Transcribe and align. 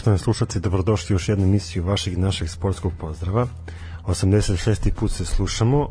Poštovani 0.00 0.18
slušalci, 0.18 0.60
dobrodošli 0.60 1.14
u 1.14 1.14
još 1.14 1.28
jednu 1.28 1.44
emisiju 1.44 1.84
vašeg 1.84 2.12
i 2.12 2.16
našeg 2.16 2.48
sportskog 2.48 2.92
pozdrava. 3.00 3.46
86. 4.06 4.90
put 4.90 5.10
se 5.10 5.24
slušamo. 5.24 5.88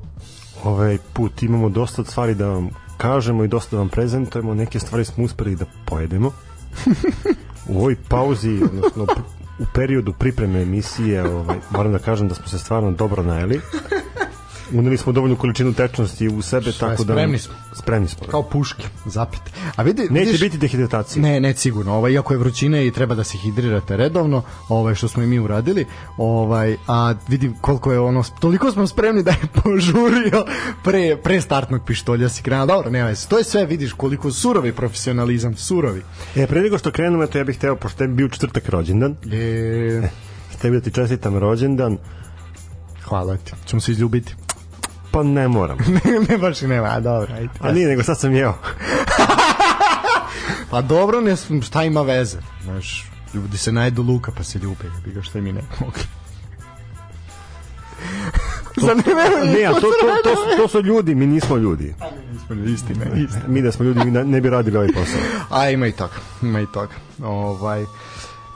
Ovaj 0.63 0.97
put 1.13 1.43
imamo 1.43 1.69
dosta 1.69 2.03
stvari 2.03 2.35
da 2.35 2.47
vam 2.47 2.69
kažemo 2.97 3.43
i 3.43 3.47
dosta 3.47 3.75
da 3.75 3.79
vam 3.79 3.89
prezentujemo. 3.89 4.53
Neke 4.53 4.79
stvari 4.79 5.05
smo 5.05 5.23
uspeli 5.23 5.55
da 5.55 5.65
pojedemo. 5.85 6.31
u 7.69 7.77
ovoj 7.77 7.95
pauzi, 8.09 8.61
odnosno 8.63 9.07
u 9.59 9.65
periodu 9.73 10.13
pripreme 10.13 10.61
emisije, 10.61 11.23
ovaj, 11.23 11.57
moram 11.69 11.91
da 11.91 11.99
kažem 11.99 12.27
da 12.27 12.35
smo 12.35 12.47
se 12.47 12.59
stvarno 12.59 12.91
dobro 12.91 13.23
najeli 13.23 13.61
uneli 14.73 14.97
smo 14.97 15.13
dovoljnu 15.13 15.35
količinu 15.35 15.73
tečnosti 15.73 16.27
u 16.27 16.41
sebe 16.41 16.71
Šta 16.71 16.89
tako 16.89 17.03
da 17.03 17.13
spremni 17.13 17.37
smo. 17.39 17.53
spremni 17.73 18.07
smo. 18.07 18.27
Kao 18.27 18.43
puške, 18.43 18.83
zapite. 19.05 19.51
A 19.75 19.83
vidi, 19.83 20.01
Neće 20.01 20.25
vidiš, 20.25 20.41
biti 20.41 20.57
dehidratacije. 20.57 21.21
Ne, 21.21 21.39
ne 21.39 21.53
sigurno. 21.53 21.93
Ovaj 21.93 22.11
iako 22.11 22.33
je 22.33 22.37
vrućina 22.37 22.81
i 22.81 22.91
treba 22.91 23.15
da 23.15 23.23
se 23.23 23.37
hidrirate 23.37 23.97
redovno, 23.97 24.41
ovaj 24.69 24.95
što 24.95 25.07
smo 25.07 25.23
i 25.23 25.27
mi 25.27 25.39
uradili, 25.39 25.85
ovaj 26.17 26.77
a 26.87 27.13
vidi 27.27 27.51
koliko 27.61 27.91
je 27.91 27.99
ono 27.99 28.23
toliko 28.39 28.71
smo 28.71 28.87
spremni 28.87 29.23
da 29.23 29.31
je 29.31 29.47
požurio 29.63 30.45
pre 30.83 31.17
pre 31.23 31.41
startnog 31.41 31.81
pištolja 31.85 32.29
si 32.29 32.43
krenuo. 32.43 32.65
Dobro, 32.65 32.89
nema 32.89 33.07
veze. 33.07 33.27
To 33.27 33.37
je 33.37 33.43
sve 33.43 33.65
vidiš 33.65 33.93
koliko 33.93 34.31
surovi 34.31 34.73
profesionalizam, 34.73 35.55
surovi. 35.55 36.01
E, 36.35 36.47
pre 36.47 36.61
nego 36.61 36.77
što 36.77 36.91
krenemo, 36.91 37.23
eto 37.23 37.37
ja 37.37 37.43
bih 37.43 37.57
hteo, 37.57 37.75
pošto 37.75 38.03
je 38.03 38.07
bio 38.07 38.29
četvrtak 38.29 38.69
rođendan, 38.69 39.15
E, 39.31 40.09
tebi 40.61 40.75
da 40.75 40.81
ti 40.81 40.91
čestitam 40.91 41.37
rođendan, 41.37 41.97
hvala 43.03 43.37
ti. 43.37 43.51
Ćemo 43.65 43.79
se 43.81 43.91
izljubiti. 43.91 44.35
Pa 45.11 45.23
ne 45.23 45.47
moram. 45.47 45.77
ne, 45.95 46.19
ne 46.29 46.37
baš 46.37 46.61
i 46.61 46.67
nema, 46.67 46.87
a 46.87 46.99
dobro, 46.99 47.33
ajde. 47.33 47.49
A 47.59 47.71
nije, 47.71 47.87
nego 47.87 48.03
sad 48.03 48.19
sam 48.19 48.33
jeo. 48.33 48.53
Pa 50.71 50.81
dobro, 50.81 51.21
ne, 51.21 51.35
šta 51.61 51.83
ima 51.83 52.01
veze? 52.01 52.37
Znaš, 52.63 53.05
ljudi 53.33 53.57
se 53.57 53.71
najdu 53.71 54.03
luka 54.03 54.31
pa 54.31 54.43
se 54.43 54.59
ljube, 54.59 54.83
bi 55.05 55.11
ga 55.11 55.21
što 55.21 55.37
mi 55.37 55.51
ne 55.51 55.61
mogli. 55.79 56.03
Ne, 58.77 58.95
ne, 58.95 59.03
Ne, 59.53 59.65
a 59.65 59.73
to, 59.73 59.79
to, 59.79 59.87
to, 60.23 60.29
su, 60.31 60.57
to 60.57 60.67
su 60.67 60.81
ljudi, 60.81 61.15
mi 61.15 61.27
nismo 61.27 61.57
ljudi. 61.57 61.95
istina, 62.65 63.05
istina. 63.15 63.43
Mi 63.47 63.61
da 63.61 63.71
smo 63.71 63.85
ljudi, 63.85 63.99
mi 63.99 64.11
ne- 64.11 64.23
ne 64.23 64.41
bi 64.41 64.49
radili 64.49 64.77
ovaj 64.77 64.87
posao. 64.87 65.19
A 65.49 65.69
ima 65.69 65.87
i 65.87 65.91
toga, 65.91 66.13
ima 66.41 66.61
i 66.61 66.65
toga. 66.65 66.93
Ovaj, 67.23 67.85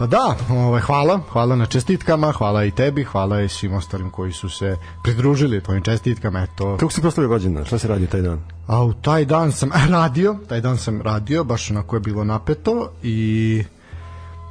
Pa 0.04 0.08
da, 0.08 0.36
ovaj, 0.50 0.82
hvala, 0.82 1.20
hvala 1.32 1.56
na 1.56 1.66
čestitkama, 1.66 2.32
hvala 2.32 2.64
i 2.66 2.72
tebi, 2.72 3.04
hvala 3.04 3.42
i 3.42 3.50
svim 3.50 3.74
ostalim 3.74 4.10
koji 4.10 4.32
su 4.32 4.50
se 4.50 4.78
pridružili 5.04 5.62
tvojim 5.62 5.84
čestitkama, 5.84 6.42
eto. 6.42 6.78
Kako 6.80 6.92
si 6.92 7.02
proslavio 7.02 7.30
rođendan? 7.30 7.66
Šta 7.66 7.78
si 7.78 7.88
radio 7.88 8.08
taj 8.08 8.22
dan? 8.22 8.40
A 8.68 8.84
u 8.84 8.94
taj 8.94 9.26
dan 9.26 9.52
sam 9.52 9.72
radio, 9.96 10.36
taj 10.50 10.62
dan 10.62 10.78
sam 10.78 11.02
radio, 11.02 11.44
baš 11.44 11.72
onako 11.72 11.96
je 11.96 12.00
bilo 12.00 12.24
napeto 12.24 12.92
i 13.04 13.64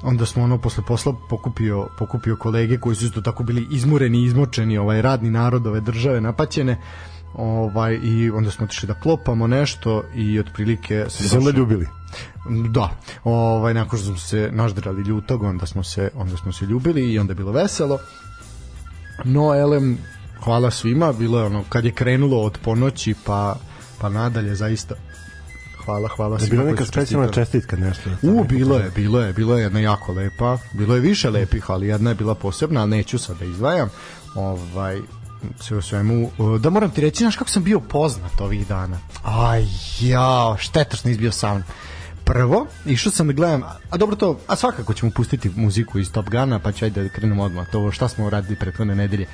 onda 0.02 0.26
smo 0.26 0.42
ono 0.42 0.58
posle 0.58 0.84
posla 0.88 1.14
pokupio, 1.30 1.88
pokupio 1.98 2.36
kolege 2.36 2.78
koji 2.78 2.96
su 2.96 3.04
isto 3.04 3.20
tako 3.20 3.42
bili 3.42 3.66
izmureni, 3.70 4.24
izmočeni, 4.24 4.78
ovaj 4.78 5.02
radni 5.02 5.30
narod 5.30 5.66
ove 5.66 5.80
države 5.80 6.20
napaćene 6.20 6.80
ovaj 7.34 7.98
i 8.02 8.30
onda 8.30 8.50
smo 8.50 8.64
otišli 8.64 8.86
da 8.86 8.94
klopamo 8.94 9.46
nešto 9.46 10.04
i 10.14 10.40
otprilike 10.40 11.06
se 11.08 11.38
onda 11.38 11.50
ljubili? 11.50 11.86
Da, 12.70 12.90
ovaj 13.24 13.74
nakon 13.74 13.98
što 13.98 14.08
smo 14.08 14.16
se 14.18 14.50
naždrali 14.52 15.02
ljutog, 15.02 15.42
onda 15.42 15.66
smo 15.66 15.82
se 15.82 16.10
onda 16.14 16.36
smo 16.36 16.52
se 16.52 16.64
ljubili 16.64 17.12
i 17.12 17.18
onda 17.18 17.30
je 17.30 17.34
bilo 17.34 17.52
veselo. 17.52 17.98
No, 19.24 19.54
elem, 19.54 19.98
hvala 20.44 20.70
svima, 20.70 21.12
bilo 21.12 21.38
je 21.38 21.44
ono 21.44 21.64
kad 21.68 21.84
je 21.84 21.92
krenulo 21.92 22.42
od 22.42 22.58
ponoći 22.64 23.14
pa 23.24 23.56
pa 23.98 24.08
nadalje 24.08 24.54
zaista 24.54 24.94
hvala, 25.84 26.08
hvala 26.08 26.36
Je 26.36 26.40
svima. 26.40 26.62
bila 26.62 26.70
neka 26.70 26.84
specijalna 26.84 27.28
čestitka 27.28 27.76
nešto? 27.76 28.10
U, 28.22 28.44
bilo 28.44 28.76
je, 28.78 28.90
bilo 28.94 29.20
je, 29.20 29.32
bilo 29.32 29.58
je 29.58 29.62
jedna 29.62 29.80
jako 29.80 30.12
lepa, 30.12 30.58
bilo 30.72 30.94
je 30.94 31.00
više 31.00 31.30
lepih, 31.30 31.70
ali 31.70 31.86
jedna 31.86 32.10
je 32.10 32.14
bila 32.14 32.34
posebna, 32.34 32.80
ali 32.80 32.90
neću 32.90 33.18
sad 33.18 33.38
da 33.38 33.44
izdvajam. 33.44 33.88
Ovaj, 34.34 35.00
sve 35.60 35.76
u 35.76 35.82
svemu, 35.82 36.30
uh, 36.38 36.60
da 36.60 36.70
moram 36.70 36.90
ti 36.90 37.00
reći, 37.00 37.24
znaš 37.24 37.36
kako 37.36 37.50
sam 37.50 37.64
bio 37.64 37.80
poznat 37.80 38.40
ovih 38.40 38.68
dana? 38.68 38.98
Aj, 39.24 39.64
jao, 40.00 40.56
šteta 40.56 40.96
što 40.96 41.08
nisi 41.08 41.20
bio 41.20 41.32
sa 41.32 41.54
mnom. 41.54 41.62
Prvo, 42.24 42.66
išao 42.86 43.12
sam 43.12 43.26
da 43.26 43.32
gledam, 43.32 43.62
a 43.90 43.96
dobro 43.96 44.16
to, 44.16 44.38
a 44.46 44.56
svakako 44.56 44.94
ćemo 44.94 45.12
pustiti 45.14 45.50
muziku 45.56 45.98
iz 45.98 46.12
Top 46.12 46.30
Guna, 46.30 46.58
pa 46.58 46.72
ću 46.72 46.84
ajde 46.84 47.02
da 47.02 47.08
krenemo 47.08 47.42
odmah, 47.42 47.70
to 47.70 47.92
šta 47.92 48.08
smo 48.08 48.26
uradili 48.26 48.56
prethodne 48.56 48.94
nedelje. 48.94 49.26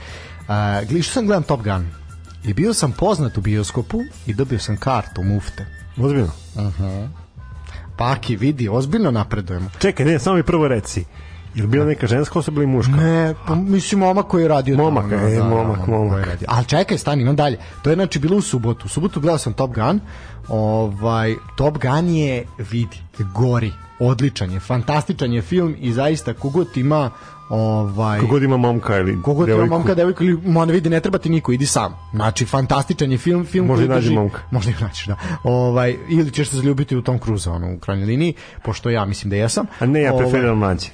A, 0.48 0.82
išao 0.90 1.12
sam 1.12 1.24
da 1.24 1.26
gledam 1.26 1.42
Top 1.42 1.62
Gun 1.62 1.90
i 2.44 2.54
bio 2.54 2.74
sam 2.74 2.92
poznat 2.92 3.38
u 3.38 3.40
bioskopu 3.40 4.02
i 4.26 4.34
dobio 4.34 4.58
sam 4.58 4.76
kartu 4.76 5.22
mufte. 5.22 5.66
Ozbiljno? 5.96 6.32
Paki, 7.96 8.36
vidi, 8.36 8.68
ozbiljno 8.68 9.10
napredujemo. 9.10 9.70
Čekaj, 9.78 10.06
ne, 10.06 10.18
samo 10.18 10.36
mi 10.36 10.42
prvo 10.42 10.68
reci. 10.68 11.04
Je 11.54 11.62
li 11.62 11.68
bila 11.68 11.84
neka 11.86 12.06
ženska 12.06 12.38
osoba 12.38 12.62
ili 12.62 12.66
muška? 12.66 12.92
Ne, 12.92 13.34
pa 13.46 13.54
mislim 13.54 14.00
momak 14.00 14.26
koji 14.26 14.42
je 14.42 14.48
radio 14.48 14.76
Momak, 14.76 15.10
tamo, 15.10 15.28
e, 15.28 15.38
momak, 15.38 15.86
momak. 15.86 16.10
koji 16.10 16.20
je 16.20 16.26
radio. 16.26 16.46
Ali 16.50 16.64
čekaj, 16.66 16.98
stani, 16.98 17.22
imam 17.22 17.36
dalje. 17.36 17.58
To 17.82 17.90
je 17.90 17.96
znači 17.96 18.18
bilo 18.18 18.36
u 18.36 18.40
subotu. 18.42 18.86
U 18.86 18.88
subotu 18.88 19.20
gledao 19.20 19.38
sam 19.38 19.52
Top 19.52 19.74
Gun, 19.74 20.00
Ovaj, 20.48 21.34
Top 21.56 21.78
Gun 21.78 22.08
je, 22.08 22.44
vidi, 22.58 22.96
gori, 23.34 23.72
odličan 24.00 24.52
je, 24.52 24.60
fantastičan 24.60 25.32
je 25.32 25.42
film 25.42 25.74
i 25.78 25.92
zaista 25.92 26.34
kogod 26.34 26.76
ima 26.76 27.10
ovaj 27.48 28.20
kogod 28.20 28.42
ima 28.42 28.56
momka 28.56 28.98
ili 28.98 29.22
kogod 29.22 29.48
ima 29.48 29.66
momka 29.66 29.94
devojku 29.94 30.24
ili 30.24 30.38
mora 30.44 30.72
vidi 30.72 30.90
ne 30.90 31.00
treba 31.00 31.18
ti 31.18 31.28
niko 31.28 31.52
idi 31.52 31.66
sam. 31.66 31.94
Znači 32.12 32.44
fantastičan 32.44 33.12
je 33.12 33.18
film 33.18 33.44
film 33.44 33.66
može 33.66 33.88
naći 33.88 34.10
momka. 34.10 34.40
Može 34.50 34.74
naći 34.80 35.08
da. 35.08 35.16
Ovaj 35.44 35.96
ili 36.08 36.30
ćeš 36.30 36.48
se 36.48 36.56
zaljubiti 36.56 36.96
u 36.96 37.02
tom 37.02 37.18
Cruza 37.18 37.52
ono 37.52 37.74
u 37.74 37.78
krajnjoj 37.78 38.06
liniji 38.06 38.34
pošto 38.62 38.90
ja 38.90 39.04
mislim 39.04 39.30
da 39.30 39.36
jesam. 39.36 39.66
A 39.78 39.86
ne 39.86 40.02
ja 40.02 40.12
preferiram 40.16 40.62
ovaj, 40.62 40.68
mlađi 40.68 40.90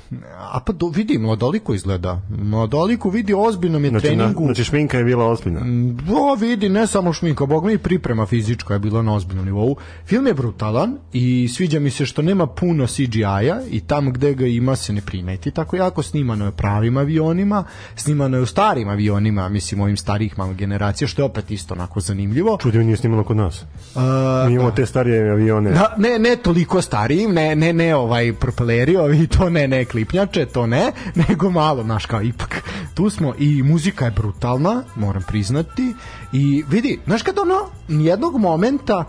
a 0.55 0.61
pa 0.61 0.73
do, 0.73 0.89
vidi 0.89 1.19
mladoliko 1.19 1.75
izgleda. 1.75 2.21
Mladoliko 2.29 3.11
vidi 3.11 3.35
ozbiljno 3.35 3.79
je 3.79 3.89
znači, 3.91 4.07
treningu 4.07 4.41
na, 4.41 4.47
znači 4.47 4.65
šminka 4.65 4.99
je 4.99 5.05
bila 5.05 5.27
ozbiljna. 5.27 5.61
Do 6.07 6.35
vidi 6.41 6.69
ne 6.69 6.87
samo 6.87 7.13
šminka 7.13 7.47
bog 7.47 7.65
mi 7.67 7.79
priprema 7.79 8.27
fizička 8.27 8.75
je 8.75 8.79
bila 8.79 9.03
na 9.03 9.15
ozbiljnom 9.15 9.45
nivou. 9.45 9.77
Film 10.07 10.27
je 10.27 10.35
brutalan 10.35 10.99
i 11.13 11.49
sviđa 11.49 11.81
mi 11.81 11.91
se 11.91 12.07
što 12.07 12.23
nema 12.23 12.47
puno 12.47 12.87
CGI-a 12.87 13.61
i 13.71 13.81
tamo 13.81 14.11
gde 14.11 14.35
ga 14.35 14.47
ima 14.47 14.77
se 14.77 14.93
ne 14.93 15.01
primeti 15.01 15.51
tako 15.51 15.77
jako 15.77 16.03
snimano 16.03 16.44
snimano 16.45 16.47
je 16.47 16.57
pravim 16.57 16.97
avionima, 16.97 17.65
snimano 17.97 18.37
je 18.37 18.43
u 18.43 18.47
starim 18.47 18.89
avionima, 18.89 19.49
mislim 19.49 19.81
ovim 19.81 19.97
starijih 19.97 20.39
malo 20.39 20.53
generacija, 20.53 21.09
što 21.09 21.23
je 21.23 21.27
opet 21.27 21.51
isto 21.51 21.75
onako 21.75 22.01
zanimljivo. 22.01 22.59
Čudi 22.63 22.79
mi 22.79 22.85
nije 22.85 22.97
snimano 22.97 23.25
kod 23.25 23.37
nas. 23.37 23.63
Uh, 23.63 24.03
mi 24.47 24.55
imamo 24.55 24.71
da. 24.71 24.77
te 24.77 24.87
starije 24.87 25.31
avione. 25.31 25.71
Da, 25.71 25.95
ne, 25.99 26.19
ne 26.19 26.37
toliko 26.37 26.83
starijim, 26.83 27.33
ne, 27.33 27.57
ne, 27.57 27.73
ne 27.73 27.95
ovaj 27.95 28.33
propeleri, 28.33 28.97
ovi 28.97 29.27
to 29.27 29.51
ne, 29.51 29.69
ne 29.69 29.85
klipnjače, 29.85 30.47
to 30.47 30.67
ne, 30.67 30.93
nego 31.29 31.51
malo, 31.51 31.83
naš 31.83 32.07
kao 32.07 32.23
ipak. 32.23 32.63
Tu 32.95 33.11
smo 33.11 33.35
i 33.39 33.63
muzika 33.63 34.05
je 34.05 34.11
brutalna, 34.11 34.83
moram 34.97 35.23
priznati. 35.23 35.95
I 36.33 36.65
vidi, 36.69 36.99
znaš 37.07 37.23
kad 37.23 37.39
ono, 37.39 37.59
jednog 37.89 38.39
momenta 38.39 39.05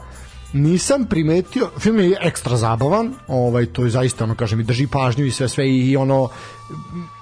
nisam 0.55 1.05
primetio, 1.05 1.69
film 1.79 1.99
je 1.99 2.17
ekstra 2.21 2.57
zabavan, 2.57 3.13
ovaj, 3.27 3.65
to 3.65 3.83
je 3.83 3.89
zaista, 3.89 4.23
ono, 4.23 4.35
kažem, 4.35 4.59
i 4.59 4.63
drži 4.63 4.87
pažnju 4.87 5.25
i 5.25 5.31
sve, 5.31 5.49
sve 5.49 5.69
i 5.69 5.97
ono, 5.97 6.29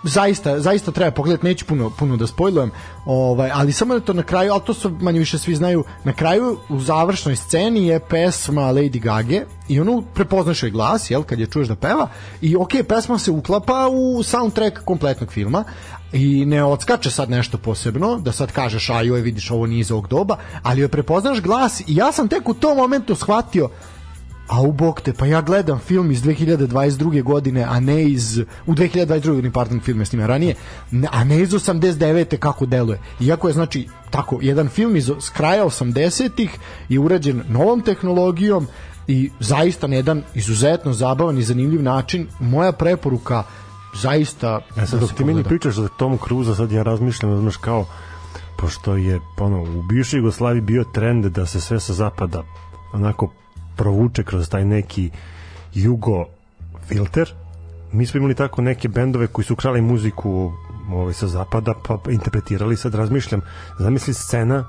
zaista, 0.03 0.59
zaista 0.59 0.91
treba 0.91 1.11
pogledati, 1.11 1.45
neću 1.45 1.65
puno, 1.65 1.89
puno 1.89 2.17
da 2.17 2.27
spojlujem, 2.27 2.71
ovaj, 3.05 3.49
ali 3.53 3.71
samo 3.71 3.93
da 3.93 3.99
to 3.99 4.13
na 4.13 4.23
kraju, 4.23 4.51
ali 4.51 4.61
to 4.65 4.73
su 4.73 4.89
manje 5.01 5.19
više 5.19 5.37
svi 5.37 5.55
znaju, 5.55 5.83
na 6.03 6.13
kraju 6.13 6.57
u 6.69 6.79
završnoj 6.79 7.35
sceni 7.35 7.87
je 7.87 7.99
pesma 7.99 8.61
Lady 8.61 8.99
Gaga 8.99 9.45
i 9.67 9.79
ono 9.79 10.01
prepoznaš 10.13 10.63
joj 10.63 10.71
glas, 10.71 11.11
jel, 11.11 11.23
kad 11.23 11.39
je 11.39 11.47
čuješ 11.47 11.67
da 11.67 11.75
peva 11.75 12.07
i 12.41 12.55
ok, 12.55 12.71
pesma 12.89 13.19
se 13.19 13.31
uklapa 13.31 13.89
u 13.91 14.23
soundtrack 14.23 14.83
kompletnog 14.85 15.31
filma, 15.31 15.63
i 16.13 16.45
ne 16.45 16.63
odskače 16.63 17.11
sad 17.11 17.29
nešto 17.29 17.57
posebno, 17.57 18.19
da 18.19 18.31
sad 18.31 18.51
kažeš 18.51 18.89
a 18.89 19.01
joj 19.01 19.21
vidiš 19.21 19.51
ovo 19.51 19.65
nije 19.65 19.79
iz 19.79 19.91
ovog 19.91 20.07
doba, 20.07 20.37
ali 20.63 20.81
joj 20.81 20.87
prepoznaš 20.87 21.41
glas 21.41 21.79
i 21.79 21.95
ja 21.95 22.11
sam 22.11 22.27
tek 22.27 22.49
u 22.49 22.53
tom 22.53 22.77
momentu 22.77 23.15
shvatio 23.15 23.69
a 24.47 24.61
u 24.61 24.71
bok 24.71 25.01
te, 25.01 25.13
pa 25.13 25.25
ja 25.25 25.41
gledam 25.41 25.79
film 25.79 26.11
iz 26.11 26.23
2022. 26.23 27.23
godine, 27.23 27.63
a 27.63 27.79
ne 27.79 28.03
iz 28.03 28.39
u 28.65 28.73
2022. 28.73 29.27
godini, 29.27 29.51
pardon, 29.51 29.79
film 29.79 29.99
je 29.99 30.05
snimio 30.05 30.27
ranije, 30.27 30.55
a 31.11 31.23
ne 31.23 31.41
iz 31.41 31.49
89. 31.49 32.37
kako 32.37 32.65
deluje. 32.65 32.99
Iako 33.19 33.47
je 33.47 33.53
znači 33.53 33.87
tako 34.09 34.39
jedan 34.41 34.69
film 34.69 34.95
iz 34.95 35.09
kraja 35.33 35.65
80-ih 35.65 36.57
je 36.89 36.99
urađen 36.99 37.43
novom 37.49 37.81
tehnologijom 37.81 38.67
i 39.07 39.29
zaista 39.39 39.87
na 39.87 39.95
jedan 39.95 40.23
izuzetno 40.33 40.93
zabavan 40.93 41.37
i 41.37 41.43
zanimljiv 41.43 41.83
način. 41.83 42.27
Moja 42.39 42.71
preporuka 42.71 43.43
zaista 43.93 44.59
ja 44.77 44.87
sad 44.87 44.99
da 44.99 45.05
dok 45.05 45.15
ti 45.15 45.23
meni 45.23 45.43
pričaš 45.43 45.75
za 45.75 45.87
Tom 45.87 46.17
Cruza 46.27 46.55
sad 46.55 46.71
ja 46.71 46.83
razmišljam 46.83 47.39
znaš 47.39 47.57
kao 47.57 47.85
pošto 48.57 48.95
je 48.95 49.19
ono, 49.39 49.61
u 49.61 49.81
bivšoj 49.81 50.17
Jugoslaviji 50.17 50.61
bio 50.61 50.83
trend 50.83 51.25
da 51.25 51.45
se 51.45 51.61
sve 51.61 51.79
sa 51.79 51.93
zapada 51.93 52.43
onako 52.93 53.31
provuče 53.75 54.23
kroz 54.23 54.49
taj 54.49 54.65
neki 54.65 55.09
jugo 55.73 56.25
filter 56.87 57.33
mi 57.91 58.05
smo 58.05 58.17
imali 58.17 58.35
tako 58.35 58.61
neke 58.61 58.87
bendove 58.87 59.27
koji 59.27 59.45
su 59.45 59.55
krali 59.55 59.81
muziku 59.81 60.51
ovaj, 60.91 61.13
sa 61.13 61.27
zapada 61.27 61.73
pa 61.87 61.97
interpretirali 62.09 62.77
sad 62.77 62.95
razmišljam 62.95 63.41
zamisli 63.79 64.13
scena 64.13 64.65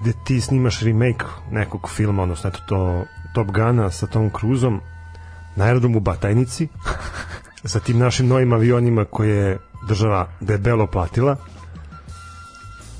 gde 0.00 0.12
ti 0.24 0.40
snimaš 0.40 0.80
remake 0.80 1.24
nekog 1.50 1.90
filma 1.90 2.22
odnosno 2.22 2.50
eto 2.50 2.58
to 2.68 3.04
Top 3.34 3.46
Guna 3.46 3.90
sa 3.90 4.06
Tom 4.06 4.30
Cruiseom 4.30 4.80
na 5.56 5.64
aerodromu 5.64 6.00
Batajnici 6.00 6.68
sa 7.64 7.80
tim 7.80 7.98
našim 7.98 8.28
novim 8.28 8.52
avionima 8.52 9.04
koje 9.04 9.36
je 9.36 9.58
država 9.88 10.28
debelo 10.40 10.86
platila 10.86 11.36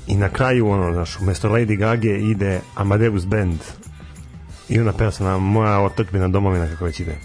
i 0.07 0.15
na 0.15 0.29
kraju 0.29 0.69
ono, 0.69 0.93
znaš, 0.93 1.19
umesto 1.19 1.49
Lady 1.49 1.77
Gaga 1.77 2.09
ide 2.09 2.61
Amadeus 2.75 3.25
Band 3.25 3.59
i 4.69 4.79
ona 4.79 4.93
pesma 4.93 5.37
moja 5.37 5.79
otačbina 5.79 6.27
domovina 6.27 6.67
kako 6.67 6.85
već 6.85 6.99
ide 6.99 7.17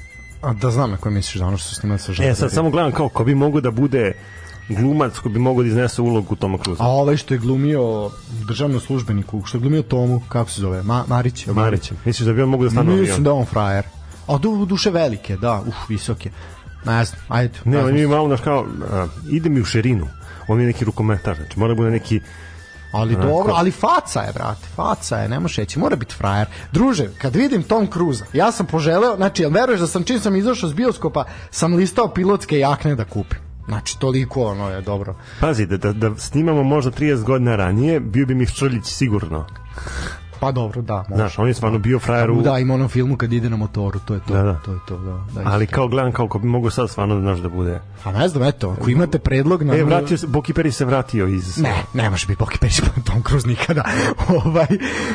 a 0.45 0.53
da 0.53 0.71
znam 0.71 0.91
na 0.91 0.97
koje 0.97 1.13
misliš 1.13 1.35
da 1.35 1.47
ono 1.47 1.57
što 1.57 1.69
se 1.69 1.75
snima 1.75 1.99
sa 1.99 2.13
žarom 2.13 2.33
e 2.33 2.35
sad 2.35 2.53
samo 2.53 2.71
gledam 2.71 2.93
kao 2.93 3.09
ko 3.09 3.25
bi 3.25 3.35
mogu 3.35 3.61
da 3.61 3.71
bude 3.71 4.13
glumac 4.69 5.19
ko 5.19 5.29
bi 5.29 5.39
mogao 5.39 5.63
da 5.63 5.69
iznese 5.69 6.03
ulogu 6.03 6.37
Toma 6.37 6.59
Cruza. 6.59 6.83
A 6.83 6.87
ovaj 6.87 7.17
što 7.17 7.35
je 7.35 7.39
glumio 7.39 8.11
državnom 8.49 8.81
službeniku, 8.81 9.43
što 9.45 9.59
je 9.59 9.61
glumio 9.61 9.83
Tomu, 9.83 10.21
kako 10.29 10.51
se 10.51 10.61
zove? 10.61 10.83
Ma, 10.83 11.05
Marić. 11.09 11.47
Marić. 11.47 11.93
Misliš 12.05 12.27
da 12.27 12.33
bi 12.33 12.43
on 12.43 12.49
mogu 12.49 12.65
da 12.65 12.71
stane 12.71 12.97
Mislim 12.97 13.25
da 13.25 13.33
on 13.33 13.45
frajer. 13.45 13.85
A 14.27 14.39
du, 14.39 14.67
duše 14.67 14.91
velike, 14.91 15.37
da, 15.37 15.63
uf, 15.67 15.75
visoke. 15.89 16.31
Ne 16.85 17.05
znam, 17.05 17.21
ajde. 17.29 17.59
Ne, 17.65 17.85
on 17.85 17.97
je 17.97 18.09
malo, 18.09 18.27
znaš 18.29 18.41
kao, 18.41 18.61
uh, 18.63 19.33
ide 19.33 19.49
mi 19.49 19.61
u 19.61 19.65
širinu. 19.65 20.09
On 20.49 20.61
je 20.61 20.67
neki 20.67 20.85
rukometar, 20.85 21.37
znači 21.37 21.59
mora 21.59 21.69
da 21.69 21.77
bude 21.77 21.91
neki 21.91 22.21
Ali 22.93 23.15
onako. 23.15 23.29
dobro, 23.29 23.53
ali 23.57 23.71
faca 23.71 24.21
je, 24.21 24.33
brate, 24.33 24.67
faca 24.77 25.17
je, 25.17 25.29
ne 25.29 25.41
može 25.41 25.63
reći, 25.63 25.79
mora 25.79 25.97
biti 25.97 26.15
frajer. 26.15 26.47
Druže, 26.73 27.09
kad 27.19 27.37
vidim 27.37 27.63
Tom 27.63 27.87
Cruza, 27.93 28.25
ja 28.33 28.53
sam 28.53 28.67
poželeo, 28.67 29.17
znači, 29.17 29.43
jel 29.43 29.51
veruješ 29.51 29.81
da 29.81 29.87
sam 29.87 30.05
čim 30.05 30.21
sam 30.21 30.37
izašao 30.37 30.69
s 30.69 30.75
bioskopa, 30.75 31.25
sam 31.51 31.75
listao 31.75 32.09
pilotske 32.09 32.59
jakne 32.59 32.95
da 32.95 33.05
kupim. 33.05 33.39
Znači, 33.69 33.99
toliko 33.99 34.45
ono 34.45 34.71
je 34.71 34.81
dobro. 34.81 35.17
Pazi, 35.41 35.67
da, 35.67 35.77
da, 35.77 35.93
da 35.93 36.17
snimamo 36.17 36.63
možda 36.63 36.91
30 36.91 37.23
godina 37.23 37.57
ranije, 37.57 38.01
bio 38.01 38.27
bi 38.27 38.35
mi 38.35 38.47
Štrljić 38.47 38.85
sigurno. 38.85 39.47
Pa 40.45 40.53
dobro, 40.53 40.83
da. 40.83 41.05
Može. 41.09 41.15
Znaš, 41.15 41.39
on 41.39 41.49
je 41.49 41.55
stvarno 41.55 41.79
bio 41.79 41.99
frajer 41.99 42.31
u... 42.31 42.43
Da, 42.43 42.59
ima 42.59 42.75
onom 42.75 42.89
filmu 42.89 43.17
kad 43.17 43.33
ide 43.33 43.51
na 43.51 43.57
motoru, 43.57 43.99
to 43.99 44.15
je 44.15 44.21
to. 44.21 44.35
Da, 44.35 44.43
da. 44.43 44.55
To 44.55 44.73
je 44.73 44.79
to, 44.89 44.99
da. 44.99 45.25
da 45.35 45.51
Ali 45.51 45.67
kao 45.67 45.89
gledam 45.89 46.13
kako 46.13 46.39
bi 46.39 46.47
mogo 46.47 46.71
sad 46.71 46.91
stvarno 46.91 47.21
znaš 47.21 47.39
da 47.39 47.49
bude. 47.49 47.81
A 48.05 48.13
ne 48.13 48.29
znam, 48.29 48.43
eto, 48.49 48.71
ako 48.71 48.91
imate 48.91 49.19
predlog 49.19 49.63
na... 49.63 49.77
E, 49.77 49.85
vratio 49.85 50.19
se, 50.19 50.27
Boki 50.27 50.53
Peri 50.53 50.73
se 50.73 50.85
vratio 50.85 51.27
iz... 51.27 51.59
Ne, 51.59 51.75
ne 51.95 52.11
može 52.11 52.27
biti 52.27 52.39
Boki 52.39 52.59
Peri 52.59 52.73
Tom 53.13 53.23
Cruise 53.23 53.49
nikada. 53.49 53.85
ovaj, 54.45 54.67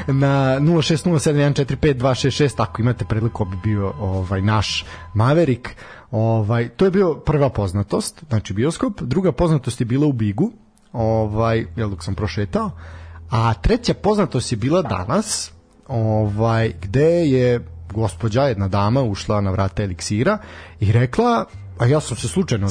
na 0.07 0.59
0607145266, 0.59 2.53
ako 2.57 2.81
imate 2.81 3.05
predlog 3.05 3.31
ko 3.31 3.45
bi 3.45 3.57
bio 3.63 3.93
ovaj, 3.99 4.41
naš 4.41 4.85
Maverick, 5.13 5.67
ovaj, 6.11 6.69
to 6.69 6.85
je 6.85 6.91
bio 6.91 7.13
prva 7.13 7.49
poznatost, 7.49 8.23
znači 8.29 8.53
bioskop, 8.53 9.01
druga 9.01 9.31
poznatost 9.31 9.81
je 9.81 9.85
bila 9.85 10.07
u 10.07 10.13
Bigu, 10.13 10.51
ovaj, 10.93 11.65
jel 11.75 11.89
dok 11.89 12.03
sam 12.03 12.15
prošetao, 12.15 12.71
A 13.29 13.53
treća 13.53 13.93
poznatost 13.93 14.51
je 14.51 14.57
bila 14.57 14.81
danas, 14.81 15.51
ovaj, 15.87 16.73
gde 16.81 17.25
je 17.25 17.65
gospođa, 17.93 18.41
jedna 18.41 18.67
dama, 18.67 19.01
ušla 19.01 19.41
na 19.41 19.51
vrata 19.51 19.83
eliksira 19.83 20.37
i 20.79 20.91
rekla 20.91 21.45
a 21.79 21.85
ja 21.85 21.99
sam 21.99 22.17
se 22.17 22.27
slučajno 22.27 22.69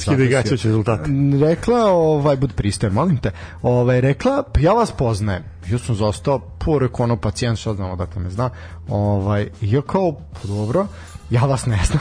rezultat. 0.64 1.00
Rekla, 1.40 1.84
ovaj, 1.92 2.36
bud 2.36 2.52
pristojan, 2.56 2.94
molim 2.94 3.16
te, 3.16 3.30
ovaj, 3.62 4.00
rekla, 4.00 4.42
pa 4.54 4.60
ja 4.60 4.72
vas 4.72 4.92
poznajem. 4.92 5.42
Ja 5.70 5.78
sam 5.78 5.94
zostao, 5.94 6.38
porek 6.38 7.00
ono 7.00 7.16
pacijent, 7.16 7.58
što 7.58 7.74
znam 7.74 7.90
odakle 7.90 8.22
me 8.22 8.30
zna. 8.30 8.50
Ovaj, 8.88 9.48
ja 9.60 9.82
kao, 9.82 10.12
pa 10.12 10.48
dobro, 10.48 10.86
ja 11.30 11.40
vas 11.40 11.66
ne 11.66 11.78
znam. 11.86 12.00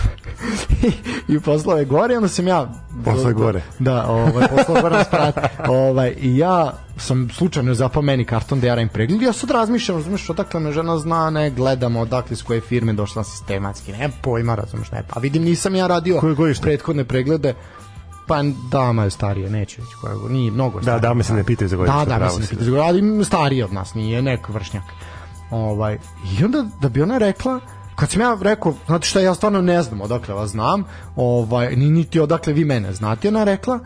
I 1.27 1.39
poslao 1.39 1.77
je 1.77 1.85
gore, 1.85 2.15
onda 2.15 2.27
sam 2.27 2.47
ja... 2.47 2.67
Poslao 3.05 3.33
gore. 3.33 3.61
Da, 3.79 4.05
ovaj, 4.07 4.47
poslao 4.47 4.81
gore 4.81 5.03
sprat. 5.03 5.37
ovaj, 5.67 6.15
I 6.19 6.37
ja 6.37 6.73
sam 6.97 7.29
slučajno 7.29 7.73
zapao 7.73 8.01
meni 8.01 8.25
karton 8.25 8.59
da 8.59 8.67
ja 8.67 8.75
radim 8.75 8.89
pregled. 8.89 9.21
Ja 9.21 9.33
sad 9.33 9.51
razmišljam, 9.51 9.97
razumiješ, 9.97 10.29
odakle 10.29 10.59
me 10.59 10.71
žena 10.71 10.97
zna, 10.97 11.29
ne 11.29 11.49
gledamo 11.49 11.99
odakle 11.99 12.35
s 12.35 12.41
koje 12.41 12.61
firme 12.61 12.93
došla 12.93 13.23
sistematski, 13.23 13.91
ne 13.91 14.09
pojma, 14.21 14.55
razumiješ, 14.55 14.91
ne. 14.91 15.03
Pa 15.07 15.19
vidim, 15.19 15.43
nisam 15.43 15.75
ja 15.75 15.87
radio 15.87 16.21
prethodne 16.61 17.03
preglede. 17.03 17.53
Pa 18.27 18.43
dama 18.71 19.03
je 19.03 19.09
starija, 19.09 19.49
neće 19.49 19.81
reći 19.81 19.93
koja 20.01 20.13
je, 20.13 20.19
nije 20.29 20.51
mnogo 20.51 20.81
starija. 20.81 20.99
Da, 20.99 21.07
dame 21.07 21.23
se 21.23 21.33
ne 21.33 21.43
pitaju 21.43 21.67
za 21.67 21.75
godište. 21.75 21.99
Da, 21.99 22.05
dame 22.05 22.29
se 22.29 22.39
ne 22.39 22.47
pitaju 22.47 22.65
za 22.65 22.71
godište, 22.71 22.87
ali 22.87 23.25
starija 23.25 23.65
od 23.65 23.73
nas, 23.73 23.93
nije 23.93 24.21
nek 24.21 24.49
vršnjak. 24.49 24.83
Ovaj, 25.51 25.97
I 26.39 26.43
onda 26.45 26.65
da 26.81 26.89
bi 26.89 27.01
ona 27.01 27.17
rekla, 27.17 27.59
kad 27.97 28.11
sam 28.11 28.21
ja 28.21 28.37
rekao, 28.41 28.73
znate 28.85 29.07
šta, 29.07 29.19
ja 29.19 29.33
stvarno 29.33 29.61
ne 29.61 29.81
znam 29.81 30.01
odakle 30.01 30.33
vas 30.33 30.51
znam, 30.51 30.83
ovaj, 31.15 31.75
ni 31.75 31.89
niti 31.91 32.19
odakle 32.19 32.53
vi 32.53 32.65
mene 32.65 32.93
znate, 32.93 33.27
ona 33.27 33.43
rekla, 33.43 33.79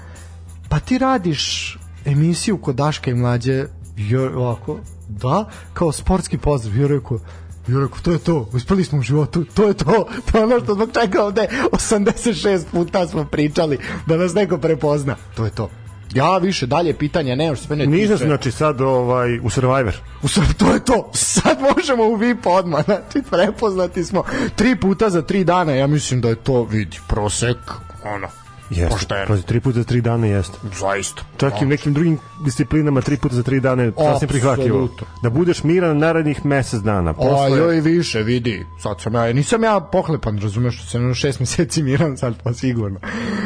pa 0.70 0.80
ti 0.80 0.98
radiš 0.98 1.78
emisiju 2.06 2.58
kod 2.58 2.76
Daška 2.76 3.12
i 3.12 3.14
mlađe, 3.14 3.66
jo, 3.98 4.40
ovako, 4.40 4.80
da, 5.08 5.50
kao 5.74 5.92
sportski 5.92 6.38
pozdrav, 6.38 6.78
ja 6.78 6.88
rekao, 6.88 7.20
ja 7.68 7.80
rekao, 7.80 8.00
to 8.02 8.12
je 8.12 8.20
to, 8.20 8.50
uspeli 8.54 8.84
smo 8.84 9.00
u 9.00 9.02
životu, 9.02 9.46
to 9.46 9.68
je 9.68 9.74
to, 9.74 10.08
to 10.32 10.38
je 10.38 10.44
ono 10.44 10.60
što 10.60 10.74
zbog 10.74 10.90
čega 11.02 11.24
ovde 11.24 11.48
86 11.72 12.66
puta 12.72 13.08
smo 13.08 13.26
pričali, 13.26 13.80
da 14.06 14.18
nas 14.18 14.34
neko 14.34 14.58
prepozna, 14.58 15.16
to 15.36 15.46
je 15.46 15.52
to 15.52 15.70
Ja 16.14 16.38
više 16.38 16.66
dalje 16.68 16.94
pitanja 16.98 17.36
nemam 17.36 17.56
što 17.56 17.68
se 17.68 17.76
mene 17.76 17.86
Nisam 17.86 18.16
tiče. 18.18 18.28
znači 18.28 18.52
sad 18.52 18.82
ovaj, 18.82 19.40
u 19.40 19.50
Survivor. 19.50 19.96
U 20.22 20.28
stvari, 20.28 20.54
to 20.58 20.74
je 20.74 20.86
to. 20.86 21.10
Sad 21.14 21.58
možemo 21.76 22.04
u 22.04 22.16
VIP 22.16 22.46
odmah. 22.46 22.86
Znači, 22.86 23.22
prepoznati 23.32 24.04
smo 24.04 24.24
tri 24.56 24.76
puta 24.76 25.10
za 25.10 25.22
tri 25.22 25.44
dana. 25.44 25.72
Ja 25.72 25.88
mislim 25.88 26.22
da 26.22 26.30
je 26.30 26.36
to, 26.36 26.64
vidi, 26.64 27.00
prosek, 27.08 27.58
ono, 28.04 28.28
Jeste, 28.72 28.90
Pošteno. 28.90 29.26
pazi, 29.28 29.44
tri 29.44 29.60
puta 29.60 29.80
za 29.80 29.84
tri 29.84 30.02
dana 30.02 30.28
jeste. 30.28 30.58
zaista. 30.80 31.24
Čak 31.38 31.62
i 31.62 31.66
u 31.66 31.68
nekim 31.68 31.94
drugim 31.94 32.18
disciplinama 32.46 33.02
tri 33.02 33.18
puta 33.18 33.36
za 33.36 33.44
tri 33.44 33.60
dana 33.60 33.84
je 33.84 33.92
sasvim 33.98 34.30
prihvatljivo. 34.30 34.90
Da 35.24 35.30
budeš 35.30 35.64
miran 35.64 35.98
narednih 35.98 36.46
mesec 36.46 36.82
dana. 36.82 37.12
A 37.12 37.14
Posle, 37.14 37.58
joj 37.58 37.80
više, 37.80 38.24
vidi. 38.24 38.66
Sad 38.80 39.02
sam 39.02 39.14
ja, 39.14 39.34
nisam 39.34 39.64
ja 39.64 39.80
pohlepan, 39.80 40.40
razumeš, 40.40 40.90
sam 40.90 41.08
na 41.08 41.14
šest 41.14 41.40
meseci 41.40 41.84
miran, 41.84 42.18
sad 42.18 42.34
pa 42.44 42.54
sigurno. 42.54 43.00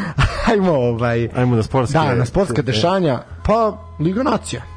Ajmo, 0.51 0.71
ovaj... 0.71 1.29
Ajmo 1.35 1.55
na 1.55 1.63
sportske... 1.63 1.97
Da, 1.97 2.15
na 2.15 2.25
sportska 2.25 2.61
dešanja, 2.61 3.23
pa 3.45 3.77
Liga 3.99 4.23
nacija. 4.23 4.74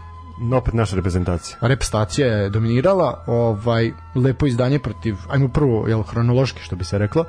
Opet 0.53 0.75
naša 0.75 0.97
reprezentacija. 0.97 1.59
Reprezentacija 1.61 2.27
je 2.27 2.51
dominirala, 2.51 3.25
ovaj 3.27 3.93
lepo 4.15 4.47
izdanje 4.47 4.79
protiv, 4.79 5.17
ajmo 5.29 5.49
prvo, 5.49 5.89
jel 5.89 6.03
hronološki 6.03 6.63
što 6.63 6.77
bi 6.77 6.85
se 6.85 6.99
reklo, 6.99 7.25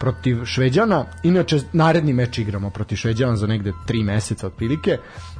protiv 0.00 0.44
Šveđana. 0.44 1.04
Inače 1.22 1.60
naredni 1.72 2.12
meč 2.12 2.38
igramo 2.38 2.70
protiv 2.70 2.96
Šveđana 2.96 3.36
za 3.36 3.46
negde 3.46 3.72
3 3.88 4.04
meseca 4.04 4.46
otprilike. 4.46 4.98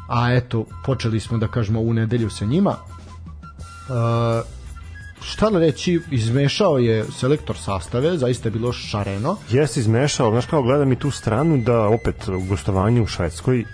A 0.08 0.32
eto, 0.32 0.64
počeli 0.84 1.20
smo 1.20 1.38
da 1.38 1.48
kažemo 1.48 1.80
u 1.80 1.92
nedelju 1.92 2.30
sa 2.30 2.44
njima. 2.44 2.74
E, 2.74 4.42
šta 5.20 5.50
da 5.50 5.58
reći, 5.58 6.00
izmešao 6.10 6.78
je 6.78 7.04
selektor 7.04 7.56
sastave, 7.56 8.18
zaista 8.18 8.48
je 8.48 8.52
bilo 8.52 8.72
šareno. 8.72 9.36
Jesi 9.50 9.80
izmešao, 9.80 10.30
znaš 10.30 10.46
kao 10.46 10.62
gledam 10.62 10.92
i 10.92 10.98
tu 10.98 11.10
stranu 11.10 11.58
da 11.58 11.80
opet 11.80 12.28
u 12.28 12.40
gostovanju 12.48 13.02
u 13.02 13.06
Švedskoj 13.06 13.64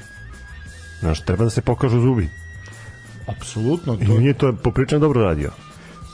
znaš, 1.02 1.20
treba 1.20 1.44
da 1.44 1.50
se 1.50 1.62
pokažu 1.62 2.00
zubi. 2.00 2.28
Apsolutno, 3.26 3.98
I 4.00 4.06
to 4.06 4.18
nije 4.18 4.34
to 4.34 4.52
popričan 4.52 5.00
dobro 5.00 5.22
radio. 5.24 5.50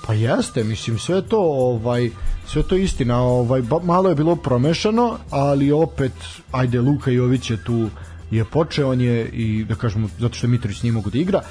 Pa 0.06 0.14
jeste, 0.14 0.64
mislim 0.64 0.98
sve 0.98 1.22
to 1.22 1.38
ovaj 1.40 2.10
sve 2.46 2.62
to 2.62 2.76
istina, 2.76 3.22
ovaj 3.22 3.62
malo 3.82 4.08
je 4.08 4.14
bilo 4.14 4.36
promešano, 4.36 5.18
ali 5.30 5.72
opet 5.72 6.12
ajde 6.52 6.80
Luka 6.80 7.10
Jović 7.10 7.50
je 7.50 7.64
tu 7.64 7.88
je 8.30 8.44
počeo, 8.44 8.90
on 8.90 9.00
je 9.00 9.28
i 9.28 9.64
da 9.64 9.74
kažemo 9.74 10.08
zato 10.18 10.34
što 10.34 10.48
Mitrović 10.48 10.82
nije 10.82 10.92
mogu 10.92 11.10
da 11.10 11.18
igra. 11.18 11.42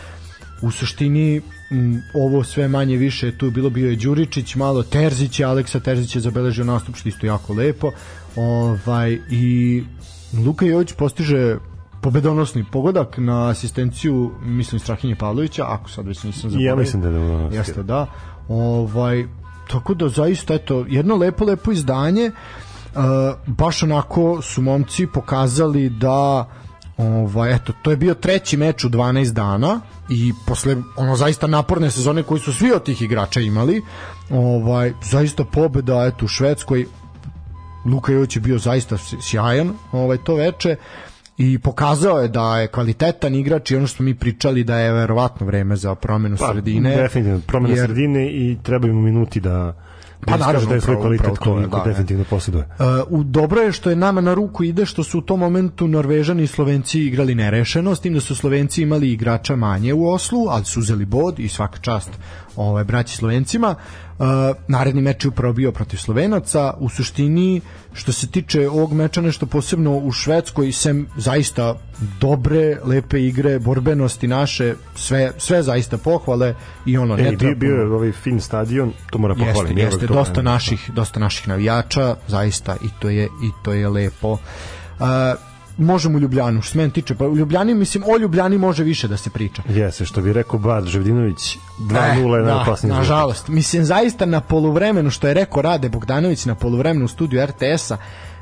U 0.62 0.72
suštini 0.72 1.42
m, 1.72 2.02
ovo 2.14 2.44
sve 2.44 2.68
manje 2.68 2.98
više 2.98 3.26
je 3.26 3.38
tu 3.38 3.52
bilo 3.52 3.70
bio 3.70 3.90
je 3.90 3.96
Đuričić, 3.96 4.56
malo 4.56 4.84
Terzić, 4.84 5.40
je, 5.40 5.46
Aleksa 5.46 5.80
Terzić 5.80 6.16
je 6.16 6.22
zabeležio 6.22 6.66
nastup 6.66 6.96
što 6.96 7.10
je 7.10 7.12
isto 7.12 7.26
jako 7.26 7.54
lepo. 7.54 7.92
Ovaj 8.36 9.20
i 9.30 9.84
Luka 10.46 10.66
Jović 10.66 10.94
postiže 10.94 11.58
pobedonosni 12.02 12.66
pogodak 12.72 13.18
na 13.18 13.50
asistenciju 13.50 14.32
mislim 14.42 14.80
Strahinje 14.80 15.16
Pavlovića, 15.16 15.66
ako 15.68 15.90
sad 15.90 16.08
već 16.08 16.24
nisam 16.24 16.50
zaboravio. 16.50 16.70
ja 16.70 16.76
mislim 16.76 17.02
da 17.02 17.08
je 17.08 17.14
dobro. 17.14 17.50
Jeste, 17.52 17.84
da. 17.84 18.06
Ovaj, 18.50 19.26
tako 19.70 19.94
da 19.94 20.10
zaista, 20.10 20.54
eto, 20.54 20.86
jedno 20.90 21.16
lepo, 21.16 21.46
lepo 21.46 21.72
izdanje. 21.72 22.32
Uh, 22.96 23.02
baš 23.48 23.84
onako 23.84 24.42
su 24.42 24.62
momci 24.62 25.08
pokazali 25.08 25.90
da 25.90 26.48
ovaj, 26.98 27.56
eto, 27.56 27.74
to 27.82 27.92
je 27.92 27.98
bio 27.98 28.14
treći 28.14 28.58
meč 28.58 28.84
u 28.84 28.90
12 28.90 29.34
dana 29.34 29.80
i 30.10 30.34
posle 30.48 30.76
ono 30.96 31.16
zaista 31.16 31.48
naporne 31.48 31.92
sezone 31.92 32.24
koji 32.24 32.40
su 32.40 32.54
svi 32.54 32.72
od 32.72 32.84
tih 32.84 33.02
igrača 33.02 33.40
imali 33.40 33.82
ovaj, 34.30 34.94
zaista 35.04 35.44
pobeda 35.44 36.06
eto, 36.06 36.26
u 36.26 36.28
Švedskoj 36.28 36.86
Luka 37.86 38.12
Jović 38.12 38.36
je 38.36 38.42
bio 38.42 38.58
zaista 38.58 38.98
sjajan 39.22 39.74
ovaj 39.92 40.18
to 40.18 40.36
veče 40.36 40.76
i 41.38 41.60
pokazao 41.60 42.20
je 42.20 42.28
da 42.28 42.58
je 42.58 42.68
kvalitetan 42.68 43.36
igrač 43.36 43.72
i 43.72 43.76
ono 43.76 43.88
što 43.88 43.96
smo 43.96 44.06
mi 44.06 44.16
pričali 44.16 44.64
da 44.64 44.78
je 44.78 44.92
verovatno 44.92 45.46
vreme 45.46 45.76
za 45.76 45.96
promenu 45.96 46.38
Pa, 46.40 46.52
sredine. 46.52 46.96
Definitivno, 46.96 47.42
promena 47.48 47.76
jer- 47.76 47.86
sredine 47.86 48.28
i 48.28 48.58
treba 48.64 48.88
mu 48.88 49.02
minuti 49.02 49.40
da 49.40 49.74
Pa 50.26 50.38
da 50.38 50.46
naravno, 50.46 50.70
da 50.70 50.76
je 50.76 50.82
svoj 50.82 50.96
kvalitet 50.96 51.28
upravo 51.32 51.56
koji 51.56 51.68
da, 51.68 51.84
definitivno 51.86 52.24
posjeduje. 52.30 52.64
Uh, 52.80 53.20
u 53.20 53.24
dobro 53.24 53.62
je 53.62 53.72
što 53.72 53.90
je 53.90 53.96
nama 53.96 54.22
na 54.22 54.34
ruku 54.34 54.64
ide 54.64 54.86
što 54.86 55.04
su 55.04 55.20
u 55.20 55.22
tom 55.22 55.40
momentu 55.40 55.88
Norvežani 55.88 56.44
i 56.44 56.48
Slovenci 56.48 57.00
igrali 57.00 57.36
nerešeno, 57.36 57.96
s 57.96 58.00
tim 58.00 58.14
da 58.14 58.20
su 58.20 58.36
Slovenci 58.36 58.82
imali 58.82 59.12
igrača 59.12 59.56
manje 59.56 59.94
u 59.94 60.08
Oslu, 60.08 60.48
ali 60.50 60.66
su 60.66 60.80
uzeli 60.80 61.06
bod 61.06 61.40
i 61.40 61.48
svaka 61.48 61.80
čast 61.80 62.10
ovaj, 62.58 62.84
braći 62.84 63.18
Slovencima. 63.18 63.76
Uh, 64.20 64.26
naredni 64.68 65.02
meč 65.02 65.26
je 65.26 65.30
upravo 65.30 65.54
bio 65.54 65.72
protiv 65.72 65.98
Slovenaca. 65.98 66.74
U 66.78 66.90
suštini, 66.90 67.62
što 67.94 68.12
se 68.12 68.28
tiče 68.28 68.70
ovog 68.70 68.94
meča, 68.94 69.22
nešto 69.22 69.46
posebno 69.46 69.98
u 69.98 70.12
Švedskoj, 70.12 70.72
sem 70.72 71.08
zaista 71.18 71.76
dobre, 72.22 72.78
lepe 72.84 73.22
igre, 73.22 73.60
borbenosti 73.60 74.28
naše, 74.28 74.74
sve, 74.96 75.32
sve 75.38 75.64
zaista 75.64 75.98
pohvale 75.98 76.56
i 76.86 76.98
ono, 76.98 77.16
ne 77.16 77.24
E, 77.24 77.30
bio, 77.30 77.38
treba 77.38 77.56
bio 77.56 77.76
je 77.76 77.92
ovaj 77.92 78.12
fin 78.12 78.42
stadion, 78.42 78.94
to 79.10 79.18
mora 79.18 79.34
Jeste, 79.34 79.46
pohvalim. 79.54 79.78
jeste, 79.78 80.08
to- 80.08 80.14
dosta 80.14 80.42
naših, 80.42 80.92
dosta 80.94 81.20
naših 81.20 81.48
navijača, 81.48 82.16
zaista 82.28 82.76
i 82.76 82.88
to 83.00 83.10
je 83.10 83.24
i 83.26 83.50
to 83.64 83.74
je 83.74 83.90
lepo. 83.90 84.32
Uh, 84.32 85.08
možemo 85.78 86.18
u 86.18 86.22
Ljubljanu, 86.22 86.62
što 86.62 86.72
se 86.72 86.78
mene 86.78 86.90
tiče, 86.90 87.16
pa 87.16 87.28
u 87.28 87.36
Ljubljani, 87.38 87.74
mislim, 87.76 88.04
o 88.08 88.18
Ljubljani 88.18 88.58
može 88.58 88.84
više 88.84 89.08
da 89.08 89.18
se 89.18 89.30
priča. 89.30 89.62
Jeste, 89.70 90.06
što 90.06 90.22
bi 90.22 90.34
rekao 90.34 90.60
Bad 90.60 90.86
Ževdinović, 90.86 91.58
2-0 91.80 92.36
je 92.36 92.44
da, 92.44 92.48
najopasniji 92.48 92.90
rezultat. 92.90 92.98
nažalost. 92.98 93.48
Mislim, 93.48 93.86
zaista 93.86 94.26
na 94.26 94.42
poluvremenu, 94.42 95.10
što 95.10 95.28
je 95.28 95.34
rekao 95.34 95.62
Rade 95.62 95.90
Bogdanović 95.90 96.46
na 96.46 96.56
poluvremenu 96.56 97.06
u 97.06 97.08
studiju 97.08 97.46
RTS-a, 97.46 97.98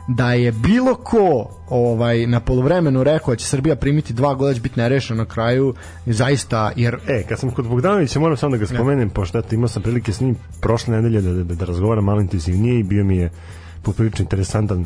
da 0.08 0.34
je 0.34 0.52
bilo 0.52 0.96
ko 0.96 1.50
ovaj 1.70 2.28
na 2.28 2.40
poluvremenu 2.40 3.04
rekao 3.04 3.34
da 3.34 3.36
će 3.36 3.46
Srbija 3.46 3.76
primiti 3.76 4.14
dva 4.14 4.34
gola 4.34 4.50
da 4.50 4.54
će 4.56 4.62
biti 4.62 4.80
nerešeno 4.80 5.18
na 5.18 5.26
kraju 5.26 5.74
zaista 6.06 6.72
jer 6.76 6.98
E, 7.08 7.24
kad 7.30 7.40
sam 7.40 7.52
kod 7.52 7.68
Bogdanovića, 7.68 8.20
moram 8.20 8.38
samo 8.38 8.52
da 8.52 8.58
ga 8.58 8.66
spomenem, 8.68 9.10
pošto 9.10 9.40
eto, 9.40 9.56
imao 9.56 9.68
sam 9.68 9.82
prilike 9.82 10.14
s 10.14 10.22
njim 10.22 10.36
prošle 10.62 10.96
nedelje 10.96 11.22
da, 11.22 11.44
da, 11.44 11.56
da 11.56 11.66
razgovaram 11.66 12.04
malo 12.04 12.22
intenzivnije 12.22 12.80
i 12.80 12.84
bio 12.84 13.04
mi 13.04 13.18
je 13.18 13.30
poprilično 13.82 14.24
interesantan 14.24 14.86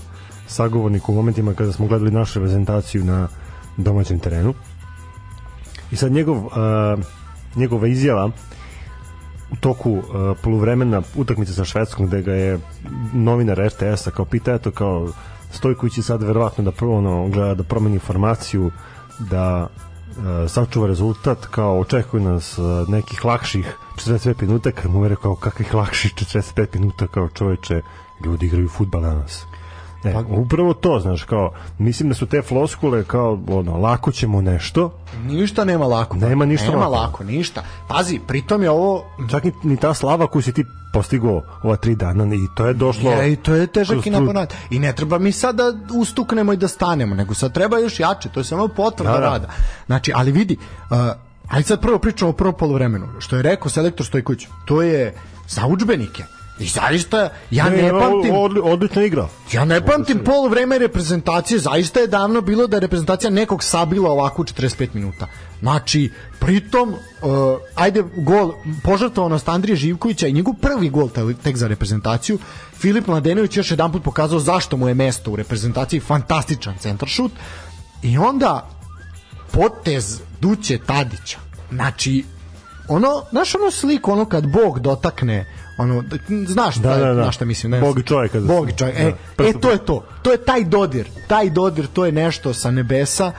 sagovornik 0.50 1.10
u 1.10 1.14
momentima 1.14 1.54
kada 1.54 1.72
smo 1.72 1.88
gledali 1.88 2.12
našu 2.12 2.40
reprezentaciju 2.40 3.04
na 3.06 3.28
domaćem 3.78 4.20
terenu. 4.20 4.54
I 5.92 5.96
sad 5.96 6.12
njegov, 6.12 6.46
uh, 6.46 6.54
njegova 7.56 7.88
izjava 7.88 8.32
u 9.52 9.56
toku 9.56 9.92
uh, 9.92 10.04
poluvremena 10.44 11.02
utakmice 11.16 11.54
sa 11.54 11.66
Švedskom 11.66 12.08
gde 12.08 12.22
ga 12.22 12.34
je 12.34 12.60
novinar 13.14 13.58
RTS-a 13.58 14.12
kao 14.12 14.26
pita 14.26 14.54
eto 14.54 14.72
kao 14.72 15.08
Stojković 15.52 15.98
je 15.98 16.04
sad 16.04 16.24
verovatno 16.24 16.64
da 16.64 16.72
prvo 16.72 16.98
ono, 16.98 17.30
gleda 17.30 17.56
da 17.56 17.64
promeni 17.64 17.96
informaciju 17.96 18.72
da 19.20 19.68
uh, 19.68 20.52
sačuva 20.52 20.88
rezultat 20.88 21.46
kao 21.46 21.80
očekuje 21.80 22.24
nas 22.24 22.58
uh, 22.58 22.90
nekih 22.90 23.26
lakših 23.26 23.78
45 23.96 24.42
minuta 24.42 24.72
kad 24.72 24.92
mu 24.92 25.06
je 25.06 25.10
rekao 25.10 25.36
kakvih 25.36 25.74
lakših 25.74 26.14
45 26.14 26.68
minuta 26.74 27.08
kao 27.08 27.30
čoveče 27.30 27.82
ljudi 28.26 28.46
igraju 28.46 28.70
fudbal 28.70 29.02
danas 29.02 29.46
E, 30.04 30.14
Pa- 30.14 30.24
upravo 30.30 30.74
to, 30.74 31.00
znaš, 31.00 31.24
kao, 31.24 31.52
mislim 31.78 32.10
da 32.10 32.16
su 32.16 32.26
te 32.26 32.42
floskule 32.42 33.04
kao, 33.04 33.40
ono, 33.48 33.78
lako 33.78 34.12
ćemo 34.12 34.42
nešto, 34.42 34.92
ništa 35.26 35.66
nema 35.66 35.86
lako. 35.86 36.18
Nema 36.18 36.46
ništa 36.46 36.70
nema 36.72 36.88
lako. 36.88 37.04
lako, 37.04 37.24
ništa. 37.24 37.64
Pazi, 37.88 38.20
pritom 38.28 38.64
je 38.64 38.70
ovo 38.70 39.06
čak 39.32 39.44
ni, 39.44 39.52
ni 39.64 39.78
ta 39.78 39.94
slava 39.94 40.28
koju 40.28 40.42
si 40.42 40.54
ti 40.54 40.66
postigao 40.94 41.42
ova 41.64 41.76
tri 41.76 41.96
dana 41.96 42.36
i 42.36 42.48
to 42.56 42.66
je 42.66 42.74
došlo 42.74 43.12
Je, 43.12 43.34
i 43.34 43.36
to 43.36 43.56
je 43.56 43.68
težak 43.68 44.06
i 44.06 44.10
naponat. 44.10 44.54
I 44.70 44.80
ne 44.80 44.94
treba 44.96 45.20
mi 45.20 45.32
sad 45.32 45.56
da 45.56 45.64
ustuknemo 45.94 46.54
i 46.54 46.58
da 46.58 46.68
stanemo, 46.68 47.16
nego 47.16 47.34
sad 47.34 47.54
treba 47.54 47.78
još 47.78 48.00
jače, 48.00 48.30
to 48.30 48.40
je 48.40 48.44
samo 48.44 48.68
potvrda 48.68 49.12
Da, 49.12 49.20
da. 49.20 49.26
rada. 49.26 49.48
Znači, 49.86 50.12
ali 50.16 50.32
vidi, 50.32 50.58
uh, 50.90 50.98
ajde 51.50 51.68
sad 51.68 51.82
prvo 51.82 52.00
pričamo 52.00 52.30
o 52.30 52.34
prvom 52.34 52.54
polovremenu. 52.54 53.08
Što 53.20 53.36
je 53.36 53.42
rekao 53.42 53.70
selektor 53.70 54.06
Stojković, 54.06 54.48
to 54.66 54.82
je 54.82 55.14
za 55.48 55.66
udžbenike. 55.68 56.24
I 56.60 56.68
zaista, 56.68 57.30
ja 57.52 57.70
ne, 57.70 57.90
pamtim... 57.90 58.36
o- 58.36 58.40
odli- 58.40 58.62
odlična 58.64 59.04
igra 59.04 59.28
Ja 59.54 59.66
ne 59.66 59.86
pamtim 59.86 60.24
pol 60.26 60.48
vreme 60.50 60.80
reprezentacije, 60.80 61.60
zaista 61.60 62.00
je 62.00 62.08
davno 62.08 62.42
bilo 62.42 62.68
da 62.68 62.78
je 62.78 62.82
reprezentacija 62.82 63.30
nekog 63.30 63.64
sabila 63.64 64.12
ovako 64.12 64.42
u 64.42 64.46
45 64.46 64.88
minuta. 64.94 65.28
Znači, 65.60 66.12
pritom, 66.40 66.90
uh, 66.90 66.98
ajde, 67.76 68.04
gol, 68.18 68.54
požrtvovanost 68.84 69.50
Andrije 69.50 69.76
Živkovića 69.76 70.28
i 70.28 70.34
njegov 70.34 70.54
prvi 70.54 70.90
gol 70.90 71.10
te- 71.10 71.34
tek 71.44 71.58
za 71.58 71.68
reprezentaciju, 71.68 72.40
Filip 72.74 73.08
Mladenović 73.08 73.58
još 73.58 73.72
jedan 73.72 73.92
put 73.92 74.04
pokazao 74.04 74.40
zašto 74.40 74.78
mu 74.78 74.88
je 74.88 74.94
mesto 74.94 75.32
u 75.32 75.36
reprezentaciji, 75.36 76.00
fantastičan 76.00 76.76
centaršut, 76.80 77.32
i 78.02 78.18
onda 78.18 78.70
potez 79.52 80.20
Duće 80.42 80.78
Tadića. 80.78 81.38
Znači, 81.72 82.24
ono, 82.88 83.24
znaš 83.32 83.56
ono 83.56 83.72
sliku, 83.72 84.12
ono 84.12 84.26
kad 84.26 84.48
Bog 84.48 84.80
dotakne, 84.80 85.46
ono, 85.80 86.02
d- 86.02 86.18
znaš 86.46 86.76
Da, 86.76 86.92
šta, 86.92 86.98
da, 86.98 87.14
da. 87.14 87.26
na 87.26 87.32
šta 87.32 87.46
mislim, 87.46 87.72
ne? 87.72 87.80
Bog 87.80 88.00
kada 88.32 88.46
Bog 88.48 88.68
se- 88.68 88.74
i 88.74 88.78
čovjek, 88.78 88.98
da, 88.98 89.04
e, 89.04 89.14
e, 89.40 89.54
to 89.54 89.72
je 89.72 89.78
to, 89.78 90.04
to 90.22 90.32
je 90.32 90.38
taj 90.38 90.64
dodir, 90.64 91.08
taj 91.28 91.50
dodir, 91.50 91.88
to 91.88 92.06
je 92.06 92.12
nešto 92.12 92.54
sa 92.54 92.72
nebesa, 92.72 93.32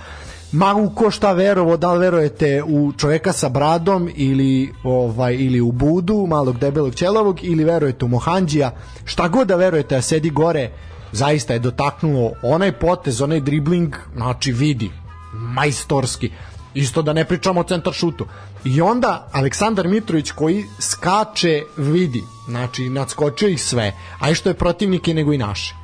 ma 0.52 0.74
u 0.74 0.94
ko 0.94 1.10
šta 1.10 1.32
verovo, 1.32 1.76
da 1.76 1.92
li 1.92 1.98
verujete 1.98 2.62
u 2.62 2.92
čoveka 2.92 3.32
sa 3.32 3.48
bradom 3.48 4.10
ili 4.14 4.72
ovaj 4.84 5.34
ili 5.34 5.60
u 5.60 5.72
Budu, 5.72 6.26
malog 6.28 6.58
debelog 6.58 6.94
ćelavog 6.94 7.44
ili 7.44 7.64
verujete 7.64 8.04
u 8.04 8.08
Mohanđija, 8.08 8.70
šta 9.04 9.28
god 9.28 9.48
da 9.48 9.56
verujete, 9.56 9.96
a 9.96 10.02
sedi 10.02 10.30
gore, 10.30 10.70
zaista 11.12 11.52
je 11.52 11.58
dotaknuo 11.58 12.32
onaj 12.42 12.72
potez, 12.72 13.20
onaj 13.20 13.40
dribling, 13.40 13.96
znači 14.16 14.52
vidi, 14.52 14.90
majstorski. 15.34 16.30
Isto 16.74 17.02
da 17.02 17.12
ne 17.12 17.24
pričamo 17.24 17.60
o 17.60 17.64
centar 17.64 17.92
šutu. 17.92 18.26
I 18.64 18.80
onda 18.80 19.28
Aleksandar 19.32 19.88
Mitrović 19.88 20.30
koji 20.30 20.64
skače 20.78 21.62
vidi, 21.76 22.22
znači 22.48 22.88
nadskočio 22.88 23.48
ih 23.48 23.62
sve, 23.62 23.92
a 24.20 24.30
i 24.30 24.34
što 24.34 24.48
je 24.48 24.54
protivnike 24.54 25.14
nego 25.14 25.32
i 25.32 25.38
naše. 25.38 25.74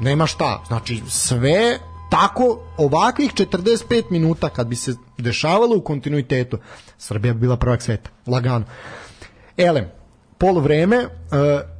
Nema 0.00 0.26
šta, 0.26 0.62
znači 0.66 1.02
sve 1.08 1.78
tako 2.10 2.58
ovakvih 2.76 3.32
45 3.34 4.02
minuta 4.10 4.48
kad 4.48 4.66
bi 4.66 4.76
se 4.76 4.94
dešavalo 5.18 5.76
u 5.76 5.80
kontinuitetu 5.80 6.58
Srbija 6.98 7.34
bi 7.34 7.40
bila 7.40 7.56
prvak 7.56 7.82
sveta, 7.82 8.10
lagano. 8.26 8.64
Elem, 9.56 9.86
poluvreme, 10.38 10.98
uh, 11.04 11.08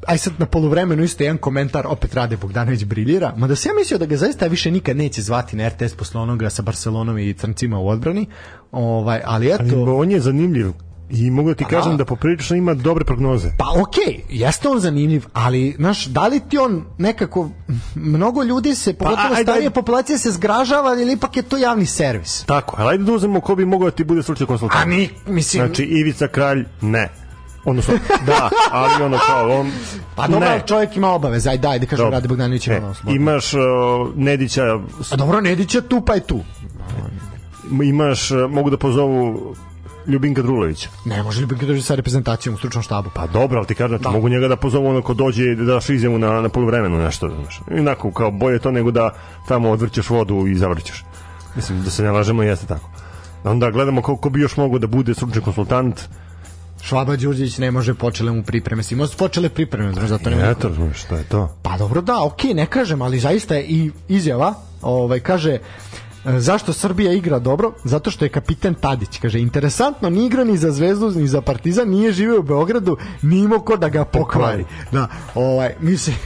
aj 0.07 0.19
sad 0.19 0.33
na 0.39 0.47
poluvremenu 0.47 1.03
isto 1.03 1.23
jedan 1.23 1.39
komentar, 1.39 1.87
opet 1.87 2.15
Rade 2.15 2.37
Bogdanović 2.37 2.85
briljira, 2.85 3.33
mada 3.37 3.57
se 3.57 3.69
ja 3.69 3.75
mislio 3.75 3.99
da 3.99 4.07
ga 4.07 4.17
zaista 4.17 4.47
više 4.47 4.71
nikad 4.71 4.97
neće 4.97 5.23
zvati 5.23 5.57
na 5.57 5.69
RTS 5.69 5.95
posle 5.95 6.21
onoga 6.21 6.51
sa 6.51 6.63
Barcelonom 6.63 7.19
i 7.19 7.35
Crncima 7.35 7.79
u 7.79 7.89
odbrani, 7.89 8.27
ovaj, 8.73 9.21
ali 9.25 9.55
eto... 9.55 9.65
Ali 9.65 9.91
on 9.91 10.11
je 10.11 10.21
zanimljiv 10.21 10.73
i 11.11 11.31
mogu 11.31 11.49
da 11.49 11.55
ti 11.55 11.65
Pa 11.65 11.71
kažem 11.71 11.93
da. 11.93 11.97
da 11.97 12.05
poprilično 12.05 12.57
ima 12.57 12.75
dobre 12.75 13.05
prognoze. 13.05 13.49
Pa 13.59 13.65
okej, 13.81 14.05
okay, 14.05 14.21
jeste 14.29 14.69
on 14.69 14.81
zanimljiv, 14.81 15.27
ali 15.33 15.75
znaš, 15.79 16.07
da 16.07 16.27
li 16.27 16.41
ti 16.49 16.59
on 16.59 16.85
nekako 16.99 17.51
mnogo 17.95 18.43
ljudi 18.43 18.75
se, 18.75 18.95
pogotovo 18.95 19.29
ajde, 19.29 19.43
starije 19.43 19.67
ajde. 19.67 19.75
populacije 19.75 20.19
se 20.19 20.31
zgražava 20.31 21.01
ili 21.01 21.13
ipak 21.13 21.37
je 21.37 21.43
to 21.43 21.57
javni 21.57 21.87
servis. 21.87 22.45
Tako, 22.45 22.77
ali 22.79 22.91
ajde 22.91 23.05
da 23.05 23.13
uzmemo 23.13 23.41
ko 23.41 23.55
bi 23.55 23.65
mogao 23.65 23.91
da 23.91 23.97
ti 23.97 24.05
bude 24.05 24.23
stručni 24.23 24.47
konsultant. 24.47 24.83
A 24.83 24.85
ni, 24.85 25.09
mislim, 25.27 25.67
Znači, 25.67 25.83
Ivica 25.83 26.29
Kralj, 26.29 26.65
ne. 26.81 27.24
Odnosno, 27.65 27.95
da, 28.27 28.51
ali 28.73 29.03
ono 29.03 29.19
kao, 29.19 29.61
on... 29.61 29.71
pa 30.17 30.27
dobro, 30.27 30.49
ne. 30.49 30.63
čovjek 30.67 30.97
ima 30.97 31.09
obaveze, 31.09 31.51
aj 31.51 31.59
daj, 31.59 31.79
da 31.79 31.87
kažem, 31.87 32.05
Dobro. 32.05 32.17
Rade 32.17 32.29
Bogdanović 32.29 32.67
ima 32.67 32.77
E, 32.77 32.79
ono 32.79 32.95
imaš 33.07 33.55
uh, 33.55 33.61
Nedića, 34.17 34.63
A 35.11 35.17
dobro, 35.17 35.41
Nedić 35.41 35.75
je 35.75 35.89
tu, 35.89 36.01
pa 36.01 36.15
je 36.15 36.21
tu. 36.21 36.41
imaš, 37.83 38.31
uh, 38.31 38.51
mogu 38.51 38.71
da 38.71 38.77
pozovu 38.77 39.55
Ljubinka 40.07 40.43
Drulovića. 40.43 40.89
Ne 41.05 41.23
može 41.23 41.41
li 41.41 41.47
bi 41.47 41.67
dođe 41.67 41.83
sa 41.83 41.95
reprezentacijom 41.95 42.55
u 42.55 42.59
stručnom 42.59 42.83
štabu? 42.83 43.11
Pa 43.15 43.27
dobro, 43.27 43.59
ali 43.59 43.67
ti 43.67 43.75
kažem, 43.75 43.99
Da. 43.99 44.11
mogu 44.11 44.29
njega 44.29 44.49
da 44.49 44.57
pozovu 44.57 44.87
ono 44.87 45.03
ko 45.03 45.15
dođe 45.15 45.45
i 45.45 45.55
da 45.55 45.65
daš 45.65 45.89
izjavu 45.91 46.19
na, 46.19 46.41
na 46.41 46.49
poluvremenu 46.49 46.99
nešto, 46.99 47.29
znaš. 47.43 47.61
Inako, 47.71 48.13
kao 48.13 48.31
bolje 48.31 48.59
to 48.59 48.71
nego 48.71 48.91
da 48.91 49.11
tamo 49.49 49.71
odvrćeš 49.71 50.11
vodu 50.11 50.47
i 50.47 50.55
zavrćeš. 50.55 51.05
Mislim, 51.57 51.83
da 51.83 51.91
se 51.91 52.03
ne 52.03 52.11
lažemo, 52.11 52.43
jeste 52.43 52.67
tako. 52.67 52.89
Onda 53.45 53.71
gledamo 53.71 54.03
ko, 54.03 54.17
ko 54.17 54.31
bi 54.31 54.41
još 54.41 54.57
mogu 54.57 54.79
da 54.79 54.87
bude 54.87 55.15
stručni 55.15 55.41
konsultant. 55.43 56.01
Švaba 56.85 57.17
Đurđević 57.17 57.59
ne 57.59 57.71
može 57.71 57.95
počele 57.95 58.33
mu 58.33 58.43
pripreme. 58.43 58.83
Simo 58.83 59.07
su 59.07 59.17
počele 59.17 59.49
pripreme, 59.49 59.93
znaš, 59.93 60.09
zato 60.09 60.31
nema 60.31 60.43
Eto, 60.43 60.71
što 60.95 61.17
je 61.17 61.25
to. 61.25 61.57
Pa 61.63 61.77
dobro, 61.79 62.01
da, 62.01 62.25
okej, 62.25 62.55
ne 62.55 62.67
kažem, 62.67 63.03
ali 63.03 63.19
zaista 63.19 63.55
je 63.55 63.65
i 63.65 63.91
izjava, 64.09 64.55
ovaj, 64.83 65.21
kaže, 65.21 65.59
zašto 66.25 66.73
Srbija 66.73 67.13
igra 67.13 67.39
dobro? 67.39 67.73
Zato 67.85 68.11
što 68.11 68.25
je 68.25 68.29
kapiten 68.29 68.75
Tadić, 68.75 69.19
kaže, 69.23 69.41
interesantno, 69.41 70.11
ni 70.11 70.27
igra 70.27 70.45
ni 70.45 70.57
za 70.57 70.71
Zvezdu, 70.71 71.11
ni 71.11 71.29
za 71.29 71.41
Partizan, 71.41 71.89
nije 71.89 72.13
živeo 72.13 72.39
u 72.39 72.43
Beogradu, 72.43 72.97
ni 73.23 73.39
imao 73.39 73.61
ko 73.61 73.77
da 73.77 73.89
ga 73.89 74.05
pokvari. 74.05 74.65
Da, 74.93 75.09
ovaj, 75.35 75.75
mislim, 75.81 76.17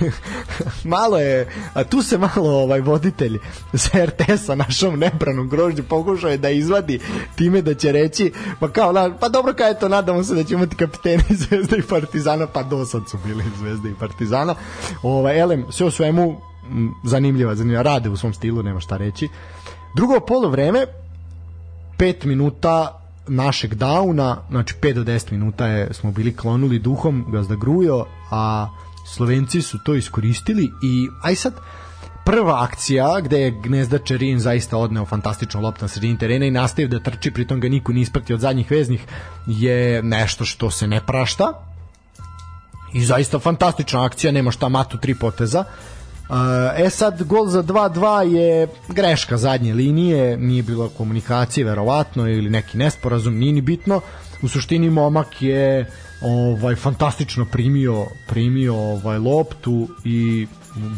malo 0.84 1.18
je, 1.18 1.48
a 1.74 1.84
tu 1.84 2.02
se 2.02 2.18
malo 2.18 2.50
ovaj 2.50 2.80
voditelj 2.80 3.38
sa 3.74 4.04
RTS-a 4.04 4.54
našom 4.54 4.98
nebranom 4.98 5.48
grožđu 5.48 5.82
pokušao 5.82 6.30
je 6.30 6.38
da 6.38 6.50
izvadi 6.50 7.00
time 7.37 7.62
da 7.62 7.74
će 7.74 7.92
reći, 7.92 8.32
pa 8.61 8.68
kao, 8.68 8.92
na, 8.92 9.16
pa 9.20 9.28
dobro, 9.28 9.54
kao 9.54 9.68
eto, 9.68 9.88
nadamo 9.88 10.24
se 10.24 10.34
da 10.34 10.44
će 10.44 10.54
imati 10.54 10.76
kapiteni 10.76 11.22
Zvezda 11.30 11.76
i 11.76 11.82
Partizana, 11.82 12.46
pa 12.46 12.62
dosad 12.62 13.02
su 13.11 13.18
bili 13.26 13.44
Zvezda 13.58 13.88
i 13.88 13.94
Partizana. 13.94 14.54
Ovaj, 15.02 15.40
elem, 15.40 15.64
sve 15.70 15.87
u 15.87 15.90
svemu, 15.90 16.40
zanimljiva, 17.04 17.54
zanimljiva, 17.54 17.82
rade 17.82 18.08
u 18.08 18.16
svom 18.16 18.34
stilu, 18.34 18.62
nema 18.62 18.80
šta 18.80 18.96
reći. 18.96 19.28
Drugo 19.96 20.20
polo 20.20 20.48
vreme, 20.48 20.87
5 21.98 22.27
minuta 22.27 23.01
našeg 23.29 23.74
dauna, 23.74 24.37
znači 24.51 24.74
5 24.83 24.92
do 24.92 25.05
10 25.05 25.33
minuta 25.33 25.66
je, 25.66 25.94
smo 25.94 26.12
bili 26.12 26.37
klonuli 26.37 26.79
duhom 26.79 27.24
Gazda 27.33 27.55
Grujo, 27.55 28.05
a 28.31 28.68
Slovenci 29.07 29.62
su 29.62 29.79
to 29.85 29.94
iskoristili 29.94 30.70
i 30.83 31.09
aj 31.22 31.35
sad 31.35 31.55
prva 32.24 32.62
akcija 32.62 33.20
gde 33.20 33.40
je 33.40 33.51
Gnezda 33.51 33.98
Čerin 33.98 34.38
zaista 34.38 34.77
odneo 34.77 35.05
fantastično 35.05 35.61
loptu 35.61 35.85
na 35.85 35.88
sredini 35.88 36.18
terena 36.18 36.46
i 36.46 36.51
nastavio 36.51 36.88
da 36.88 37.01
trči, 37.01 37.31
pritom 37.31 37.61
ga 37.61 37.68
niko 37.68 37.92
ne 37.92 38.01
isprati 38.01 38.35
od 38.35 38.40
zadnjih 38.40 38.70
veznih, 38.70 39.07
je 39.46 40.03
nešto 40.03 40.44
što 40.44 40.70
se 40.70 40.87
ne 40.87 41.01
prašta 41.07 41.53
i 42.92 43.05
zaista 43.05 43.38
fantastična 43.38 44.05
akcija, 44.05 44.33
nema 44.33 44.51
šta 44.51 44.68
matu 44.68 44.98
tri 44.98 45.14
poteza. 45.14 45.64
E 46.77 46.91
sad, 46.91 47.23
gol 47.23 47.47
za 47.47 47.62
2-2 47.62 48.21
je 48.21 48.69
greška 48.88 49.37
zadnje 49.37 49.75
linije, 49.75 50.37
nije 50.37 50.62
bilo 50.62 50.88
komunikacije 50.88 51.64
verovatno 51.64 52.29
ili 52.29 52.51
neki 52.51 52.79
nesporazum, 52.79 53.38
nije 53.38 53.53
ni 53.53 53.61
bitno. 53.61 54.01
U 54.43 54.49
suštini 54.49 54.91
momak 54.91 55.43
je 55.43 55.91
ovaj 56.23 56.75
fantastično 56.75 57.45
primio 57.45 58.07
primio 58.27 58.75
ovaj 58.75 59.19
loptu 59.19 59.88
i 60.05 60.47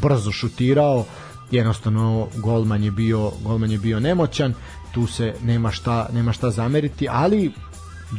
brzo 0.03 0.33
šutirao. 0.33 1.05
Jednostavno 1.51 2.29
golman 2.37 2.85
je 2.85 2.90
bio 2.90 3.33
golman 3.45 3.71
je 3.71 3.79
bio 3.79 4.01
nemoćan, 4.01 4.55
tu 4.93 5.07
se 5.07 5.35
nema 5.43 5.71
šta 5.71 6.09
nema 6.12 6.33
šta 6.33 6.51
zameriti, 6.51 7.07
ali 7.11 7.53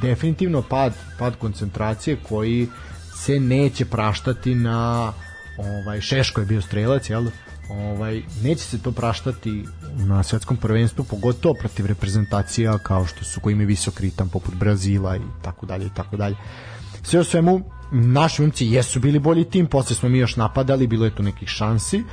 definitivno 0.02 0.62
pad 0.62 0.94
pad 1.20 1.36
koncentracije 1.36 2.18
koji 2.30 2.68
se 3.16 3.40
neće 3.40 3.86
praštati 3.86 4.56
na 4.56 5.14
ovaj 5.62 6.02
Šeško 6.02 6.42
je 6.42 6.46
bio 6.46 6.62
strelac, 6.62 7.10
jel? 7.10 7.26
Ovaj 7.70 8.22
neće 8.44 8.64
se 8.64 8.82
to 8.82 8.92
praštati 8.92 9.66
na 9.96 10.24
svetskom 10.24 10.58
prvenstvu, 10.58 11.04
pogotovo 11.04 11.54
protiv 11.54 11.86
reprezentacija 11.86 12.78
kao 12.78 13.06
što 13.06 13.24
su 13.24 13.40
koji 13.40 13.54
imaju 13.54 13.68
visok 13.68 14.00
ritam 14.00 14.30
poput 14.30 14.56
Brazila 14.56 15.18
i 15.18 15.22
tako 15.42 15.66
dalje 15.66 15.86
i 15.86 15.94
tako 15.96 16.18
dalje. 16.18 16.36
Sve 17.04 17.20
u 17.20 17.24
svemu 17.24 17.62
naši 17.92 18.42
momci 18.42 18.66
jesu 18.66 19.00
bili 19.00 19.20
bolji 19.20 19.44
tim, 19.44 19.68
posle 19.68 19.96
smo 19.96 20.10
mi 20.10 20.18
još 20.18 20.36
napadali, 20.36 20.88
bilo 20.88 21.06
je 21.06 21.16
tu 21.16 21.24
nekih 21.24 21.50
šansi, 21.50 22.04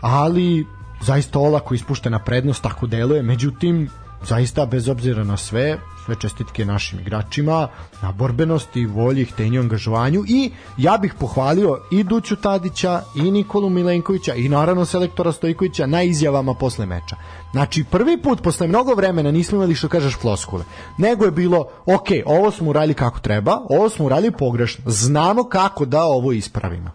ali 0.00 0.66
zaista 1.02 1.38
olako 1.38 1.74
ispuštena 1.74 2.18
prednost 2.18 2.62
tako 2.62 2.86
deluje, 2.86 3.22
međutim 3.22 3.88
zaista 4.22 4.66
bez 4.66 4.88
obzira 4.88 5.24
na 5.24 5.36
sve 5.36 5.78
sve 6.04 6.14
čestitke 6.20 6.64
našim 6.64 7.00
igračima 7.00 7.68
na 8.02 8.12
borbenosti, 8.12 8.86
volji, 8.86 9.24
htenju, 9.24 9.60
angažovanju 9.60 10.24
i 10.28 10.50
ja 10.76 10.98
bih 10.98 11.14
pohvalio 11.20 11.78
i 11.90 12.04
Duću 12.04 12.36
Tadića 12.36 13.02
i 13.16 13.30
Nikolu 13.30 13.70
Milenkovića 13.70 14.34
i 14.34 14.48
naravno 14.48 14.84
selektora 14.84 15.32
Stojkovića 15.32 15.86
na 15.86 16.02
izjavama 16.02 16.54
posle 16.54 16.86
meča. 16.86 17.16
Znači 17.52 17.84
prvi 17.84 18.22
put 18.22 18.42
posle 18.42 18.66
mnogo 18.66 18.94
vremena 18.94 19.30
nismo 19.30 19.56
imali 19.56 19.74
što 19.74 19.88
kažeš 19.88 20.16
floskule, 20.16 20.64
nego 20.98 21.24
je 21.24 21.30
bilo 21.30 21.68
ok, 21.86 22.08
ovo 22.26 22.50
smo 22.50 22.70
uradili 22.70 22.94
kako 22.94 23.20
treba, 23.20 23.58
ovo 23.70 23.88
smo 23.88 24.04
uradili 24.04 24.32
pogrešno, 24.32 24.84
znamo 24.86 25.44
kako 25.44 25.84
da 25.84 26.02
ovo 26.02 26.32
ispravimo. 26.32 26.90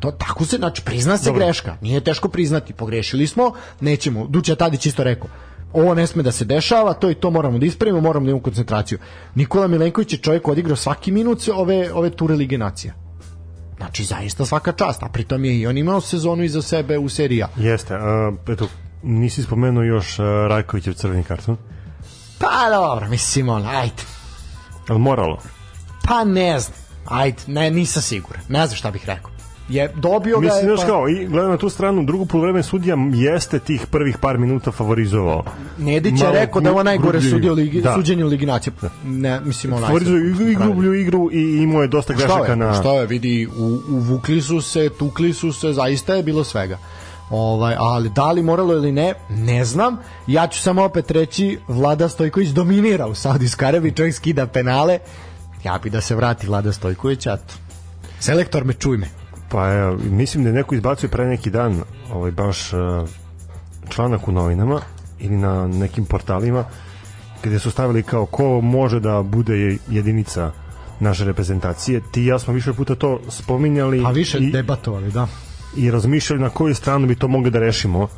To 0.00 0.10
tako 0.10 0.44
se, 0.44 0.56
znači 0.56 0.82
prizna 0.84 1.16
se 1.18 1.24
Dobro. 1.24 1.44
greška. 1.44 1.76
Nije 1.80 2.00
teško 2.00 2.28
priznati, 2.28 2.72
pogrešili 2.72 3.26
smo, 3.26 3.52
nećemo. 3.80 4.26
Duća 4.26 4.54
Tadić 4.54 4.86
isto 4.86 5.04
rekao. 5.04 5.28
Ovo 5.76 5.94
ne 5.94 6.06
sme 6.06 6.22
da 6.22 6.32
se 6.32 6.44
dešava, 6.44 6.92
to 6.94 7.10
i 7.10 7.14
to 7.14 7.30
moramo 7.30 7.58
da 7.58 7.66
ispravimo, 7.66 8.00
moramo 8.00 8.26
da 8.26 8.30
imamo 8.30 8.42
koncentraciju. 8.42 8.98
Nikola 9.34 9.66
Milenković 9.66 10.12
je 10.12 10.18
čovjek 10.18 10.48
odigrao 10.48 10.76
svaki 10.76 11.12
minut 11.12 11.48
ove 11.54 11.92
ove 11.92 12.10
ture 12.10 12.34
Lige 12.34 12.58
nacija. 12.58 12.94
Znači 13.76 14.04
zaista 14.04 14.46
svaka 14.46 14.72
čast, 14.72 15.02
a 15.02 15.08
pritom 15.08 15.44
je 15.44 15.58
i 15.58 15.66
on 15.66 15.78
imao 15.78 16.00
sezonu 16.00 16.44
iza 16.44 16.62
sebe 16.62 16.98
u 16.98 17.08
seriji 17.08 17.42
A. 17.42 17.48
Jeste, 17.56 17.94
a, 17.94 18.32
eto, 18.48 18.68
nisi 19.02 19.42
spomenuo 19.42 19.82
još 19.82 20.18
a, 20.18 20.22
Rajkovićev 20.48 20.94
crveni 20.94 21.22
karton, 21.22 21.56
Pa 22.38 22.70
dobro, 22.70 23.08
mislim 23.08 23.48
on, 23.48 23.66
ajde. 23.66 24.02
ali 24.88 24.98
moralo. 24.98 25.38
Pa 26.08 26.24
ne 26.24 26.60
znam, 26.60 26.78
ajde, 27.04 27.42
ne, 27.46 27.70
nisam 27.70 28.02
siguran, 28.02 28.42
ne 28.48 28.66
znam 28.66 28.76
šta 28.76 28.90
bih 28.90 29.06
rekao. 29.06 29.35
Je 29.68 29.92
dobio 29.94 30.40
ga 30.40 30.46
Mislim, 30.46 30.60
je, 30.60 30.76
znaš 30.76 30.80
pa, 30.80 30.86
kao, 30.86 31.08
i 31.08 31.26
gledam 31.26 31.50
na 31.50 31.56
tu 31.56 31.68
stranu, 31.68 32.04
drugo 32.04 32.24
polovreme 32.24 32.62
sudija 32.62 32.96
jeste 33.14 33.58
tih 33.58 33.86
prvih 33.90 34.18
par 34.18 34.38
minuta 34.38 34.70
favorizovao. 34.70 35.44
Nedić 35.78 36.20
je 36.20 36.32
rekao 36.32 36.60
da 36.60 36.68
je 36.68 36.72
ovo 36.72 36.82
najgore 36.82 37.20
sudio 37.20 37.52
ligi, 37.54 37.80
Da. 37.80 37.94
suđenje 37.94 38.24
u 38.24 38.28
Ligi 38.28 38.46
nacija. 38.46 38.72
Ne, 39.04 39.40
mislim 39.40 39.72
onaj. 39.72 39.96
Igru, 39.96 40.48
i 40.48 40.54
grublju 40.54 40.94
igru 40.94 41.30
i 41.32 41.62
imao 41.62 41.82
je 41.82 41.88
dosta 41.88 42.14
grešaka 42.14 42.56
na... 42.56 42.74
šta 42.74 42.92
je, 42.92 43.06
vidi, 43.06 43.46
u, 43.46 43.80
uvukli 43.90 44.42
su 44.42 44.60
se, 44.60 44.88
tukli 44.98 45.32
su 45.32 45.52
se, 45.52 45.72
zaista 45.72 46.14
je 46.14 46.22
bilo 46.22 46.44
svega. 46.44 46.78
Ovaj, 47.30 47.74
ali 47.78 48.08
da 48.08 48.32
li 48.32 48.42
moralo 48.42 48.72
ili 48.72 48.92
ne, 48.92 49.14
ne 49.30 49.64
znam. 49.64 49.96
Ja 50.26 50.46
ću 50.46 50.60
samo 50.60 50.84
opet 50.84 51.10
reći, 51.10 51.58
Vlada 51.68 52.08
Stojković 52.08 52.48
dominira 52.48 53.06
u 53.06 53.14
Saudijskoj 53.14 53.68
Arabiji, 53.68 53.92
čovjek 53.92 54.14
skida 54.14 54.46
penale. 54.46 54.98
Ja 55.64 55.78
bi 55.82 55.90
da 55.90 56.00
se 56.00 56.14
vrati 56.14 56.46
Vlada 56.46 56.72
Stojković, 56.72 57.26
a 57.26 57.36
selektor 58.20 58.64
me 58.64 58.72
čuj 58.72 58.96
me. 58.96 59.25
Pa 59.48 59.72
evo, 59.72 59.98
mislim 60.10 60.44
da 60.44 60.50
je 60.50 60.54
neko 60.54 60.74
izbacio 60.74 61.08
pre 61.08 61.26
neki 61.26 61.50
dan 61.50 61.82
ovaj, 62.12 62.30
baš 62.30 62.72
uh, 62.72 63.08
članak 63.88 64.28
u 64.28 64.32
novinama 64.32 64.80
ili 65.18 65.36
na 65.36 65.66
nekim 65.66 66.04
portalima 66.04 66.64
gde 67.42 67.58
su 67.58 67.70
stavili 67.70 68.02
kao 68.02 68.26
ko 68.26 68.60
može 68.60 69.00
da 69.00 69.22
bude 69.22 69.78
jedinica 69.88 70.52
naše 71.00 71.24
reprezentacije. 71.24 72.00
Ti 72.12 72.22
i 72.22 72.26
ja 72.26 72.38
smo 72.38 72.54
više 72.54 72.72
puta 72.72 72.94
to 72.94 73.20
spominjali 73.28 74.02
A 74.06 74.10
više 74.10 74.38
i, 74.38 74.50
debatovali, 74.52 75.10
da. 75.10 75.26
i 75.76 75.90
razmišljali 75.90 76.42
na 76.42 76.48
koju 76.48 76.74
stranu 76.74 77.06
bi 77.06 77.14
to 77.14 77.28
mogli 77.28 77.50
da 77.50 77.58
rešimo. 77.58 78.08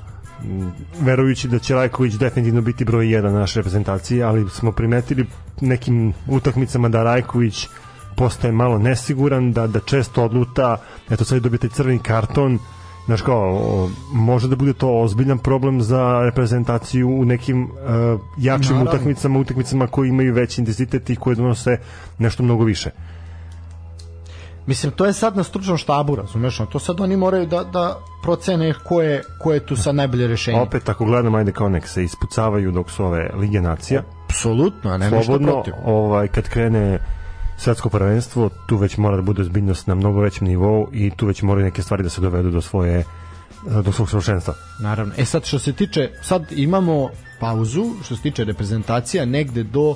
verujući 1.00 1.48
da 1.48 1.58
će 1.58 1.74
Rajković 1.74 2.14
definitivno 2.14 2.60
biti 2.60 2.84
broj 2.84 3.06
1 3.06 3.32
naše 3.32 3.58
reprezentacije, 3.58 4.22
ali 4.22 4.50
smo 4.50 4.72
primetili 4.72 5.26
nekim 5.60 6.12
utakmicama 6.28 6.88
da 6.88 7.02
Rajković 7.02 7.66
postaje 8.18 8.52
malo 8.52 8.78
nesiguran, 8.78 9.52
da, 9.52 9.66
da 9.66 9.80
često 9.80 10.24
odluta, 10.24 10.76
eto 11.10 11.24
sad 11.24 11.42
dobije 11.42 11.58
taj 11.58 11.70
crveni 11.70 11.98
karton, 11.98 12.58
znaš 13.06 13.22
kao, 13.22 13.88
može 14.12 14.48
da 14.48 14.56
bude 14.56 14.72
to 14.72 15.00
ozbiljan 15.00 15.38
problem 15.38 15.82
za 15.82 16.20
reprezentaciju 16.24 17.08
u 17.08 17.24
nekim 17.24 17.62
uh, 17.62 18.20
jačim 18.38 18.76
Naravno. 18.76 18.90
utakmicama, 18.90 19.38
utakmicama 19.38 19.86
koji 19.86 20.08
imaju 20.08 20.34
veći 20.34 20.60
intenzitet 20.60 21.10
i 21.10 21.16
koje 21.16 21.36
donose 21.36 21.78
nešto 22.18 22.42
mnogo 22.42 22.64
više. 22.64 22.90
Mislim, 24.66 24.92
to 24.92 25.06
je 25.06 25.12
sad 25.12 25.36
na 25.36 25.44
stručnom 25.44 25.76
štabu, 25.78 26.16
razumeš, 26.16 26.58
to 26.72 26.78
sad 26.78 27.00
oni 27.00 27.16
moraju 27.16 27.46
da, 27.46 27.64
da 27.64 27.98
procene 28.22 28.74
ko 28.84 29.02
je, 29.02 29.22
ko 29.40 29.52
je 29.52 29.66
tu 29.66 29.76
sad 29.76 29.94
najbolje 29.94 30.26
rešenje. 30.26 30.60
Opet, 30.60 30.88
ako 30.88 31.04
gledamo, 31.04 31.38
ajde 31.38 31.52
kao 31.52 31.68
nek 31.68 31.88
se 31.88 32.04
ispucavaju 32.04 32.72
dok 32.72 32.90
su 32.90 33.04
ove 33.04 33.30
Lige 33.34 33.60
Nacija. 33.60 34.02
Apsolutno, 34.24 34.90
a 34.90 34.96
ne 34.96 35.10
nešto 35.10 35.38
protiv. 35.38 35.74
ovaj, 35.84 36.28
kad 36.28 36.48
krene 36.48 36.98
svetsko 37.58 37.88
prvenstvo, 37.88 38.50
tu 38.66 38.76
već 38.76 38.96
mora 38.96 39.16
da 39.16 39.22
bude 39.22 39.44
zbiljnost 39.44 39.86
na 39.86 39.94
mnogo 39.94 40.20
većem 40.20 40.48
nivou 40.48 40.88
i 40.92 41.10
tu 41.10 41.26
već 41.26 41.42
moraju 41.42 41.64
neke 41.64 41.82
stvari 41.82 42.02
da 42.02 42.08
se 42.08 42.20
dovedu 42.20 42.50
do 42.50 42.60
svoje 42.60 43.04
do 43.84 43.92
svog 43.92 44.10
savršenstva. 44.10 44.54
Naravno. 44.80 45.14
E 45.16 45.24
sad 45.24 45.44
što 45.44 45.58
se 45.58 45.72
tiče, 45.72 46.10
sad 46.22 46.52
imamo 46.52 47.10
pauzu 47.40 47.84
što 48.04 48.16
se 48.16 48.22
tiče 48.22 48.44
reprezentacija 48.44 49.24
negde 49.24 49.62
do 49.62 49.94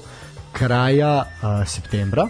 kraja 0.53 1.25
a, 1.43 1.65
septembra. 1.67 2.29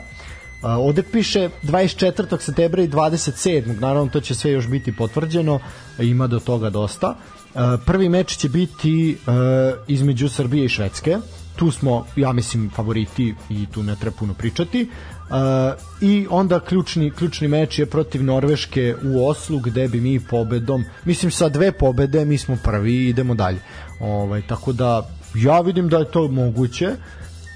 A, 0.63 0.79
ovde 0.79 1.03
piše 1.03 1.49
24. 1.63 2.41
septembra 2.41 2.83
i 2.83 2.89
27. 2.89 3.81
Naravno 3.81 4.13
to 4.13 4.21
će 4.21 4.35
sve 4.35 4.51
još 4.51 4.69
biti 4.69 4.97
potvrđeno, 4.97 5.59
ima 5.99 6.27
do 6.27 6.41
toga 6.41 6.71
dosta. 6.71 7.17
A, 7.55 7.77
prvi 7.87 8.09
meč 8.09 8.37
će 8.37 8.49
biti 8.49 9.19
a, 9.27 9.73
između 9.89 10.29
Srbije 10.29 10.65
i 10.65 10.69
Švedske 10.69 11.19
tu 11.57 11.71
smo, 11.71 12.07
ja 12.17 12.33
mislim, 12.33 12.71
favoriti 12.71 13.35
i 13.51 13.67
tu 13.67 13.83
ne 13.83 13.97
treba 13.97 14.17
puno 14.17 14.35
pričati. 14.35 14.89
Uh, 15.33 15.39
I 16.01 16.27
onda 16.31 16.61
ključni, 16.61 17.11
ključni 17.11 17.49
meč 17.49 17.79
je 17.79 17.87
protiv 17.87 18.25
Norveške 18.25 18.95
u 19.05 19.29
Oslu 19.29 19.59
gde 19.59 19.89
bi 19.89 20.01
mi 20.01 20.21
pobedom, 20.21 20.85
mislim 21.05 21.33
sa 21.33 21.49
dve 21.49 21.73
pobede 21.73 22.25
mi 22.25 22.39
smo 22.39 22.59
prvi 22.65 22.93
i 22.93 23.09
idemo 23.09 23.35
dalje. 23.35 23.59
Ovaj, 24.01 24.43
tako 24.47 24.73
da 24.73 25.09
ja 25.35 25.61
vidim 25.61 25.89
da 25.89 25.99
je 25.99 26.11
to 26.11 26.29
moguće. 26.29 26.91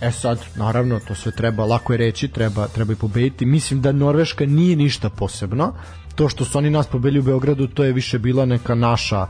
E 0.01 0.11
sad, 0.13 0.39
naravno, 0.57 1.01
to 1.01 1.15
sve 1.15 1.33
treba, 1.33 1.65
lako 1.65 1.93
je 1.93 1.97
reći, 1.97 2.29
treba, 2.29 2.69
treba 2.69 2.93
i 2.93 2.97
pobediti. 2.97 3.47
Mislim 3.47 3.81
da 3.81 3.93
Norveška 3.93 4.47
nije 4.47 4.77
ništa 4.77 5.11
posebno. 5.11 5.75
To 6.15 6.29
što 6.29 6.45
su 6.45 6.59
oni 6.59 6.71
nas 6.71 6.87
pobedili 6.87 7.21
u 7.21 7.23
Beogradu, 7.23 7.67
to 7.67 7.85
je 7.85 7.93
više 7.93 8.19
bila 8.19 8.47
neka 8.47 8.75
naša 8.75 9.27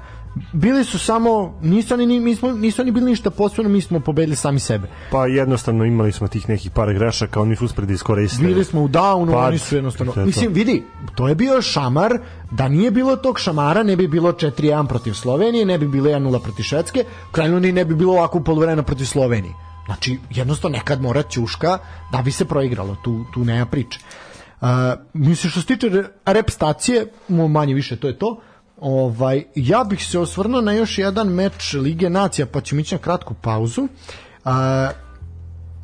bili 0.53 0.85
su 0.85 0.99
samo 0.99 1.59
nisu 1.63 1.95
oni 1.95 2.21
mi 2.21 2.35
smo 2.35 2.53
nisu 2.53 2.83
oni 2.83 2.91
bili 2.91 3.11
ništa 3.11 3.31
posebno 3.31 3.71
mi 3.71 3.81
smo 3.81 4.01
pobedili 4.01 4.37
sami 4.37 4.61
sebe. 4.61 4.89
Pa 5.11 5.27
jednostavno 5.27 5.85
imali 5.85 6.13
smo 6.13 6.29
tih 6.29 6.49
nekih 6.49 6.71
par 6.71 6.95
grešaka 6.95 7.41
oni 7.41 7.57
su 7.57 7.65
uspeli 7.65 7.87
da 7.87 7.93
iskoriste 7.93 8.45
bili 8.45 8.65
smo 8.65 8.83
u 8.83 8.89
downu 8.89 9.33
Pad, 9.33 9.49
oni 9.49 9.59
su 9.59 9.75
jednostavno 9.75 10.13
mislim 10.25 10.53
vidi 10.53 10.83
to 11.15 11.29
je 11.29 11.35
bio 11.35 11.63
šamar. 11.63 12.19
Da 12.51 12.69
nije 12.69 12.91
bilo 12.91 13.17
tog 13.17 13.39
šamara 13.41 13.83
ne 13.83 13.97
bi 13.97 14.09
bilo 14.09 14.33
4-1 14.33 14.89
protiv 14.89 15.13
Slovenije 15.13 15.65
ne 15.65 15.79
bi 15.79 15.89
bilo 15.89 16.11
1-0 16.11 16.43
protiv 16.43 16.63
Švedske. 16.63 17.05
Krajno 17.33 17.59
ni 17.61 17.73
ne 17.73 17.85
bi 17.85 17.95
bilo 17.95 18.13
ovako 18.13 18.41
poluvremena 18.41 18.83
protiv 18.83 19.05
Slovenije 19.05 19.66
znači 19.87 20.19
jednostavno 20.31 20.77
nekad 20.77 21.01
mora 21.01 21.23
ćuška 21.23 21.79
da 22.13 22.23
bi 22.23 22.33
se 22.33 22.45
proigralo 22.45 22.97
tu 23.05 23.25
tu 23.35 23.45
nema 23.45 23.67
priče 23.67 23.99
Uh, 24.61 24.69
mislim 25.15 25.51
što 25.51 25.61
se 25.61 25.67
tiče 25.67 25.91
rep 26.27 26.51
stacije, 26.51 27.07
manje 27.29 27.75
više 27.75 27.97
to 27.97 28.09
je 28.09 28.19
to. 28.19 28.41
Ovaj, 28.81 29.45
ja 29.55 29.85
bih 29.85 30.07
se 30.07 30.19
osvrnuo 30.19 30.61
na 30.61 30.73
još 30.73 30.99
jedan 30.99 31.29
meč 31.29 31.73
Lige 31.73 32.11
Nacija, 32.11 32.47
pa 32.47 32.61
ćemo 32.61 32.81
ići 32.81 32.95
na 32.95 32.99
kratku 32.99 33.35
pauzu. 33.35 33.89
A, 34.45 34.91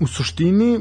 u 0.00 0.06
suštini 0.06 0.80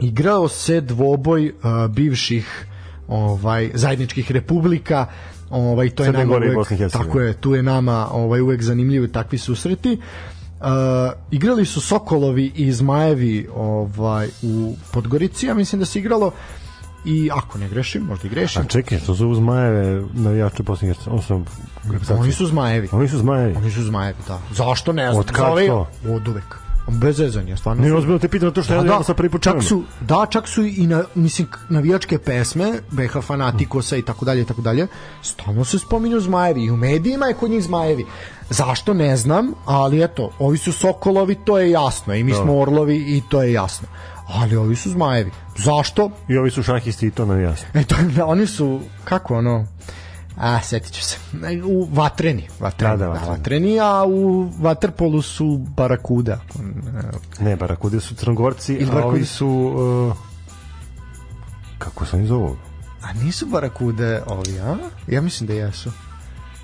igrao 0.00 0.48
se 0.48 0.80
dvoboj 0.80 1.54
a, 1.62 1.88
bivših 1.88 2.66
ovaj 3.08 3.70
zajedničkih 3.74 4.32
republika 4.32 5.06
ovaj 5.50 5.90
to 5.90 6.04
je 6.04 6.12
Crne 6.12 6.24
nama 6.24 6.36
uvek, 6.36 6.92
tako 6.92 7.20
je 7.20 7.32
tu 7.32 7.54
je 7.54 7.62
nama 7.62 8.08
ovaj 8.12 8.40
uvek 8.40 8.62
zanimljivi 8.62 9.12
takvi 9.12 9.38
susreti 9.38 10.00
Uh, 10.64 10.70
igrali 11.30 11.66
su 11.66 11.80
Sokolovi 11.80 12.52
i 12.54 12.72
Zmajevi 12.72 13.48
ovaj 13.54 14.28
u 14.42 14.76
Podgorici, 14.92 15.46
ja 15.46 15.54
mislim 15.54 15.80
da 15.80 15.86
se 15.86 15.98
igralo 15.98 16.32
i 17.04 17.30
ako 17.32 17.58
ne 17.58 17.68
grešim, 17.68 18.02
možda 18.02 18.26
i 18.26 18.30
grešim. 18.30 18.62
A 18.62 18.64
čekaj, 18.64 19.00
to 19.00 19.14
su 19.14 19.34
zmajeve 19.34 20.04
navijače 20.12 20.62
Bosne 20.62 20.88
i 20.88 20.92
Hercegovine. 20.92 21.44
Oni 22.18 22.32
su 22.32 22.46
zmajevi. 22.46 22.88
Oni 22.92 23.08
su 23.08 23.18
zmajevi. 23.18 23.54
Oni 23.56 23.70
su 23.70 23.82
zmajevi, 23.82 24.18
da. 24.28 24.40
Zašto 24.52 24.92
ne 24.92 25.06
znam? 25.06 25.20
Od 25.20 25.32
kada 25.32 25.66
to? 25.66 25.88
Od 26.08 26.28
uvek. 26.28 26.63
Bez 26.86 27.16
zezanja, 27.16 27.56
stvarno. 27.56 27.82
Ne, 27.82 27.92
ozbiljno 27.92 28.18
te 28.18 28.28
pitam 28.28 28.52
to 28.52 28.62
što 28.62 28.74
ja, 28.74 28.82
da, 28.82 29.02
sa 29.02 29.14
prvi 29.14 29.30
čak 29.40 29.62
su, 29.62 29.82
da, 30.00 30.26
čak 30.30 30.48
su 30.48 30.64
i 30.64 30.86
na, 30.86 31.04
mislim, 31.14 31.48
navijačke 31.68 32.18
pesme, 32.18 32.72
BH 32.90 33.20
Fanatikosa 33.22 33.96
i 33.96 34.02
tako 34.02 34.24
dalje 34.24 34.42
i 34.42 34.44
tako 34.44 34.62
dalje, 34.62 34.86
stalno 35.22 35.64
se 35.64 35.78
spominju 35.78 36.20
zmajevi 36.20 36.64
i 36.64 36.70
u 36.70 36.76
medijima 36.76 37.26
je 37.26 37.34
kod 37.34 37.50
njih 37.50 37.64
zmajevi. 37.64 38.06
Zašto 38.50 38.94
ne 38.94 39.16
znam, 39.16 39.52
ali 39.64 40.04
eto, 40.04 40.30
ovi 40.38 40.58
su 40.58 40.72
Sokolovi, 40.72 41.34
to 41.34 41.58
je 41.58 41.70
jasno, 41.70 42.14
i 42.14 42.24
mi 42.24 42.32
da. 42.32 42.38
smo 42.38 42.60
Orlovi 42.60 42.96
i 42.96 43.22
to 43.28 43.42
je 43.42 43.52
jasno 43.52 43.88
ali 44.26 44.56
ovi 44.56 44.76
su 44.76 44.90
zmajevi. 44.90 45.30
Zašto? 45.56 46.10
I 46.28 46.36
ovi 46.36 46.50
su 46.50 46.62
šahisti 46.62 47.06
i 47.06 47.10
to 47.10 47.26
nam 47.26 47.42
jasno. 47.42 47.68
E, 47.74 47.84
to, 47.84 47.96
da, 48.16 48.26
oni 48.26 48.46
su, 48.46 48.80
kako 49.04 49.34
ono, 49.34 49.66
a, 50.36 50.62
setit 50.62 50.92
ću 50.92 51.02
se, 51.02 51.18
u 51.64 51.88
vatreni, 51.92 52.48
vatreni, 52.60 52.96
da, 52.96 52.96
da, 52.96 53.08
vatreni. 53.08 53.26
Da, 53.26 53.32
vatreni 53.32 53.80
a 53.80 54.04
u 54.06 54.50
vaterpolu 54.58 55.22
su 55.22 55.58
barakuda. 55.76 56.40
Ne, 57.40 57.56
barakude 57.56 58.00
su 58.00 58.14
crnogorci, 58.14 58.74
Ili 58.74 58.90
a 58.92 59.06
ovi 59.06 59.24
su, 59.24 59.48
uh, 59.48 60.16
kako 61.78 62.06
se 62.06 62.16
oni 62.16 62.26
zovu? 62.26 62.56
A 63.02 63.12
nisu 63.12 63.46
barakude 63.46 64.22
ovi, 64.26 64.58
a? 64.60 64.76
Ja 65.06 65.20
mislim 65.20 65.46
da 65.46 65.52
jesu. 65.52 65.90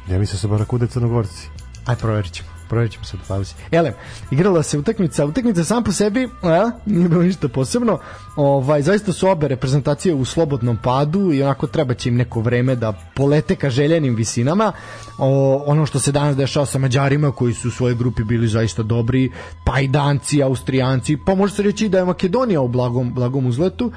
Ja 0.08 0.18
mislim 0.18 0.36
da 0.36 0.40
su 0.40 0.48
barakude 0.48 0.86
crnogorci. 0.86 1.48
Aj, 1.86 1.96
provjerit 1.96 2.32
ćemo 2.32 2.49
provjerit 2.70 2.92
ćemo 2.92 3.04
u 3.24 3.28
pauzi. 3.28 3.54
Elem, 3.70 3.94
igrala 4.30 4.62
se 4.62 4.78
utakmica, 4.78 5.26
utakmica 5.26 5.64
sam 5.64 5.84
po 5.84 5.92
sebi, 5.92 6.28
a, 6.42 6.70
nije 6.86 7.08
bilo 7.08 7.22
ništa 7.22 7.48
posebno, 7.48 7.98
ovaj, 8.36 8.82
zaista 8.82 9.12
su 9.12 9.28
obe 9.28 9.48
reprezentacije 9.48 10.14
u 10.14 10.24
slobodnom 10.24 10.78
padu 10.82 11.32
i 11.32 11.42
onako 11.42 11.66
treba 11.66 11.94
će 11.94 12.08
im 12.08 12.16
neko 12.16 12.40
vreme 12.40 12.76
da 12.76 12.92
polete 13.14 13.56
ka 13.56 13.70
željenim 13.70 14.14
visinama. 14.14 14.72
O, 15.18 15.62
ono 15.66 15.86
što 15.86 15.98
se 15.98 16.12
danas 16.12 16.36
dešava 16.36 16.66
sa 16.66 16.78
Mađarima 16.78 17.32
koji 17.32 17.54
su 17.54 17.68
u 17.68 17.70
svojoj 17.70 17.94
grupi 17.94 18.24
bili 18.24 18.48
zaista 18.48 18.82
dobri, 18.82 19.30
pa 19.66 19.80
i 19.80 19.88
Danci, 19.88 20.42
Austrijanci, 20.42 21.18
pa 21.26 21.34
može 21.34 21.54
se 21.54 21.62
reći 21.62 21.88
da 21.88 21.98
je 21.98 22.04
Makedonija 22.04 22.60
u 22.60 22.68
blagom, 22.68 23.14
blagom 23.14 23.46
uzletu. 23.46 23.92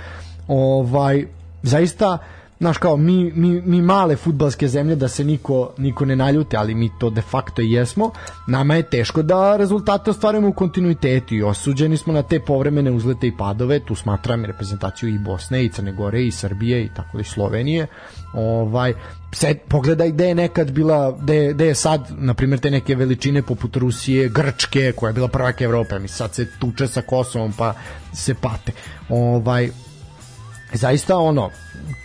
Ovaj, 0.48 1.28
zaista 1.64 2.18
znaš 2.63 2.78
kao 2.78 2.97
mi, 2.97 3.32
mi, 3.36 3.62
mi 3.62 3.82
male 3.82 4.15
futbalske 4.15 4.67
zemlje 4.67 4.95
da 4.95 5.08
se 5.08 5.23
niko, 5.23 5.73
niko 5.78 6.06
ne 6.06 6.15
naljute, 6.15 6.58
ali 6.58 6.76
mi 6.76 6.89
to 6.99 7.10
de 7.10 7.21
facto 7.21 7.62
i 7.62 7.71
jesmo, 7.71 8.12
nama 8.47 8.76
je 8.76 8.89
teško 8.89 9.21
da 9.21 9.58
rezultate 9.58 10.12
ostvarujemo 10.12 10.47
u 10.47 10.54
kontinuitetu 10.54 11.36
i 11.36 11.43
osuđeni 11.43 11.97
smo 11.97 12.13
na 12.13 12.23
te 12.23 12.39
povremene 12.39 12.91
uzlete 12.91 13.28
i 13.28 13.38
padove, 13.38 13.80
tu 13.80 13.95
smatram 13.95 14.45
reprezentaciju 14.45 15.10
i 15.10 15.17
Bosne 15.17 15.65
i 15.65 15.69
Crne 15.69 15.91
Gore 15.91 16.23
i 16.23 16.32
Srbije 16.32 16.84
i 16.84 16.89
tako 16.95 17.19
i 17.19 17.23
Slovenije. 17.23 17.88
Ovaj 18.34 18.93
se 19.34 19.56
pogledaj 19.67 20.12
gde 20.12 20.28
je 20.28 20.36
nekad 20.36 20.71
bila 20.71 21.17
gde, 21.21 21.54
gde 21.54 21.67
je 21.67 21.76
sad 21.76 22.08
na 22.17 22.34
primjer 22.34 22.60
te 22.60 22.71
neke 22.71 22.95
veličine 22.95 23.41
poput 23.41 23.76
Rusije, 23.76 24.30
Grčke 24.30 24.91
koja 24.95 25.10
je 25.10 25.13
bila 25.13 25.28
prvak 25.28 25.62
Evrope, 25.62 25.99
mi 25.99 26.08
sad 26.08 26.34
se 26.34 26.47
tuče 26.60 26.88
sa 26.88 27.02
Kosovom 27.02 27.54
pa 27.58 27.73
se 28.13 28.34
pate. 28.34 28.71
Ovaj 29.10 29.69
zaista 30.74 31.18
ono 31.18 31.50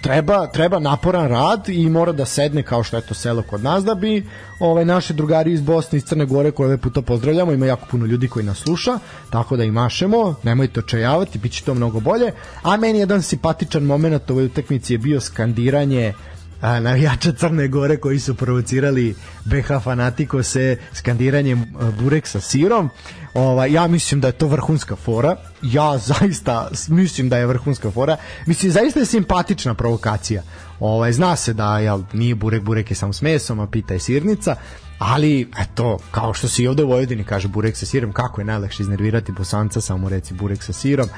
treba, 0.00 0.46
treba 0.46 0.78
naporan 0.78 1.28
rad 1.28 1.68
i 1.68 1.88
mora 1.88 2.12
da 2.12 2.24
sedne 2.24 2.62
kao 2.62 2.82
što 2.82 2.96
je 2.96 3.06
to 3.06 3.14
selo 3.14 3.42
kod 3.42 3.62
nas 3.62 3.84
da 3.84 3.94
bi 3.94 4.26
ovaj, 4.60 4.84
naše 4.84 5.14
drugari 5.14 5.52
iz 5.52 5.60
Bosne 5.60 5.98
i 5.98 6.02
Crne 6.02 6.24
Gore 6.24 6.50
koje 6.50 6.66
ovaj 6.66 6.76
puta 6.76 7.02
pozdravljamo, 7.02 7.52
ima 7.52 7.66
jako 7.66 7.86
puno 7.90 8.06
ljudi 8.06 8.28
koji 8.28 8.44
nas 8.44 8.58
sluša, 8.58 8.98
tako 9.30 9.56
da 9.56 9.64
i 9.64 9.70
mašemo, 9.70 10.34
nemojte 10.42 10.80
očajavati, 10.80 11.38
bit 11.38 11.52
će 11.52 11.64
to 11.64 11.74
mnogo 11.74 12.00
bolje, 12.00 12.32
a 12.62 12.76
meni 12.76 12.98
jedan 12.98 13.22
simpatičan 13.22 13.82
moment 13.82 14.30
ovoj 14.30 14.44
utakmici 14.44 14.94
je 14.94 14.98
bio 14.98 15.20
skandiranje 15.20 16.12
a, 16.60 16.80
navijača 16.80 17.32
Crne 17.32 17.68
Gore 17.68 17.96
koji 17.96 18.18
su 18.18 18.34
provocirali 18.34 19.14
BH 19.44 19.82
Fanatiko 19.84 20.42
se 20.42 20.78
skandiranjem 20.92 21.64
burek 22.00 22.26
sa 22.26 22.40
sirom. 22.40 22.90
Ova, 23.34 23.66
ja 23.66 23.86
mislim 23.86 24.20
da 24.20 24.28
je 24.28 24.32
to 24.32 24.46
vrhunska 24.46 24.96
fora. 24.96 25.36
Ja 25.62 25.98
zaista 25.98 26.68
mislim 26.88 27.28
da 27.28 27.36
je 27.36 27.46
vrhunska 27.46 27.90
fora. 27.90 28.16
Mislim, 28.46 28.72
zaista 28.72 29.00
je 29.00 29.06
simpatična 29.06 29.74
provokacija. 29.74 30.42
Ovaj, 30.80 31.12
zna 31.12 31.36
se 31.36 31.52
da 31.52 31.78
jel, 31.78 32.02
nije 32.12 32.34
burek, 32.34 32.62
burek 32.62 32.90
je 32.90 32.96
samo 32.96 33.12
s 33.12 33.22
mesom, 33.22 33.60
a 33.60 33.66
pita 33.66 33.94
je 33.94 34.00
sirnica 34.00 34.56
ali 34.98 35.48
eto, 35.58 35.98
kao 36.10 36.34
što 36.34 36.48
se 36.48 36.62
i 36.62 36.68
ovde 36.68 36.84
u 36.84 36.88
Vojvodini 36.88 37.24
kaže 37.24 37.48
burek 37.48 37.76
sa 37.76 37.86
sirom, 37.86 38.12
kako 38.12 38.40
je 38.40 38.44
najlakše 38.44 38.82
iznervirati 38.82 39.32
bosanca, 39.32 39.80
samo 39.80 40.08
reci 40.08 40.34
burek 40.34 40.62
sa 40.62 40.72
sirom, 40.72 41.08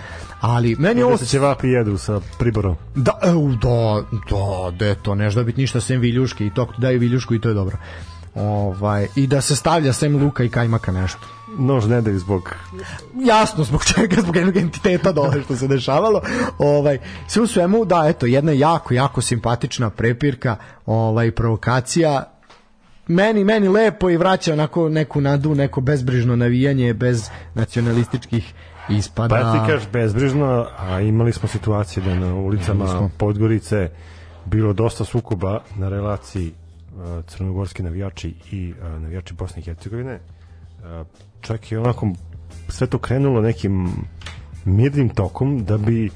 ali 0.41 0.77
meni 0.79 1.03
ovo... 1.03 1.17
Se 1.17 1.39
vapi 1.39 1.69
jedu 1.69 1.99
sa 1.99 2.21
priborom. 2.39 2.77
Da, 2.95 3.19
da, 3.23 3.33
da, 4.31 4.71
da, 4.79 4.95
to, 4.95 5.15
ne 5.15 5.31
da 5.31 5.43
biti 5.43 5.61
ništa 5.61 5.81
sem 5.81 6.01
viljuške 6.01 6.47
i 6.47 6.51
to, 6.55 6.69
daju 6.79 6.99
viljušku 7.01 7.35
i 7.35 7.41
to 7.41 7.49
je 7.49 7.55
dobro. 7.55 7.77
ovaj, 8.35 9.07
i 9.17 9.27
da 9.27 9.41
se 9.41 9.57
stavlja 9.57 9.93
sem 9.93 10.17
luka 10.23 10.45
i 10.45 10.49
kajmaka 10.49 10.93
nešto. 10.93 11.21
Nož 11.59 11.87
ne 11.87 12.01
daju 12.01 12.19
zbog... 12.19 12.55
Jasno, 13.25 13.65
zbog 13.65 13.85
čega, 13.85 14.23
zbog 14.23 14.37
jednog 14.37 14.57
entiteta 14.57 15.13
dole 15.13 15.43
što 15.45 15.57
se 15.57 15.69
dešavalo. 15.69 16.21
Ovaj, 16.59 16.99
sve 17.29 17.43
u 17.43 17.47
svemu, 17.47 17.85
da, 17.85 18.05
eto, 18.09 18.27
jedna 18.27 18.53
jako, 18.53 18.95
jako 18.95 19.21
simpatična 19.21 19.91
prepirka, 19.91 20.57
ovaj, 20.87 21.31
provokacija, 21.31 22.40
meni 23.11 23.45
meni 23.45 23.69
lepo 23.69 24.11
i 24.11 24.17
vraća 24.17 24.53
onako 24.53 24.89
neku 24.89 25.21
nadu, 25.21 25.55
neko 25.55 25.81
bezbrižno 25.81 26.37
navijanje 26.37 26.95
bez 26.95 27.31
nacionalističkih 27.55 28.55
ispada. 28.91 29.35
Pa 29.35 29.53
ti 29.53 29.73
kažeš 29.73 29.89
bezbrižno, 29.93 30.67
a 30.79 31.01
imali 31.01 31.33
smo 31.33 31.49
situacije 31.49 32.05
da 32.05 32.15
na 32.15 32.35
ulicama 32.35 33.11
Podgorice 33.19 33.91
bilo 34.45 34.73
dosta 34.73 35.05
sukoba 35.05 35.63
na 35.77 35.89
relaciji 35.89 36.53
uh, 36.53 37.25
crnogorski 37.27 37.83
navijači 37.83 38.35
i 38.51 38.73
uh, 38.73 39.03
navijači 39.03 39.35
Bosne 39.35 39.61
i 39.61 39.65
Hercegovine. 39.65 40.15
Uh, 40.15 41.07
čak 41.41 41.73
i 41.73 41.77
onako 41.77 42.09
sve 42.69 42.87
to 42.87 42.99
krenulo 42.99 43.41
nekim 43.41 43.93
mirnim 44.65 45.09
tokom 45.09 45.65
da 45.65 45.79
bi 45.79 46.11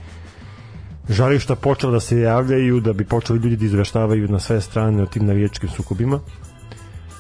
žarišta 1.09 1.57
počela 1.57 1.92
da 1.92 2.00
se 2.00 2.20
javljaju, 2.20 2.80
da 2.80 2.92
bi 2.92 3.04
počeli 3.04 3.38
ljudi 3.38 3.57
da 3.57 3.64
izveštavaju 3.64 4.28
na 4.28 4.40
sve 4.40 4.61
strane 4.61 5.02
o 5.02 5.07
tim 5.07 5.26
navijačkim 5.26 5.68
sukobima. 5.68 6.20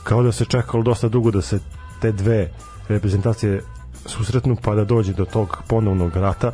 Kao 0.04 0.22
da 0.22 0.32
se 0.32 0.44
čekalo 0.44 0.82
dosta 0.82 1.08
dugo 1.08 1.30
da 1.30 1.42
se 1.42 1.58
te 2.00 2.12
dve 2.12 2.50
reprezentacije 2.88 3.62
susretnu 4.06 4.56
pa 4.62 4.74
da 4.74 4.84
dođe 4.84 5.12
do 5.12 5.24
tog 5.24 5.62
ponovnog 5.68 6.16
rata 6.16 6.52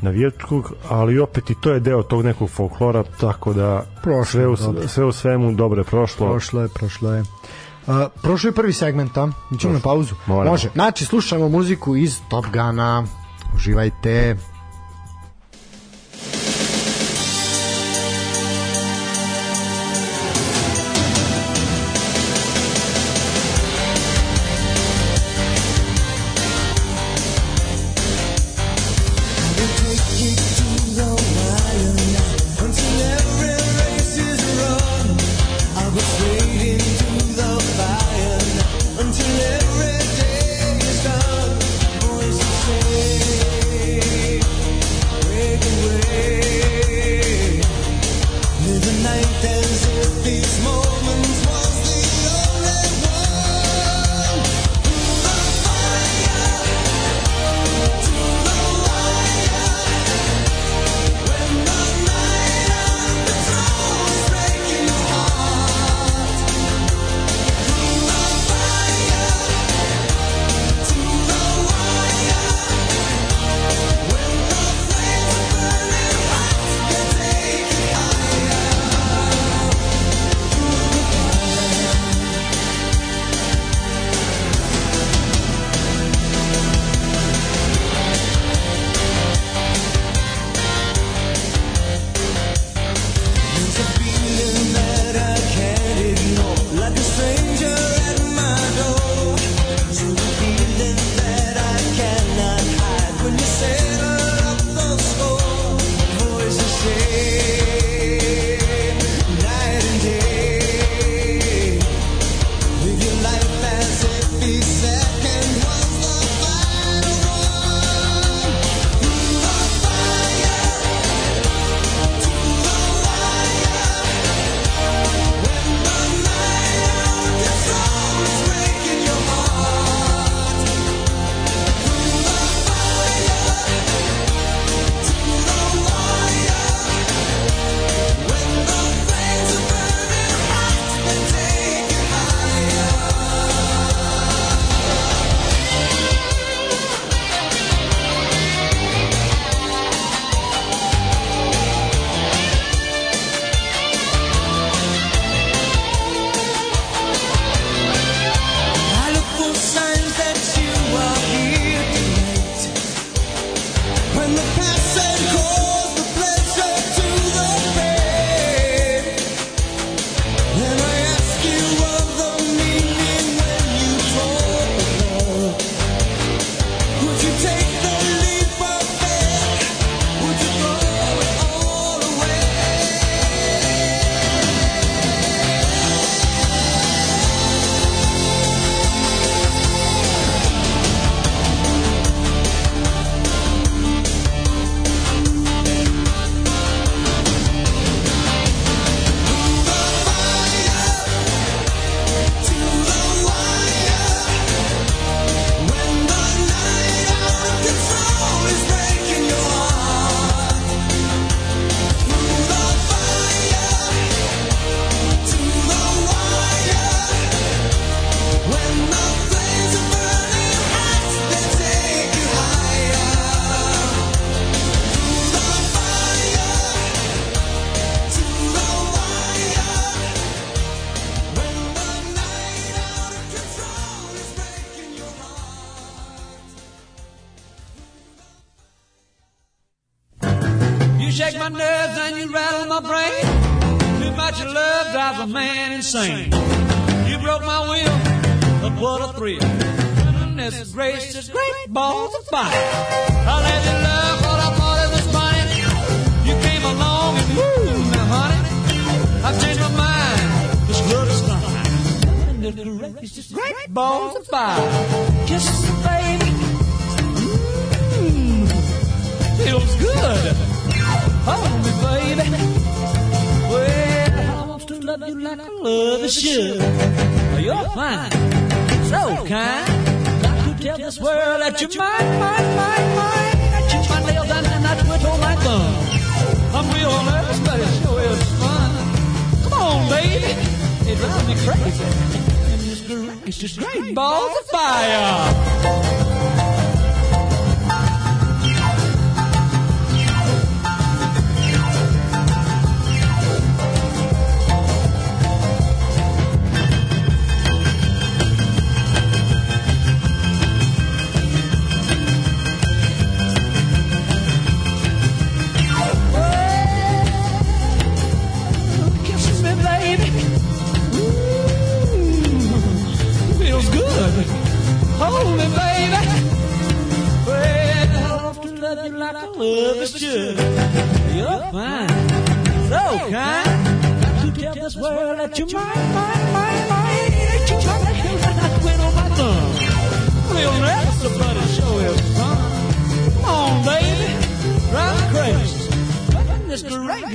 navijačkog, 0.00 0.72
ali 0.88 1.18
opet 1.18 1.50
i 1.50 1.54
to 1.60 1.72
je 1.72 1.80
deo 1.80 2.02
tog 2.02 2.24
nekog 2.24 2.50
folklora, 2.50 3.04
tako 3.20 3.52
da 3.52 3.84
prošlo, 4.02 4.24
sve, 4.24 4.48
u, 4.48 4.56
sve 4.88 5.04
u 5.04 5.12
svemu 5.12 5.52
dobro 5.52 5.80
je 5.80 5.84
prošlo. 5.84 6.30
Prošlo 6.30 6.62
je, 6.62 6.68
prošlo 6.68 7.12
je. 7.12 7.20
Uh, 7.20 7.94
prošlo 8.22 8.48
je 8.48 8.54
prvi 8.54 8.72
segment, 8.72 9.16
a? 9.16 9.28
Ićemo 9.54 9.72
na 9.72 9.80
pauzu. 9.80 10.14
Moramo. 10.26 10.50
Može. 10.50 10.70
Znači, 10.74 11.04
slušamo 11.04 11.48
muziku 11.48 11.96
iz 11.96 12.20
Top 12.30 12.46
Gana. 12.52 13.04
Uživajte. 13.54 14.30
insane. 14.30 14.57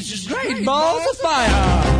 Gracious, 0.03 0.27
great 0.27 0.65
balls 0.65 1.05
of 1.11 1.17
fire. 1.17 1.93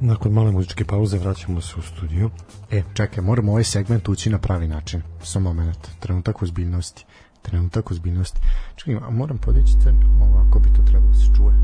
Nakon 0.00 0.32
male 0.32 0.52
muzičke 0.52 0.84
pauze 0.84 1.18
vraćamo 1.18 1.60
se 1.60 1.74
u 1.78 1.82
studiju. 1.82 2.30
E, 2.70 2.82
čekaj, 2.94 3.24
moramo 3.24 3.52
ovaj 3.52 3.64
segment 3.64 4.08
ući 4.08 4.30
na 4.30 4.38
pravi 4.38 4.68
način. 4.68 5.02
Samo 5.22 5.52
moment, 5.52 5.88
trenutak 6.00 6.42
ozbiljnosti. 6.42 7.04
Trenutak 7.46 7.90
ozbiljnosti. 7.90 8.40
Čekaj, 8.76 8.94
a 8.96 9.10
moram 9.10 9.38
podići 9.38 9.72
cen, 9.84 9.96
ovako 10.22 10.58
bi 10.58 10.68
to 10.68 10.82
trebalo 10.86 11.12
da 11.12 11.18
se 11.18 11.26
čuje. 11.36 11.54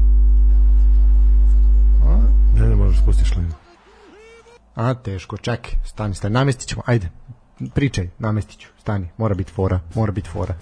A, 2.04 2.18
Ne, 2.54 2.68
ne 2.68 2.76
možeš 2.76 3.00
spustiš 3.02 3.36
linu. 3.36 3.54
a 4.74 4.94
teško, 4.94 5.36
čekaj, 5.36 5.74
stani, 5.84 6.14
stani, 6.14 6.32
namestit 6.34 6.68
ćemo, 6.68 6.82
ajde, 6.86 7.10
pričaj, 7.74 8.08
namestit 8.18 8.58
ću, 8.58 8.68
stani, 8.80 9.08
mora 9.16 9.34
biti 9.34 9.52
fora, 9.52 9.80
mora 9.94 10.12
biti 10.12 10.28
fora. 10.28 10.54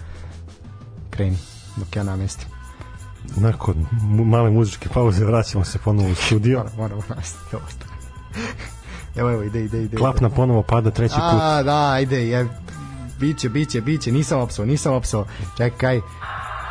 Kreni, 1.09 1.37
dok 1.77 1.95
ja 1.95 2.03
namestim. 2.03 2.47
Nakon 3.35 3.85
male 4.25 4.49
muzičke 4.49 4.89
pauze 4.89 5.25
vraćamo 5.25 5.65
se 5.65 5.79
ponovo 5.79 6.09
u 6.11 6.15
studio. 6.15 6.57
Moram, 6.57 6.73
moramo 6.77 7.01
namestiti 7.09 7.55
ovo. 7.55 7.65
Evo, 9.15 9.31
evo, 9.31 9.43
ide, 9.43 9.63
ide, 9.63 9.83
ide. 9.83 9.97
Klapna 9.97 10.29
ponovo 10.29 10.61
pada 10.63 10.91
treći 10.91 11.13
put. 11.15 11.41
A, 11.41 11.63
da, 11.63 11.91
ajde, 11.91 12.27
je, 12.27 12.47
biće, 13.21 13.49
biće, 13.49 13.81
biće, 13.81 14.11
nisam 14.11 14.39
opsao, 14.39 14.65
nisam 14.65 14.93
opsao. 14.93 15.25
Čekaj, 15.57 16.01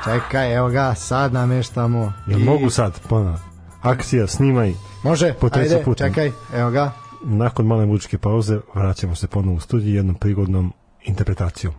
čekaj, 0.05 0.55
evo 0.57 0.69
ga, 0.69 0.95
sad 0.95 1.33
nameštamo. 1.33 2.13
Jel 2.27 2.41
I- 2.41 2.45
mogu 2.45 2.71
sad 2.71 3.01
ponovo? 3.09 3.39
Akcija, 3.83 4.27
snimaj. 4.27 4.75
Može, 5.03 5.33
po 5.33 5.49
treći 5.49 5.75
ajde, 5.75 5.85
put? 5.85 5.99
čekaj, 5.99 6.33
evo 6.55 6.71
ga. 6.71 6.91
Nakon 7.25 7.67
male 7.67 7.87
muzičke 7.87 8.19
pauze 8.19 8.59
vraćamo 8.75 9.15
se 9.15 9.27
ponovo 9.27 9.57
u 9.57 9.61
studiju 9.61 9.95
jednom 9.95 10.15
prigodnom 10.15 10.73
interpretacijom. 11.03 11.75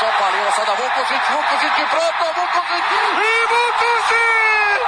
Čopali, 0.00 0.36
evo 0.42 0.50
sada 0.58 0.72
Vukušić, 0.80 1.24
Vukušić 1.34 1.74
je 1.82 1.86
propao, 1.94 2.30
Vukušić 2.38 2.86
i 2.98 3.02
Vukušić! 3.52 4.80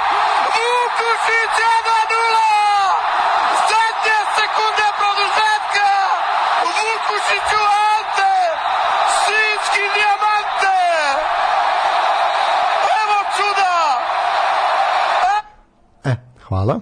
Vukušić 0.55 1.53
1-0! 1.63 2.45
Zadnje 3.69 4.17
sekunde 4.37 4.87
produžetka! 4.99 5.89
Vukušiću 6.75 7.61
Ante! 7.91 8.33
Sinjski 9.23 9.83
dijamante! 9.95 10.77
Evo 13.01 13.17
čuda! 13.35 13.73
E, 16.11 16.15
hvala. 16.47 16.79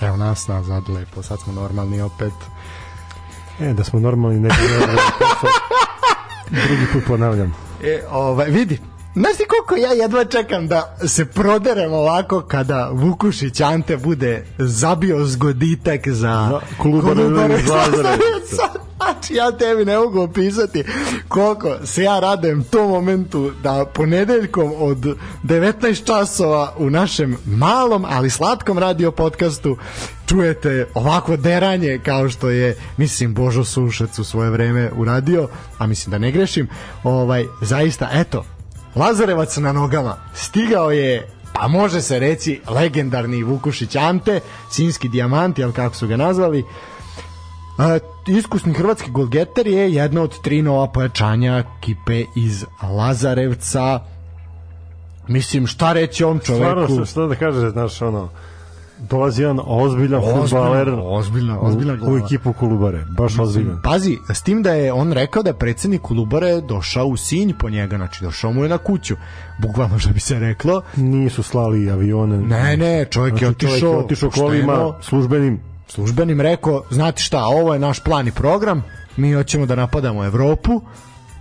Evo 0.00 0.15
nas 0.26 0.48
nazad, 0.48 0.88
lepo, 0.88 1.22
sad 1.22 1.40
smo 1.40 1.52
normalni 1.52 2.00
opet. 2.00 2.32
E, 3.60 3.72
da 3.72 3.84
smo 3.84 4.00
normalni 4.00 4.40
neki 4.40 4.56
Drugi 6.50 6.86
put 6.92 7.04
ponavljam. 7.06 7.54
E, 7.82 8.02
ovaj, 8.10 8.50
vidi, 8.50 8.80
Znaš 9.16 9.36
ti 9.36 9.44
koliko 9.48 9.86
ja 9.86 9.92
jedva 9.92 10.24
čekam 10.24 10.68
da 10.68 10.96
se 11.06 11.24
proderem 11.24 11.92
ovako 11.92 12.40
kada 12.40 12.90
Vukušić 12.92 13.60
Ante 13.60 13.96
bude 13.96 14.46
zabio 14.58 15.24
zgoditak 15.24 16.08
za 16.08 16.60
Lazarevca. 17.68 18.68
Znači 18.96 19.34
ja 19.34 19.52
tebi 19.52 19.84
ne 19.84 19.98
mogu 19.98 20.20
opisati 20.20 20.84
koliko 21.28 21.76
se 21.84 22.02
ja 22.02 22.20
radujem 22.20 22.64
tom 22.64 22.90
momentu 22.90 23.52
da 23.62 23.84
ponedeljkom 23.94 24.72
od 24.78 25.16
19 25.44 26.06
časova 26.06 26.72
u 26.78 26.90
našem 26.90 27.36
malom 27.46 28.04
ali 28.08 28.30
slatkom 28.30 28.78
radio 28.78 29.10
podcastu 29.10 29.76
čujete 30.26 30.86
ovako 30.94 31.36
deranje 31.36 32.00
kao 32.04 32.28
što 32.28 32.50
je 32.50 32.76
mislim 32.96 33.34
Božo 33.34 33.64
Sušac 33.64 34.18
u 34.18 34.24
svoje 34.24 34.50
vreme 34.50 34.90
uradio, 34.96 35.48
a 35.78 35.86
mislim 35.86 36.10
da 36.10 36.18
ne 36.18 36.30
grešim. 36.30 36.68
Ovaj 37.04 37.44
zaista 37.62 38.08
eto 38.12 38.44
Lazarevac 38.94 39.56
na 39.56 39.72
nogama 39.72 40.16
stigao 40.34 40.90
je 40.90 41.28
pa 41.52 41.68
može 41.68 42.02
se 42.02 42.18
reći 42.18 42.60
legendarni 42.68 43.42
Vukušić 43.42 43.96
Ante, 43.96 44.40
sinski 44.70 45.08
dijamant, 45.08 45.58
jel 45.58 45.72
kako 45.72 45.94
su 45.94 46.06
ga 46.08 46.16
nazvali. 46.16 46.64
A, 47.78 47.98
iskusni 48.26 48.72
hrvatski 48.72 49.10
golgeter 49.10 49.66
je 49.66 49.94
jedna 49.94 50.22
od 50.22 50.42
tri 50.42 50.62
nova 50.62 50.86
pojačanja 50.86 51.64
kipe 51.80 52.24
iz 52.36 52.64
Lazarevca. 52.82 54.00
Mislim, 55.28 55.66
šta 55.66 55.92
reći 55.92 56.24
o 56.24 56.26
ovom 56.26 56.40
čoveku? 56.44 56.64
Stvarno, 56.64 57.06
šta 57.06 57.26
da 57.26 57.34
kažeš, 57.34 57.72
znaš, 57.72 58.02
ono, 58.02 58.28
dolazi 58.98 59.42
jedan 59.42 59.60
ozbiljan 59.66 60.22
futbaler 60.22 60.88
ozbiljna, 61.02 61.60
ozbiljna 61.60 61.98
u, 62.02 62.12
u 62.12 62.18
ekipu 62.18 62.52
Kolubare, 62.52 63.04
baš 63.18 63.38
ozbiljan. 63.38 63.80
Pazi, 63.82 64.18
s 64.34 64.42
tim 64.42 64.62
da 64.62 64.72
je 64.72 64.92
on 64.92 65.12
rekao 65.12 65.42
da 65.42 65.50
je 65.50 65.58
predsednik 65.58 66.00
Kolubare 66.00 66.60
došao 66.60 67.06
u 67.06 67.16
Sinj 67.16 67.52
po 67.58 67.70
njega, 67.70 67.96
znači 67.96 68.24
došao 68.24 68.52
mu 68.52 68.62
je 68.62 68.68
na 68.68 68.78
kuću. 68.78 69.16
Bukvalno 69.58 69.98
što 69.98 70.10
bi 70.10 70.20
se 70.20 70.38
reklo. 70.38 70.82
Nisu 70.96 71.42
slali 71.42 71.90
avione. 71.90 72.38
Ne, 72.38 72.76
ne, 72.76 73.06
čovjek 73.10 73.42
je 73.42 73.46
Znači, 73.46 73.60
čovjek 73.60 73.74
otišao, 73.74 73.92
je 73.92 73.98
otišao 73.98 74.30
kolima 74.30 74.92
službenim. 75.02 75.60
službenim 75.88 76.40
rekao, 76.40 76.82
znate 76.90 77.22
šta, 77.22 77.44
ovo 77.44 77.72
je 77.72 77.78
naš 77.78 78.00
plan 78.00 78.28
i 78.28 78.32
program, 78.32 78.84
mi 79.16 79.32
hoćemo 79.32 79.66
da 79.66 79.74
napadamo 79.74 80.24
Evropu, 80.24 80.80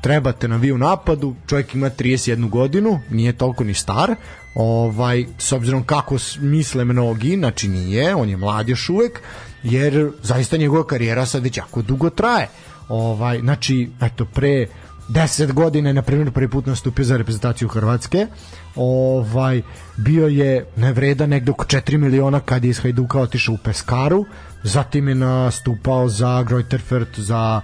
trebate 0.05 0.47
nam 0.47 0.61
vi 0.61 0.71
u 0.71 0.77
napadu, 0.77 1.35
čovjek 1.47 1.75
ima 1.75 1.89
31 1.89 2.49
godinu, 2.49 2.99
nije 3.09 3.33
toliko 3.33 3.63
ni 3.63 3.73
star, 3.73 4.15
ovaj, 4.55 5.25
s 5.37 5.51
obzirom 5.51 5.83
kako 5.83 6.17
misle 6.39 6.85
mnogi, 6.85 7.35
znači 7.37 7.67
nije, 7.67 8.15
on 8.15 8.29
je 8.29 8.37
mlad 8.37 8.69
još 8.69 8.89
uvek, 8.89 9.21
jer 9.63 10.11
zaista 10.23 10.57
njegova 10.57 10.87
karijera 10.87 11.25
sad 11.25 11.43
već 11.43 11.57
jako 11.57 11.81
dugo 11.81 12.09
traje. 12.09 12.49
Ovaj, 12.89 13.39
znači, 13.39 13.89
eto, 14.01 14.25
pre 14.25 14.67
10 15.09 15.53
godina 15.53 15.93
na 15.93 16.01
primjer 16.01 16.31
prvi 16.31 16.49
put 16.49 16.65
nastupio 16.65 17.05
za 17.05 17.17
reprezentaciju 17.17 17.67
Hrvatske. 17.67 18.27
Ovaj 18.75 19.61
bio 19.97 20.27
je 20.27 20.65
nevredan 20.75 21.29
negde 21.29 21.51
oko 21.51 21.65
4 21.65 21.97
miliona 21.97 22.39
kad 22.39 22.63
je 22.63 22.69
iz 22.69 22.79
Hajduka 22.79 23.19
otišao 23.19 23.55
u 23.55 23.57
Peskaru, 23.57 24.25
zatim 24.63 25.07
je 25.07 25.15
nastupao 25.15 26.09
za 26.09 26.43
Greuterfurt, 26.43 27.19
za 27.19 27.61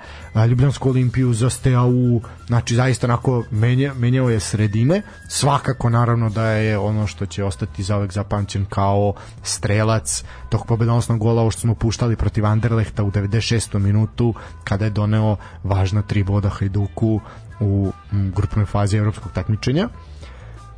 Ljubljansku 0.50 0.90
olimpiju, 0.90 1.34
za 1.34 1.50
STAU, 1.50 2.22
znači 2.48 2.76
zaista 2.76 3.08
onako 3.08 3.44
menja, 3.52 3.94
menjao 3.94 4.30
je 4.30 4.40
sredine. 4.40 5.02
Svakako 5.30 5.90
naravno 5.90 6.30
da 6.30 6.46
je 6.48 6.78
ono 6.78 7.08
što 7.08 7.26
će 7.26 7.44
ostati 7.44 7.84
zauvek 7.84 8.12
zapamćen 8.12 8.66
kao 8.66 9.14
strelac 9.44 10.24
tog 10.50 10.66
pobedonosnog 10.68 11.20
gola 11.20 11.42
ovo 11.42 11.52
što 11.52 11.62
smo 11.62 11.76
puštali 11.76 12.16
protiv 12.16 12.46
Anderlehta 12.46 13.04
u 13.04 13.12
96. 13.12 13.80
minutu 13.80 14.34
kada 14.64 14.86
je 14.86 14.92
doneo 14.92 15.36
važna 15.64 16.02
tri 16.02 16.24
boda 16.24 16.50
Hajduku 16.50 17.22
u 17.60 17.92
grupnoj 18.12 18.66
fazi 18.66 18.98
evropskog 18.98 19.32
takmičenja. 19.32 19.90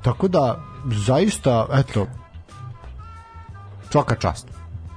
Tako 0.04 0.28
da, 0.28 0.64
zaista, 1.06 1.68
eto, 1.74 2.08
svaka 3.92 4.16
čast. 4.16 4.48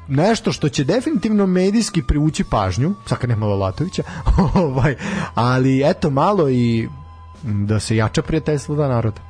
Nešto 0.09 0.53
što 0.53 0.69
će 0.69 0.85
definitivno 0.85 1.47
medijski 1.47 2.03
privući 2.03 2.45
pažnju, 2.45 2.95
sad 3.07 3.19
kad 3.19 3.31
nema 3.31 3.47
Lalatovića, 3.47 4.03
ovaj, 4.55 4.97
ali 5.35 5.83
eto 5.91 6.11
malo 6.11 6.51
i 6.51 6.89
da 7.43 7.81
se 7.81 7.97
jača 7.97 8.23
prijateljstvo 8.23 8.75
da 8.75 8.89
naroda. 8.89 9.21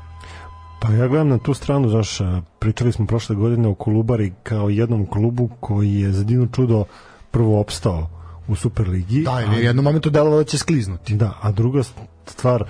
Pa 0.80 0.92
ja 0.92 1.08
gledam 1.08 1.28
na 1.28 1.38
tu 1.38 1.54
stranu, 1.54 1.88
znaš, 1.88 2.18
pričali 2.58 2.92
smo 2.92 3.06
prošle 3.06 3.36
godine 3.36 3.68
o 3.68 3.74
Kolubari 3.74 4.32
kao 4.42 4.68
jednom 4.68 5.06
klubu 5.06 5.48
koji 5.60 5.94
je 5.94 6.12
za 6.12 6.24
divno 6.24 6.46
čudo 6.46 6.84
prvo 7.30 7.60
opstao 7.60 8.10
u 8.48 8.56
Superligi. 8.56 9.22
Da, 9.22 9.40
ili 9.40 9.64
jednom 9.64 9.84
momentu 9.84 10.10
delovalo 10.10 10.42
da 10.42 10.44
će 10.44 10.58
skliznuti. 10.58 11.14
Da, 11.14 11.32
a 11.40 11.52
druga 11.52 11.82
stvar, 12.26 12.64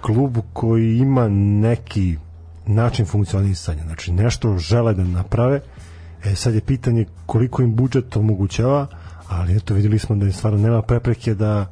klub 0.00 0.38
koji 0.52 0.96
ima 0.96 1.28
neki 1.28 2.16
način 2.66 3.06
funkcionisanja, 3.06 3.82
znači 3.82 4.12
nešto 4.12 4.58
žele 4.58 4.94
da 4.94 5.04
naprave, 5.04 5.60
e 6.24 6.34
sad 6.34 6.54
je 6.54 6.60
pitanje 6.60 7.06
koliko 7.26 7.62
im 7.62 7.74
budžet 7.74 8.16
omogućava, 8.16 8.86
ali 9.28 9.56
eto 9.56 9.74
videli 9.74 9.98
smo 9.98 10.16
da 10.16 10.26
je 10.26 10.32
stvarno 10.32 10.58
nema 10.58 10.82
prepreke 10.82 11.34
da 11.34 11.66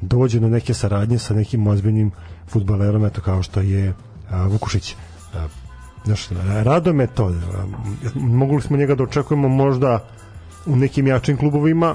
dođe 0.00 0.40
do 0.40 0.48
neke 0.48 0.74
saradnje 0.74 1.18
sa 1.18 1.34
nekim 1.34 1.66
ozbiljnim 1.66 2.10
futbalerom, 2.48 3.04
eto 3.04 3.20
kao 3.20 3.42
što 3.42 3.60
je 3.60 3.94
a, 4.30 4.46
Vukušić. 4.46 4.96
A, 5.34 5.46
znaš, 6.04 6.28
rado 6.62 6.92
me 6.92 7.06
to. 7.06 7.26
A, 7.26 7.64
mogli 8.14 8.62
smo 8.62 8.76
njega 8.76 8.94
da 8.94 9.02
očekujemo 9.02 9.48
možda 9.48 10.04
u 10.66 10.76
nekim 10.76 11.06
jačim 11.06 11.36
klubovima, 11.36 11.94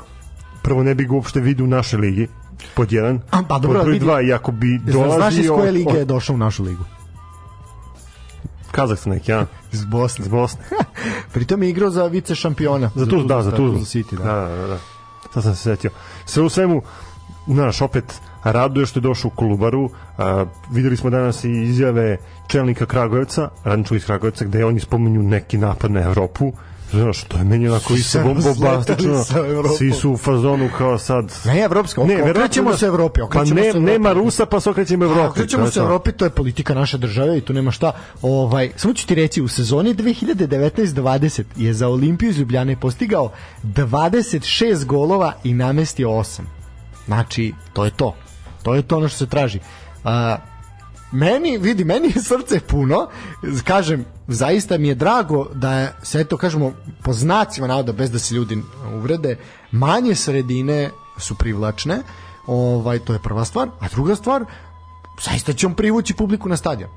prvo 0.63 0.83
ne 0.83 0.95
bi 0.95 1.05
ga 1.05 1.15
uopšte 1.15 1.41
vidio 1.41 1.65
u 1.65 1.67
našoj 1.67 1.99
ligi, 1.99 2.27
pod 2.75 2.91
jedan, 2.91 3.19
A, 3.31 3.43
pa 3.47 3.59
dobro, 3.59 3.79
pod 3.79 3.85
broj 3.85 3.93
vidi- 3.93 4.05
dva, 4.05 4.21
i 4.21 4.33
ako 4.33 4.51
bi 4.51 4.79
Znaš, 4.83 4.93
znaš 4.93 5.05
dolazio... 5.07 5.41
iz 5.41 5.49
koje 5.49 5.71
lige 5.71 5.97
je 5.97 6.05
došao 6.05 6.33
u 6.33 6.37
našu 6.37 6.63
ligu? 6.63 6.83
Kazahstan 8.71 9.13
neki, 9.13 9.31
ja? 9.31 9.45
Iz 9.71 9.85
Bosne. 9.85 10.25
Iz 10.25 10.31
Bosne. 10.31 10.61
Pritom 11.33 11.63
je 11.63 11.69
igrao 11.69 11.89
za 11.89 12.05
vice 12.05 12.35
šampiona. 12.35 12.91
Za 12.95 13.05
tu, 13.05 13.23
da, 13.23 13.41
za 13.41 13.51
tu. 13.51 13.73
City, 13.73 14.17
da. 14.17 14.23
Da, 14.23 14.55
da, 14.55 14.67
da. 14.67 14.77
Sad 15.33 15.43
sam 15.43 15.55
se 15.55 15.61
setio. 15.61 15.91
Sve 16.25 16.43
u 16.43 16.49
svemu, 16.49 16.81
znaš, 17.47 17.81
opet 17.81 18.21
raduje 18.43 18.85
što 18.85 18.99
je 18.99 19.01
došao 19.01 19.27
u 19.27 19.35
Kolubaru. 19.35 19.89
A, 20.17 20.45
videli 20.71 20.97
smo 20.97 21.09
danas 21.09 21.43
i 21.43 21.51
izjave 21.51 22.17
čelnika 22.47 22.85
Kragujevca, 22.85 23.49
radničko 23.63 23.95
iz 23.95 24.05
Kragujevca, 24.05 24.45
gde 24.45 24.65
oni 24.65 24.79
spominju 24.79 25.23
neki 25.23 25.57
napad 25.57 25.91
na 25.91 26.01
Evropu. 26.01 26.53
Znaš, 26.91 27.23
to 27.23 27.37
je 27.37 27.43
meni 27.43 27.67
onako 27.69 27.93
isto 27.93 28.19
Evropom. 28.19 28.43
Svi 29.77 29.91
su 29.91 30.11
u 30.11 30.17
fazonu 30.17 30.69
kao 30.77 30.97
sad... 30.97 31.33
Ne, 31.45 31.59
evropska, 31.59 32.03
ne, 32.03 32.31
okrećemo 32.31 32.71
da- 32.71 32.77
se 32.77 32.85
Evropi, 32.85 33.19
Pa 33.19 33.25
okrećemo 33.25 33.61
ne, 33.61 33.71
se 33.71 33.79
nema. 33.79 34.13
Rusa, 34.13 34.45
pa 34.45 34.59
se 34.59 34.69
okrećemo 34.69 35.05
A, 35.05 35.07
Evropi. 35.07 35.29
Okrećemo 35.29 35.71
se. 35.71 35.79
Evropi, 35.79 36.11
to 36.11 36.25
je 36.25 36.29
politika 36.29 36.73
naše 36.73 36.97
države 36.97 37.37
i 37.37 37.41
tu 37.41 37.53
nema 37.53 37.71
šta. 37.71 37.91
Ovaj, 38.21 38.71
samo 38.75 38.93
ću 38.93 39.07
ti 39.07 39.15
reći, 39.15 39.41
u 39.41 39.47
sezoni 39.47 39.95
2019-20 39.95 41.43
je 41.55 41.73
za 41.73 41.87
Olimpiju 41.87 42.29
iz 42.29 42.39
Ljubljane 42.39 42.79
postigao 42.79 43.31
26 43.63 44.85
golova 44.85 45.33
i 45.43 45.53
namestio 45.53 46.09
8. 46.09 46.41
Znači, 47.05 47.53
to 47.73 47.85
je 47.85 47.91
to. 47.91 48.15
To 48.63 48.75
je 48.75 48.81
to 48.81 48.97
ono 48.97 49.07
što 49.07 49.17
se 49.17 49.25
traži. 49.27 49.59
A, 50.03 50.37
meni, 51.11 51.57
vidi, 51.57 51.83
meni 51.83 52.07
je 52.15 52.21
srce 52.21 52.59
puno, 52.59 53.07
kažem, 53.63 54.05
zaista 54.27 54.77
mi 54.77 54.87
je 54.87 54.95
drago 54.95 55.47
da 55.53 55.87
se 56.03 56.19
eto 56.19 56.37
kažemo, 56.37 56.71
po 57.03 57.13
znacima 57.13 57.67
navoda, 57.67 57.91
bez 57.91 58.11
da 58.11 58.19
se 58.19 58.35
ljudi 58.35 58.61
uvrede, 58.95 59.37
manje 59.71 60.15
sredine 60.15 60.89
su 61.17 61.35
privlačne, 61.35 61.97
ovaj, 62.47 62.99
to 62.99 63.13
je 63.13 63.19
prva 63.23 63.45
stvar, 63.45 63.69
a 63.79 63.87
druga 63.91 64.15
stvar, 64.15 64.45
zaista 65.21 65.53
će 65.53 65.67
on 65.67 65.73
privući 65.73 66.13
publiku 66.13 66.49
na 66.49 66.57
stadion. 66.57 66.89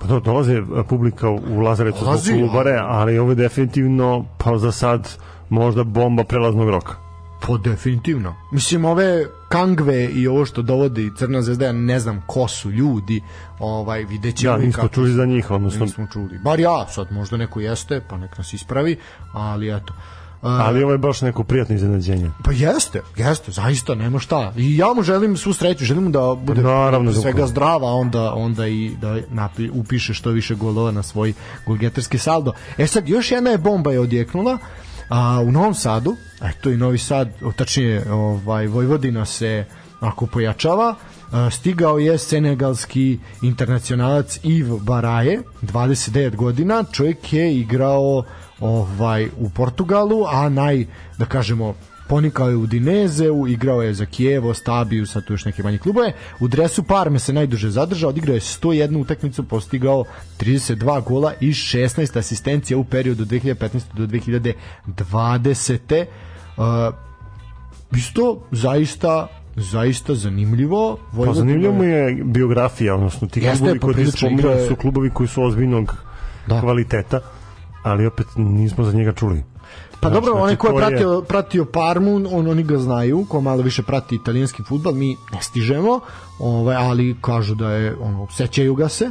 Pa 0.00 0.06
do, 0.06 0.20
dolaze 0.20 0.54
e, 0.54 0.62
publika 0.88 1.28
u 1.28 1.60
Lazarecu 1.60 1.98
zbog 1.98 2.06
Dolazi, 2.06 2.32
Kolubare, 2.32 2.78
ali 2.82 3.18
ovo 3.18 3.30
je 3.30 3.34
definitivno, 3.34 4.24
pa 4.38 4.58
za 4.58 4.72
sad, 4.72 5.08
možda 5.48 5.84
bomba 5.84 6.24
prelaznog 6.24 6.68
roka. 6.68 7.11
Pa 7.46 7.56
definitivno. 7.56 8.34
Mislim, 8.50 8.84
ove 8.84 9.26
kangve 9.48 10.04
i 10.04 10.28
ovo 10.28 10.44
što 10.46 10.62
dovodi 10.62 11.10
Crna 11.18 11.42
zvezda, 11.42 11.66
ja 11.66 11.72
ne 11.72 12.00
znam 12.00 12.22
ko 12.26 12.48
su 12.48 12.70
ljudi, 12.70 13.22
ovaj, 13.58 14.04
vidjet 14.04 14.36
ćemo 14.36 14.52
Ja, 14.52 14.58
i 14.62 14.66
nismo 14.66 14.82
kako- 14.82 14.94
čuli 14.94 15.12
za 15.12 15.24
njih, 15.26 15.50
odnosno, 15.50 15.84
Nismo 15.84 16.06
čuli. 16.12 16.38
Bar 16.44 16.60
ja, 16.60 16.86
sad 16.88 17.12
možda 17.12 17.36
neko 17.36 17.60
jeste, 17.60 18.00
pa 18.10 18.16
nek 18.16 18.38
nas 18.38 18.52
ispravi, 18.52 18.96
ali 19.32 19.76
eto. 19.76 19.94
Uh, 20.42 20.48
ali 20.50 20.82
ovo 20.82 20.92
je 20.92 20.98
baš 20.98 21.20
neko 21.20 21.44
prijatno 21.44 21.74
iznenađenje. 21.74 22.30
Pa 22.44 22.52
jeste, 22.52 23.00
jeste, 23.16 23.52
zaista, 23.52 23.94
nema 23.94 24.18
šta. 24.18 24.52
I 24.56 24.76
ja 24.76 24.86
mu 24.96 25.02
želim 25.02 25.36
svu 25.36 25.52
sreću, 25.52 25.84
želim 25.84 26.12
da 26.12 26.34
bude 26.42 26.62
Naravno, 26.62 27.10
pre 27.10 27.20
svega 27.20 27.46
zdrava, 27.46 27.92
onda, 27.92 28.34
onda 28.34 28.66
i 28.66 28.96
da 29.00 29.16
napi, 29.30 29.70
upiše 29.70 30.14
što 30.14 30.30
više 30.30 30.54
golova 30.54 30.90
na 30.90 31.02
svoj 31.02 31.32
golgetarski 31.66 32.18
saldo. 32.18 32.52
E 32.78 32.86
sad, 32.86 33.08
još 33.08 33.30
jedna 33.30 33.50
je 33.50 33.58
bomba 33.58 33.92
je 33.92 34.00
odjeknula, 34.00 34.58
a 35.12 35.40
u 35.40 35.52
Novom 35.52 35.74
Sadu, 35.74 36.16
eto 36.42 36.70
i 36.70 36.76
Novi 36.76 36.98
Sad, 36.98 37.28
tačnije 37.56 38.12
ovaj, 38.12 38.66
Vojvodina 38.66 39.24
se 39.24 39.64
ako 40.00 40.26
pojačava, 40.26 40.94
a, 41.32 41.50
stigao 41.50 41.98
je 41.98 42.18
senegalski 42.18 43.18
internacionalac 43.42 44.38
Yves 44.44 44.80
Baraje, 44.80 45.42
29 45.62 46.36
godina, 46.36 46.84
čovjek 46.92 47.32
je 47.32 47.56
igrao 47.56 48.24
ovaj 48.60 49.28
u 49.38 49.50
Portugalu, 49.50 50.24
a 50.26 50.48
naj, 50.48 50.86
da 51.18 51.24
kažemo, 51.24 51.74
ponikao 52.12 52.48
je 52.48 52.56
u 52.56 52.66
Dinezeu, 52.66 53.46
igrao 53.48 53.82
je 53.82 53.94
za 53.94 54.06
Kijevo, 54.06 54.54
Stabiju, 54.54 55.06
sad 55.06 55.24
tu 55.24 55.32
još 55.32 55.44
neke 55.44 55.62
manje 55.62 55.78
klubove. 55.78 56.12
U 56.40 56.48
dresu 56.48 56.82
Parme 56.82 57.18
se 57.18 57.32
najduže 57.32 57.70
zadržao, 57.70 58.10
odigrao 58.10 58.34
je 58.34 58.40
101 58.40 58.96
utakmicu, 58.98 59.42
postigao 59.44 60.04
32 60.38 61.04
gola 61.04 61.32
i 61.40 61.48
16 61.48 62.18
asistencija 62.18 62.78
u 62.78 62.84
periodu 62.84 63.24
2015. 63.24 63.80
do 63.94 64.06
2020. 64.86 66.04
Uh, 66.56 66.64
isto 67.92 68.42
zaista 68.50 69.26
zaista 69.56 70.14
zanimljivo. 70.14 70.96
Pa 70.96 71.16
Vojvodina 71.16 71.34
zanimljivo 71.36 71.72
mu 71.74 71.84
je 71.84 72.22
biografija, 72.24 72.94
odnosno 72.94 73.28
ti 73.28 73.40
Jeste, 73.40 73.58
klubovi 73.58 73.78
koji 73.78 73.94
ti 74.06 74.26
igra 74.30 74.50
je- 74.50 74.68
su 74.68 74.76
klubovi 74.76 75.10
koji 75.10 75.28
su 75.28 75.42
ozbiljnog 75.42 75.94
Da. 76.46 76.60
kvaliteta, 76.60 77.20
ali 77.82 78.06
opet 78.06 78.26
nismo 78.36 78.84
za 78.84 78.92
njega 78.92 79.12
čuli. 79.12 79.42
Pa 80.00 80.08
Znaš, 80.08 80.14
dobro, 80.14 80.32
znači, 80.32 80.42
onaj 80.42 80.56
ko 80.56 80.66
je 80.66 80.76
pratio, 80.76 81.22
pratio 81.28 81.64
Parmu, 81.64 82.16
on, 82.32 82.46
oni 82.46 82.62
ga 82.62 82.78
znaju, 82.78 83.26
ko 83.28 83.40
malo 83.40 83.62
više 83.62 83.82
prati 83.82 84.14
italijanski 84.14 84.62
futbal, 84.62 84.92
mi 84.92 85.16
ne 85.32 85.42
stižemo, 85.42 86.00
ovaj, 86.38 86.76
ali 86.76 87.16
kažu 87.20 87.54
da 87.54 87.70
je, 87.70 87.96
ono, 88.00 88.26
sećaju 88.30 88.74
ga 88.74 88.88
se. 88.88 89.10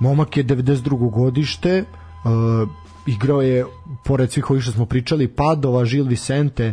Momak 0.00 0.36
je 0.36 0.44
92. 0.44 1.10
godište, 1.10 1.84
uh, 1.84 2.68
igrao 3.06 3.42
je, 3.42 3.66
pored 4.04 4.32
svih 4.32 4.50
ovih 4.50 4.62
što 4.62 4.72
smo 4.72 4.86
pričali, 4.86 5.28
Padova, 5.28 5.84
Žil 5.84 6.04
Vicente, 6.04 6.72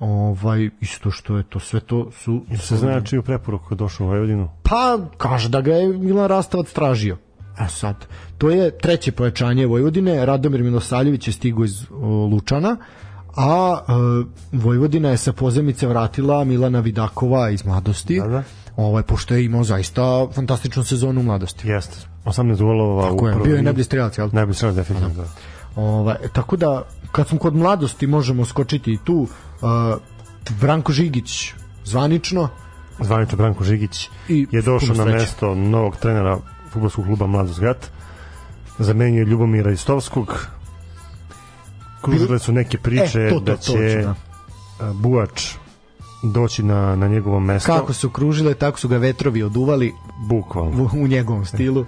ovaj, 0.00 0.70
isto 0.80 1.10
što 1.10 1.36
je 1.36 1.42
to, 1.42 1.60
sve 1.60 1.80
to 1.80 2.10
su... 2.10 2.42
Se 2.60 2.76
zna 2.76 3.00
čiju 3.00 3.22
preporuku 3.22 3.74
je 3.74 3.76
došao 3.76 4.06
u 4.06 4.10
Vojvodinu. 4.10 4.48
Pa, 4.62 4.98
kaže 5.16 5.48
da 5.48 5.60
ga 5.60 5.74
je 5.74 5.88
Milan 5.88 6.26
Rastavac 6.26 6.72
tražio. 6.72 7.16
A 7.56 7.68
sad, 7.68 8.06
to 8.38 8.50
je 8.50 8.78
treće 8.78 9.12
pojačanje 9.12 9.66
Vojvodine, 9.66 10.26
Radomir 10.26 10.62
Milosavljević 10.62 11.26
je 11.28 11.32
stigo 11.32 11.64
iz 11.64 11.86
Lučana, 12.32 12.76
a 13.36 13.78
e, 13.78 13.92
Vojvodina 14.52 15.10
je 15.10 15.16
sa 15.16 15.32
pozemice 15.32 15.86
vratila 15.86 16.44
Milana 16.44 16.80
Vidakova 16.80 17.50
iz 17.50 17.64
mladosti. 17.64 18.20
Da, 18.20 18.28
da. 18.28 18.42
Ovaj, 18.76 19.02
pošto 19.02 19.34
je 19.34 19.44
imao 19.44 19.64
zaista 19.64 20.26
fantastičnu 20.34 20.84
sezonu 20.84 21.20
u 21.20 21.24
mladosti. 21.24 21.68
Jeste. 21.68 21.96
18 22.24 22.56
golova 22.56 23.02
Tako 23.10 23.24
u 23.24 23.28
je, 23.28 23.34
bio 23.44 23.56
je 23.56 23.62
najbolji 23.62 23.84
strelac, 23.84 24.18
jel? 24.18 24.28
Najbolji 24.32 24.54
strelac, 24.54 24.76
definitivno. 24.76 25.14
Da. 25.14 25.28
Ovaj, 25.76 26.16
tako 26.32 26.56
da, 26.56 26.82
kad 27.12 27.28
smo 27.28 27.38
kod 27.38 27.54
mladosti, 27.56 28.06
možemo 28.06 28.44
skočiti 28.44 28.92
i 28.92 28.98
tu. 29.04 29.16
Uh, 29.22 29.28
Branko 30.60 30.92
Žigić, 30.92 31.52
zvanično, 31.84 32.48
Zvanično 33.00 33.36
Branko 33.36 33.64
Žigić 33.64 34.08
I 34.28 34.46
je 34.52 34.62
došao 34.62 34.96
na 34.96 35.04
mesto 35.04 35.54
novog 35.54 35.96
trenera 35.96 36.38
futbolskog 36.72 37.04
kluba 37.04 37.26
Mladost 37.26 37.60
Gat. 37.60 37.90
Zamenio 38.78 39.24
Ljubomira 39.24 39.70
Istovskog. 39.70 40.46
Kružile 42.02 42.38
su 42.38 42.52
neke 42.52 42.78
priče 42.78 43.20
E, 43.20 43.28
to, 43.28 43.34
to, 43.34 43.40
da 43.40 43.56
to 43.56 43.62
će 43.62 43.72
ću, 43.92 44.02
da. 44.02 44.14
a, 44.80 44.92
Buač 44.92 45.54
doći 46.22 46.62
na, 46.62 46.96
na 46.96 47.08
njegovo 47.08 47.40
mesto. 47.40 47.72
Kako 47.76 47.92
su 47.92 48.10
kružile, 48.10 48.54
tako 48.54 48.78
su 48.78 48.88
ga 48.88 48.96
vetrovi 48.96 49.42
oduvali 49.42 49.94
Bukvalno. 50.28 50.82
u, 50.82 51.02
u 51.02 51.06
njegovom 51.06 51.44
stilu. 51.44 51.84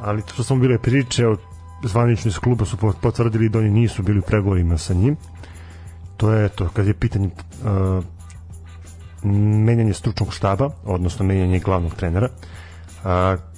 Ali 0.00 0.22
to 0.22 0.32
što 0.32 0.42
samo 0.42 0.60
bile 0.60 0.78
priče 0.78 1.26
od 1.26 1.38
zvanični 1.84 2.28
iz 2.28 2.38
kluba 2.38 2.64
su 2.64 2.76
po- 2.76 2.92
potvrdili 2.92 3.48
da 3.48 3.58
oni 3.58 3.70
nisu 3.70 4.02
bili 4.02 4.18
u 4.18 4.22
pregovorima 4.22 4.78
sa 4.78 4.94
njim. 4.94 5.16
To 6.16 6.30
je 6.32 6.48
to, 6.48 6.68
kad 6.68 6.86
je 6.86 6.94
pitanje 6.94 7.26
uh, 7.28 8.04
menjanje 9.64 9.94
stručnog 9.94 10.34
štaba, 10.34 10.70
odnosno 10.84 11.24
menjanje 11.26 11.58
glavnog 11.58 11.94
trenera. 11.94 12.28
Uh, 12.32 12.46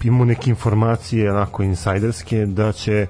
imamo 0.03 0.24
neke 0.24 0.51
informacije 0.51 1.32
onako 1.32 1.62
insajderske 1.62 2.46
da 2.46 2.72
će 2.72 3.07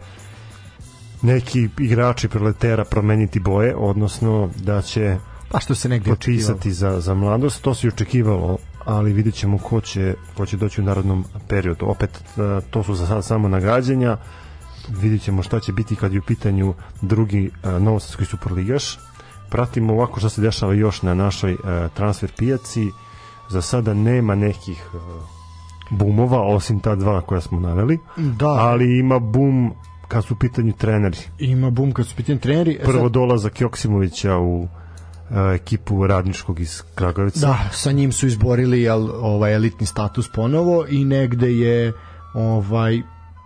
neki 1.22 1.68
igrači 1.78 2.28
preletera 2.28 2.84
promeniti 2.84 3.40
boje, 3.40 3.76
odnosno 3.76 4.50
da 4.64 4.82
će 4.82 5.16
Pa 5.50 5.60
što 5.60 5.74
se 5.74 5.88
negde 5.88 6.10
potpisati 6.10 6.72
za, 6.72 7.00
za 7.00 7.14
mladost, 7.14 7.62
to 7.62 7.74
se 7.74 7.86
i 7.86 7.90
očekivalo, 7.90 8.58
ali 8.84 9.12
vidjet 9.12 9.34
ćemo 9.34 9.58
ko 9.58 9.80
će, 9.80 10.14
ko 10.36 10.46
će 10.46 10.56
doći 10.56 10.80
u 10.80 10.84
narodnom 10.84 11.24
periodu. 11.48 11.86
Opet, 11.88 12.10
e, 12.16 12.60
to 12.70 12.82
su 12.82 12.94
za 12.94 13.06
sad 13.06 13.24
samo 13.24 13.48
nagađanja, 13.48 14.16
vidjet 14.88 15.22
ćemo 15.22 15.42
šta 15.42 15.60
će 15.60 15.72
biti 15.72 15.96
kad 15.96 16.12
je 16.12 16.18
u 16.18 16.22
pitanju 16.22 16.74
drugi 17.02 17.50
e, 17.62 17.70
novosadski 17.70 18.24
superligaš. 18.24 18.98
Pratimo 19.48 19.92
ovako 19.92 20.20
što 20.20 20.28
se 20.28 20.40
dešava 20.40 20.74
još 20.74 21.02
na 21.02 21.14
našoj 21.14 21.52
e, 21.52 21.56
transfer 21.94 22.32
pijaci. 22.36 22.90
Za 23.48 23.62
sada 23.62 23.94
nema 23.94 24.34
nekih 24.34 24.90
bumova, 25.90 26.40
osim 26.40 26.80
ta 26.80 26.94
dva 26.94 27.20
koja 27.20 27.40
smo 27.40 27.60
naveli, 27.60 27.98
Da, 28.16 28.48
ali 28.48 28.98
ima 28.98 29.18
bum 29.18 29.72
kad 30.08 30.24
su 30.24 30.34
u 30.34 30.38
pitanju 30.38 30.72
treneri. 30.72 31.16
ima 31.38 31.70
bum 31.70 31.92
kad 31.92 32.06
su 32.06 32.16
pitanje 32.16 32.38
treneri. 32.38 32.72
E, 32.72 32.84
Prvo 32.84 33.02
sad- 33.02 33.12
dolazak 33.12 33.60
Joksimovića 33.60 34.38
u 34.38 34.68
e, 35.30 35.54
ekipu 35.54 36.06
radničkog 36.06 36.60
iz 36.60 36.82
Kragujevca. 36.94 37.46
Da, 37.46 37.58
sa 37.72 37.92
njim 37.92 38.12
su 38.12 38.26
izborili 38.26 38.82
jel, 38.82 39.08
ovaj 39.12 39.54
elitni 39.54 39.86
status 39.86 40.28
ponovo 40.28 40.84
i 40.88 41.04
negde 41.04 41.50
je 41.50 41.92
ovaj 42.34 43.02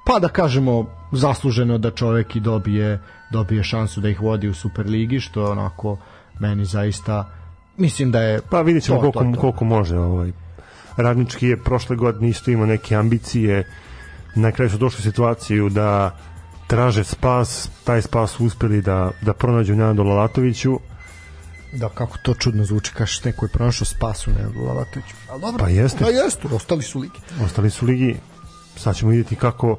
pa 0.06 0.18
da 0.18 0.28
kažemo 0.28 0.86
zasluženo 1.12 1.78
da 1.78 1.90
čovek 1.90 2.36
i 2.36 2.40
dobije 2.40 3.00
dobije 3.30 3.62
šansu 3.62 4.00
da 4.00 4.08
ih 4.08 4.20
vodi 4.20 4.48
u 4.48 4.54
Superligi 4.54 5.20
što 5.20 5.44
onako 5.44 5.96
meni 6.38 6.64
zaista 6.64 7.30
mislim 7.76 8.10
da 8.10 8.20
je 8.20 8.40
Pa 8.40 8.60
vidjet 8.60 8.84
ćemo 8.84 8.98
to, 8.98 9.02
to, 9.02 9.12
koliko, 9.12 9.34
to. 9.34 9.40
koliko 9.40 9.64
može. 9.64 9.98
Ovaj. 9.98 10.32
Radnički 10.96 11.46
je 11.46 11.62
prošle 11.62 11.96
godine 11.96 12.28
isto 12.28 12.50
imao 12.50 12.66
neke 12.66 12.96
ambicije. 12.96 13.64
Na 14.34 14.52
kraju 14.52 14.70
su 14.70 14.78
došli 14.78 14.98
u 14.98 15.02
situaciju 15.02 15.68
da 15.68 16.18
traže 16.66 17.04
spas, 17.04 17.70
taj 17.84 18.02
spas 18.02 18.30
su 18.30 18.44
uspeli 18.44 18.82
da, 18.82 19.10
da 19.22 19.32
pronađu 19.32 19.76
Nenadu 19.76 20.02
Lalatoviću. 20.02 20.78
da 21.72 21.88
kako 21.88 22.18
to 22.18 22.34
čudno 22.34 22.64
zvuči 22.64 22.92
kažeš 22.94 23.24
neko 23.24 23.44
je 23.44 23.48
pronašao 23.48 23.84
spasu 23.84 24.30
ne 24.30 24.66
Lavatović. 24.66 25.06
Al 25.30 25.40
dobro. 25.40 25.64
Pa 25.64 25.70
jeste. 25.70 26.04
Pa 26.04 26.10
jeste, 26.10 26.48
ostali 26.52 26.82
su 26.82 27.00
ligi. 27.00 27.18
Ostali 27.44 27.70
su 27.70 27.84
u 27.84 27.88
ligi. 27.88 28.16
Sad 28.76 28.96
ćemo 28.96 29.10
vidjeti 29.10 29.36
kako 29.36 29.78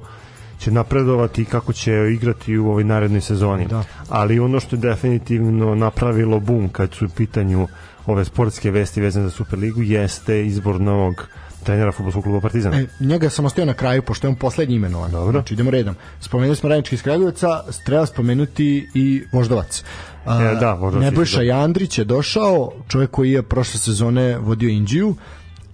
će 0.60 0.72
napredovati 0.72 1.42
i 1.42 1.46
kako 1.46 1.74
će 1.74 1.94
igrati 2.14 2.58
u 2.58 2.70
ovoj 2.70 2.84
narednoj 2.84 3.22
sezoni. 3.22 3.68
Da. 3.68 3.84
Ali 4.10 4.40
ono 4.40 4.60
što 4.60 4.76
je 4.76 4.80
definitivno 4.80 5.76
napravilo 5.76 6.40
bum 6.40 6.70
kad 6.70 6.94
su 6.94 7.06
u 7.06 7.10
pitanju 7.10 7.68
ove 8.06 8.26
sportske 8.26 8.72
vesti 8.72 9.02
vezane 9.02 9.26
za 9.26 9.32
Superligu 9.32 9.82
jeste 9.82 10.46
izbor 10.46 10.82
novog 10.82 11.28
trenera 11.64 11.92
fudbalskog 11.92 12.24
kluba 12.24 12.40
Partizan. 12.42 12.74
E, 12.74 12.88
njega 13.00 13.30
sam 13.30 13.46
ostio 13.46 13.66
na 13.66 13.74
kraju, 13.74 14.02
pošto 14.02 14.28
je 14.28 14.30
on 14.30 14.36
poslednji 14.36 14.76
imenovan. 14.76 15.12
Dobro. 15.12 15.32
Znači, 15.32 15.54
idemo 15.54 15.72
redom. 15.72 15.96
Spomenuli 16.20 16.56
smo 16.56 16.70
Radnički 16.70 16.96
iz 16.96 17.04
Kragujevca, 17.04 17.64
treba 17.86 18.06
spomenuti 18.06 18.90
i 18.94 19.24
Voždovac. 19.32 19.84
A, 20.26 20.44
E, 20.44 20.56
da, 20.56 20.74
Voždovac 20.74 21.04
Nebojša. 21.04 21.42
Jandrić 21.42 21.98
je 21.98 22.06
došao, 22.06 22.72
čovjek 22.88 23.12
koji 23.12 23.32
je 23.32 23.44
prošle 23.44 23.80
sezone 23.80 24.38
vodio 24.38 24.70
Indiju, 24.70 25.16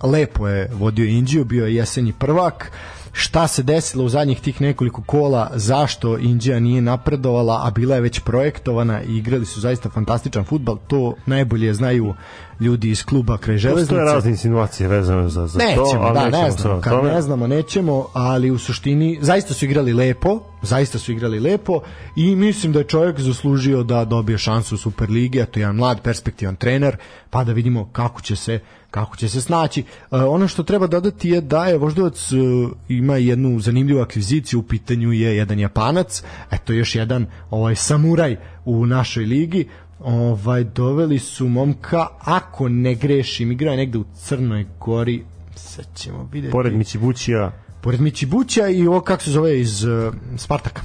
lepo 0.04 0.48
je 0.48 0.70
vodio 0.74 1.06
Indiju, 1.06 1.46
bio 1.46 1.66
je 1.66 1.76
jesenji 1.76 2.14
prvak, 2.20 2.72
šta 3.14 3.48
se 3.48 3.64
desilo 3.64 4.04
u 4.04 4.10
zadnjih 4.10 4.42
tih 4.42 4.62
nekoliko 4.62 5.04
kola, 5.04 5.52
zašto 5.56 6.18
Indija 6.18 6.60
nije 6.60 6.82
napredovala, 6.82 7.62
a 7.64 7.72
bila 7.72 7.96
je 7.96 8.02
već 8.02 8.20
projektovana 8.20 9.04
i 9.04 9.18
igrali 9.18 9.46
su 9.46 9.60
zaista 9.60 9.90
fantastičan 9.90 10.44
futbal, 10.44 10.78
to 10.88 11.16
najbolje 11.26 11.74
znaju 11.74 12.14
ljudi 12.62 12.90
iz 12.90 13.06
kluba 13.06 13.38
kraj 13.38 13.58
železnice. 13.58 13.90
Postoje 13.90 14.14
razne 14.14 14.32
insinuacije 14.32 14.90
vezane 14.90 15.30
za, 15.30 15.48
za 15.48 15.60
to, 15.60 15.66
Nećemo, 15.66 16.04
ali 16.04 16.14
da, 16.14 16.26
nećemo 16.26 16.44
ne 16.44 16.52
znamo, 16.52 16.82
kad 16.82 17.04
ne 17.04 17.22
znamo, 17.22 17.48
nećemo, 17.48 18.08
ali 18.14 18.52
u 18.52 18.58
suštini 18.58 19.20
zaista 19.22 19.54
su 19.54 19.66
igrali 19.66 19.94
lepo, 19.94 20.40
zaista 20.62 21.00
su 21.00 21.12
igrali 21.12 21.40
lepo 21.40 21.82
i 22.16 22.36
mislim 22.36 22.74
da 22.74 22.80
je 22.80 22.88
čovjek 22.88 23.20
zaslužio 23.20 23.84
da 23.84 24.06
dobije 24.06 24.38
šansu 24.38 24.76
u 24.76 24.78
Superligi, 24.78 25.42
a 25.42 25.46
to 25.46 25.60
je 25.60 25.62
jedan 25.62 25.76
mlad 25.76 26.02
perspektivan 26.02 26.56
trener, 26.56 26.98
pa 27.30 27.44
da 27.44 27.54
vidimo 27.54 27.90
kako 27.92 28.22
će 28.22 28.36
se 28.36 28.60
kako 28.92 29.18
će 29.18 29.30
se 29.30 29.42
snaći. 29.42 29.82
E, 29.82 30.16
ono 30.16 30.48
što 30.48 30.64
treba 30.64 30.88
dodati 30.88 31.30
je 31.30 31.42
da 31.42 31.66
je 31.66 31.78
Voždovac 31.78 32.32
e, 32.32 32.36
ima 32.88 33.18
jednu 33.18 33.60
zanimljivu 33.60 34.02
akviziciju, 34.02 34.60
u 34.60 34.64
pitanju 34.64 35.12
je 35.12 35.38
jedan 35.38 35.60
Japanac, 35.60 36.24
eto 36.52 36.74
još 36.74 36.96
jedan 36.96 37.26
ovaj 37.50 37.76
samuraj 37.76 38.38
u 38.66 38.86
našoj 38.86 39.26
ligi, 39.26 39.68
ovaj 40.04 40.64
doveli 40.64 41.20
su 41.20 41.48
momka 41.48 42.08
ako 42.20 42.70
ne 42.70 42.96
grešim 42.96 43.52
igrao 43.52 43.72
je 43.72 43.78
negde 43.78 43.98
u 43.98 44.06
Crnoj 44.16 44.66
Gori 44.80 45.24
sad 45.56 45.86
ćemo 45.96 46.30
vidjeti 46.32 46.52
Pored 46.52 46.74
Mićibućija, 46.74 47.52
pored 47.82 48.02
Mićibuća 48.02 48.68
i 48.68 48.88
ovo 48.88 49.02
kako 49.02 49.24
se 49.24 49.32
zove 49.32 49.60
iz 49.60 49.84
uh, 49.84 50.14
Spartaka. 50.38 50.82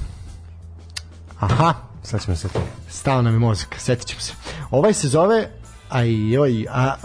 Aha. 1.39 1.73
Sad 2.03 2.23
ćemo 2.23 2.37
se 2.37 2.47
to. 2.47 2.59
stao 2.89 3.21
nam 3.21 3.33
je 3.33 3.39
mozak, 3.39 3.75
setit 3.77 4.07
ćemo 4.07 4.21
se. 4.21 4.33
Ovaj 4.71 4.93
se 4.93 5.07
zove 5.07 5.49
Aj, 5.89 6.31
joj, 6.31 6.65
a, 6.69 6.95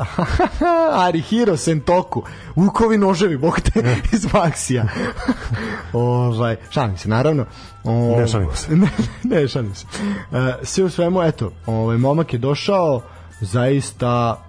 Arihiro 1.07 1.57
Sentoku, 1.57 2.23
Vukovi 2.57 2.99
noževi, 2.99 3.37
bog 3.37 3.61
te, 3.61 3.97
iz 4.13 4.33
Maksija. 4.33 4.85
ovaj, 5.93 6.57
šalim 6.71 6.99
se, 6.99 7.09
naravno. 7.09 7.47
O, 7.85 8.17
Ne 8.21 8.29
šalimo 8.29 8.55
se. 8.55 8.77
ne, 8.77 8.89
ne 9.23 9.49
šalim 9.49 9.75
se. 9.75 9.87
E, 10.33 10.55
sve 10.63 10.85
u 10.85 10.91
svemu, 10.91 11.23
eto, 11.23 11.53
ovaj, 11.67 11.97
momak 11.97 12.33
je 12.33 12.39
došao, 12.39 13.03
zaista 13.41 14.43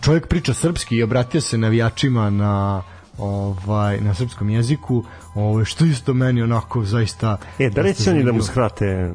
čovjek 0.00 0.26
priča 0.26 0.54
srpski 0.54 0.96
i 0.96 1.02
obratio 1.02 1.40
se 1.40 1.58
navijačima 1.58 2.30
na 2.30 2.82
ovaj 3.18 4.00
na 4.00 4.14
srpskom 4.14 4.50
jeziku 4.50 5.04
ovaj 5.34 5.64
što 5.64 5.84
isto 5.84 6.14
meni 6.14 6.42
onako 6.42 6.84
zaista 6.84 7.36
E, 7.58 7.70
da 7.70 7.82
zaista 7.82 8.10
oni 8.10 8.24
da 8.24 8.32
mu 8.32 8.42
skrate 8.42 9.12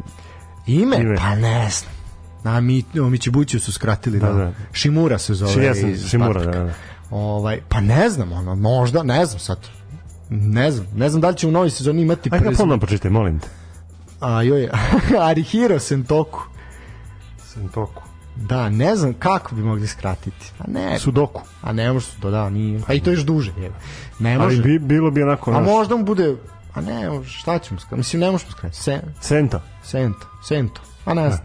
Ime? 0.67 0.97
Ime. 0.97 1.15
Pa 1.17 1.35
ne 1.35 1.69
znam. 1.69 2.00
Na 2.43 2.61
mi 2.61 2.83
o 3.01 3.09
Mićibuću 3.09 3.59
su 3.59 3.71
skratili 3.71 4.19
da, 4.19 4.27
Da, 4.27 4.33
da. 4.33 4.51
Shimura 4.73 5.17
se 5.17 5.33
zove. 5.33 5.51
Ši- 5.53 5.59
ja 5.59 5.75
sam 5.75 5.97
Spartaka. 5.97 6.51
da, 6.51 6.63
da. 6.63 6.73
Ovaj 7.09 7.59
pa 7.69 7.81
ne 7.81 8.09
znam, 8.09 8.31
ono 8.31 8.55
možda, 8.55 9.03
ne 9.03 9.25
znam 9.25 9.39
sad. 9.39 9.57
Ne 10.29 10.71
znam, 10.71 10.87
ne 10.95 11.09
znam 11.09 11.21
da 11.21 11.29
li 11.29 11.37
će 11.37 11.47
u 11.47 11.51
novoj 11.51 11.69
sezoni 11.69 12.01
imati 12.01 12.29
Ajde, 12.31 12.37
prezime- 12.39 12.57
ponovno 12.57 12.79
pročitaj, 12.79 13.11
molim 13.11 13.39
te. 13.39 13.47
A 14.19 14.41
joj, 14.41 14.69
Arihiro 15.21 15.79
Sentoku. 15.79 16.39
Sentoku. 17.43 18.03
Da, 18.35 18.69
ne 18.69 18.95
znam 18.95 19.13
kako 19.13 19.55
bi 19.55 19.61
mogli 19.61 19.87
skratiti. 19.87 20.51
A 20.59 20.63
ne, 20.67 20.99
Sudoku. 20.99 21.41
a 21.61 21.73
ne 21.73 21.93
može 21.93 22.07
to 22.21 22.29
da, 22.31 22.49
nije. 22.49 22.81
A 22.87 22.93
i 22.93 22.99
to 22.99 23.09
je 23.09 23.13
još 23.13 23.23
duže, 23.23 23.51
je. 23.57 23.71
Ne 24.19 24.37
može. 24.37 24.55
Ali 24.55 24.63
bi, 24.63 24.79
bilo 24.79 25.11
bi 25.11 25.23
onako... 25.23 25.51
a 25.51 25.53
naš- 25.53 25.65
možda 25.65 25.95
mu 25.95 26.03
bude 26.03 26.35
a 26.73 26.81
ne, 26.81 27.23
šta 27.25 27.59
ćemo 27.59 27.79
skratiti? 27.79 27.97
Mislim, 27.97 28.19
ne 28.19 28.31
možemo 28.31 28.51
skratiti. 28.51 28.83
Se, 28.83 29.01
Senta. 29.21 29.61
Sento, 29.83 30.27
Sento. 30.43 30.81
A 31.05 31.13
ne 31.13 31.29
znam. 31.29 31.41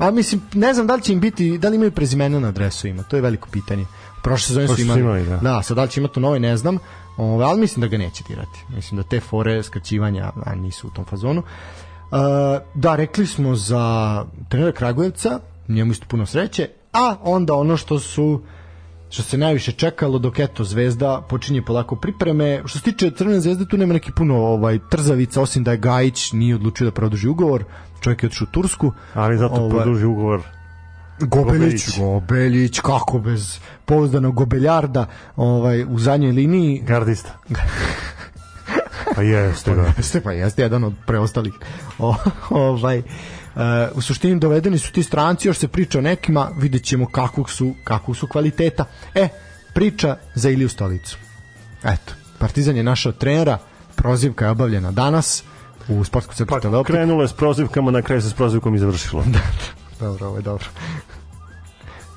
A 0.00 0.10
mislim, 0.10 0.42
ne 0.54 0.74
znam 0.74 0.86
da 0.86 0.94
li 0.94 1.02
će 1.02 1.12
im 1.12 1.20
biti, 1.20 1.58
da 1.58 1.68
li 1.68 1.76
imaju 1.76 1.90
prezimena 1.90 2.40
na 2.40 2.48
adresovima, 2.48 3.02
to 3.02 3.16
je 3.16 3.22
veliko 3.22 3.48
pitanje. 3.52 3.86
Prošle 4.22 4.46
sezone 4.46 4.68
su 4.68 4.80
imali, 4.80 5.00
imali, 5.00 5.24
da. 5.24 5.36
da, 5.36 5.62
sad 5.62 5.76
da 5.76 5.82
li 5.82 5.90
će 5.90 6.00
imati 6.00 6.18
u 6.18 6.22
novoj, 6.22 6.40
ne 6.40 6.56
znam, 6.56 6.78
Ove, 7.16 7.44
ali 7.44 7.60
mislim 7.60 7.80
da 7.80 7.86
ga 7.86 7.98
neće 7.98 8.24
dirati. 8.28 8.64
Mislim 8.74 8.96
da 8.96 9.08
te 9.08 9.20
fore 9.20 9.62
skraćivanja 9.62 10.32
a, 10.44 10.54
nisu 10.54 10.86
u 10.86 10.90
tom 10.90 11.04
fazonu. 11.04 11.40
Uh, 11.40 12.18
da, 12.74 12.96
rekli 12.96 13.26
smo 13.26 13.54
za 13.54 14.24
trenera 14.48 14.72
Kragujevca, 14.72 15.40
njemu 15.68 15.92
isto 15.92 16.06
puno 16.08 16.26
sreće, 16.26 16.68
a 16.92 17.16
onda 17.22 17.54
ono 17.54 17.76
što 17.76 17.98
su 17.98 18.42
što 19.10 19.22
se 19.22 19.38
najviše 19.38 19.72
čekalo 19.72 20.18
dok 20.18 20.38
eto 20.38 20.64
Zvezda 20.64 21.26
počinje 21.28 21.62
polako 21.62 21.96
pripreme. 21.96 22.62
Što 22.66 22.78
se 22.78 22.84
tiče 22.84 23.10
Crvene 23.10 23.40
zvezde 23.40 23.66
tu 23.68 23.76
nema 23.76 23.92
neki 23.94 24.12
puno 24.12 24.36
ovaj 24.36 24.78
trzavica 24.90 25.42
osim 25.42 25.64
da 25.64 25.70
je 25.70 25.76
Gajić 25.76 26.32
nije 26.32 26.54
odlučio 26.54 26.84
da 26.84 26.90
produži 26.90 27.28
ugovor. 27.28 27.64
Čovjek 28.00 28.22
je 28.22 28.26
otišao 28.26 28.46
u 28.48 28.52
Tursku. 28.52 28.92
Ali 29.14 29.38
zato 29.38 29.54
Ovaj, 29.54 29.70
produži 29.70 30.04
ugovor. 30.04 30.42
Gobelić, 31.20 31.58
Gobelić. 31.58 31.98
Gobelić, 31.98 32.80
kako 32.80 33.18
bez 33.18 33.58
pouzdanog 33.84 34.34
Gobeljarda 34.34 35.06
ovaj, 35.36 35.84
u 35.84 35.98
zadnjoj 35.98 36.32
liniji. 36.32 36.82
Gardista. 36.86 37.38
Pa 39.14 39.22
jeste, 39.22 39.74
da. 39.74 39.92
Jeste, 39.96 40.20
pa 40.20 40.32
jeste 40.32 40.62
jedan 40.62 40.84
od 40.84 40.94
preostalih. 41.06 41.52
O, 41.98 42.14
ovaj, 42.50 42.98
e, 42.98 43.02
u 43.94 44.00
suštini 44.00 44.40
dovedeni 44.40 44.78
su 44.78 44.92
ti 44.92 45.02
stranci, 45.02 45.48
još 45.48 45.58
se 45.58 45.68
priča 45.68 45.98
o 45.98 46.02
nekima, 46.02 46.50
vidjet 46.58 46.84
ćemo 46.84 47.06
kakvog 47.06 47.50
su, 47.50 47.74
kakvog 47.84 48.16
su 48.16 48.26
kvaliteta. 48.26 48.84
E, 49.14 49.28
priča 49.74 50.16
za 50.34 50.50
Iliju 50.50 50.68
Stolicu. 50.68 51.18
Eto, 51.84 52.12
Partizan 52.38 52.76
je 52.76 52.82
našao 52.82 53.12
trenera, 53.12 53.58
prozivka 53.96 54.44
je 54.44 54.50
obavljena 54.50 54.92
danas 54.92 55.44
u 55.88 56.04
sportskom 56.04 56.34
centru 56.34 56.56
Pa 56.56 56.60
Teleoptik. 56.60 56.94
krenulo 56.94 57.22
je 57.22 57.28
s 57.28 57.32
prozivkama, 57.32 57.90
na 57.90 58.02
kraju 58.02 58.22
se 58.22 58.28
s 58.28 58.34
prozivkom 58.34 58.74
i 58.74 58.78
završilo. 58.78 59.24
Dobro, 60.00 60.26
ovo 60.26 60.36
je 60.36 60.42
dobro. 60.42 60.66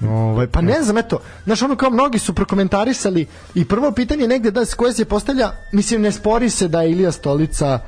Ovaj, 0.10 0.48
pa 0.48 0.62
ne 0.62 0.84
znam, 0.84 0.98
eto, 0.98 1.20
znaš, 1.46 1.62
ono 1.62 1.76
kao 1.76 1.90
mnogi 1.90 2.20
su 2.20 2.34
prokomentarisali 2.34 3.28
i 3.56 3.66
prvo 3.66 3.92
pitanje 3.92 4.28
negde 4.28 4.52
da, 4.52 4.66
s 4.66 4.74
koje 4.74 4.94
se 4.94 5.06
postavlja, 5.06 5.52
mislim, 5.72 6.02
ne 6.02 6.12
spori 6.12 6.50
se 6.50 6.68
da 6.68 6.82
je 6.82 6.92
Ilija 6.92 7.12
Stolica 7.12 7.80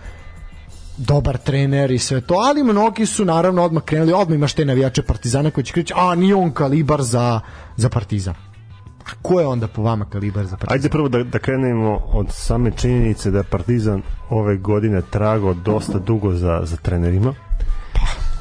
dobar 0.98 1.38
trener 1.38 1.92
i 1.92 2.00
sve 2.00 2.22
to, 2.22 2.34
ali 2.34 2.64
mnogi 2.64 3.06
su 3.06 3.26
naravno 3.26 3.64
odmah 3.64 3.84
krenuli, 3.84 4.14
odmah 4.14 4.36
imaš 4.36 4.54
te 4.54 4.66
navijače 4.66 5.02
Partizana 5.02 5.52
koji 5.52 5.64
će 5.64 5.74
krići, 5.74 5.94
a 5.96 6.16
nije 6.16 6.36
on 6.36 6.52
kalibar 6.52 7.02
za, 7.02 7.40
za 7.78 7.90
Partizan. 7.90 8.36
A 9.06 9.10
ko 9.22 9.40
je 9.40 9.48
onda 9.48 9.68
po 9.68 9.82
vama 9.84 10.06
kalibar 10.06 10.46
za 10.46 10.58
Partizan? 10.58 10.74
Ajde 10.74 10.90
prvo 10.90 11.10
da, 11.10 11.24
da 11.24 11.40
krenemo 11.40 12.00
od 12.14 12.28
same 12.32 12.72
činjenice 12.72 13.32
da 13.32 13.44
Partizan 13.44 14.02
ove 14.30 14.58
godine 14.58 15.02
trago 15.02 15.54
dosta 15.54 16.00
dugo 16.00 16.34
za, 16.34 16.62
za 16.64 16.78
trenerima. 16.78 17.34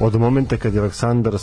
Od 0.01 0.15
momenta 0.15 0.57
kad 0.57 0.75
je 0.75 0.81
Aleksandar 0.81 1.35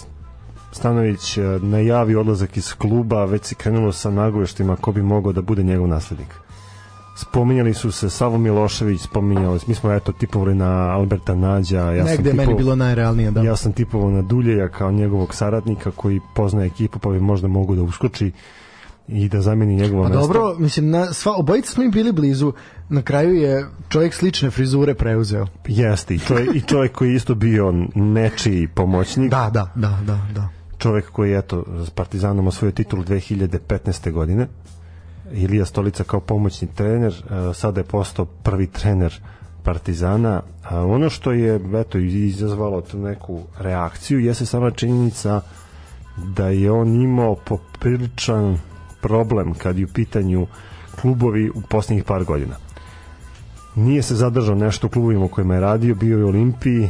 Stanović 0.71 1.37
e, 1.37 1.41
najavi 1.61 2.15
odlazak 2.15 2.57
iz 2.57 2.73
kluba, 2.73 3.25
već 3.25 3.45
se 3.45 3.55
krenulo 3.55 3.91
sa 3.91 4.11
nagoveštima 4.11 4.75
ko 4.75 4.91
bi 4.91 5.01
mogao 5.01 5.31
da 5.33 5.41
bude 5.41 5.63
njegov 5.63 5.87
naslednik. 5.87 6.27
Spominjali 7.17 7.73
su 7.73 7.91
se 7.91 8.09
Savo 8.09 8.37
Milošević, 8.37 9.01
spominjali, 9.01 9.59
mi 9.67 9.75
smo 9.75 9.91
eto 9.93 10.11
tipovali 10.11 10.55
na 10.55 10.67
Alberta 10.89 11.35
Nađa, 11.35 11.79
ja 11.79 12.03
sam 12.05 12.11
Negde 12.15 12.29
je 12.29 12.33
meni 12.33 12.47
tipovao- 12.47 12.57
bilo 12.57 12.75
najrealnije, 12.75 13.31
da. 13.31 13.41
Ja 13.41 13.55
sam 13.55 13.73
tipovao 13.73 14.09
na 14.09 14.21
Duljeja 14.21 14.69
kao 14.69 14.91
njegovog 14.91 15.35
saradnika 15.35 15.91
koji 15.91 16.19
poznaje 16.35 16.67
ekipu 16.67 16.99
pa 16.99 17.09
bi 17.09 17.19
možda 17.19 17.47
mogu 17.47 17.75
da 17.75 17.81
uskoči 17.81 18.31
i 19.11 19.29
da 19.29 19.41
zameni 19.41 19.75
njegovo 19.75 20.03
Pa 20.03 20.09
mesto. 20.09 20.21
dobro, 20.21 20.55
mislim, 20.59 20.89
na, 20.89 21.13
sva, 21.13 21.33
obojica 21.37 21.71
smo 21.71 21.83
im 21.83 21.91
bili 21.91 22.11
blizu, 22.11 22.53
na 22.89 23.01
kraju 23.01 23.35
je 23.35 23.65
čovjek 23.89 24.13
slične 24.13 24.51
frizure 24.51 24.93
preuzeo. 24.93 25.47
Jeste, 25.67 26.15
i 26.15 26.19
čovjek, 26.19 26.55
i 26.55 26.61
čovjek 26.61 26.91
koji 26.91 27.09
je 27.09 27.15
isto 27.15 27.35
bio 27.35 27.73
nečiji 27.95 28.67
pomoćnik. 28.67 29.31
Da, 29.31 29.49
da, 29.53 29.71
da, 29.75 29.99
da, 30.05 30.19
da. 30.35 30.49
čovjek 30.77 31.09
koji 31.11 31.31
je 31.31 31.37
eto 31.37 31.65
s 31.85 31.89
Partizanom 31.89 32.47
osvojio 32.47 32.71
titulu 32.71 33.03
2015. 33.03 34.11
godine. 34.11 34.47
Ilija 35.33 35.65
Stolica 35.65 36.03
kao 36.03 36.19
pomoćni 36.19 36.67
trener, 36.75 37.13
e, 37.13 37.53
sada 37.53 37.79
je 37.79 37.83
postao 37.83 38.25
prvi 38.25 38.67
trener 38.67 39.21
Partizana. 39.63 40.41
A 40.69 40.85
ono 40.85 41.09
što 41.09 41.31
je 41.31 41.59
eto 41.75 41.97
izazvalo 41.97 42.81
tu 42.81 42.99
neku 42.99 43.41
reakciju 43.59 44.19
jeste 44.19 44.45
sama 44.45 44.71
činjenica 44.71 45.41
da 46.17 46.47
je 46.47 46.71
on 46.71 47.01
imao 47.01 47.35
popriličan 47.35 48.57
problem 49.01 49.53
kad 49.53 49.77
je 49.77 49.85
u 49.85 49.93
pitanju 49.93 50.47
klubovi 51.01 51.49
u 51.49 51.61
posljednjih 51.61 52.03
par 52.03 52.23
godina. 52.23 52.55
Nije 53.75 54.01
se 54.01 54.15
zadržao 54.15 54.55
nešto 54.55 54.87
u 54.87 54.89
klubovima 54.89 55.25
u 55.25 55.27
kojima 55.27 55.53
je 55.53 55.61
radio, 55.61 55.95
bio 55.95 56.17
je 56.17 56.25
u 56.25 56.27
Olimpiji, 56.27 56.83
e, 56.83 56.89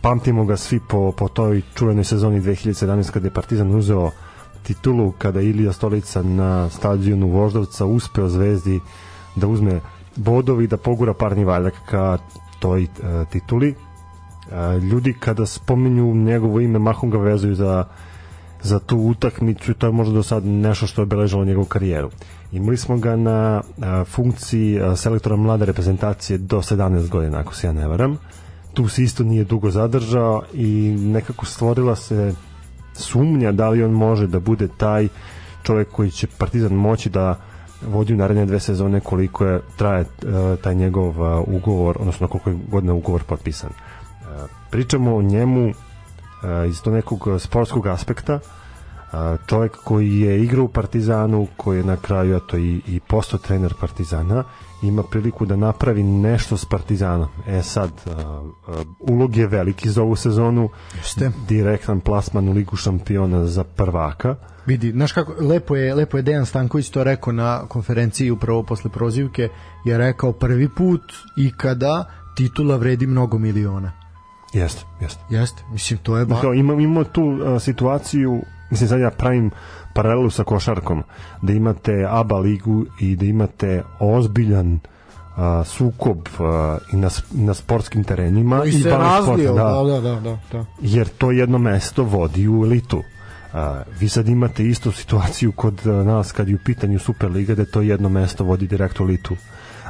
pamtimo 0.00 0.44
ga 0.44 0.56
svi 0.56 0.80
po, 0.88 1.12
po 1.12 1.28
toj 1.28 1.62
čuvenoj 1.74 2.04
sezoni 2.04 2.40
2017 2.40 3.10
kada 3.10 3.26
je 3.26 3.34
Partizan 3.34 3.74
uzeo 3.74 4.10
titulu 4.62 5.12
kada 5.18 5.40
Ilija 5.40 5.72
Stolica 5.72 6.22
na 6.22 6.70
stadionu 6.70 7.28
Voždovca 7.28 7.86
uspeo 7.86 8.28
Zvezdi 8.28 8.80
da 9.36 9.46
uzme 9.46 9.80
bodovi 10.16 10.66
da 10.66 10.76
pogura 10.76 11.14
parni 11.14 11.44
valjak 11.44 11.74
ka 11.86 12.18
toj 12.60 12.82
e, 12.82 12.88
tituli 13.30 13.74
e, 13.74 14.78
ljudi 14.78 15.12
kada 15.12 15.46
spominju 15.46 16.14
njegovo 16.14 16.60
ime 16.60 16.78
mahom 16.78 17.10
ga 17.10 17.18
vezuju 17.18 17.54
za 17.54 17.84
za 18.62 18.78
tu 18.78 18.98
utakmicu 18.98 19.70
i 19.70 19.74
to 19.74 19.86
je 19.86 19.92
možda 19.92 20.14
do 20.14 20.22
sad 20.22 20.44
nešto 20.44 20.86
što 20.86 21.00
je 21.00 21.02
obeležilo 21.02 21.44
njegovu 21.44 21.66
karijeru. 21.66 22.10
Imali 22.52 22.76
smo 22.76 22.96
ga 22.96 23.16
na 23.16 23.62
funkciji 24.04 24.80
selektora 24.96 25.36
mlade 25.36 25.64
reprezentacije 25.64 26.38
do 26.38 26.58
17 26.58 27.08
godina, 27.08 27.38
ako 27.38 27.54
se 27.54 27.66
ja 27.66 27.72
ne 27.72 27.86
varam. 27.86 28.18
Tu 28.74 28.88
se 28.88 29.02
isto 29.02 29.24
nije 29.24 29.44
dugo 29.44 29.70
zadržao 29.70 30.42
i 30.52 30.96
nekako 30.98 31.46
stvorila 31.46 31.96
se 31.96 32.34
sumnja 32.94 33.52
da 33.52 33.68
li 33.68 33.84
on 33.84 33.90
može 33.90 34.26
da 34.26 34.40
bude 34.40 34.68
taj 34.76 35.08
čovjek 35.62 35.88
koji 35.88 36.10
će 36.10 36.26
Partizan 36.38 36.72
moći 36.72 37.10
da 37.10 37.38
vodi 37.88 38.12
u 38.12 38.16
naredne 38.16 38.46
dve 38.46 38.60
sezone 38.60 39.00
koliko 39.00 39.44
je 39.46 39.60
traje 39.76 40.00
e, 40.00 40.06
taj 40.62 40.74
njegov 40.74 41.14
ugovor, 41.46 41.96
odnosno 42.00 42.28
koliko 42.28 42.50
je 42.50 42.58
godina 42.70 42.94
ugovor 42.94 43.22
potpisan. 43.22 43.70
E, 43.70 43.74
pričamo 44.70 45.16
o 45.16 45.22
njemu 45.22 45.72
iz 46.68 46.82
to 46.82 46.90
nekog 46.90 47.28
sportskog 47.38 47.86
aspekta 47.86 48.38
a, 49.12 49.36
čovjek 49.46 49.76
koji 49.84 50.20
je 50.20 50.42
igrao 50.42 50.64
u 50.64 50.68
Partizanu 50.68 51.46
koji 51.56 51.78
je 51.78 51.84
na 51.84 51.96
kraju 51.96 52.36
eto 52.36 52.56
i, 52.56 52.80
i 52.86 53.00
postao 53.00 53.38
trener 53.38 53.74
Partizana 53.80 54.44
ima 54.82 55.02
priliku 55.02 55.46
da 55.46 55.56
napravi 55.56 56.02
nešto 56.02 56.56
s 56.56 56.64
Partizanom 56.64 57.28
e 57.46 57.62
sad 57.62 57.90
a, 58.06 58.42
ulog 59.00 59.36
je 59.36 59.46
veliki 59.46 59.90
za 59.90 60.02
ovu 60.02 60.16
sezonu 60.16 60.68
Jeste. 60.96 61.30
direktan 61.48 62.00
plasman 62.00 62.48
u 62.48 62.52
ligu 62.52 62.76
šampiona 62.76 63.46
za 63.46 63.64
prvaka 63.64 64.36
Vidi, 64.66 64.90
znaš 64.90 65.12
kako, 65.12 65.34
lepo 65.40 65.76
je, 65.76 65.94
lepo 65.94 66.16
je 66.16 66.22
Dejan 66.22 66.46
Stanković 66.46 66.90
to 66.90 67.04
rekao 67.04 67.32
na 67.32 67.66
konferenciji 67.68 68.30
upravo 68.30 68.62
posle 68.62 68.90
prozivke, 68.90 69.48
je 69.84 69.98
rekao 69.98 70.32
prvi 70.32 70.68
put 70.68 71.02
ikada 71.36 72.04
titula 72.34 72.76
vredi 72.76 73.06
mnogo 73.06 73.38
miliona. 73.38 74.01
Jeste, 74.52 74.84
jeste. 75.00 75.20
Jeste, 75.30 75.62
mislim, 75.72 75.98
to 76.02 76.16
je 76.16 76.26
ba... 76.26 76.40
Kao, 76.40 76.54
imamo, 76.54 76.80
imamo 76.80 77.04
tu 77.04 77.38
a, 77.44 77.60
situaciju 77.60 78.42
mislim 78.72 78.88
sad 78.88 79.00
ja 79.00 79.10
pravim 79.10 79.50
paralelu 79.94 80.30
sa 80.30 80.44
košarkom 80.44 81.02
da 81.42 81.52
imate 81.52 82.06
ABA 82.08 82.38
ligu 82.38 82.86
i 83.00 83.16
da 83.16 83.24
imate 83.24 83.82
ozbiljan 83.98 84.80
a, 85.36 85.64
sukob 85.64 86.18
a, 86.38 86.78
i 86.92 86.96
na, 86.96 87.10
na 87.30 87.54
sportskim 87.54 88.04
terenima 88.04 88.64
I 88.64 88.72
se 88.72 88.90
razlio, 88.90 89.52
da, 89.54 89.64
da, 89.64 90.00
da, 90.00 90.20
da, 90.20 90.38
da. 90.52 90.64
jer 90.80 91.08
to 91.08 91.30
jedno 91.30 91.58
mesto 91.58 92.02
vodi 92.02 92.48
u 92.48 92.64
elitu. 92.64 93.02
A, 93.52 93.82
vi 94.00 94.08
sad 94.08 94.28
imate 94.28 94.68
istu 94.68 94.92
situaciju 94.92 95.52
kod 95.52 95.86
nas 95.86 96.32
kad 96.32 96.48
je 96.48 96.54
u 96.54 96.58
pitanju 96.64 96.98
Superliga 96.98 97.54
da 97.54 97.64
to 97.64 97.80
jedno 97.80 98.08
mesto 98.08 98.44
vodi 98.44 98.66
direkt 98.66 99.00
u 99.00 99.02
elitu. 99.02 99.36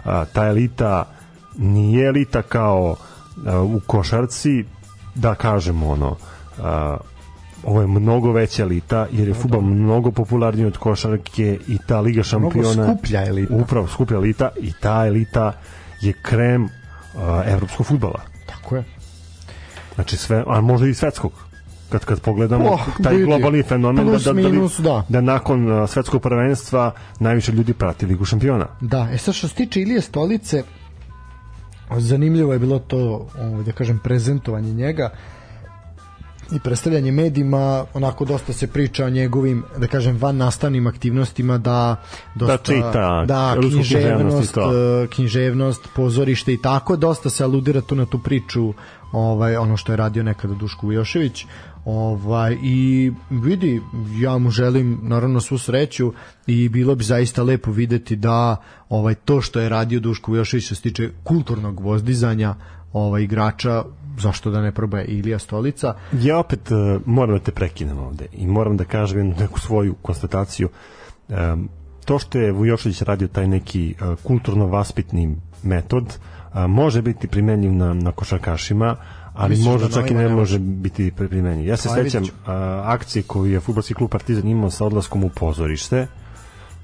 A, 0.04 0.24
ta 0.24 0.46
elita 0.46 1.14
nije 1.58 2.06
elita 2.06 2.42
kao 2.42 2.96
u 3.64 3.80
košarci 3.86 4.64
da 5.14 5.34
kažemo 5.34 5.88
ono 5.88 6.16
a, 6.62 6.96
ovo 7.64 7.80
je 7.80 7.86
mnogo 7.86 8.32
veća 8.32 8.62
elita 8.62 9.06
jer 9.12 9.28
je 9.28 9.34
fudbal 9.34 9.60
mnogo 9.60 10.10
popularniji 10.10 10.66
od 10.66 10.76
košarke 10.76 11.58
i 11.68 11.78
ta 11.88 12.00
Liga 12.00 12.22
šampiona 12.22 12.84
skuplja 12.84 13.26
elita. 13.26 13.54
upravo 13.54 13.86
skuplja 13.86 14.16
elita 14.16 14.48
i 14.60 14.72
ta 14.72 15.06
elita 15.06 15.52
je 16.00 16.12
krem 16.12 16.64
uh, 16.64 16.70
evropskog 17.46 17.86
fudbala 17.86 18.20
Tako 18.46 18.76
je. 18.76 18.84
Znači 19.94 20.16
sve, 20.16 20.44
a 20.46 20.60
možda 20.60 20.86
i 20.86 20.94
svetskog. 20.94 21.32
Kad 21.88 22.04
kad 22.04 22.20
pogledamo 22.20 22.70
Oh, 22.72 22.80
taj 23.02 23.12
vidi. 23.14 23.24
globalni 23.26 23.62
fenomen 23.62 24.06
Plus, 24.06 24.24
da, 24.24 24.32
da, 24.32 24.42
da, 24.42 24.48
minus, 24.48 24.78
da. 24.78 25.04
da 25.08 25.20
nakon 25.20 25.72
uh, 25.72 25.88
svetskog 25.90 26.22
prvenstva 26.22 26.92
najviše 27.20 27.52
ljudi 27.52 27.72
prati 27.74 28.06
Ligu 28.06 28.24
šampiona. 28.24 28.66
Da, 28.80 29.08
e 29.12 29.18
sad 29.18 29.34
što 29.34 29.48
se 29.48 29.54
tiče 29.54 29.80
Ilije 29.80 30.00
Stolice, 30.00 30.62
zanimljivo 31.98 32.52
je 32.52 32.58
bilo 32.58 32.78
to, 32.78 33.28
ovaj, 33.40 33.64
da 33.64 33.72
kažem, 33.72 34.00
prezentovanje 34.04 34.72
njega 34.72 35.10
i 36.52 36.60
predstavljanje 36.60 37.12
medijima, 37.12 37.84
onako 37.94 38.24
dosta 38.24 38.52
se 38.52 38.66
priča 38.66 39.06
o 39.06 39.10
njegovim, 39.10 39.64
da 39.76 39.86
kažem, 39.86 40.16
van 40.16 40.36
nastavnim 40.36 40.86
aktivnostima, 40.86 41.58
da 41.58 41.96
dosta, 42.34 42.56
Da 42.56 42.62
čita, 42.62 43.24
da, 43.26 43.56
književnost 43.60 44.56
e, 44.56 45.06
književnost, 45.06 45.88
pozorište 45.96 46.52
i 46.52 46.62
tako, 46.62 46.96
dosta 46.96 47.30
se 47.30 47.44
aludira 47.44 47.80
tu 47.80 47.94
na 47.94 48.06
tu 48.06 48.18
priču, 48.18 48.72
ovaj, 49.12 49.56
ono 49.56 49.76
što 49.76 49.92
je 49.92 49.96
radio 49.96 50.22
nekada 50.22 50.54
Duško 50.54 50.86
Vujošević, 50.86 51.46
ovaj 51.84 52.56
i 52.62 53.12
vidi 53.30 53.80
ja 54.20 54.38
mu 54.38 54.50
želim 54.50 54.98
naravno 55.02 55.40
svu 55.40 55.58
sreću 55.58 56.12
i 56.46 56.68
bilo 56.68 56.94
bi 56.94 57.04
zaista 57.04 57.42
lepo 57.42 57.70
videti 57.70 58.16
da 58.16 58.56
ovaj 58.88 59.14
to 59.14 59.40
što 59.40 59.60
je 59.60 59.68
radio 59.68 60.00
Duško 60.00 60.30
Vujošević 60.30 60.64
što 60.64 60.74
se 60.74 60.82
tiče 60.82 61.10
kulturnog 61.24 61.80
vozdizanja 61.80 62.54
ovaj 62.92 63.22
igrača 63.22 63.84
zašto 64.18 64.50
da 64.50 64.60
ne 64.60 64.72
proba 64.72 65.02
Ilija 65.02 65.38
Stolica 65.38 65.94
Ja 66.12 66.38
opet 66.38 66.70
uh, 66.70 67.02
moram 67.06 67.38
da 67.38 67.44
te 67.44 67.52
prekinem 67.52 67.98
ovde 67.98 68.26
i 68.32 68.46
moram 68.46 68.76
da 68.76 68.84
kažem 68.84 69.28
neku 69.28 69.60
svoju 69.60 69.94
konstataciju. 70.02 70.68
Um, 71.28 71.68
to 72.04 72.18
što 72.18 72.38
je 72.38 72.52
Vujošević 72.52 73.02
radio 73.02 73.28
taj 73.28 73.48
neki 73.48 73.94
uh, 74.00 74.18
kulturno-vaspitni 74.22 75.36
metod 75.62 76.04
uh, 76.04 76.60
može 76.68 77.02
biti 77.02 77.28
primenjiv 77.28 77.72
na, 77.72 77.94
na 77.94 78.12
košarkašima, 78.12 78.96
ali 79.34 79.50
Misliš 79.50 79.66
možda 79.66 79.88
da 79.88 79.94
čak 79.94 80.10
i 80.10 80.14
ne 80.14 80.28
može 80.28 80.58
biti 80.58 81.10
primenjiv. 81.10 81.66
Ja 81.66 81.76
se 81.76 81.88
Ajde, 81.92 82.10
sećam 82.10 82.22
uh, 82.22 82.28
akcije 82.84 83.22
koju 83.22 83.52
je 83.52 83.60
futbolski 83.60 83.94
klub 83.94 84.10
Partizan 84.10 84.48
imao 84.48 84.70
sa 84.70 84.84
odlaskom 84.84 85.24
u 85.24 85.28
pozorište, 85.28 86.06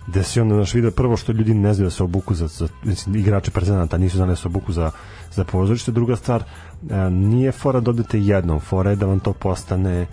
gde 0.06 0.22
se 0.22 0.42
onda 0.42 0.54
naš 0.54 0.74
video 0.74 0.90
prvo 0.90 1.16
što 1.16 1.32
ljudi 1.32 1.54
ne 1.54 1.74
znaju 1.74 1.86
da 1.86 1.90
se 1.90 2.02
obuku 2.02 2.34
za, 2.34 2.46
za 2.46 2.68
mislim, 2.84 3.16
igrači 3.16 3.50
Partizanata 3.50 3.98
nisu 3.98 4.16
znali 4.16 4.32
da 4.32 4.36
se 4.36 4.48
obuku 4.48 4.72
za, 4.72 4.90
za 5.32 5.44
pozorište. 5.44 5.92
Druga 5.92 6.16
stvar 6.16 6.42
a, 6.90 7.08
nije 7.08 7.52
fora 7.52 7.80
da 7.80 7.90
odete 7.90 8.20
jednom 8.20 8.60
fora 8.60 8.90
je 8.90 8.96
da 8.96 9.06
vam 9.06 9.20
to 9.20 9.32
postane 9.32 10.06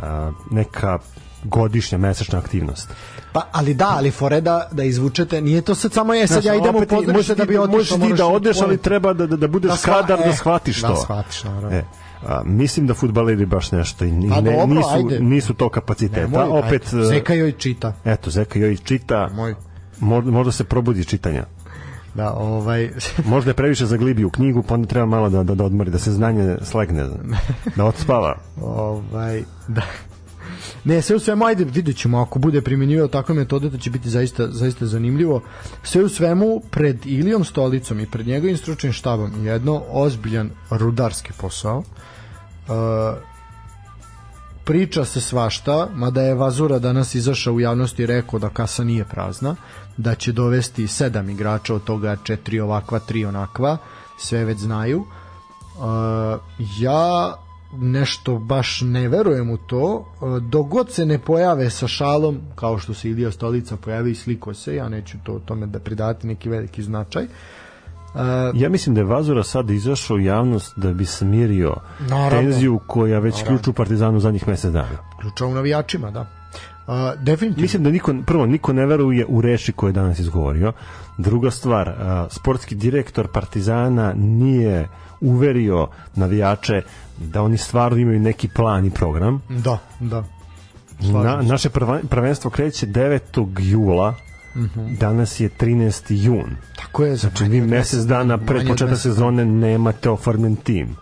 a, 0.00 0.32
neka 0.50 0.98
godišnja 1.44 1.98
mesečna 1.98 2.38
aktivnost 2.38 2.88
pa 3.32 3.42
ali 3.52 3.74
da 3.74 3.88
ali 3.90 4.10
fore 4.10 4.40
da, 4.40 4.68
da 4.72 4.82
izvučete 4.84 5.40
nije 5.40 5.62
to 5.62 5.74
sad 5.74 5.92
samo 5.92 6.14
je 6.14 6.26
sad 6.26 6.42
Znaš, 6.42 6.44
ja 6.46 6.54
idem 6.56 6.76
u 6.76 6.82
i- 6.82 6.86
pozorište 6.86 7.34
da 7.34 7.44
bi 7.44 7.58
otišao 7.58 7.72
možeš 7.98 8.08
ti 8.08 8.14
da 8.14 8.24
i 8.24 8.26
odeš 8.26 8.60
ali 8.60 8.78
treba 8.78 9.12
da, 9.12 9.26
da, 9.26 9.36
da 9.36 9.48
budeš 9.48 9.70
Da 9.70 9.74
da 9.76 9.80
shva- 9.84 10.00
kadar 10.00 10.18
da 10.18 10.24
e, 10.24 10.32
shvatiš 10.32 10.80
da 10.80 10.88
to 10.88 10.96
shvatiš, 10.96 11.44
naravno. 11.44 11.70
e, 11.70 11.84
A, 12.22 12.42
mislim 12.44 12.86
da 12.86 12.94
futbaleri 12.94 13.46
baš 13.46 13.72
nešto 13.72 14.04
i 14.04 14.08
Pa 14.28 14.40
ne, 14.40 14.50
dobro, 14.52 14.66
nisu, 14.66 14.88
ajde. 14.90 15.20
nisu 15.20 15.54
to 15.54 15.68
kapaciteta. 15.68 16.20
Nemoj, 16.28 16.58
Opet, 16.58 16.82
ajde, 16.86 17.04
Zeka 17.04 17.34
joj 17.34 17.52
čita. 17.52 17.92
eto, 18.04 18.30
Zeka 18.30 18.58
joj 18.58 18.76
čita, 18.76 19.28
Moj. 19.28 19.54
možda, 20.00 20.30
možda 20.30 20.52
se 20.52 20.64
probudi 20.64 21.04
čitanja. 21.04 21.44
Da, 22.14 22.32
ovaj... 22.32 22.90
Možda 23.24 23.50
je 23.50 23.54
previše 23.54 23.86
zaglibio 23.86 24.26
u 24.26 24.30
knjigu, 24.30 24.62
pa 24.62 24.74
onda 24.74 24.86
treba 24.86 25.06
malo 25.06 25.28
da, 25.28 25.42
da, 25.42 25.54
da 25.54 25.64
odmori, 25.64 25.90
da 25.90 25.98
se 25.98 26.12
znanje 26.12 26.56
slegne, 26.62 27.06
da 27.76 27.84
odspava. 27.86 28.36
ovaj, 28.62 29.42
da. 29.68 29.82
Ne, 30.84 31.02
sve 31.02 31.16
u 31.16 31.18
svemu, 31.18 31.44
ajde, 31.44 31.64
vidjet 31.64 31.96
ćemo, 31.96 32.20
ako 32.20 32.38
bude 32.38 32.60
primjenjivao 32.62 33.08
takve 33.08 33.34
metode, 33.34 33.70
to 33.70 33.78
će 33.78 33.90
biti 33.90 34.10
zaista, 34.10 34.48
zaista 34.50 34.86
zanimljivo. 34.86 35.42
Sve 35.82 36.04
u 36.04 36.08
svemu, 36.08 36.62
pred 36.70 37.06
Ilijom 37.06 37.44
Stolicom 37.44 38.00
i 38.00 38.06
pred 38.06 38.26
njegovim 38.26 38.56
stručnim 38.56 38.92
štabom 38.92 39.46
je 39.46 39.52
jedno 39.52 39.82
ozbiljan 39.90 40.50
rudarski 40.70 41.32
posao. 41.38 41.78
Uh, 41.78 41.84
priča 44.64 45.04
se 45.04 45.20
svašta, 45.20 45.88
mada 45.94 46.22
je 46.22 46.34
Vazura 46.34 46.78
danas 46.78 47.14
izašao 47.14 47.54
u 47.54 47.60
javnosti 47.60 48.02
i 48.02 48.06
rekao 48.06 48.38
da 48.38 48.48
kasa 48.48 48.84
nije 48.84 49.04
prazna, 49.04 49.56
da 49.96 50.14
će 50.14 50.32
dovesti 50.32 50.86
sedam 50.88 51.30
igrača, 51.30 51.74
od 51.74 51.84
toga 51.84 52.16
četiri 52.24 52.60
ovakva, 52.60 52.98
tri 52.98 53.24
onakva, 53.24 53.76
sve 54.18 54.44
već 54.44 54.58
znaju. 54.58 54.98
Uh, 54.98 56.40
ja 56.78 57.34
nešto 57.72 58.38
baš 58.38 58.80
ne 58.84 59.08
verujem 59.08 59.50
u 59.50 59.56
to 59.56 59.94
uh, 60.20 60.38
dok 60.42 60.68
god 60.68 60.90
se 60.90 61.06
ne 61.06 61.18
pojave 61.18 61.70
sa 61.70 61.88
šalom 61.88 62.40
kao 62.54 62.78
što 62.78 62.94
se 62.94 63.10
Ilija 63.10 63.30
Stolica 63.30 63.76
pojavi 63.76 64.10
i 64.10 64.14
sliko 64.14 64.54
se 64.54 64.74
ja 64.76 64.88
neću 64.88 65.16
to 65.24 65.40
tome 65.44 65.66
da 65.66 65.78
pridati 65.78 66.26
neki 66.26 66.48
veliki 66.48 66.82
značaj 66.82 67.26
Uh, 68.14 68.20
Ja 68.54 68.68
mislim 68.68 68.94
da 68.94 69.00
je 69.00 69.04
Vazura 69.04 69.42
sad 69.42 69.70
izašao 69.70 70.16
u 70.16 70.20
javnost 70.20 70.72
da 70.76 70.92
bi 70.92 71.04
smirio 71.04 71.74
Naravno. 72.00 72.30
tenziju 72.30 72.80
koja 72.86 73.18
već 73.18 73.42
ključu 73.42 73.70
u 73.70 73.74
Partizanu 73.74 74.20
zadnjih 74.20 74.48
mesec 74.48 74.72
dana. 74.72 74.98
ključa 75.20 75.46
u 75.46 75.54
navijačima 75.54 76.10
da 76.10 76.26
Uh, 76.86 76.94
definitivno 77.22 77.62
Mislim 77.62 77.82
da 77.82 77.90
niko, 77.90 78.14
prvo, 78.26 78.46
niko 78.46 78.72
ne 78.72 78.86
veruje 78.86 79.26
u 79.28 79.40
reči 79.40 79.72
koje 79.72 79.88
je 79.88 79.92
danas 79.92 80.18
izgovorio. 80.18 80.72
Druga 81.18 81.50
stvar, 81.50 81.88
a, 81.88 82.26
sportski 82.30 82.74
direktor 82.74 83.28
Partizana 83.32 84.12
nije 84.16 84.88
uverio 85.20 85.88
navijače 86.14 86.82
da 87.22 87.42
oni 87.42 87.58
stvarno 87.58 87.98
imaju 87.98 88.20
neki 88.20 88.48
plan 88.48 88.86
i 88.86 88.90
program. 88.90 89.42
da, 89.48 89.78
da 90.00 90.24
Na, 91.00 91.42
naše 91.42 91.70
prvenstvo 92.08 92.50
kreće 92.50 92.86
9. 92.86 93.60
jula, 93.60 94.14
danas 94.98 95.40
je 95.40 95.50
13. 95.60 96.14
jun. 96.14 96.56
tako 96.76 97.04
je 97.04 97.16
Znači 97.16 97.44
vi 97.44 97.60
mesec 97.60 98.00
dana 98.00 98.38
pred 98.38 98.68
početak 98.68 98.98
sezone 98.98 99.44
nemate 99.44 100.10
oformljen 100.10 100.56
tim. 100.56 100.96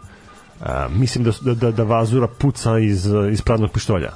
A, 0.60 0.88
mislim 0.90 1.24
da, 1.24 1.30
da, 1.40 1.54
da, 1.54 1.70
da 1.70 1.82
Vazura 1.82 2.28
puca 2.28 2.78
iz, 2.78 3.08
iz 3.32 3.42
praznog 3.42 3.70
pištolja. 3.70 4.12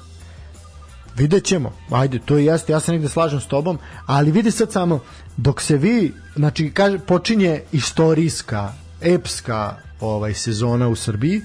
Vidjet 1.16 1.44
ćemo, 1.44 1.72
ajde, 1.90 2.18
to 2.18 2.38
i 2.38 2.44
jeste, 2.44 2.72
ja 2.72 2.80
se 2.80 2.92
negde 2.92 3.08
slažem 3.08 3.40
s 3.40 3.46
tobom, 3.46 3.78
ali 4.06 4.30
vidi 4.30 4.50
sad 4.50 4.72
samo, 4.72 5.00
dok 5.36 5.62
se 5.62 5.76
vi, 5.76 6.12
znači, 6.36 6.70
kaže, 6.70 6.98
počinje 6.98 7.60
istorijska, 7.72 8.72
epska 9.00 9.76
ovaj, 10.00 10.34
sezona 10.34 10.88
u 10.88 10.94
Srbiji 10.94 11.42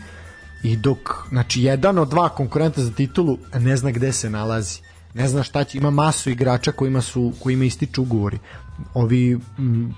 i 0.63 0.75
dok, 0.75 1.27
znači, 1.29 1.63
jedan 1.63 1.97
od 1.97 2.09
dva 2.09 2.29
konkurenta 2.29 2.81
za 2.81 2.91
titulu 2.91 3.37
ne 3.59 3.77
zna 3.77 3.91
gde 3.91 4.11
se 4.11 4.29
nalazi, 4.29 4.81
ne 5.13 5.27
zna 5.27 5.43
šta 5.43 5.63
će, 5.63 5.77
ima 5.77 5.89
masu 5.89 6.29
igrača 6.29 6.71
kojima 6.71 7.01
su, 7.01 7.33
kojima 7.39 7.65
ističu 7.65 8.01
ugovori, 8.01 8.39
ovi 8.93 9.39
m, 9.57 9.95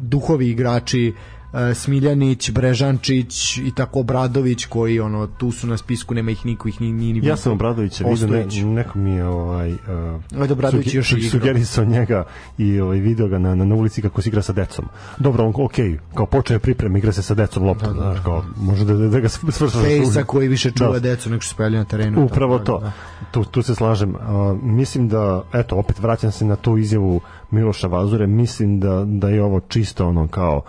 duhovi 0.00 0.50
igrači, 0.50 1.08
e, 1.08 1.43
Smiljanić, 1.74 2.50
Brežančić 2.50 3.56
i 3.58 3.72
tako 3.74 4.02
Bradović 4.02 4.66
koji 4.66 5.00
ono 5.00 5.26
tu 5.26 5.52
su 5.52 5.66
na 5.66 5.76
spisku 5.76 6.14
nema 6.14 6.30
ih 6.30 6.46
niko 6.46 6.68
ih 6.68 6.80
ni 6.80 6.92
ni, 6.92 7.12
ni 7.12 7.26
Ja 7.26 7.36
sam 7.36 7.52
Obradovića 7.52 8.04
vidio, 8.08 8.26
ne, 8.28 8.46
neko 8.64 8.98
mi 8.98 9.10
je 9.10 9.26
ovaj, 9.26 9.72
uh, 9.72 10.40
Ajde, 10.40 10.52
Obradović 10.52 10.94
još 10.94 11.12
i 11.12 11.16
igrao. 11.16 11.30
sugerisao 11.30 11.84
njega 11.84 12.24
i 12.58 12.80
ovaj, 12.80 12.98
video 12.98 13.28
ga 13.28 13.38
na, 13.38 13.54
na, 13.54 13.64
na 13.64 13.74
ulici 13.74 14.02
kako 14.02 14.22
se 14.22 14.28
igra 14.28 14.42
sa 14.42 14.52
decom. 14.52 14.84
Dobro, 15.18 15.44
on, 15.44 15.52
ok, 15.56 15.72
kao 16.14 16.26
počeo 16.26 16.54
je 16.54 16.58
priprema, 16.58 16.98
igra 16.98 17.12
se 17.12 17.22
sa 17.22 17.34
decom 17.34 17.62
loptom, 17.64 17.96
da, 17.96 18.04
da, 18.04 18.20
kao, 18.24 18.44
može 18.56 18.84
da, 18.84 18.94
da, 18.94 19.08
da 19.08 19.20
ga 19.20 19.28
svrša. 19.58 19.78
Fejsa 19.80 20.24
koji 20.24 20.48
više 20.48 20.70
čuva 20.70 20.92
Da. 20.92 20.98
decu 21.00 21.30
nego 21.30 21.40
što 21.40 21.50
se 21.50 21.56
pojavljaju 21.56 21.80
na 21.80 21.88
terenu. 21.88 22.24
Upravo 22.24 22.58
Tako 22.58 22.66
to. 22.66 22.78
da, 22.78 22.92
Tu, 23.30 23.44
tu 23.44 23.62
se 23.62 23.74
slažem. 23.74 24.14
Uh, 24.14 24.18
mislim 24.62 25.08
da, 25.08 25.42
eto, 25.52 25.76
opet 25.76 25.98
vraćam 25.98 26.32
se 26.32 26.44
na 26.44 26.56
tu 26.56 26.78
izjavu 26.78 27.20
Miloša 27.50 27.86
Vazure, 27.86 28.26
mislim 28.26 28.80
da, 28.80 29.04
da 29.06 29.28
je 29.28 29.42
ovo 29.42 29.60
čisto 29.60 30.08
ono 30.08 30.28
kao 30.28 30.62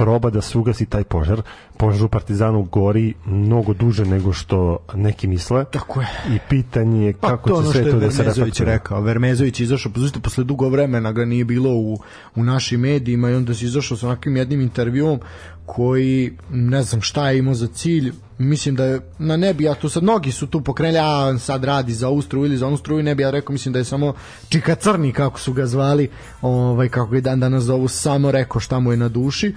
proba 0.00 0.30
da 0.30 0.40
se 0.40 0.58
ugasi 0.58 0.86
taj 0.86 1.04
požar. 1.04 1.42
Požar 1.76 2.04
u 2.04 2.08
Partizanu 2.08 2.62
gori 2.62 3.14
mnogo 3.26 3.74
duže 3.74 4.04
nego 4.04 4.32
što 4.32 4.78
neki 4.94 5.26
misle. 5.26 5.64
Tako 5.64 6.00
je. 6.00 6.08
I 6.34 6.38
pitanje 6.48 7.06
je 7.06 7.12
Pa 7.12 7.28
kako 7.28 7.48
to 7.48 7.54
je 7.54 7.60
će 7.60 7.64
ono 7.64 7.72
sve 7.72 7.90
to 7.90 7.98
da 7.98 8.10
se 8.10 8.22
Vermezović 8.22 8.60
rekao. 8.60 9.00
Vermezović 9.00 9.60
izašao, 9.60 9.92
pozvite, 9.92 10.20
posle 10.20 10.44
dugo 10.44 10.68
vremena 10.68 11.12
ga 11.12 11.24
nije 11.24 11.44
bilo 11.44 11.70
u, 11.70 11.98
u 12.36 12.44
našim 12.44 12.80
medijima 12.80 13.30
i 13.30 13.34
onda 13.34 13.54
se 13.54 13.64
izašao 13.64 13.96
sa 13.96 14.06
onakvim 14.06 14.36
jednim 14.36 14.60
intervjuom 14.60 15.20
koji, 15.66 16.36
ne 16.50 16.82
znam 16.82 17.00
šta 17.00 17.30
je 17.30 17.38
imao 17.38 17.54
za 17.54 17.66
cilj, 17.66 18.12
mislim 18.38 18.74
da 18.74 18.84
je, 18.84 19.00
na 19.18 19.36
ne 19.36 19.54
bi 19.54 19.64
ja 19.64 19.74
tu 19.74 19.88
sad, 19.88 20.02
mnogi 20.02 20.32
su 20.32 20.46
tu 20.46 20.60
pokrenuli, 20.60 20.98
a 20.98 21.26
on 21.28 21.38
sad 21.38 21.64
radi 21.64 21.92
za 21.92 22.08
ovu 22.08 22.22
struju 22.22 22.44
ili 22.44 22.56
za 22.56 22.66
onu 22.66 22.76
struju, 22.76 23.02
ne 23.02 23.14
bi 23.14 23.22
ja 23.22 23.30
rekao, 23.30 23.52
mislim 23.52 23.72
da 23.72 23.78
je 23.78 23.84
samo 23.84 24.14
Čika 24.48 24.74
Crni, 24.74 25.12
kako 25.12 25.40
su 25.40 25.52
ga 25.52 25.66
zvali, 25.66 26.08
ovaj, 26.42 26.88
kako 26.88 27.10
ga 27.10 27.20
dan 27.20 27.40
danas 27.40 27.62
zovu, 27.62 27.88
samo 27.88 28.30
rekao 28.30 28.60
šta 28.60 28.80
mu 28.80 28.90
je 28.90 28.96
na 28.96 29.08
duši, 29.08 29.54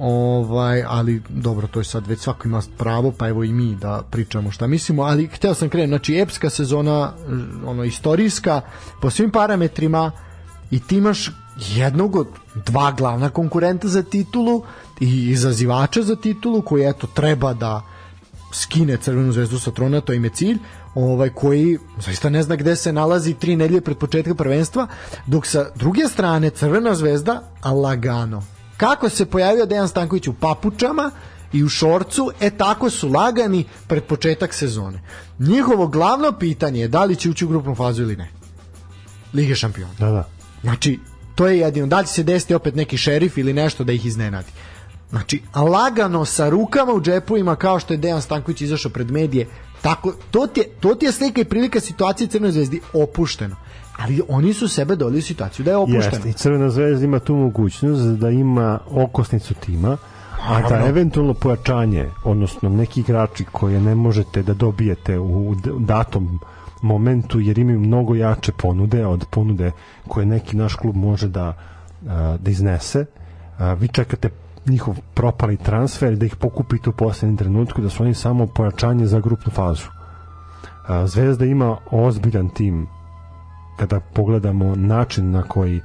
ovaj 0.00 0.82
ali 0.86 1.22
dobro 1.28 1.66
to 1.66 1.80
je 1.80 1.84
sad 1.84 2.06
već 2.06 2.20
svako 2.20 2.48
ima 2.48 2.62
pravo 2.78 3.12
pa 3.18 3.28
evo 3.28 3.44
i 3.44 3.52
mi 3.52 3.74
da 3.74 4.02
pričamo 4.10 4.50
šta 4.50 4.66
mislimo 4.66 5.02
ali 5.02 5.26
hteo 5.26 5.54
sam 5.54 5.68
krenuti 5.68 5.88
znači 5.88 6.18
epska 6.20 6.50
sezona 6.50 7.12
ono 7.66 7.84
istorijska 7.84 8.60
po 9.00 9.10
svim 9.10 9.30
parametrima 9.30 10.12
i 10.70 10.80
ti 10.80 10.96
imaš 10.96 11.30
jednog 11.58 12.16
od 12.16 12.28
dva 12.66 12.92
glavna 12.92 13.30
konkurenta 13.30 13.88
za 13.88 14.02
titulu 14.02 14.62
i 15.00 15.30
izazivača 15.30 16.02
za 16.02 16.16
titulu 16.16 16.62
koji 16.62 16.84
eto 16.84 17.06
treba 17.06 17.54
da 17.54 17.82
skine 18.52 18.96
Crvenu 18.96 19.32
zvezdu 19.32 19.58
sa 19.58 19.70
trona, 19.70 20.00
to 20.00 20.12
im 20.12 20.24
je 20.24 20.30
cilj, 20.30 20.58
ovaj 20.94 21.30
koji 21.30 21.78
zaista 22.00 22.30
ne 22.30 22.42
zna 22.42 22.56
gde 22.56 22.76
se 22.76 22.92
nalazi 22.92 23.34
tri 23.34 23.56
nedelje 23.56 23.80
pred 23.80 23.98
početka 23.98 24.34
prvenstva, 24.34 24.86
dok 25.26 25.46
sa 25.46 25.70
druge 25.74 26.08
strane 26.08 26.50
Crvena 26.50 26.94
zvezda 26.94 27.42
lagano. 27.64 28.42
Kako 28.76 29.08
se 29.08 29.26
pojavio 29.26 29.66
Dejan 29.66 29.88
Stanković 29.88 30.28
u 30.28 30.32
papučama 30.32 31.10
i 31.52 31.64
u 31.64 31.68
šorcu, 31.68 32.30
e 32.40 32.50
tako 32.50 32.90
su 32.90 33.08
lagani 33.08 33.64
pred 33.86 34.04
početak 34.04 34.54
sezone. 34.54 35.00
Njihovo 35.38 35.86
glavno 35.86 36.32
pitanje 36.32 36.80
je 36.80 36.88
da 36.88 37.04
li 37.04 37.16
će 37.16 37.30
ući 37.30 37.44
u 37.44 37.48
grupnu 37.48 37.74
fazu 37.74 38.02
ili 38.02 38.16
ne. 38.16 38.28
Lige 39.34 39.54
šampiona. 39.54 39.94
Da, 39.98 40.10
da. 40.10 40.28
Znači, 40.62 40.98
to 41.34 41.46
je 41.46 41.58
jedino. 41.58 41.86
Da 41.86 42.00
li 42.00 42.06
će 42.06 42.12
se 42.12 42.22
desiti 42.22 42.54
opet 42.54 42.74
neki 42.74 42.96
šerif 42.96 43.38
ili 43.38 43.52
nešto 43.52 43.84
da 43.84 43.92
ih 43.92 44.06
iznenadi. 44.06 44.52
Znači, 45.10 45.42
lagano 45.54 46.24
sa 46.24 46.48
rukama 46.48 46.92
u 46.92 47.00
džepovima 47.00 47.56
kao 47.56 47.80
što 47.80 47.94
je 47.94 47.98
Dejan 47.98 48.22
Stanković 48.22 48.60
izašao 48.60 48.90
pred 48.90 49.10
medije, 49.10 49.48
tako, 49.82 50.14
to, 50.30 50.46
ti 50.46 50.60
je, 50.60 50.66
to 50.80 50.94
ti 50.94 51.06
je 51.06 51.12
slika 51.12 51.40
i 51.40 51.44
prilika 51.44 51.80
situacije 51.80 52.26
Crnoj 52.26 52.52
zvezdi 52.52 52.80
opušteno. 52.92 53.56
Ali 53.98 54.20
oni 54.28 54.52
su 54.52 54.68
sebe 54.68 54.96
doli 54.96 55.18
u 55.18 55.22
situaciju 55.22 55.64
da 55.64 55.70
je 55.70 55.76
opušteno. 55.76 56.04
Jeste, 56.04 56.28
i 56.28 56.32
Crvena 56.32 56.70
zvezda 56.70 57.04
ima 57.04 57.18
tu 57.18 57.36
mogućnost 57.36 58.02
da 58.02 58.30
ima 58.30 58.78
okosnicu 58.90 59.54
tima, 59.54 59.96
a 60.48 60.68
da 60.68 60.86
eventualno 60.86 61.34
pojačanje, 61.34 62.10
odnosno 62.24 62.68
neki 62.68 63.00
igrači 63.00 63.44
koje 63.52 63.80
ne 63.80 63.94
možete 63.94 64.42
da 64.42 64.54
dobijete 64.54 65.18
u 65.18 65.54
datom 65.78 66.38
momentu 66.82 67.40
jer 67.40 67.58
imaju 67.58 67.80
mnogo 67.80 68.14
jače 68.14 68.52
ponude 68.52 69.06
od 69.06 69.24
ponude 69.30 69.72
koje 70.08 70.26
neki 70.26 70.56
naš 70.56 70.74
klub 70.74 70.96
može 70.96 71.28
da, 71.28 71.54
da 72.38 72.50
iznese. 72.50 73.04
Vi 73.78 73.88
čekate 73.88 74.28
njihov 74.66 74.96
propali 75.14 75.56
transfer 75.56 76.16
da 76.16 76.26
ih 76.26 76.36
pokupite 76.36 76.90
u 76.90 76.92
poslednjem 76.92 77.36
trenutku 77.36 77.82
da 77.82 77.88
su 77.88 78.02
oni 78.02 78.14
samo 78.14 78.46
pojačanje 78.46 79.06
za 79.06 79.20
grupnu 79.20 79.52
fazu. 79.52 79.86
Zvezda 81.06 81.44
ima 81.44 81.76
ozbiljan 81.90 82.48
tim 82.48 82.86
kada 83.76 84.00
pogledamo 84.00 84.74
način 84.76 85.30
na 85.30 85.42
koji 85.42 85.80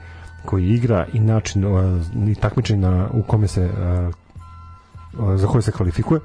koji 0.46 0.70
igra 0.70 1.06
i 1.14 1.20
način 1.20 1.66
uh, 1.66 2.02
i 2.30 2.36
takmičenje 2.36 2.82
na 2.82 3.10
u 3.14 3.24
kome 3.24 3.48
se 3.48 3.70
uh, 5.20 5.40
za 5.40 5.48
koje 5.48 5.62
se 5.62 5.72
kvalifikuje 5.72 6.20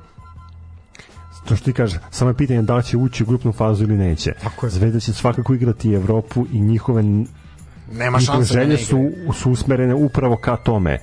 to 1.46 1.56
što 1.56 1.64
ti 1.64 1.72
kaže, 1.72 1.98
samo 2.10 2.30
je 2.30 2.36
pitanje 2.36 2.62
da 2.62 2.76
li 2.76 2.82
će 2.84 2.96
ući 2.96 3.22
u 3.22 3.26
grupnu 3.26 3.52
fazu 3.52 3.84
ili 3.84 3.96
neće. 3.96 4.32
Tako 4.42 4.66
je. 4.66 4.70
Zvezda 4.70 5.00
će 5.00 5.12
svakako 5.12 5.54
igrati 5.54 5.92
Evropu 5.92 6.46
i 6.52 6.60
njihove 6.60 7.02
Nema 7.02 8.18
njihove 8.18 8.20
šanse 8.20 8.54
da 8.54 8.60
želje 8.60 8.78
su, 8.78 9.10
su 9.34 9.50
usmerene 9.50 9.94
upravo 9.94 10.36
ka 10.36 10.56
tome, 10.56 10.98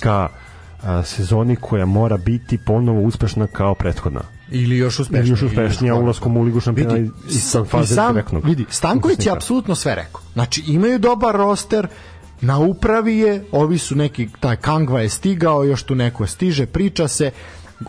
ka 0.00 0.28
a, 0.82 1.02
sezoni 1.02 1.56
koja 1.56 1.86
mora 1.86 2.16
biti 2.16 2.58
ponovo 2.66 3.00
uspešna 3.00 3.46
kao 3.46 3.74
prethodna. 3.74 4.20
Ili 4.52 4.76
još 4.76 4.98
uspešnije. 4.98 5.22
Ili 5.22 5.30
još 5.30 5.42
uspešnija 5.42 5.94
Ili- 5.94 6.02
ulaskom 6.02 6.36
u 6.36 6.42
Ligu 6.42 6.60
šampiona 6.60 6.94
vidi, 6.94 7.10
i- 7.28 7.30
i 7.30 7.34
sa 7.34 7.64
faze 7.64 7.94
sam, 7.94 8.12
direktnog 8.12 8.44
vidi, 8.44 8.64
Stanković 8.70 9.26
je 9.26 9.32
apsolutno 9.32 9.74
sve 9.74 9.94
rekao. 9.94 10.20
Znači, 10.32 10.62
imaju 10.66 10.98
dobar 10.98 11.36
roster, 11.36 11.86
na 12.40 12.58
upravi 12.58 13.18
je, 13.18 13.44
ovi 13.52 13.78
su 13.78 13.96
neki, 13.96 14.28
taj 14.40 14.56
Kangva 14.56 15.00
je 15.00 15.08
stigao, 15.08 15.64
još 15.64 15.82
tu 15.82 15.94
neko 15.94 16.26
stiže, 16.26 16.66
priča 16.66 17.08
se, 17.08 17.30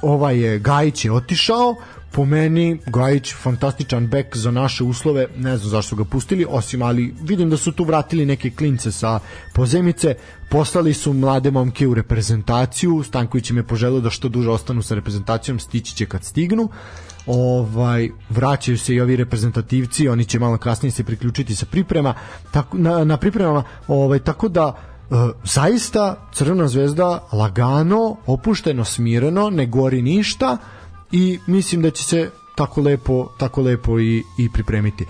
ovaj 0.02 0.40
je, 0.40 0.60
Gajić 0.60 1.06
je 1.06 1.12
otišao, 1.12 1.76
po 2.14 2.26
meni 2.26 2.80
Gajić 2.86 3.34
fantastičan 3.36 4.08
bek 4.08 4.38
za 4.38 4.52
naše 4.52 4.84
uslove, 4.84 5.28
ne 5.38 5.58
znam 5.58 5.70
zašto 5.70 5.96
ga 5.96 6.06
pustili, 6.06 6.46
osim 6.50 6.82
ali 6.82 7.14
vidim 7.22 7.50
da 7.50 7.58
su 7.58 7.72
tu 7.72 7.84
vratili 7.84 8.26
neke 8.26 8.50
klince 8.50 8.92
sa 8.92 9.20
pozemice, 9.54 10.16
poslali 10.50 10.94
su 10.94 11.14
mlade 11.14 11.52
momke 11.52 11.88
u 11.88 11.94
reprezentaciju, 11.94 13.04
Stanković 13.04 13.50
im 13.50 13.58
je 13.58 13.68
poželio 13.68 14.00
da 14.00 14.10
što 14.10 14.30
duže 14.30 14.50
ostanu 14.50 14.82
sa 14.82 14.96
reprezentacijom, 14.96 15.60
stići 15.60 15.96
će 15.96 16.06
kad 16.06 16.24
stignu. 16.24 16.70
Ovaj 17.26 18.10
vraćaju 18.30 18.78
se 18.78 18.96
i 18.96 19.02
ovi 19.02 19.16
reprezentativci, 19.16 20.08
oni 20.08 20.26
će 20.26 20.40
malo 20.40 20.58
kasnije 20.58 20.92
se 20.92 21.04
priključiti 21.04 21.56
sa 21.56 21.66
priprema, 21.66 22.14
tako 22.52 22.78
na, 22.78 23.04
na 23.04 23.18
pripremama, 23.18 23.64
ovaj 23.88 24.20
tako 24.20 24.50
da 24.50 24.74
e, 24.76 25.16
zaista 25.44 26.30
Crvena 26.34 26.68
zvezda 26.68 27.28
lagano, 27.32 28.18
opušteno, 28.26 28.86
smireno, 28.86 29.50
ne 29.50 29.66
gori 29.66 30.02
ništa 30.02 30.58
i 31.14 31.40
mislim 31.48 31.82
da 31.82 31.92
će 31.92 32.04
se 32.04 32.30
tako 32.56 32.82
lepo, 32.82 33.28
tako 33.38 33.62
lepo 33.62 34.00
i, 34.00 34.24
i 34.38 34.50
pripremiti. 34.50 35.06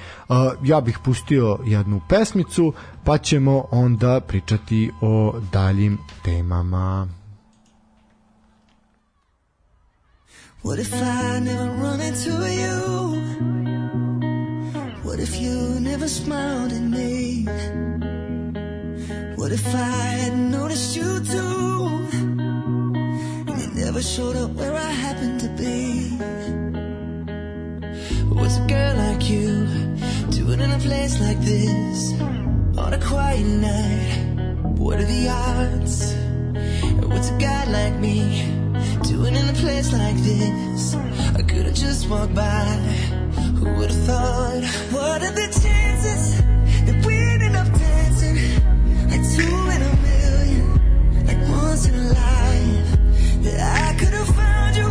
Ja 0.63 0.81
bih 0.81 0.99
pustio 1.03 1.59
jednu 1.65 2.01
pesmicu, 2.09 2.73
pa 3.03 3.17
ćemo 3.17 3.65
onda 3.71 4.19
pričati 4.19 4.91
o 5.01 5.33
daljim 5.51 5.97
temama. 6.23 7.07
What 10.63 10.79
if 10.79 10.93
I 10.93 11.39
never 11.41 11.67
run 11.81 12.01
into 12.01 12.29
you? 12.47 13.23
What 15.03 15.19
if 15.19 15.35
you 15.41 15.79
never 15.79 16.07
smiled 16.07 16.71
at 16.71 16.81
me? 16.81 17.45
What 19.37 19.51
if 19.51 19.67
I 19.67 20.23
had 20.23 20.37
noticed 20.37 20.95
you 20.95 21.19
too? 21.19 22.07
And 23.47 23.61
you 23.61 23.85
never 23.85 24.01
showed 24.01 24.37
up 24.37 24.51
where 24.55 24.73
I 24.73 24.91
happened 24.91 25.42
place 30.83 31.19
like 31.21 31.39
this? 31.39 32.11
On 32.77 32.91
a 32.93 32.99
quiet 32.99 33.45
night, 33.45 34.57
what 34.77 34.99
are 34.99 35.05
the 35.05 35.29
odds? 35.29 36.13
What's 37.07 37.29
a 37.29 37.37
guy 37.37 37.63
like 37.71 37.95
me 38.01 38.43
doing 39.03 39.33
in 39.33 39.47
a 39.47 39.53
place 39.53 39.93
like 39.93 40.17
this? 40.17 40.95
I 41.39 41.41
could 41.41 41.65
have 41.67 41.75
just 41.75 42.09
walked 42.09 42.35
by. 42.35 42.65
Who 43.59 43.73
would 43.77 43.91
have 43.91 44.03
thought? 44.09 44.63
What 44.91 45.23
are 45.23 45.31
the 45.31 45.47
chances 45.63 46.41
that 46.85 47.05
we'd 47.05 47.41
end 47.47 47.55
up 47.55 47.69
dancing 47.79 48.35
like 49.11 49.23
two 49.35 49.55
in 49.75 49.81
a 49.89 49.93
million, 50.07 50.65
like 51.27 51.41
once 51.61 51.87
in 51.87 51.95
a 51.95 52.07
life? 52.23 52.89
That 53.43 53.59
I 53.87 53.99
could 53.99 54.13
have 54.19 54.31
found 54.35 54.75
you, 54.75 54.89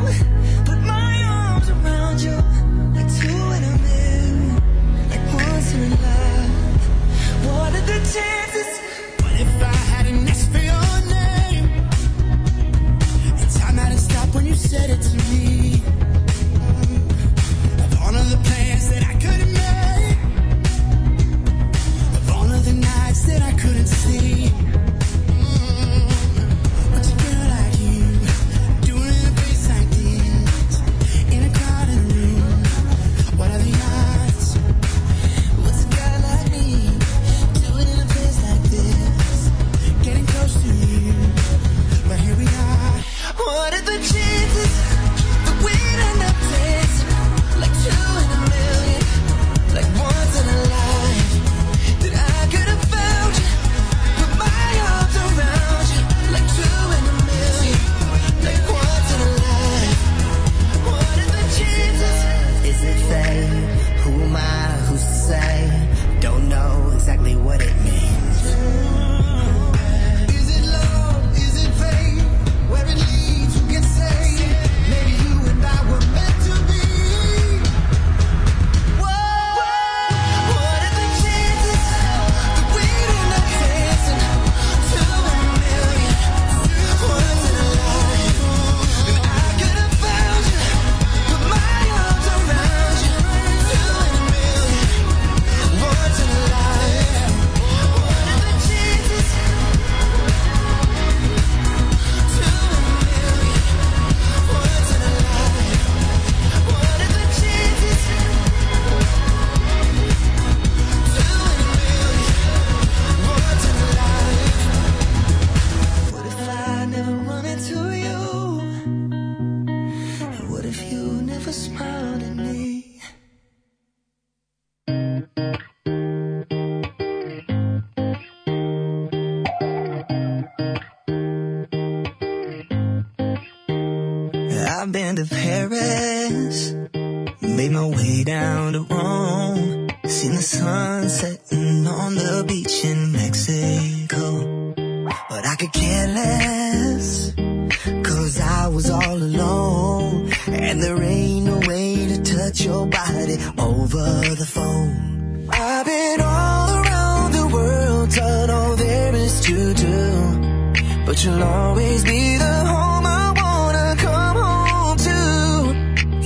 always 161.63 162.05
be 162.05 162.37
the 162.45 162.57
home 162.73 163.05
I 163.23 163.25
wanna 163.43 163.89
come 164.07 164.37
home 164.47 164.99
to. 165.09 165.19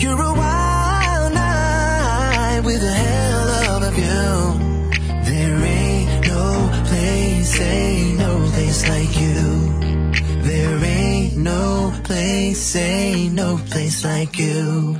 You're 0.03 0.23
a 0.31 0.35
wild 0.43 1.31
night 1.35 2.61
with 2.69 2.83
a 2.83 2.97
hell 3.05 3.49
of 3.73 3.79
a 3.91 3.93
view. 3.99 4.35
There 5.31 5.59
ain't 5.79 6.11
no 6.35 6.45
place, 6.89 7.61
ain't 7.61 8.19
no 8.19 8.33
place 8.55 8.81
like 8.93 9.15
you. 9.25 9.43
There 10.49 10.79
ain't 10.85 11.37
no 11.53 11.93
place, 12.09 12.77
ain't 12.77 13.35
no 13.35 13.51
place 13.71 14.05
like 14.05 14.39
you. 14.39 14.99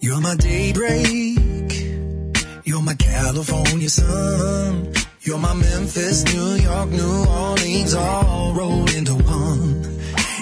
You're 0.00 0.20
my 0.20 0.36
daybreak. 0.36 1.72
You're 2.64 2.82
my 2.90 2.94
California 2.94 3.88
sun. 3.88 4.92
You're 5.26 5.38
my 5.38 5.54
Memphis, 5.54 6.18
New 6.32 6.50
York, 6.68 6.88
New 6.90 7.16
Orleans, 7.42 7.94
all 7.94 8.52
rolled 8.54 8.92
into. 8.94 9.23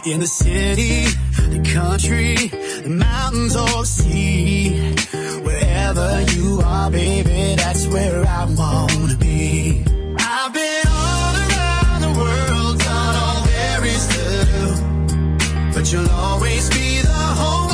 In 0.04 0.18
the 0.18 0.26
city, 0.26 1.04
the 1.48 1.62
country, 1.72 2.34
the 2.82 2.88
mountains 2.88 3.54
or 3.54 3.68
the 3.68 3.84
sea. 3.84 4.94
Wherever 5.44 6.22
you 6.32 6.60
are, 6.64 6.90
baby, 6.90 7.54
that's 7.54 7.86
where 7.86 8.26
I 8.26 8.46
wanna 8.46 9.16
be. 9.16 9.84
I've 10.18 10.52
been 10.52 10.86
all 10.88 11.34
around 11.46 12.00
the 12.02 12.20
world, 12.20 12.78
done 12.80 13.14
all 13.14 13.44
there 13.44 13.84
is 13.84 14.06
to 14.14 14.24
do. 14.50 15.72
But 15.72 15.92
you'll 15.92 16.10
always 16.10 16.68
be 16.70 17.00
the 17.02 17.08
home 17.12 17.71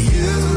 you. 0.00 0.49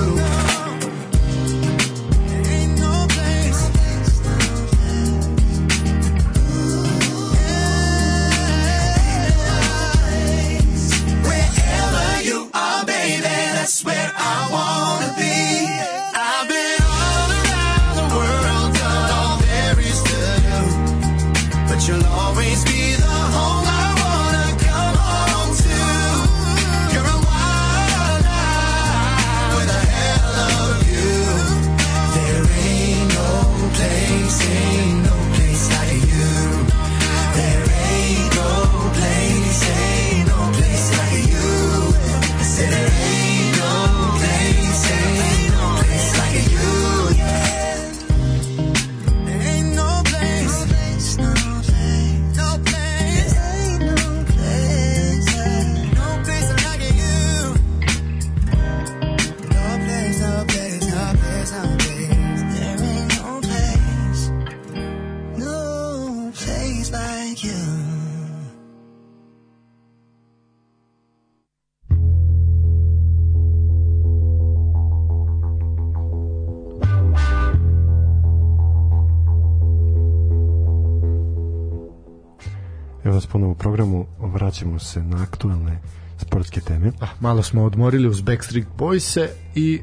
Evo 83.13 83.17
nas 83.17 83.25
ponovo 83.25 83.51
u 83.51 83.55
programu, 83.55 84.05
vraćamo 84.19 84.79
se 84.79 85.03
na 85.03 85.23
aktualne 85.23 85.79
sportske 86.17 86.61
teme. 86.61 86.91
Ah, 87.01 87.07
malo 87.19 87.43
smo 87.43 87.63
odmorili 87.63 88.07
uz 88.07 88.21
Backstreet 88.21 88.67
Boys-e 88.77 89.29
i 89.55 89.81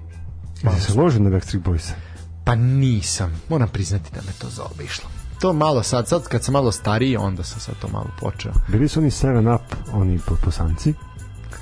Jesi 0.62 0.93
se 0.93 1.01
ložio 1.01 1.20
na 1.20 1.31
Backstreet 1.31 1.64
Boys? 1.64 1.91
pa 2.45 2.55
nisam, 2.55 3.41
moram 3.49 3.68
priznati 3.68 4.11
da 4.14 4.20
me 4.26 4.33
to 4.39 4.49
zaobišlo. 4.49 5.09
To 5.41 5.53
malo 5.53 5.83
sad, 5.83 6.09
sad 6.09 6.28
kad 6.28 6.45
sam 6.45 6.53
malo 6.53 6.72
stariji, 6.72 7.16
onda 7.16 7.43
sam 7.43 7.61
sad 7.61 7.74
to 7.81 7.89
malo 7.89 8.11
počeo. 8.20 8.53
Bili 8.68 8.89
su 8.89 9.01
oni 9.01 9.11
7 9.11 9.55
Up, 9.55 9.62
oni 9.93 10.18
po, 10.26 10.35
posanci. 10.45 10.91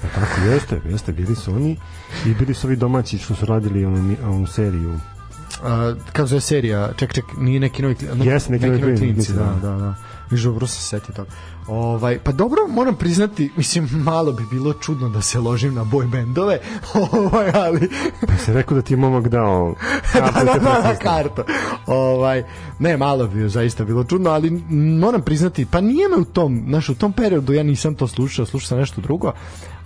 E, 0.05 0.09
tako 0.15 0.41
jeste, 0.41 0.81
jeste, 0.89 1.13
bili 1.13 1.37
su 1.37 1.55
oni. 1.55 1.77
I 2.27 2.35
bili 2.35 2.55
su 2.55 2.67
ovi 2.67 2.77
domaći 2.77 3.19
što 3.19 3.35
su 3.35 3.47
radili 3.47 3.85
onu, 3.85 4.17
onu 4.25 4.47
seriju. 4.47 4.91
Uh, 4.95 5.01
kako 6.13 6.27
zove 6.27 6.41
serija, 6.41 6.93
ček, 6.97 7.13
ček, 7.15 7.25
nije 7.39 7.61
neki 7.61 7.83
novi, 7.83 7.95
kli- 7.95 8.25
Jeste, 8.27 8.53
neki 8.53 8.67
novi 8.67 8.81
klinci, 8.83 9.03
klinci, 9.03 9.33
da, 9.33 9.45
da. 9.45 9.71
da, 9.71 9.77
da. 9.77 9.95
Viš 10.31 10.43
dobro 10.43 10.67
se 10.67 10.83
seti 10.83 11.13
toga. 11.13 11.31
Ovaj, 11.69 12.19
pa 12.19 12.33
dobro, 12.33 12.67
moram 12.69 12.97
priznati, 12.97 13.51
mislim, 13.57 13.89
malo 13.93 14.33
bi 14.33 14.43
bilo 14.51 14.73
čudno 14.73 15.09
da 15.09 15.23
se 15.23 15.39
ložim 15.39 15.75
na 15.75 15.85
boy 15.85 16.11
bendove, 16.11 16.61
ovaj, 17.13 17.51
ali... 17.55 17.91
Pa 18.27 18.37
se 18.37 18.53
rekao 18.53 18.75
da 18.75 18.83
ti 18.83 18.93
je 18.93 18.97
momak 18.97 19.29
dao 19.29 19.75
da, 20.15 20.45
da, 20.45 20.45
da, 20.45 20.59
da, 20.59 20.97
kartu. 21.03 21.43
Ovaj, 21.87 22.45
ne, 22.79 22.97
malo 22.97 23.27
bi 23.27 23.49
zaista 23.49 23.85
bilo 23.85 24.05
čudno, 24.05 24.31
ali 24.31 24.51
moram 25.01 25.23
priznati, 25.23 25.67
pa 25.67 25.81
nije 25.81 26.09
me 26.09 26.17
u 26.17 26.25
tom, 26.25 26.65
znaš, 26.69 26.89
u 26.89 26.95
tom 26.95 27.13
periodu 27.13 27.53
ja 27.53 27.63
nisam 27.63 27.95
to 27.95 28.09
slušao, 28.09 28.47
slušao 28.47 28.69
sam 28.69 28.79
nešto 28.79 29.01
drugo, 29.01 29.33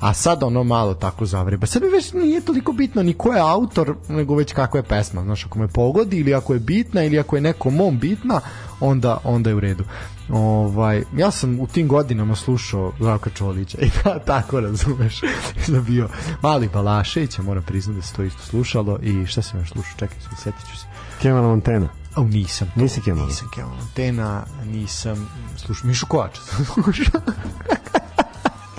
a 0.03 0.15
sad 0.15 0.43
ono 0.43 0.65
malo 0.65 0.95
tako 0.95 1.27
zavreba. 1.27 1.67
Sad 1.67 1.83
mi 1.83 1.89
već 1.89 2.13
nije 2.13 2.41
toliko 2.41 2.73
bitno 2.73 3.03
ni 3.03 3.15
ko 3.15 3.33
je 3.33 3.41
autor, 3.41 3.95
nego 4.09 4.35
već 4.35 4.53
kakva 4.53 4.79
je 4.79 4.85
pesma, 4.85 5.23
znaš, 5.23 5.47
ako 5.47 5.59
me 5.59 5.69
pogodi 5.69 6.19
ili 6.19 6.35
ako 6.35 6.55
je 6.55 6.61
bitna 6.61 7.05
ili 7.05 7.19
ako 7.19 7.37
je 7.37 7.43
neko 7.43 7.71
mom 7.71 7.99
bitna, 7.99 8.41
onda, 8.81 9.19
onda 9.25 9.51
je 9.51 9.57
u 9.57 9.61
redu. 9.61 9.85
Ovaj, 10.29 11.03
ja 11.17 11.31
sam 11.31 11.61
u 11.61 11.67
tim 11.67 11.89
godinama 11.89 12.37
slušao 12.37 12.93
Zdravka 12.99 13.31
Čolića 13.31 13.79
i 13.79 13.91
da, 14.05 14.19
tako 14.33 14.61
razumeš 14.61 15.21
da 15.73 15.81
bio 15.81 16.09
mali 16.43 16.69
Balašević, 16.69 17.39
moram 17.39 17.63
priznati 17.63 18.01
da 18.01 18.07
se 18.07 18.15
to 18.15 18.23
isto 18.23 18.43
slušalo 18.43 18.99
i 19.03 19.27
šta 19.27 19.43
sam 19.43 19.61
još 19.61 19.71
slušao, 19.71 19.99
čekaj, 19.99 20.17
sad 20.21 20.39
setit 20.39 20.71
ću 20.71 20.77
se. 20.77 20.87
Kevana 21.21 21.49
Montana. 21.49 21.89
Au, 22.15 22.25
nisam. 22.29 22.69
to. 22.75 22.81
Nisi 22.81 23.01
Kemal? 23.01 23.27
Nisam 23.27 23.49
Kemal 23.55 23.75
Montana, 23.75 24.45
nisam 24.65 25.29
slušao, 25.57 25.89
Mišu 25.89 26.07
Kovača 26.07 26.41
sam 26.43 26.65
slušao. 26.75 27.21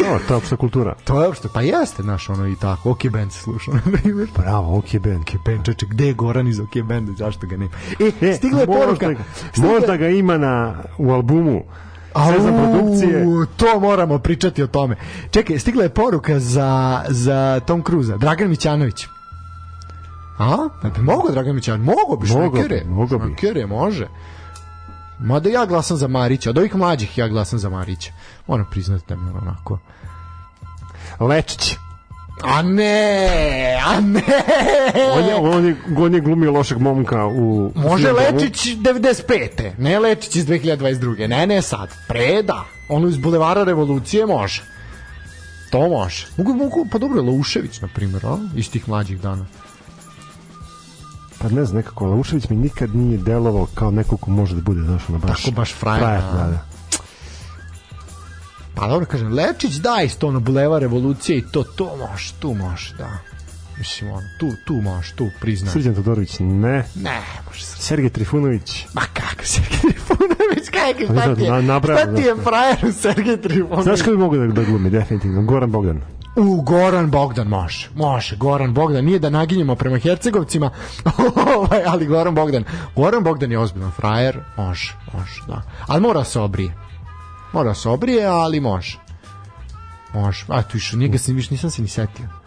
O, 0.13 0.19
to 0.19 0.33
je 0.33 0.37
opšta 0.37 0.55
kultura. 0.55 0.95
to 1.03 1.21
je 1.21 1.27
uopšte, 1.27 1.47
pa 1.53 1.61
jeste, 1.61 2.03
naš 2.03 2.29
ono 2.29 2.47
i 2.47 2.55
tako, 2.55 2.91
OK 2.91 3.09
Band 3.09 3.31
se 3.31 3.39
slušao, 3.39 3.73
na 3.75 3.81
primjer. 3.93 4.27
Bravo, 4.37 4.77
ok, 4.77 4.85
band. 4.93 5.19
OK 5.19 5.45
Band, 5.45 5.65
čeče, 5.65 5.85
gde 5.85 6.07
je 6.07 6.13
Goran 6.13 6.47
iz 6.47 6.59
OK 6.59 6.77
Banda, 6.79 7.11
zašto 7.13 7.47
ga 7.47 7.57
nema? 7.57 7.71
E, 7.99 8.11
E, 8.21 8.33
stigla 8.33 8.59
je 8.61 8.65
poruka. 8.67 8.87
možda, 8.87 9.13
ga, 9.13 9.19
možda 9.69 9.97
ga 9.97 10.07
ima 10.09 10.37
na, 10.37 10.75
u 10.97 11.11
albumu. 11.11 11.63
Sve 12.29 12.41
za 12.41 12.51
produkcije. 12.51 13.25
To 13.57 13.79
moramo 13.79 14.19
pričati 14.19 14.63
o 14.63 14.67
tome. 14.67 14.95
Čekaj, 15.31 15.59
stigla 15.59 15.83
je 15.83 15.89
poruka 15.89 16.39
za, 16.39 16.69
za 17.07 17.59
Tom 17.59 17.83
Cruza, 17.83 18.17
Dragan 18.17 18.49
Mićanović. 18.49 19.07
A? 20.39 20.69
Ne 20.83 20.89
bi 20.89 21.01
mogo 21.01 21.31
Dragan 21.31 21.55
Mićanović? 21.55 21.85
Mogo 21.87 22.15
bi, 22.17 22.27
Mogo 22.29 22.49
bi, 22.49 22.57
šmekere. 22.57 22.83
mogo 22.85 23.17
bi. 23.17 23.25
Šmekere, 23.25 23.65
može. 23.65 24.07
Mada 25.23 25.49
ja 25.49 25.65
glasam 25.65 25.97
za 25.97 26.07
Marića, 26.07 26.49
od 26.49 26.57
ovih 26.57 26.75
mlađih 26.75 27.17
ja 27.17 27.27
glasam 27.27 27.59
za 27.59 27.69
Marića. 27.69 28.11
Moram 28.47 28.67
priznati 28.71 29.03
da 29.09 29.15
mi 29.15 29.27
je 29.27 29.33
onako... 29.33 29.79
Lečić. 31.19 31.75
A 32.43 32.61
ne, 32.61 33.79
a 33.85 34.01
ne! 34.01 34.21
On 35.15 35.25
je, 35.25 35.35
on 35.35 35.65
je, 35.65 35.75
on 35.97 36.13
je 36.13 36.21
glumio 36.21 36.51
lošeg 36.51 36.77
momka 36.77 37.25
u... 37.25 37.71
Može. 37.75 38.11
Lečić 38.11 38.75
95. 38.77 39.71
Ne 39.77 39.99
Lečić 39.99 40.35
iz 40.35 40.45
2022. 40.45 41.27
Ne, 41.27 41.47
ne 41.47 41.61
sad. 41.61 41.89
Pre 42.07 42.41
da. 42.43 42.63
Ono 42.89 43.07
iz 43.07 43.17
Bulevara 43.17 43.63
revolucije 43.63 44.25
može. 44.25 44.63
To 45.71 45.89
može. 45.89 46.27
Mogu, 46.37 46.53
mogu, 46.53 46.87
pa 46.91 46.97
dobro 46.97 47.19
je 47.19 47.29
Laušević, 47.29 47.81
na 47.81 47.87
primjer, 47.87 48.25
a? 48.25 48.37
iz 48.55 48.71
tih 48.71 48.89
mlađih 48.89 49.21
dana. 49.21 49.45
Pa 51.43 51.49
ne 51.49 51.65
znam, 51.65 51.77
nekako, 51.77 52.05
Laušević 52.05 52.49
mi 52.49 52.55
nikad 52.55 52.95
nije 52.95 53.17
delovao 53.17 53.67
kao 53.73 53.91
neko 53.91 54.17
ko 54.17 54.31
može 54.31 54.55
da 54.55 54.61
bude, 54.61 54.81
znaš, 54.81 55.09
ono 55.09 55.17
baš... 55.17 55.43
Tako 55.43 55.55
baš 55.55 55.73
frajer, 55.73 55.99
frajer, 55.99 56.21
a? 56.23 56.31
da, 56.37 56.49
da. 56.51 56.65
Pa 58.75 58.87
dobro 58.87 59.05
kažem, 59.05 59.33
Lečić 59.33 59.71
da 59.73 60.01
isto 60.05 60.27
ono 60.27 60.39
Bulevar 60.39 60.81
revolucije 60.81 61.37
i 61.37 61.43
to, 61.51 61.63
to 61.63 61.95
može, 61.97 62.33
tu 62.39 62.53
može, 62.53 62.95
da. 62.97 63.09
Mislim, 63.77 64.11
ono, 64.11 64.21
tu, 64.39 64.51
tu 64.65 64.73
može, 64.73 65.13
tu 65.15 65.29
priznam. 65.41 65.73
Srđan 65.73 65.95
Todorović, 65.95 66.39
ne. 66.39 66.85
Ne, 66.95 67.21
može 67.47 67.65
se. 67.65 67.77
Sergej 67.77 68.09
Trifunović. 68.09 68.85
Ma 68.93 69.01
kako 69.13 69.43
Sergej 69.45 69.79
Trifunović, 69.81 70.69
kako, 70.69 71.13
Pa 71.13 71.21
šta 71.21 71.29
da, 71.29 71.35
ti 71.35 71.43
je, 71.43 71.51
na- 71.51 71.61
nabrajam, 71.61 72.07
šta 72.07 72.15
ti 72.15 72.21
je 72.21 72.35
frajer 72.43 72.93
Sergej 73.01 73.41
Trifunović? 73.41 73.83
Znaš 73.83 73.99
kako 73.99 74.11
bi 74.11 74.17
mogu 74.17 74.37
da, 74.37 74.47
da 74.47 74.63
glumi, 74.63 74.89
definitivno? 74.89 75.43
Goran 75.43 75.71
Bogdan. 75.71 76.01
U 76.35 76.61
Goran 76.61 77.11
Bogdan 77.11 77.47
može. 77.47 77.89
Može, 77.95 78.35
Goran 78.35 78.73
Bogdan. 78.73 79.05
Nije 79.05 79.19
da 79.19 79.29
naginjemo 79.29 79.75
prema 79.75 79.97
Hercegovcima, 79.97 80.69
ovaj, 81.55 81.83
ali 81.85 82.05
Goran 82.05 82.35
Bogdan. 82.35 82.63
Goran 82.95 83.23
Bogdan 83.23 83.51
je 83.51 83.59
ozbiljan 83.59 83.91
frajer. 83.91 84.39
Može, 84.57 84.93
može, 85.13 85.41
da. 85.47 85.61
Ali 85.87 86.01
mora 86.01 86.23
se 86.23 86.39
obrije. 86.39 86.75
Mora 87.53 87.73
se 87.73 87.89
obrije, 87.89 88.25
ali 88.25 88.59
može. 88.59 88.99
Može. 90.13 90.45
A 90.47 90.61
tu 90.61 90.77
išao, 90.77 90.99
njega 90.99 91.17
se 91.17 91.33
više 91.33 91.51
nisam 91.51 91.69
se 91.69 91.81
ni 91.81 91.87
setio. 91.87 92.42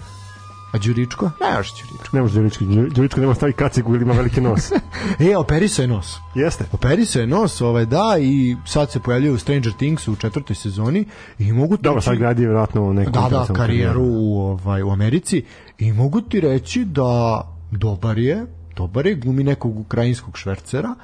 A 0.77 0.79
Đuričko? 0.79 1.31
Ne 1.41 1.53
može 1.57 1.72
Đuričko. 1.74 2.16
Ne 2.16 2.22
može 2.22 2.35
Đuričko, 2.35 2.64
Đuričko 2.95 3.20
nema 3.20 3.35
stavi 3.35 3.53
kacigu 3.53 3.95
ili 3.95 4.03
ima 4.05 4.12
veliki 4.14 4.41
nos. 4.41 4.72
E, 5.20 5.37
operisao 5.37 5.83
je 5.83 5.87
nos. 5.87 6.16
Jeste. 6.35 6.64
Operisao 6.72 7.20
je 7.20 7.27
nos, 7.27 7.61
ovaj, 7.61 7.87
da, 7.87 8.16
i 8.20 8.57
sad 8.66 8.91
se 8.91 9.01
pojavljuje 9.01 9.33
u 9.33 9.39
Stranger 9.39 9.72
Things 9.72 10.09
u 10.09 10.16
četvrtoj 10.16 10.57
sezoni 10.57 11.05
i 11.39 11.53
mogu 11.53 11.77
ti 11.77 11.83
Dobro, 11.83 11.97
reći- 11.97 12.05
sad 12.05 12.18
gradi 12.18 12.43
vjerojatno 12.43 12.93
neku 12.93 13.11
da, 13.11 13.29
da, 13.31 13.55
karijeru 13.55 14.03
u, 14.03 14.41
ovaj, 14.41 14.83
u 14.83 14.91
Americi 14.91 15.45
i 15.79 15.93
mogu 15.93 16.20
ti 16.20 16.41
reći 16.41 16.85
da 16.85 17.41
dobar 17.70 18.18
je, 18.18 18.47
dobar 18.77 19.07
je, 19.07 19.14
glumi 19.14 19.45
nekog 19.45 19.79
ukrajinskog 19.79 20.39
švercera, 20.39 20.95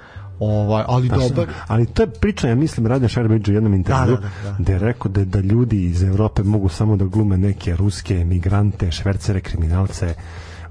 ovaj, 0.43 0.85
ali 0.87 1.09
Da, 1.09 1.17
dobar 1.17 1.47
ali 1.67 1.87
to 1.87 2.03
je 2.03 2.11
priča, 2.11 2.49
ja 2.49 2.55
mislim, 2.55 2.87
Radim 2.87 3.09
Šarbeđu 3.09 3.53
u 3.53 3.55
jednom 3.55 3.75
intervju, 3.75 4.17
Da, 4.17 4.21
da, 4.23 4.31
da, 4.45 4.51
da. 4.51 4.57
gde 4.59 4.73
je 4.73 4.79
rekao 4.79 5.11
da, 5.11 5.25
da 5.25 5.41
ljudi 5.41 5.85
iz 5.85 6.03
Evrope 6.03 6.43
mogu 6.43 6.69
samo 6.69 6.97
da 6.97 7.05
glume 7.05 7.39
neke 7.39 7.77
ruske 7.77 8.25
migrante, 8.25 8.91
švercere, 8.91 9.41
kriminalce 9.41 10.15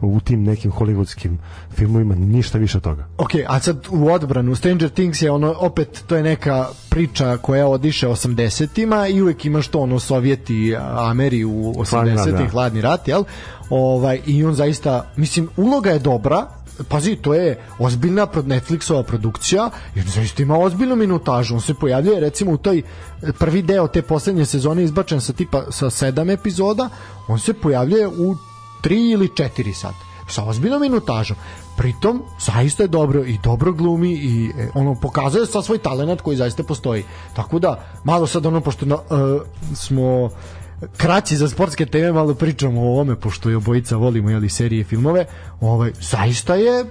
u 0.02 0.20
tim 0.20 0.44
nekim 0.44 0.72
hollywoodskim 0.72 1.38
filmovima, 1.74 2.16
ništa 2.16 2.58
više 2.58 2.78
od 2.78 2.84
toga. 2.84 3.08
Ok, 3.18 3.32
a 3.48 3.60
sad 3.60 3.88
u 3.90 4.08
odbranu 4.08 4.56
Stranger 4.56 4.90
Things 4.90 5.22
je 5.22 5.32
ono 5.32 5.56
opet 5.60 6.04
to 6.08 6.16
je 6.16 6.24
neka 6.24 6.68
priča 6.90 7.38
koja 7.38 7.68
odiše 7.68 8.08
80-ima 8.08 9.08
i 9.08 9.22
uvek 9.22 9.46
imaš 9.46 9.68
to 9.68 9.80
ono 9.80 10.00
Sovjeti, 10.00 10.76
Ameri 10.98 11.44
u 11.44 11.74
Hladni 11.90 12.16
rat, 12.16 12.28
80-im 12.28 12.46
da. 12.46 12.52
hladni 12.52 12.82
rat, 12.82 13.08
jel? 13.08 13.24
Ovaj 13.70 14.20
i 14.26 14.46
on 14.46 14.54
zaista 14.54 15.12
mislim 15.16 15.50
uloga 15.58 15.90
je 15.90 16.00
dobra, 16.00 16.48
pazi, 16.84 17.16
to 17.16 17.34
je 17.34 17.60
ozbiljna 17.80 18.26
pro- 18.26 18.42
Netflixova 18.42 19.04
produkcija 19.04 19.70
i 19.96 20.00
on 20.00 20.08
zaista 20.08 20.44
ima 20.44 20.58
ozbiljnu 20.58 20.96
minutažu. 20.96 21.56
On 21.56 21.62
se 21.62 21.74
pojavljuje 21.74 22.20
recimo 22.20 22.52
u 22.52 22.58
toj 22.58 22.78
e, 22.78 22.84
prvi 23.40 23.62
deo 23.62 23.88
te 23.88 24.02
poslednje 24.02 24.46
sezone 24.46 24.84
izbačen 24.84 25.22
sa 25.22 25.34
tipa 25.34 25.64
sa 25.72 25.90
sedam 25.90 26.30
epizoda, 26.30 26.90
on 27.28 27.40
se 27.40 27.54
pojavljuje 27.54 28.08
u 28.08 28.36
tri 28.82 29.10
ili 29.10 29.36
četiri 29.36 29.74
sad 29.74 29.94
sa 30.28 30.44
ozbiljnom 30.44 30.82
minutažom. 30.82 31.38
pritom 31.78 32.24
zaista 32.40 32.84
je 32.84 32.88
dobro 32.88 33.24
i 33.24 33.38
dobro 33.44 33.74
glumi 33.74 34.12
i 34.12 34.52
e, 34.58 34.70
ono 34.74 34.96
pokazuje 34.96 35.46
sa 35.46 35.62
svoj 35.62 35.78
talenat 35.78 36.22
koji 36.22 36.38
zaista 36.38 36.64
postoji 36.64 37.04
tako 37.36 37.60
da 37.60 37.84
malo 38.04 38.28
sad 38.28 38.46
ono 38.46 38.62
pošto 38.62 38.86
na, 38.86 38.96
e, 38.96 39.40
smo 39.76 40.30
kraći 40.98 41.38
za 41.38 41.50
sportske 41.50 41.86
teme 41.86 42.12
malo 42.12 42.34
pričamo 42.36 42.82
o 42.82 42.92
ovome 42.92 43.16
pošto 43.16 43.50
je 43.50 43.58
obojica 43.58 43.96
volimo 43.96 44.30
jeli 44.30 44.50
serije 44.50 44.84
filmove 44.84 45.26
ovaj 45.62 45.92
zaista 46.02 46.56
je 46.56 46.86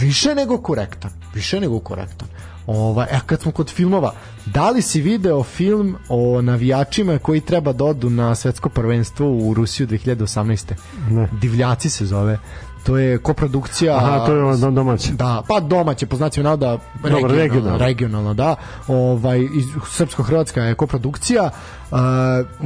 više 0.00 0.34
nego 0.34 0.58
korektan 0.58 1.10
više 1.34 1.60
nego 1.60 1.80
korektan 1.80 2.28
Ovaj, 2.66 3.06
a 3.12 3.20
kad 3.20 3.40
smo 3.40 3.52
kod 3.52 3.70
filmova, 3.70 4.12
da 4.46 4.70
li 4.70 4.82
si 4.82 5.00
video 5.00 5.42
film 5.42 5.96
o 6.08 6.42
navijačima 6.42 7.18
koji 7.18 7.40
treba 7.40 7.72
da 7.72 7.84
odu 7.84 8.10
na 8.10 8.34
svetsko 8.34 8.68
prvenstvo 8.68 9.30
u 9.30 9.54
Rusiju 9.54 9.86
2018. 9.86 10.72
Ne. 11.10 11.28
Divljaci 11.40 11.90
se 11.90 12.06
zove. 12.06 12.38
To 12.86 12.98
je 12.98 13.18
koprodukcija 13.18 13.96
Aha, 13.96 14.26
to 14.26 14.34
je 14.34 14.70
domaće. 14.70 15.12
Da, 15.12 15.42
pa 15.48 15.60
domaće, 15.60 16.06
po 16.06 16.16
znacima 16.16 16.44
navoda 16.44 16.78
regionalno, 17.02 17.36
regionalno. 17.36 17.78
regionalno, 17.78 18.34
da. 18.34 18.56
Ovaj, 18.88 19.40
srpsko-hrvatska 19.86 20.62
je 20.62 20.74
koprodukcija. 20.74 21.50
Uh, 21.90 21.98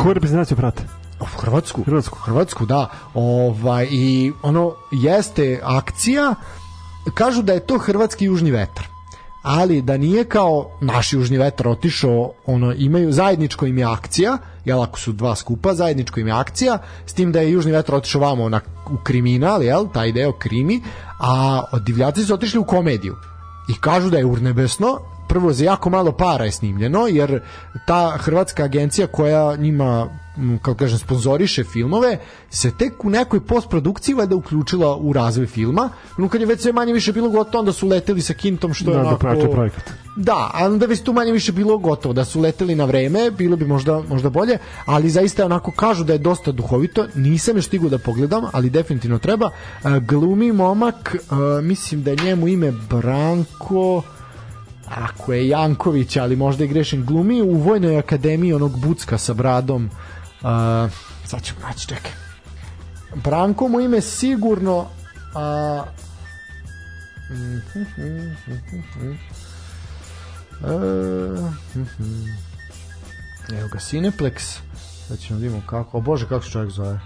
Koju 0.03 0.15
reprezentaciju 0.15 0.57
prate? 0.57 0.83
u 1.21 1.25
Hrvatsku. 1.25 1.83
Hrvatsku. 1.85 2.19
Hrvatsku, 2.19 2.67
da. 2.67 2.91
Ovaj, 3.15 3.89
I 3.91 4.33
ono 4.43 4.75
jeste 4.91 5.61
akcija, 5.65 6.35
kažu 7.15 7.43
da 7.43 7.53
je 7.53 7.67
to 7.67 7.79
hrvatski 7.79 8.25
južni 8.25 8.51
vetar 8.51 9.00
ali 9.43 9.83
da 9.83 9.97
nije 9.97 10.25
kao 10.25 10.71
naš 10.81 11.13
južni 11.13 11.39
vetar 11.39 11.69
otišao, 11.69 12.33
ono, 12.47 12.73
imaju, 12.73 13.13
zajedničko 13.13 13.67
im 13.67 13.79
je 13.79 13.85
akcija, 13.85 14.39
jel, 14.65 14.83
ako 14.83 14.99
su 14.99 15.13
dva 15.13 15.37
skupa, 15.37 15.75
zajedničko 15.75 16.21
im 16.21 16.27
je 16.27 16.33
akcija, 16.33 16.79
s 17.07 17.15
tim 17.15 17.33
da 17.33 17.41
je 17.41 17.53
južni 17.53 17.73
vetar 17.73 17.95
otišao 17.95 18.21
vamo 18.21 18.49
na, 18.49 18.61
u 18.91 18.97
kriminal, 19.03 19.63
jel, 19.63 19.87
taj 19.95 20.13
deo 20.13 20.33
krimi, 20.33 20.83
a 21.19 21.63
divljaci 21.87 22.25
su 22.25 22.35
otišli 22.35 22.61
u 22.61 22.65
komediju. 22.65 23.17
I 23.69 23.75
kažu 23.81 24.11
da 24.11 24.19
je 24.19 24.25
urnebesno, 24.25 24.99
prvo 25.31 25.53
za 25.53 25.65
jako 25.65 25.91
malo 25.91 26.13
para 26.13 26.45
je 26.45 26.53
snimljeno, 26.53 27.07
jer 27.07 27.41
ta 27.87 28.17
hrvatska 28.19 28.65
agencija 28.65 29.07
koja 29.07 29.57
njima 29.57 30.09
kako 30.63 30.79
kažem, 30.79 30.99
sponzoriše 30.99 31.65
filmove, 31.65 32.19
se 32.51 32.71
tek 32.71 33.05
u 33.05 33.11
nekoj 33.11 33.41
postprodukciji 33.41 34.15
valjda 34.15 34.37
uključila 34.37 34.97
u 34.97 35.13
razvoj 35.13 35.47
filma. 35.47 35.91
No, 36.19 36.29
kad 36.29 36.41
je 36.41 36.47
već 36.47 36.61
sve 36.61 36.73
manje 36.73 36.93
više 36.93 37.13
bilo 37.13 37.29
gotovo, 37.29 37.59
onda 37.59 37.73
su 37.73 37.89
leteli 37.89 38.23
sa 38.23 38.35
kintom, 38.35 38.75
što 38.75 38.91
je 38.91 38.97
Da, 38.97 39.03
da 39.03 39.09
onako... 39.09 39.21
prate 39.21 39.51
projekat. 39.51 39.91
Da, 40.17 40.51
a 40.55 40.67
onda 40.67 40.87
već 40.87 41.03
tu 41.03 41.13
manje 41.13 41.33
više 41.33 41.53
bilo 41.53 41.79
gotovo, 41.79 42.15
da 42.15 42.25
su 42.25 42.41
leteli 42.41 42.75
na 42.75 42.85
vreme, 42.85 43.31
bilo 43.31 43.57
bi 43.57 43.65
možda, 43.65 44.03
možda 44.09 44.31
bolje, 44.31 44.59
ali 44.87 45.11
zaista 45.11 45.45
onako 45.45 45.71
kažu 45.71 46.05
da 46.05 46.13
je 46.13 46.19
dosta 46.19 46.53
duhovito, 46.53 47.07
nisam 47.15 47.57
još 47.57 47.67
stigao 47.67 47.89
da 47.89 47.99
pogledam, 47.99 48.45
ali 48.53 48.71
definitivno 48.71 49.19
treba. 49.19 49.51
E, 49.51 50.01
glumi 50.01 50.53
momak, 50.53 51.15
e, 51.15 51.63
mislim 51.63 52.03
da 52.03 52.11
je 52.11 52.17
njemu 52.25 52.49
ime 52.49 52.73
Branko, 52.73 54.03
ako 54.91 55.33
je 55.33 55.49
Janković, 55.49 56.17
ali 56.17 56.37
možda 56.37 56.65
i 56.65 56.69
grešen, 56.69 57.05
glumi 57.05 57.43
u 57.43 57.55
Vojnoj 57.55 57.99
akademiji 57.99 58.53
onog 58.53 58.79
Bucka 58.79 59.19
sa 59.19 59.35
bradom, 59.35 59.85
uh, 59.85 60.91
sad 61.25 61.43
ćemo 61.43 61.61
naći, 61.61 61.89
čekaj. 61.89 62.13
Branko 63.15 63.69
mu 63.69 63.81
ime 63.81 64.01
sigurno, 64.01 64.87
E, 70.65 70.73
Evo 73.59 73.69
ga, 73.73 73.79
Cineplex. 73.79 74.59
Sad 75.09 75.19
ćemo 75.19 75.39
da 75.39 75.43
vidimo 75.43 75.63
kako. 75.67 75.99
O 75.99 76.01
Bože, 76.01 76.29
kako 76.29 76.45
se 76.45 76.51
čovjek 76.51 76.71
zove? 76.71 77.01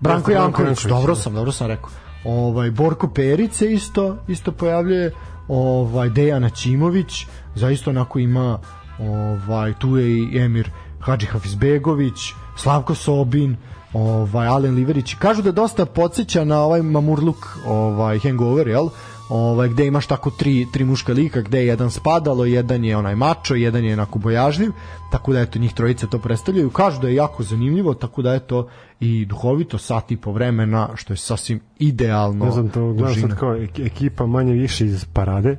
Branko 0.00 0.30
Janković, 0.30 0.84
dobro 0.84 1.14
da. 1.14 1.20
sam, 1.20 1.34
dobro 1.34 1.52
sam 1.52 1.66
rekao. 1.66 1.90
Ovaj 2.24 2.70
Borko 2.70 3.08
Perice 3.08 3.72
isto 3.72 4.16
isto 4.28 4.52
pojavljuje, 4.52 5.12
ovaj 5.48 6.08
Dejana 6.08 6.50
Ćimović, 6.50 7.26
zaista 7.54 7.90
onako 7.90 8.18
ima 8.18 8.58
ovaj 9.00 9.74
tu 9.78 9.96
je 9.96 10.18
i 10.18 10.38
Emir 10.38 10.70
Hadži 11.00 11.26
Hafizbegović, 11.26 12.32
Slavko 12.56 12.94
Sobin, 12.94 13.56
ovaj 13.92 14.46
Alen 14.46 14.74
Liverić. 14.74 15.14
Kažu 15.14 15.42
da 15.42 15.52
dosta 15.52 15.86
podseća 15.86 16.44
na 16.44 16.60
ovaj 16.60 16.82
Mamurluk, 16.82 17.58
ovaj 17.66 18.18
Hangover, 18.18 18.68
jel? 18.68 18.88
Ovaj 19.34 19.68
gde 19.68 19.86
imaš 19.86 20.06
tako 20.06 20.30
tri 20.30 20.66
tri 20.72 20.84
muška 20.84 21.12
lika, 21.12 21.40
gde 21.40 21.58
je 21.58 21.66
jedan 21.66 21.90
spadalo, 21.90 22.44
jedan 22.44 22.84
je 22.84 22.96
onaj 22.96 23.14
mačo, 23.14 23.54
jedan 23.54 23.84
je 23.84 23.92
onako 23.92 24.18
bojažljiv, 24.18 24.70
tako 25.10 25.32
da 25.32 25.40
eto 25.40 25.58
njih 25.58 25.72
trojica 25.74 26.06
to 26.06 26.18
predstavljaju. 26.18 26.70
Kažu 26.70 27.00
da 27.00 27.08
je 27.08 27.14
jako 27.14 27.42
zanimljivo, 27.42 27.94
tako 27.94 28.22
da 28.22 28.34
eto 28.34 28.68
i 29.00 29.24
duhovito 29.24 29.78
sat 29.78 30.10
i 30.10 30.16
po 30.16 30.32
vremena, 30.32 30.88
što 30.94 31.12
je 31.12 31.16
sasvim 31.16 31.60
idealno. 31.78 32.44
Ne 32.44 32.50
znam, 32.50 32.68
to 32.68 32.92
gledam 32.92 33.14
sad 33.20 33.38
kao 33.38 33.54
ek- 33.54 33.86
ekipa 33.86 34.26
manje 34.26 34.52
više 34.52 34.86
iz 34.86 35.04
parade. 35.04 35.56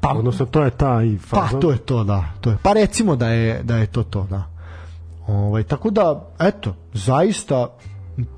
Pa, 0.00 0.12
Odnosno, 0.12 0.46
to 0.46 0.64
je 0.64 0.70
ta 0.70 1.02
i 1.02 1.18
Pa 1.30 1.40
fazon. 1.40 1.60
to 1.60 1.70
je 1.70 1.78
to, 1.78 2.04
da. 2.04 2.24
To 2.40 2.50
je. 2.50 2.56
Pa 2.62 2.72
recimo 2.72 3.16
da 3.16 3.28
je 3.28 3.62
da 3.62 3.76
je 3.76 3.86
to 3.86 4.02
to, 4.02 4.26
da. 4.30 4.42
Ovaj 5.26 5.62
tako 5.62 5.90
da 5.90 6.28
eto, 6.38 6.74
zaista 6.92 7.68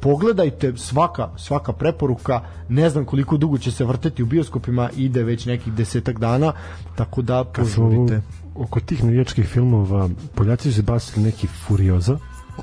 pogledajte 0.01 0.77
svaka 0.77 1.29
svaka 1.37 1.73
preporuka 1.73 2.41
ne 2.69 2.91
znam 2.91 3.05
koliko 3.05 3.37
dugo 3.37 3.59
će 3.59 3.71
se 3.71 3.85
vrteti 3.85 4.23
u 4.23 4.27
bioskopima 4.27 4.91
ide 4.93 5.23
već 5.23 5.47
nekih 5.47 5.73
desetak 5.73 6.19
dana 6.19 6.53
tako 6.97 7.23
da 7.23 7.45
požurite 7.45 8.23
oko 8.57 8.81
tih 8.81 9.05
navijačkih 9.05 9.47
filmova, 9.47 10.09
Poljaci 10.35 10.71
su 10.71 10.77
se 10.77 10.83
basili 10.83 11.25
neki 11.25 11.47
Furioza, 11.47 12.19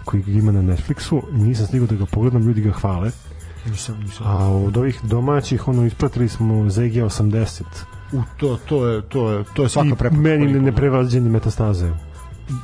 koji 0.06 0.24
ga 0.24 0.32
ima 0.32 0.52
na 0.52 0.62
Netflixu, 0.64 1.22
nisam 1.34 1.66
stigao 1.68 1.88
da 1.88 1.96
ga 1.96 2.06
pogledam, 2.06 2.42
ljudi 2.42 2.62
ga 2.62 2.72
hvale. 2.72 3.12
nisam 3.66 4.00
nisam 4.00 4.26
A 4.28 4.48
od 4.48 4.78
ovih 4.78 5.00
domaćih, 5.04 5.68
ono, 5.68 5.86
ispratili 5.86 6.30
smo 6.30 6.54
ZG80. 6.56 7.62
u 8.14 8.22
to 8.38 8.58
to 8.60 8.88
je 8.88 9.02
to 9.02 9.32
je 9.32 9.44
to 9.54 9.64
je 9.64 9.70
svaka 9.70 9.88
I 9.88 9.92
preporuka 9.92 10.22
meni 10.22 10.38
ne, 10.38 10.46
koliko- 10.48 10.66
neprevađeni 10.66 11.30
metastaze. 11.30 11.92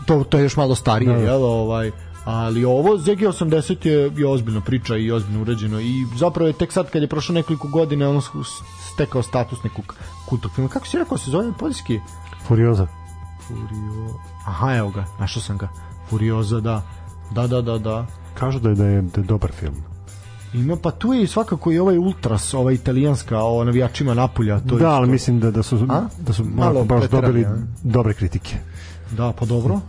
to, 0.05 0.23
to 0.23 0.37
je 0.37 0.43
još 0.43 0.57
malo 0.57 0.75
starije, 0.75 1.13
Da, 1.13 1.19
da. 1.19 1.23
jel, 1.23 1.43
ovaj, 1.43 1.91
ali 2.25 2.65
ovo 2.65 2.97
ZG80 2.97 3.85
je, 3.85 4.11
je 4.15 4.27
ozbiljno 4.27 4.61
priča 4.61 4.97
i 4.97 5.11
ozbiljno 5.11 5.41
urađeno 5.41 5.79
i 5.79 6.05
zapravo 6.15 6.47
je 6.47 6.53
tek 6.53 6.71
sad 6.71 6.89
kad 6.89 7.01
je 7.01 7.07
prošlo 7.07 7.35
nekoliko 7.35 7.67
godina 7.67 8.09
on 8.09 8.21
stekao 8.93 9.23
status 9.23 9.63
nekog 9.63 9.95
kultog 10.29 10.51
filma. 10.55 10.69
Kako 10.69 10.87
si 10.87 10.97
rekao 10.97 11.17
se 11.17 11.31
zove 11.31 11.51
poljski? 11.59 11.99
Furioza. 12.47 12.87
Furio... 13.47 14.09
Aha, 14.45 14.75
evo 14.75 14.89
ga, 14.89 15.05
našao 15.19 15.41
sam 15.41 15.57
ga. 15.57 15.69
Furioza, 16.09 16.59
da. 16.59 16.81
Da, 17.31 17.47
da, 17.47 17.61
da, 17.61 17.77
da. 17.77 18.05
Kažu 18.33 18.59
da 18.59 18.69
je, 18.69 18.75
da 18.75 18.85
je, 18.85 19.01
da 19.01 19.21
je 19.21 19.25
dobar 19.25 19.51
film. 19.51 19.75
Ima, 20.53 20.75
pa 20.75 20.91
tu 20.91 21.13
je 21.13 21.27
svakako 21.27 21.71
i 21.71 21.79
ovaj 21.79 21.97
Ultras, 21.97 22.53
ova 22.53 22.71
italijanska, 22.71 23.43
o 23.43 23.63
navijačima 23.63 24.13
Napulja. 24.13 24.59
To 24.59 24.77
da, 24.77 24.89
ali 24.89 25.09
mislim 25.09 25.39
da, 25.39 25.51
da 25.51 25.63
su, 25.63 25.85
A? 25.89 26.01
da 26.19 26.33
su 26.33 26.45
Malo 26.45 26.83
baš 26.83 27.09
dobili 27.09 27.45
a? 27.45 27.55
dobre 27.83 28.13
kritike. 28.13 28.55
Da, 29.11 29.33
pa 29.39 29.45
dobro. 29.45 29.79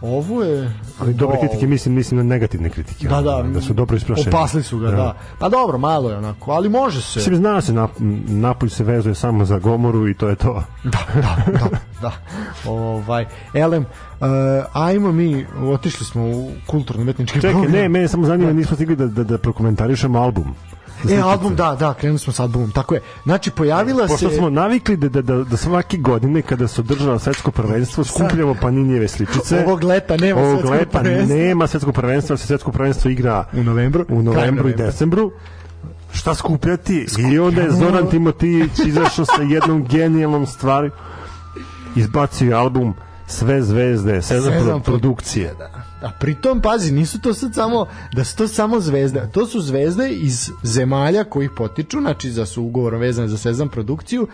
Ovo 0.00 0.42
je... 0.42 0.72
Ali 1.00 1.14
dobre 1.14 1.36
Da, 1.36 1.40
kritike 1.40 1.66
mislim 1.66 1.94
mislim 1.94 2.18
na 2.18 2.24
negativne 2.24 2.70
kritike. 2.70 3.08
Da, 3.08 3.22
da, 3.22 3.42
da 3.42 3.60
su 3.60 3.74
dobro 3.74 3.96
isprašene. 3.96 4.28
Opasli 4.28 4.62
su 4.62 4.78
ga, 4.78 4.90
da. 4.90 5.16
Pa 5.38 5.48
dobro, 5.48 5.78
malo 5.78 6.10
je 6.10 6.16
onako, 6.16 6.50
ali 6.50 6.68
može 6.68 7.02
se. 7.02 7.18
Mislim, 7.18 7.36
zna 7.36 7.60
se, 7.60 7.72
Nap 7.72 7.90
Napolj 8.28 8.70
se 8.70 8.84
vezuje 8.84 9.14
samo 9.14 9.44
za 9.44 9.58
Gomoru 9.58 10.08
i 10.08 10.14
to 10.14 10.28
je 10.28 10.36
to. 10.36 10.62
da, 10.84 10.98
da, 11.14 11.52
da, 11.52 11.68
da. 12.00 12.12
Ovaj, 12.70 13.26
Elem, 13.54 13.82
uh, 13.82 14.26
ajmo 14.72 15.12
mi, 15.12 15.46
otišli 15.62 16.06
smo 16.06 16.22
u 16.22 16.50
kulturno-umetnički 16.66 17.40
Čekaj, 17.40 17.68
ne, 17.68 17.88
mene 17.88 18.08
samo 18.08 18.26
zanima, 18.26 18.52
nismo 18.52 18.74
stigli 18.74 18.96
da, 18.96 19.06
da, 19.06 19.24
da 19.24 19.38
prokomentarišemo 19.38 20.18
album. 20.18 20.54
E, 21.08 21.16
album, 21.16 21.54
da, 21.54 21.74
da, 21.74 21.94
krenuli 21.94 22.18
smo 22.18 22.32
s 22.32 22.40
albumom, 22.40 22.70
tako 22.70 22.94
je. 22.94 23.00
Znači, 23.24 23.50
pojavila 23.50 24.06
Pošto 24.06 24.30
se... 24.30 24.36
smo 24.36 24.50
navikli 24.50 24.96
da, 24.96 25.08
da, 25.08 25.22
da, 25.22 25.44
da 25.44 25.56
svake 25.56 25.96
godine 25.96 26.42
kada 26.42 26.68
se 26.68 26.80
održava 26.80 27.18
svetsko 27.18 27.50
prvenstvo 27.50 28.04
skupljamo 28.04 28.54
paninjeve 28.54 29.08
sličice. 29.08 29.64
Ovog 29.66 29.82
leta 29.82 30.16
nema 30.16 30.40
Ovog 30.40 30.52
svetskog 30.52 30.72
leta 30.72 30.98
prvenstva. 31.00 31.36
nema 31.36 31.66
svetskog 31.66 31.94
prvenstva, 31.94 32.36
se 32.36 32.46
svetsko 32.46 32.72
prvenstvo 32.72 33.10
igra 33.10 33.44
U 33.52 33.62
novembru. 33.62 34.06
u 34.08 34.22
novembru 34.22 34.68
i 34.68 34.74
decembru. 34.74 35.32
Šta 36.12 36.34
skupljati? 36.34 37.06
I 37.30 37.38
onda 37.38 37.62
je 37.62 37.70
Zoran 37.70 38.06
Timotijević 38.06 38.78
izašao 38.78 39.24
sa 39.24 39.42
jednom 39.42 39.84
genijalnom 39.84 40.46
stvari. 40.46 40.90
Izbacio 41.96 42.48
je 42.48 42.54
album 42.54 42.94
Sve 43.26 43.62
zvezde, 43.62 44.22
Sezam, 44.22 44.52
Sezam 44.52 44.66
pro- 44.72 44.80
produkcije. 44.82 45.54
Da. 45.58 45.77
A 46.02 46.10
pritom, 46.20 46.60
pazi, 46.60 46.92
nisu 46.92 47.20
to 47.20 47.34
sad 47.34 47.54
samo, 47.54 47.86
da 48.12 48.24
su 48.24 48.36
to 48.36 48.48
samo 48.48 48.80
zvezde. 48.80 49.28
To 49.32 49.46
su 49.46 49.60
zvezde 49.60 50.10
iz 50.10 50.50
zemalja 50.62 51.24
kojih 51.24 51.50
potiču, 51.56 52.00
znači 52.00 52.30
da 52.30 52.46
su 52.46 52.62
ugovorom 52.62 53.00
vezane 53.00 53.28
za 53.28 53.38
Sezam 53.38 53.68
produkciju, 53.68 54.28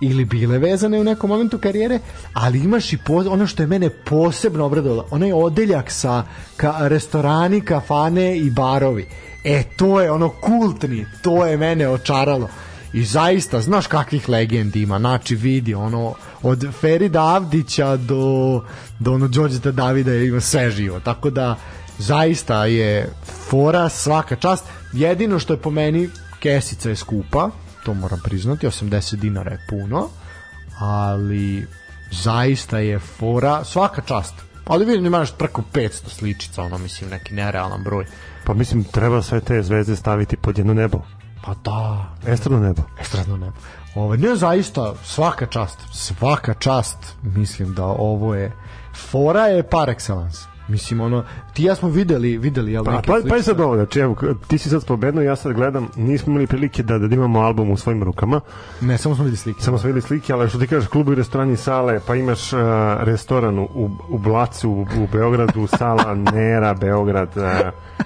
ili 0.00 0.24
bile 0.24 0.58
vezane 0.58 1.00
u 1.00 1.04
nekom 1.04 1.30
momentu 1.30 1.58
karijere, 1.58 1.98
ali 2.32 2.58
imaš 2.58 2.92
i 2.92 2.98
po, 3.06 3.14
ono 3.14 3.46
što 3.46 3.62
je 3.62 3.66
mene 3.66 3.90
posebno 3.90 4.64
obradovalo, 4.64 5.06
onaj 5.10 5.32
odeljak 5.32 5.90
sa 5.90 6.24
ka, 6.56 6.74
restorani, 6.80 7.60
kafane 7.60 8.38
i 8.38 8.50
barovi. 8.50 9.06
E, 9.44 9.62
to 9.76 10.00
je 10.00 10.10
ono 10.10 10.28
kultni, 10.28 11.06
to 11.22 11.46
je 11.46 11.56
mene 11.56 11.88
očaralo. 11.88 12.48
I 12.92 13.04
zaista, 13.04 13.60
znaš 13.60 13.86
kakvih 13.86 14.28
legendi 14.28 14.82
ima, 14.82 14.98
znači 14.98 15.34
vidi, 15.34 15.74
ono, 15.74 16.14
od 16.42 16.66
Ferida 16.80 17.22
Avdića 17.22 17.96
do, 17.96 18.64
do 18.98 19.12
ono 19.12 19.28
Đorđeta 19.28 19.70
Davida 19.70 20.14
ima 20.14 20.40
sve 20.40 20.70
živo, 20.70 21.00
tako 21.00 21.30
da 21.30 21.56
zaista 21.98 22.64
je 22.64 23.12
fora 23.48 23.88
svaka 23.88 24.36
čast, 24.36 24.64
jedino 24.92 25.38
što 25.38 25.52
je 25.52 25.56
po 25.56 25.70
meni 25.70 26.08
kesica 26.40 26.88
je 26.88 26.96
skupa, 26.96 27.50
to 27.84 27.94
moram 27.94 28.20
priznati, 28.24 28.66
80 28.66 29.16
dinara 29.16 29.50
je 29.50 29.66
puno, 29.68 30.08
ali 30.78 31.66
zaista 32.10 32.78
je 32.78 32.98
fora, 32.98 33.64
svaka 33.64 34.02
čast. 34.02 34.34
Ali 34.66 34.84
vidim 34.84 35.06
imaš 35.06 35.32
preko 35.38 35.62
500 35.72 35.90
sličica, 36.08 36.62
ono 36.62 36.78
mislim 36.78 37.10
neki 37.10 37.34
nerealan 37.34 37.84
broj. 37.84 38.06
Pa 38.44 38.54
mislim, 38.54 38.84
treba 38.84 39.22
sve 39.22 39.40
te 39.40 39.62
zvezde 39.62 39.96
staviti 39.96 40.36
pod 40.36 40.58
jedno 40.58 40.74
nebo. 40.74 41.02
Pa 41.44 41.54
da, 41.64 42.06
Estradno 42.26 42.60
nebo. 42.60 42.82
estradno 43.00 43.36
nebo. 43.36 43.56
Ovo, 43.94 44.16
ne, 44.16 44.36
zaista, 44.36 44.94
svaka 45.04 45.46
čast, 45.46 45.78
svaka 45.92 46.54
čast, 46.54 46.98
mislim 47.22 47.74
da 47.74 47.84
ovo 47.84 48.34
je, 48.34 48.52
fora 49.10 49.46
je 49.46 49.62
par 49.62 49.88
excellence. 49.88 50.44
Mislim, 50.68 51.00
ono, 51.00 51.24
ti 51.52 51.62
i 51.62 51.66
ja 51.66 51.74
smo 51.74 51.88
videli, 51.88 52.38
videli, 52.38 52.72
jel, 52.72 52.84
Pa, 52.84 52.90
pa, 52.90 53.02
pa 53.02 53.12
sličice? 53.20 53.38
i 53.38 53.42
sad 53.42 53.60
ovo, 53.60 53.74
znači, 53.74 54.00
evo, 54.00 54.16
ti 54.46 54.58
si 54.58 54.68
sad 54.68 54.82
spomenuo, 54.82 55.22
ja 55.22 55.36
sad 55.36 55.52
gledam, 55.52 55.88
nismo 55.96 56.30
imali 56.30 56.46
prilike 56.46 56.82
da, 56.82 56.98
da 56.98 57.14
imamo 57.14 57.40
album 57.40 57.70
u 57.70 57.76
svojim 57.76 58.02
rukama, 58.02 58.40
Ne, 58.80 58.98
samo 58.98 59.14
smo 59.14 59.24
videli 59.24 59.36
slike. 59.36 59.62
samo 59.62 59.78
smo 59.78 59.86
videli 59.86 60.02
slike, 60.02 60.32
ali 60.32 60.48
što 60.48 60.58
ti 60.58 60.66
kažeš, 60.66 60.88
klubovi, 60.88 61.16
restorani, 61.16 61.56
sale, 61.56 62.00
pa 62.06 62.14
imaš 62.14 62.52
uh, 62.52 62.58
restoran 63.00 63.58
u, 63.58 63.68
u 64.08 64.18
Blacu, 64.18 64.70
u, 64.70 64.80
u 64.82 65.06
Beogradu, 65.12 65.66
sala 65.66 66.14
Nera, 66.34 66.74
Beograd, 66.74 67.28
uh, 67.36 68.04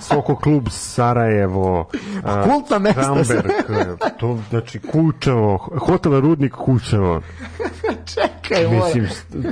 Soko 0.00 0.36
klub 0.36 0.68
Sarajevo, 0.70 1.88
kultna 2.44 2.78
mesta 2.78 3.00
Kramberg, 3.00 3.52
to, 4.20 4.38
znači 4.50 4.78
Kučevo, 4.78 5.56
hotel 5.58 6.20
Rudnik 6.20 6.52
Kučevo, 6.52 7.20
Čekaj, 8.14 8.68
Mislim, 8.68 9.08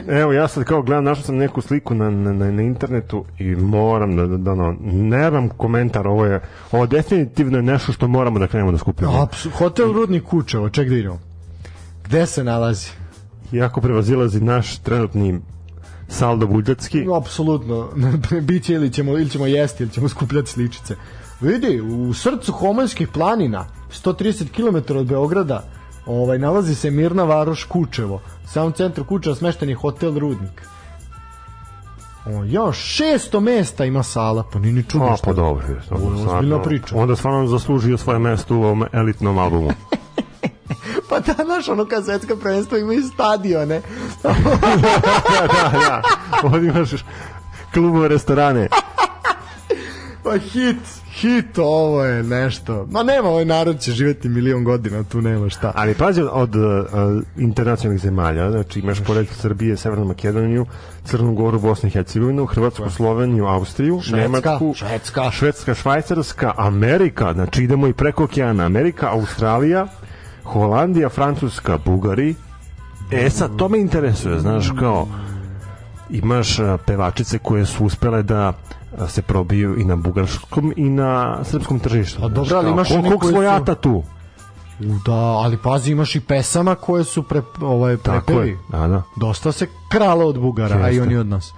evo 0.09 0.33
ja 0.33 0.49
sad 0.49 0.65
kao 0.65 0.83
gledam, 0.83 1.05
našao 1.05 1.25
sam 1.25 1.37
neku 1.37 1.61
sliku 1.61 1.95
na, 1.95 2.11
na, 2.11 2.51
na, 2.51 2.63
internetu 2.63 3.25
i 3.39 3.45
moram 3.45 4.17
da, 4.17 4.27
da, 4.27 4.37
da 4.37 4.53
ono, 4.53 4.77
nemam 4.83 5.49
komentar, 5.49 6.09
ovo 6.09 6.25
je, 6.25 6.41
ovo 6.73 6.87
definitivno 6.87 7.59
je 7.59 7.63
nešto 7.63 7.93
što 7.93 8.09
moramo 8.09 8.39
da 8.39 8.47
krenemo 8.47 8.73
da 8.73 8.79
skupimo. 8.79 9.23
Apsu, 9.23 9.51
hotel 9.51 9.93
Rudnik 9.93 10.25
Kučevo, 10.25 10.71
ček 10.71 10.89
da 10.89 10.95
vidimo. 10.95 11.19
Gde 12.05 12.27
se 12.27 12.45
nalazi? 12.45 12.91
Jako 13.53 13.81
prevazilazi 13.81 14.41
naš 14.41 14.79
trenutni 14.79 15.41
saldo 16.09 16.47
budžetski. 16.47 17.07
Apsolutno. 17.17 17.89
Biće 18.49 18.75
ili 18.75 18.93
ćemo, 18.93 19.13
ili 19.13 19.31
ćemo 19.31 19.47
jesti, 19.47 19.83
ili 19.83 19.93
ćemo 19.93 20.09
skupljati 20.09 20.51
sličice. 20.51 20.97
Vidi, 21.41 21.81
u 21.81 22.15
srcu 22.15 22.53
Homanskih 22.53 23.09
planina, 23.09 23.67
130 23.91 24.51
km 24.51 24.97
od 24.97 25.07
Beograda, 25.07 25.63
ovaj, 26.07 26.39
nalazi 26.39 26.75
se 26.75 26.91
Mirna 26.91 27.25
Varoš 27.25 27.65
Kučevo. 27.65 28.21
U 28.45 28.49
samom 28.49 28.73
centru 28.73 29.05
Kučeva 29.05 29.35
smešten 29.37 29.69
je 29.69 29.75
hotel 29.75 30.19
Rudnik. 30.19 30.63
O, 32.27 32.45
još 32.45 33.01
600 33.01 33.41
mesta 33.41 33.85
ima 33.85 34.03
sala, 34.03 34.45
pa 34.53 34.59
ni 34.59 34.73
ni 34.73 34.83
čudno 34.83 35.07
A, 35.07 35.17
pa 35.25 35.33
dobro. 35.33 35.67
Ovo 35.91 36.15
je 36.15 36.27
ozbiljna 36.27 36.63
priča. 36.63 36.97
Onda 36.97 37.17
stvarno 37.17 37.47
zaslužio 37.47 37.99
svoje 37.99 38.19
mesto 38.19 38.57
u 38.57 38.63
ovom 38.63 38.85
elitnom 38.93 39.39
albumu. 39.39 39.71
Pa 41.11 41.21
da, 41.21 41.45
znaš, 41.45 41.69
ono 41.69 41.85
kad 41.85 42.05
svetska 42.05 42.37
prvenstva 42.37 42.79
imaju 42.79 43.03
stadione. 43.03 43.81
da, 44.23 44.35
da, 45.47 45.79
da. 45.79 46.03
Ovdje 46.43 46.69
imaš 46.71 46.91
klubove, 47.75 48.09
restorane. 48.09 48.69
Pa 50.23 50.39
hit, 50.39 50.77
hit, 51.13 51.59
ovo 51.59 52.05
je 52.05 52.23
nešto. 52.23 52.87
Ma 52.91 53.03
nema, 53.03 53.29
ovaj 53.29 53.45
narod 53.45 53.81
će 53.81 53.93
živjeti 53.93 54.29
milion 54.29 54.65
godina, 54.65 55.05
tu 55.05 55.21
nema 55.23 55.49
šta. 55.49 55.73
Ali 55.75 55.95
pazi 55.95 56.23
od 56.33 56.57
uh, 56.57 56.63
internacionalnih 57.37 58.03
zemalja, 58.03 58.51
znači 58.51 58.79
imaš 58.79 59.05
pored 59.05 59.29
Srbije, 59.29 59.77
Severnu 59.77 60.05
Makedoniju, 60.05 60.67
Crnu 61.05 61.35
Goru, 61.35 61.61
Bosnu 61.61 61.87
i 61.87 61.91
Hercegovinu, 61.91 62.47
Hrvatsku, 62.47 62.91
Sloveniju, 62.91 63.47
Austriju, 63.47 64.01
Švedska, 64.03 64.23
Nemačku, 64.23 64.75
Švedska. 64.75 65.31
Švedska, 65.31 65.75
Švajcarska, 65.75 66.53
Amerika, 66.57 67.33
znači 67.33 67.63
idemo 67.63 67.89
i 67.89 67.93
preko 67.93 68.25
okeana, 68.25 68.65
Amerika, 68.65 69.11
Australija, 69.11 69.87
Holandija, 70.47 71.09
Francuska, 71.09 71.79
Bugari. 71.79 72.35
E 73.13 73.31
sad, 73.31 73.57
to 73.57 73.69
me 73.69 73.79
interesuje, 73.79 74.41
znaš, 74.41 74.71
kao 74.71 75.07
imaš 76.11 76.59
a, 76.59 76.79
pevačice 76.79 77.39
koje 77.39 77.67
su 77.67 77.85
uspele 77.85 78.23
da 78.23 78.53
a, 78.99 79.07
se 79.09 79.23
probiju 79.23 79.81
i 79.81 79.85
na 79.85 79.97
bugarskom 79.97 80.73
i 80.77 80.85
na 80.85 81.39
srpskom 81.45 81.79
tržištu. 81.79 82.19
A 82.19 82.29
dobro, 82.29 82.45
Znaš, 82.45 82.53
ali 82.55 82.71
imaš 82.71 82.89
koliko 82.89 83.09
koje 83.11 83.19
su- 83.23 83.29
svojata 83.31 83.75
tu? 83.75 84.03
Da, 85.07 85.13
ali 85.15 85.57
pazi, 85.57 85.93
imaš 85.93 86.15
i 86.15 86.21
pesama 86.21 86.75
koje 86.75 87.05
su 87.05 87.23
pre, 87.23 87.43
ovaj, 87.61 87.97
Tako 87.97 88.27
prepevi. 88.27 88.49
je, 88.49 88.59
da, 88.71 88.87
da. 88.87 89.03
Dosta 89.17 89.53
se 89.53 89.67
krala 89.91 90.25
od 90.25 90.39
Bugara, 90.39 90.77
a 90.77 90.91
i 90.91 90.95
Jeste. 90.95 91.03
oni 91.03 91.17
od 91.17 91.27
nas. 91.27 91.53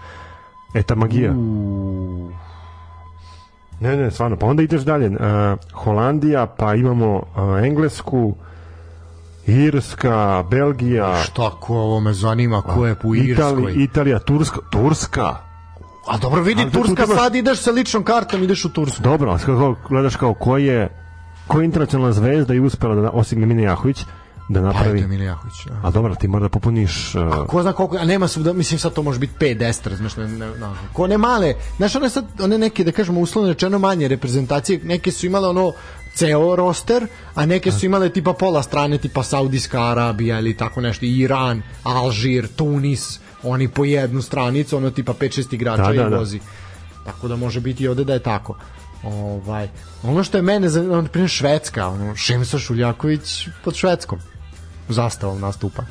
E, 0.75 0.83
ta 0.83 0.95
magija. 0.95 1.33
U, 1.33 2.31
Ne, 3.81 3.97
ne, 3.97 4.11
stvarno. 4.11 4.37
Pa 4.37 4.47
onda 4.47 4.63
ideš 4.63 4.83
dalje. 4.83 5.09
Uh, 5.09 5.17
Holandija, 5.75 6.47
pa 6.49 6.75
imamo 6.75 7.17
uh, 7.17 7.23
Englesku, 7.65 8.35
Irska, 9.49 10.15
Belgija, 10.43 11.23
šta 11.23 11.51
ko 11.53 11.75
ovo 11.75 12.01
me 12.01 12.13
zanima, 12.13 12.63
ko 12.63 12.87
je 12.87 12.95
po 12.95 13.15
Irskoj. 13.15 13.33
Itali, 13.33 13.75
Italija, 13.75 14.19
Turska, 14.19 14.59
Turska. 14.73 15.37
A 16.07 16.19
dobro, 16.19 16.43
vidi, 16.43 16.63
Ali 16.63 16.71
tu 16.71 16.79
Turska 16.79 16.95
trebaš- 16.97 17.17
sad 17.17 17.35
ideš 17.35 17.59
sa 17.59 17.71
ličnom 17.71 18.03
kartom, 18.05 18.43
ideš 18.43 18.65
u 18.65 18.69
Tursku. 18.71 19.03
Dobro, 19.03 19.31
ali 19.31 19.41
kako 19.41 19.77
gledaš 19.89 20.17
kao 20.17 20.35
ko 20.35 20.57
je 20.59 20.89
ko 21.47 21.61
je 21.61 21.65
internacionalna 21.65 22.13
zvezda 22.13 22.55
i 22.55 22.61
uspela 22.61 22.95
da 22.95 23.11
osim 23.11 23.49
Mine 23.49 23.63
Jahović 23.63 24.05
da 24.49 24.61
Pa 24.61 24.67
napravi. 24.67 25.01
je 25.01 25.07
Mile 25.07 25.25
Jahović. 25.25 25.55
da. 25.67 25.81
A 25.83 25.91
dobro, 25.91 26.15
ti 26.15 26.29
mora 26.29 26.43
da 26.43 26.49
popuniš 26.49 27.15
uh, 27.15 27.47
Ko 27.47 27.63
zna 27.63 27.73
koliko, 27.73 27.97
a 27.97 28.05
nema 28.05 28.29
su, 28.29 28.41
da, 28.41 28.53
mislim 28.53 28.79
sad 28.79 28.93
to 28.93 29.03
može 29.03 29.19
biti 29.19 29.33
5 29.37 29.59
10 29.59 29.89
razumeš, 29.89 30.17
ne, 30.17 30.29
ne, 30.29 30.47
ne, 30.47 30.55
ko 30.93 31.07
ne 31.07 31.19
male, 31.19 31.55
znaš 31.77 31.97
one 31.97 32.11
sad, 32.11 32.25
one 32.41 32.59
neke, 32.59 32.85
da 32.85 32.93
kažemo 32.93 33.21
uslovno 33.21 33.49
rečeno 33.49 33.79
manje 33.79 34.09
reprezentacije, 34.09 34.81
neke 34.85 35.13
su 35.13 35.27
imale 35.27 35.49
ono 35.49 35.73
ceo 36.19 36.57
roster, 36.57 37.07
a 37.35 37.47
neke 37.47 37.73
su 37.73 37.87
imale 37.87 38.09
tipa 38.11 38.33
pola 38.33 38.63
strane, 38.63 38.99
tipa 38.99 39.23
Saudijska 39.23 39.83
Arabija 39.83 40.39
ili 40.39 40.57
tako 40.57 40.81
nešto, 40.81 41.05
Iran, 41.05 41.63
Alžir, 41.85 42.49
Tunis, 42.49 43.07
oni 43.43 43.69
po 43.69 43.85
jednu 43.85 44.23
stranicu, 44.23 44.77
ono 44.77 44.91
tipa 44.91 45.13
5-6 45.15 45.55
igrača 45.55 45.83
Da, 45.83 45.89
da, 45.89 45.95
i 45.97 46.11
da. 46.11 46.17
vozi. 46.19 46.41
Tako 47.05 47.29
da 47.29 47.37
može 47.37 47.61
biti 47.61 47.85
i 47.85 47.89
ovde 47.89 48.05
da 48.05 48.13
je 48.13 48.23
tako. 48.23 48.57
Ovaj, 49.05 49.69
ono 50.03 50.25
što 50.25 50.39
je 50.39 50.43
mene, 50.43 50.69
za- 50.69 50.83
na 50.83 51.03
primjer 51.05 51.31
Švedska, 51.31 51.89
ono, 51.89 52.17
Šemsa 52.17 52.59
Šuljaković 52.59 53.49
pod 53.65 53.75
švedskom 53.75 54.19
zastavom 54.89 55.41
nastupa. 55.41 55.83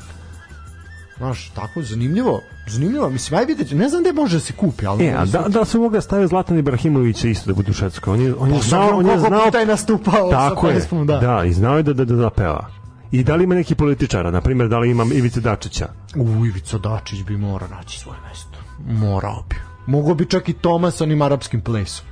Znaš, 1.18 1.48
tako 1.48 1.82
zanimljivo, 1.82 2.42
zanimljivo, 2.66 3.10
mislim, 3.10 3.40
aj 3.40 3.44
vidite, 3.44 3.74
ne 3.74 3.88
znam 3.88 4.02
gde 4.02 4.12
može 4.12 4.36
da 4.36 4.40
se 4.40 4.52
kupi, 4.52 4.86
ali... 4.86 5.06
E, 5.06 5.14
a 5.14 5.24
da, 5.24 5.44
da 5.48 5.64
su 5.64 5.80
mogli 5.80 5.96
da 5.96 6.00
stave 6.00 6.26
Zlatan 6.26 6.58
Ibrahimovića 6.58 7.28
isto 7.28 7.46
da 7.46 7.54
bude 7.54 7.70
u 7.70 7.74
Švedskoj. 7.74 8.12
On 8.12 8.20
je, 8.20 8.34
on 8.34 8.48
je 8.48 8.56
Pa, 8.56 8.62
znao, 8.62 8.98
on 8.98 9.06
je 9.06 9.18
znao, 9.18 9.44
puta 9.44 9.58
je 9.58 9.66
nastupao 9.66 10.30
tako 10.30 10.66
sa 10.66 10.74
pesmom, 10.74 11.06
da. 11.06 11.18
da. 11.18 11.44
i 11.44 11.52
znao 11.52 11.76
je 11.76 11.82
da, 11.82 11.92
da, 11.92 12.04
da, 12.04 12.14
da 12.14 12.30
peva. 12.30 12.66
I 13.10 13.24
da 13.24 13.36
li 13.36 13.44
ima 13.44 13.54
neki 13.54 13.74
političara, 13.74 14.30
na 14.30 14.40
primjer, 14.40 14.68
da 14.68 14.78
li 14.78 14.90
ima 14.90 15.04
Ivice 15.14 15.40
Dačića? 15.40 15.88
U, 16.16 16.46
Ivica 16.46 16.78
Dačić 16.78 17.22
bi 17.24 17.36
morao 17.36 17.68
naći 17.68 17.98
svoje 17.98 18.18
mesto. 18.28 18.58
Morao 18.86 19.44
bi. 19.48 19.56
Mogao 19.86 20.14
bi 20.14 20.26
čak 20.26 20.48
i 20.48 20.52
Toma 20.52 20.90
sa 20.90 21.04
onim 21.04 21.22
arapskim 21.22 21.60
plesom. 21.60 22.06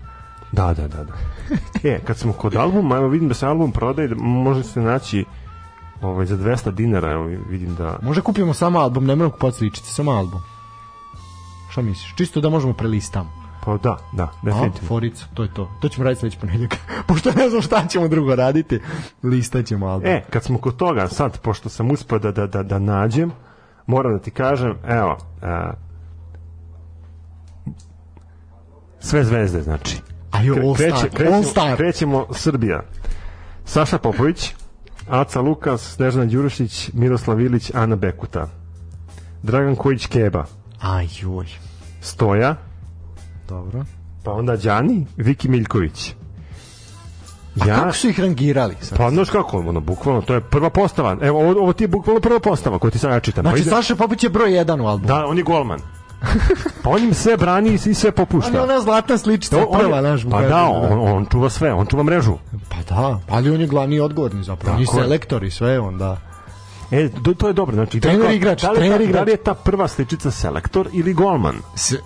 Da, 0.52 0.74
da, 0.74 0.88
da, 0.88 1.04
da. 1.04 1.12
E, 1.90 2.00
kad 2.04 2.18
smo 2.18 2.32
kod 2.32 2.56
albuma, 2.56 2.96
evo 2.96 3.08
vidim 3.08 3.28
da 3.28 3.34
se 3.34 3.46
album 3.46 3.72
prodaje, 3.72 4.08
da 4.08 4.14
može 4.14 4.62
se 4.62 4.80
naći 4.80 5.24
ovaj, 6.02 6.26
za 6.26 6.36
200 6.36 6.70
dinara, 6.70 7.12
evo 7.12 7.24
vidim 7.24 7.74
da... 7.74 7.98
Može 8.02 8.20
kupimo 8.20 8.54
samo 8.54 8.78
album, 8.78 9.04
ne 9.06 9.16
moramo 9.16 9.32
kupovati 9.32 9.56
sličice, 9.58 9.92
samo 9.92 10.10
album. 10.10 10.40
Šta 11.70 11.82
misliš? 11.82 12.14
Čisto 12.16 12.40
da 12.40 12.48
možemo 12.48 12.72
prelistamo. 12.72 13.30
Pa 13.64 13.76
da, 13.76 13.96
da, 14.12 14.22
A, 14.22 14.28
definitivno. 14.42 14.88
forica, 14.88 15.26
to 15.34 15.42
je 15.42 15.54
to. 15.54 15.70
To 15.80 15.88
ćemo 15.88 16.04
raditi 16.04 16.20
sledeći 16.20 16.38
ponedjeljak. 16.38 16.76
Pošto 17.08 17.32
ne 17.32 17.48
znam 17.50 17.62
šta 17.62 17.86
ćemo 17.86 18.08
drugo 18.08 18.34
raditi, 18.34 18.80
listat 19.22 19.66
ćemo 19.66 19.86
album. 19.86 20.08
E, 20.08 20.24
kad 20.30 20.44
smo 20.44 20.58
kod 20.58 20.76
toga, 20.76 21.08
sad, 21.08 21.38
pošto 21.40 21.68
sam 21.68 21.90
uspio 21.90 22.18
da, 22.18 22.32
da, 22.32 22.46
da, 22.46 22.62
da 22.62 22.78
nađem, 22.78 23.30
moram 23.86 24.12
da 24.12 24.18
ti 24.18 24.30
kažem, 24.30 24.74
evo, 24.88 25.18
a, 25.42 25.70
sve 29.00 29.24
zvezde, 29.24 29.62
znači. 29.62 29.98
Ajo, 30.30 30.54
Kre- 30.54 30.62
All 30.62 30.74
Star, 30.74 30.88
kreće- 30.90 31.10
krećemo, 31.10 31.36
All 31.36 31.44
Star. 31.44 31.76
krećemo 31.76 32.26
Srbija. 32.30 32.82
Saša 33.64 33.98
Popović, 33.98 34.54
Aca 35.08 35.40
Lukas, 35.40 35.94
Snežana 35.94 36.24
Đurošić, 36.24 36.90
Miroslav 36.92 37.40
Ilić, 37.40 37.70
Ana 37.74 37.96
Bekuta. 37.96 38.48
Dragan 39.42 39.76
Kojić 39.76 40.06
Keba, 40.06 40.44
Aj, 40.80 41.08
joj. 41.20 41.46
Stoja, 42.00 42.56
Dobro. 43.48 43.84
pa 44.22 44.32
onda 44.32 44.56
Đani, 44.56 45.06
Viki 45.16 45.48
Miljković. 45.48 46.14
A 47.60 47.64
kako 47.66 47.92
su 47.92 48.08
ih 48.08 48.20
rangirali? 48.20 48.74
Sad? 48.80 48.98
Pa 48.98 49.10
znaš 49.10 49.30
kako, 49.30 49.58
ono, 49.58 49.80
bukvalno, 49.80 50.22
to 50.22 50.34
je 50.34 50.40
prva 50.40 50.70
postava. 50.70 51.16
Evo, 51.22 51.40
ovo, 51.40 51.50
ovo 51.52 51.72
ti 51.72 51.84
je 51.84 51.88
bukvalno 51.88 52.20
prva 52.20 52.40
postava 52.40 52.78
koju 52.78 52.90
ti 52.90 52.98
sad 52.98 53.10
ja 53.10 53.20
čitam. 53.20 53.44
Pa 53.44 53.50
Znači, 53.50 53.62
ide- 53.62 53.70
Saša 53.70 53.96
Popić 53.96 54.24
je 54.24 54.30
broj 54.30 54.54
jedan 54.54 54.80
u 54.80 54.86
albumu. 54.86 55.08
Da, 55.08 55.26
on 55.26 55.36
je 55.38 55.42
golman. 55.42 55.80
Pa 56.82 56.90
on 56.90 57.04
im 57.04 57.14
sve 57.14 57.36
brani 57.36 57.72
i 57.76 57.94
sve 57.94 58.12
popušta. 58.12 58.52
Je 58.52 58.60
ona 58.60 58.80
zlatna 58.80 59.18
sličica, 59.18 59.58
On- 59.58 59.78
prva, 59.80 60.00
naš. 60.00 60.22
Pa 60.30 60.42
da, 60.42 60.64
on, 60.64 61.08
on 61.08 61.26
čuva 61.26 61.50
sve, 61.50 61.72
on 61.72 61.86
čuva 61.86 62.02
mrežu. 62.02 62.34
Pa 62.68 62.76
da, 62.90 63.20
ali 63.28 63.50
on 63.50 63.60
je 63.60 63.66
glavni 63.66 64.00
odgovorni 64.00 64.44
zapravo. 64.44 64.74
On 64.74 64.80
je 64.80 64.86
Tako 64.86 64.98
je. 64.98 65.04
selektor 65.04 65.44
i 65.44 65.50
sve, 65.50 65.80
on 65.80 65.98
da. 65.98 66.16
E, 66.90 67.08
to, 67.24 67.34
to 67.34 67.46
je 67.46 67.52
dobro. 67.52 67.74
Znači, 67.74 68.00
Trener 68.00 68.20
da 68.20 68.28
li- 68.28 68.36
igrač, 68.36 68.62
da 68.62 68.70
li, 68.70 68.76
je 68.76 68.80
trener 68.80 68.98
ta, 68.98 69.04
igrač. 69.04 69.16
Da 69.16 69.22
li 69.22 69.30
je 69.30 69.36
ta 69.36 69.54
prva 69.54 69.88
sličica 69.88 70.30
selektor 70.30 70.88
ili 70.92 71.14
golman? 71.14 71.54
Se, 71.74 71.98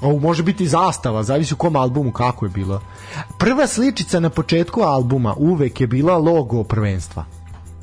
ovo 0.00 0.18
može 0.18 0.42
biti 0.42 0.68
zastava, 0.68 1.22
zavisi 1.22 1.54
u 1.54 1.56
kom 1.56 1.76
albumu 1.76 2.12
kako 2.12 2.44
je 2.46 2.50
bilo. 2.50 2.80
Prva 3.38 3.66
sličica 3.66 4.20
na 4.20 4.30
početku 4.30 4.80
albuma 4.82 5.34
uvek 5.36 5.80
je 5.80 5.86
bila 5.86 6.16
logo 6.18 6.64
prvenstva. 6.64 7.24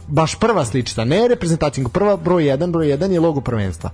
baš 0.07 0.35
prva 0.35 0.65
sličica, 0.65 1.03
ne 1.05 1.27
reprezentacija, 1.27 1.87
prva 1.89 2.17
broj 2.17 2.43
1, 2.43 2.71
broj 2.71 2.85
1 2.87 3.11
je 3.11 3.19
logo 3.19 3.41
prvenstva. 3.41 3.89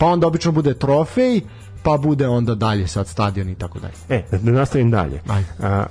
Pa 0.00 0.06
onda 0.06 0.26
obično 0.26 0.52
bude 0.52 0.74
trofej, 0.74 1.40
pa 1.82 1.96
bude 1.96 2.28
onda 2.28 2.54
dalje 2.54 2.86
sad 2.88 3.08
stadion 3.08 3.48
i 3.48 3.54
tako 3.54 3.78
dalje. 3.78 3.94
E, 4.08 4.24
da, 4.30 4.38
da 4.38 4.50
nastavim 4.50 4.90
dalje. 4.90 5.22
Ajde. 5.28 5.48
A, 5.62 5.86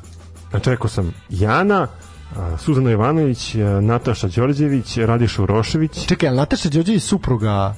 znači, 0.50 0.70
rekao 0.70 0.90
sam 0.90 1.14
Jana, 1.30 1.88
a, 2.38 2.58
Suzana 2.58 2.92
Ivanović, 2.92 3.56
a, 3.56 3.82
Nataša 3.82 4.28
Đorđević, 4.28 4.98
Radiša 4.98 5.44
Urošević. 5.44 6.08
Čekaj, 6.08 6.30
ali 6.30 6.38
Nataša 6.38 6.70
Đorđević 6.70 7.04
je 7.04 7.08
supruga 7.08 7.76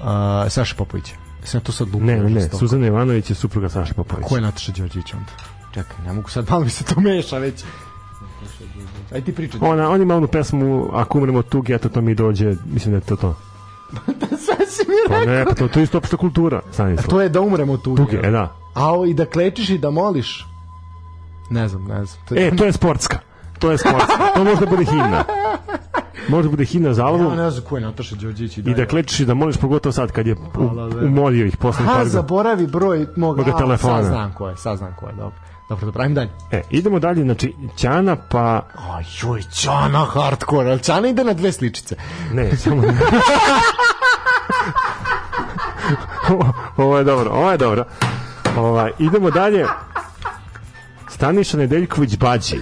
uh, 0.00 0.06
Saša 0.48 0.74
Popovića? 0.74 1.14
Sam 1.44 1.60
to 1.60 1.72
sad 1.72 1.86
lupio. 1.86 2.06
Ne, 2.06 2.16
ne, 2.16 2.22
ne, 2.22 2.40
žestoko. 2.40 2.58
Suzana 2.58 2.86
Ivanović 2.86 3.30
je 3.30 3.36
supruga 3.36 3.68
Saša 3.68 3.94
Popović. 3.94 4.26
Ko 4.28 4.36
je 4.36 4.40
Nataša 4.40 4.72
Đorđević 4.72 5.14
onda? 5.14 5.32
Čekaj, 5.74 5.96
ne 6.06 6.12
mogu 6.12 6.30
sad, 6.30 6.50
malo 6.50 6.64
mi 6.64 6.70
se 6.70 6.84
to 6.84 7.00
meša 7.00 7.38
već. 7.38 7.64
Aj 9.12 9.20
ti 9.20 9.34
pričaj. 9.34 9.60
Ona, 9.62 9.90
on 9.90 10.02
ima 10.02 10.16
onu 10.16 10.26
pesmu 10.26 10.88
Ako 10.92 11.18
umremo 11.18 11.38
od 11.38 11.48
tuge, 11.48 11.74
eto 11.74 11.88
to 11.88 12.00
mi 12.00 12.14
dođe, 12.14 12.56
mislim 12.66 12.92
da 12.92 12.96
je 12.96 13.00
to 13.00 13.16
to. 13.16 13.36
Sve 14.38 14.66
si 14.66 14.82
mi 14.82 14.94
Pa 15.08 15.14
rekao. 15.14 15.34
ne, 15.34 15.44
pa 15.44 15.54
to, 15.54 15.68
to 15.68 15.78
je 15.78 15.82
isto 15.82 15.98
opšta 15.98 16.16
kultura. 16.16 16.60
Stanislav. 16.70 17.08
To 17.08 17.20
je 17.20 17.28
da 17.28 17.40
umremo 17.40 17.72
od 17.72 17.82
tuge. 17.82 17.96
Tuge, 17.98 18.16
e 18.18 18.30
da. 18.30 18.52
A 18.74 19.06
i 19.06 19.14
da 19.14 19.26
klečiš 19.26 19.68
i 19.70 19.78
da 19.78 19.90
moliš. 19.90 20.46
Ne 21.50 21.68
znam, 21.68 21.84
ne 21.84 22.04
znam. 22.04 22.18
To 22.24 22.34
je- 22.34 22.46
E, 22.48 22.56
to 22.56 22.64
je 22.64 22.72
sportska. 22.72 23.18
To 23.58 23.70
je 23.70 23.78
sportska. 23.78 24.12
To 24.34 24.44
može 24.44 24.60
da 24.60 24.66
bude 24.66 24.84
himna. 24.84 25.24
Može 26.28 26.42
da 26.42 26.50
bude 26.50 26.64
himna 26.64 26.94
za 26.94 27.06
album. 27.06 27.26
Ja 27.28 27.34
ne 27.36 27.50
znam 27.50 27.64
ko 27.64 27.76
je 27.76 27.82
Nataša 27.82 28.16
Đorđević 28.16 28.56
i 28.56 28.60
I 28.60 28.62
dalje. 28.62 28.76
da 28.76 28.86
klečiš 28.86 29.20
i 29.20 29.26
da 29.26 29.34
moliš 29.34 29.56
pogotovo 29.56 29.92
sad 29.92 30.12
kad 30.12 30.26
je 30.26 30.34
u, 30.34 30.38
ve. 30.90 31.06
umorio 31.06 31.46
ih 31.46 31.56
posle 31.56 31.78
Ha, 31.78 31.86
par 31.86 31.94
godina. 31.94 32.10
zaboravi 32.12 32.66
broj 32.66 33.06
mog 33.16 33.36
Moga 33.36 33.50
a, 33.50 33.58
telefona. 33.58 33.94
Sad 33.94 34.04
znam 34.04 34.32
ko 34.32 34.48
je, 34.48 34.56
sad 34.56 34.78
znam 34.78 34.94
ko 34.94 35.06
je, 35.06 35.12
dobro. 35.12 35.36
Dobro, 35.68 35.86
dobro, 35.86 36.02
ajmo 36.02 36.14
dalje. 36.14 36.30
E, 36.50 36.62
idemo 36.70 36.98
dalje, 36.98 37.22
znači 37.22 37.54
Ćana 37.76 38.16
pa 38.28 38.62
Aj, 38.90 39.04
joj, 39.22 39.42
Ćana 39.44 40.04
hardcore, 40.04 40.70
ali 40.70 40.80
Ćana 40.80 41.08
ide 41.08 41.24
na 41.24 41.32
dve 41.32 41.52
sličice. 41.52 41.96
ne, 42.32 42.56
samo 42.56 42.82
Ovo- 46.76 46.98
je 46.98 47.04
dobro, 47.04 47.30
ovo 47.30 47.50
je 47.50 47.58
dobro. 47.58 47.84
Ovaj 48.56 48.90
idemo 48.98 49.30
dalje. 49.30 49.66
Staniša 51.08 51.56
Nedeljković 51.56 52.16
Bađi. 52.16 52.60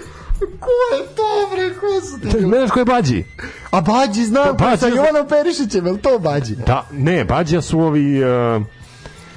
Ko 0.61 0.71
je 0.93 1.07
to, 1.07 1.23
bre, 1.53 1.71
ko 1.71 1.87
su 2.03 2.21
ti? 2.31 2.47
Ne 2.47 2.59
znaš 2.59 2.71
ko 2.71 2.79
je 2.79 2.85
Bađi? 2.85 3.25
A 3.71 3.81
Bađi 3.81 4.25
znam, 4.25 4.57
pa 4.57 4.65
Bađi 4.65 4.79
sa. 4.79 4.89
Jovanom 4.89 5.29
Perišićem, 5.29 5.87
je 5.87 5.93
li 5.93 5.99
to 5.99 6.19
Bađi? 6.19 6.57
Da, 6.57 6.85
ne, 6.93 7.25
Bađa 7.25 7.61
su 7.61 7.81
ovi 7.81 8.23
uh, 8.25 8.63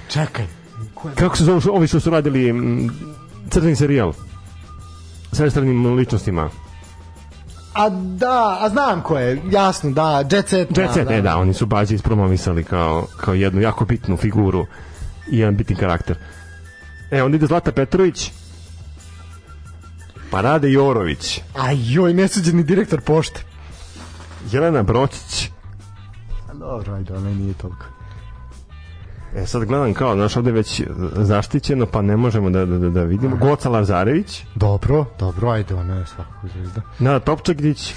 Čekaj. 0.09 0.45
kako 1.15 1.37
se 1.37 1.43
zove 1.43 1.61
ovi 1.69 1.87
što 1.87 1.99
su 1.99 2.09
radili 2.09 2.53
mm, 2.53 2.89
crni 3.49 3.75
serijal 3.75 4.13
sa 5.31 5.45
estradnim 5.45 5.95
ličnostima. 5.95 6.49
A 7.73 7.89
da, 7.89 8.57
a 8.61 8.69
znam 8.69 9.01
ko 9.01 9.17
je, 9.17 9.41
jasno, 9.51 9.91
da, 9.91 10.23
Jet 10.31 10.49
Set. 10.49 10.77
Jet 10.77 10.93
Set, 10.93 11.07
da, 11.07 11.13
e 11.13 11.21
da, 11.21 11.37
oni 11.37 11.53
su 11.53 11.65
Bađi 11.65 11.95
ispromovisali 11.95 12.63
kao, 12.63 13.07
kao 13.17 13.33
jednu 13.33 13.61
jako 13.61 13.85
bitnu 13.85 14.17
figuru 14.17 14.65
i 15.31 15.39
jedan 15.39 15.55
bitni 15.55 15.75
karakter. 15.75 16.17
E, 17.11 17.23
onda 17.23 17.35
ide 17.35 17.47
Zlata 17.47 17.71
Petrović, 17.71 18.31
pa 20.31 20.41
Rade 20.41 20.71
Jorović, 20.71 21.41
A 21.55 21.71
joj, 21.71 22.13
nesuđeni 22.13 22.63
direktor 22.63 23.01
pošte. 23.01 23.41
Jelena 24.51 24.83
Brocić, 24.83 25.49
Dobro, 26.59 26.93
ajde, 26.93 27.13
ona 27.13 27.29
nije 27.29 27.53
toliko. 27.53 27.85
E 29.35 29.45
sad 29.45 29.65
gledam 29.65 29.93
kao, 29.93 30.15
znaš, 30.15 30.37
ovde 30.37 30.51
već 30.51 30.81
zaštićeno, 31.15 31.85
pa 31.85 32.01
ne 32.01 32.17
možemo 32.17 32.49
da, 32.49 32.65
da, 32.65 32.77
da, 32.77 32.89
da 32.89 33.03
vidimo. 33.03 33.35
Goca 33.35 33.69
Lazarević, 33.69 34.43
Dobro, 34.55 35.05
dobro, 35.19 35.49
ajde, 35.49 35.75
ona 35.75 35.95
je 35.95 36.05
svakako 36.05 36.47
zvezda. 36.47 36.81
Nada 36.99 37.19
Topčagić 37.19 37.93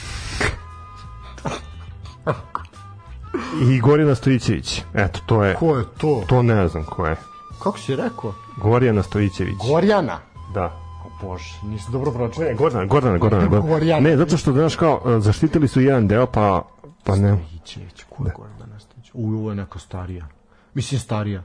i 3.62 3.80
Gorjana 3.80 4.14
Stojićević. 4.14 4.82
Eto, 4.94 5.20
to 5.26 5.44
je, 5.44 5.54
Ko 5.54 5.76
je 5.76 5.84
to? 5.98 6.22
to 6.28 6.42
ne 6.42 6.68
znam 6.68 6.84
ko 6.84 7.06
je. 7.06 7.16
Kako 7.62 7.78
si 7.78 7.96
rekao? 7.96 8.34
Gorjana 8.56 9.02
Stojićević. 9.02 9.54
Gorjana. 9.70 10.18
Da. 10.54 10.64
O 11.04 11.26
Bože, 11.26 11.54
nisi 11.64 11.92
dobro 11.92 12.10
pročitao. 12.12 12.44
Ne, 12.48 12.54
Gordana, 12.54 12.84
Gordana, 12.84 13.18
Gordana. 13.18 13.46
Gordana. 13.46 13.68
Gorjana. 13.74 14.00
Ne, 14.08 14.16
zato 14.16 14.36
što, 14.36 14.52
znaš, 14.52 14.76
kao, 14.76 15.02
e, 15.06 15.20
zaštitili 15.20 15.68
su 15.68 15.80
jedan 15.80 16.08
deo, 16.08 16.26
pa, 16.26 16.62
pa 17.04 17.16
ne. 17.16 17.38
Stojićević, 17.46 18.04
ko 18.10 18.24
je 18.24 18.32
Gordana 18.36 18.80
Stojićević? 18.80 19.10
Uj, 19.14 19.34
ovo 19.34 19.50
je 19.50 19.56
neka 19.56 19.78
starija. 19.78 20.26
Mislim 20.74 21.00
starija. 21.00 21.42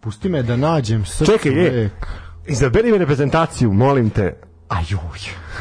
Pusti 0.00 0.28
me 0.28 0.42
da 0.42 0.56
nađem 0.56 1.04
srcu 1.04 1.32
Čekaj, 1.32 1.66
e. 1.66 1.70
vek. 1.70 2.06
Izaberi 2.46 2.92
mi 2.92 2.98
reprezentaciju, 2.98 3.72
molim 3.72 4.10
te. 4.10 4.36
Ajoj, 4.68 4.98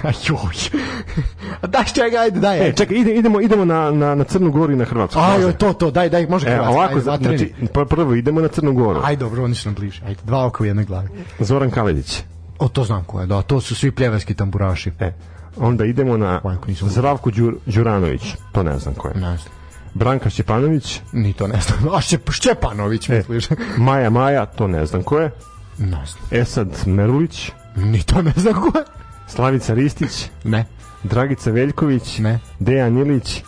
ajoj. 0.03 0.55
A 1.61 1.67
daj 1.67 1.83
čega, 1.83 2.17
ajde, 2.17 2.39
daj. 2.39 2.69
E, 2.69 2.73
čekaj, 2.73 2.97
ide, 2.97 3.15
idemo, 3.15 3.41
idemo 3.41 3.65
na, 3.65 3.91
na, 3.91 4.15
na 4.15 4.23
Crnu 4.23 4.51
Goru 4.51 4.73
i 4.73 4.75
na 4.75 4.85
Hrvatsku. 4.85 5.19
Ajoj, 5.19 5.53
to, 5.53 5.73
to, 5.73 5.91
daj, 5.91 6.09
daj, 6.09 6.27
može 6.27 6.47
E, 6.47 6.51
Hrvatska. 6.51 6.73
ovako, 6.73 6.93
ajde, 6.93 7.01
znači, 7.01 7.53
prvo 7.89 8.15
idemo 8.15 8.41
na 8.41 8.47
Crnu 8.47 8.73
Goru. 8.73 9.01
Ajde, 9.03 9.19
dobro, 9.19 9.43
oni 9.43 9.55
su 9.55 9.67
nam 9.69 9.75
bliže. 9.75 10.01
Ajde, 10.05 10.19
dva 10.23 10.45
oka 10.45 10.63
u 10.63 10.65
jednoj 10.65 10.85
glavi. 10.85 11.07
Zoran 11.39 11.71
Kaledić. 11.71 12.23
O, 12.59 12.67
to 12.67 12.83
znam 12.83 13.03
ko 13.03 13.21
je, 13.21 13.27
da, 13.27 13.41
to 13.41 13.61
su 13.61 13.75
svi 13.75 13.91
pljevarski 13.91 14.33
tamburaši. 14.33 14.91
E, 14.99 15.13
onda 15.57 15.85
idemo 15.85 16.17
na 16.17 16.41
Zdravko 16.81 17.31
Đur, 17.31 17.55
Đuranović, 17.65 18.35
to 18.51 18.63
ne 18.63 18.79
znam 18.79 18.93
ko 18.93 19.07
je. 19.07 19.13
Ne 19.13 19.37
znam. 19.37 19.56
Branka 19.97 20.29
Šćepanović, 20.29 21.01
Ni 21.11 21.33
to 21.33 21.47
ne 21.47 21.61
znam. 21.61 21.95
A 21.95 22.01
Šćep, 22.01 22.31
Šćepanović, 22.31 23.09
e, 23.09 23.13
misliš? 23.13 23.47
Maja 23.77 24.09
Maja, 24.09 24.45
to 24.45 24.67
ne 24.67 24.85
znam 24.85 25.03
ko 25.03 25.19
je. 25.19 25.31
Ne 25.77 25.87
znam. 26.05 26.41
Esad 26.41 26.67
Merulić, 26.85 27.51
Ni 27.75 28.03
to 28.03 28.21
ne 28.21 28.33
znam 28.35 28.53
ko 28.53 28.77
je. 28.77 28.83
Slavica 29.27 29.73
Ristić, 29.73 30.29
Ne, 30.43 30.65
Dragica 31.03 31.51
Veljković, 31.51 32.17
ne. 32.17 32.39
Dejan 32.59 32.97
Ilić, 32.97 33.43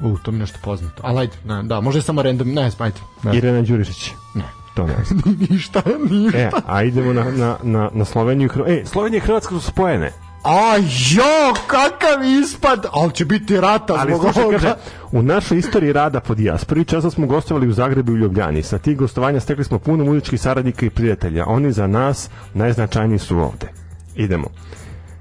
U, 0.00 0.18
to 0.18 0.30
mi 0.30 0.38
nešto 0.38 0.58
poznato. 0.64 1.02
Ali 1.04 1.18
ajde, 1.20 1.32
ne, 1.44 1.62
da, 1.62 1.80
može 1.80 2.02
samo 2.02 2.22
random, 2.22 2.52
ne, 2.54 2.70
ajde. 2.78 2.96
Ne. 3.22 3.36
Irena 3.36 3.62
Đurišić. 3.62 4.10
Ne. 4.34 4.44
To 4.74 4.86
ne 4.86 4.96
znam. 5.04 5.36
ništa, 5.50 5.82
ništa. 6.10 6.38
E, 6.38 6.50
a 6.66 6.82
idemo 6.82 7.12
na, 7.12 7.24
na, 7.24 7.56
na, 7.62 7.90
na 7.92 8.04
Sloveniju 8.04 8.46
i 8.46 8.48
Hrvatsku. 8.48 8.72
E, 8.72 8.86
Slovenija 8.86 9.18
i 9.18 9.20
Hrvatska 9.20 9.54
su 9.54 9.60
spojene. 9.60 10.12
A 10.44 10.76
jo, 11.16 11.54
kakav 11.66 12.24
ispad! 12.42 12.86
Ali 12.92 13.12
će 13.12 13.24
biti 13.24 13.60
rata 13.60 13.94
Ali 13.98 14.12
zbog 14.12 14.22
slušaj, 14.22 14.42
ovoga. 14.42 14.58
kaže, 14.58 14.74
u 15.12 15.22
našoj 15.22 15.58
istoriji 15.58 15.92
rada 15.92 16.20
po 16.20 16.34
dijaspori 16.34 16.84
često 16.84 17.10
smo 17.10 17.26
gostovali 17.26 17.68
u 17.68 17.72
Zagrebu 17.72 18.12
i 18.12 18.18
Ljubljani. 18.18 18.62
Sa 18.62 18.78
tih 18.78 18.96
gostovanja 18.96 19.40
stekli 19.40 19.64
smo 19.64 19.78
puno 19.78 20.04
muzičkih 20.04 20.40
saradnika 20.40 20.86
i 20.86 20.90
prijatelja. 20.90 21.44
Oni 21.46 21.72
za 21.72 21.86
nas 21.86 22.30
najznačajniji 22.54 23.18
su 23.18 23.38
ovde. 23.38 23.68
Idemo. 24.14 24.48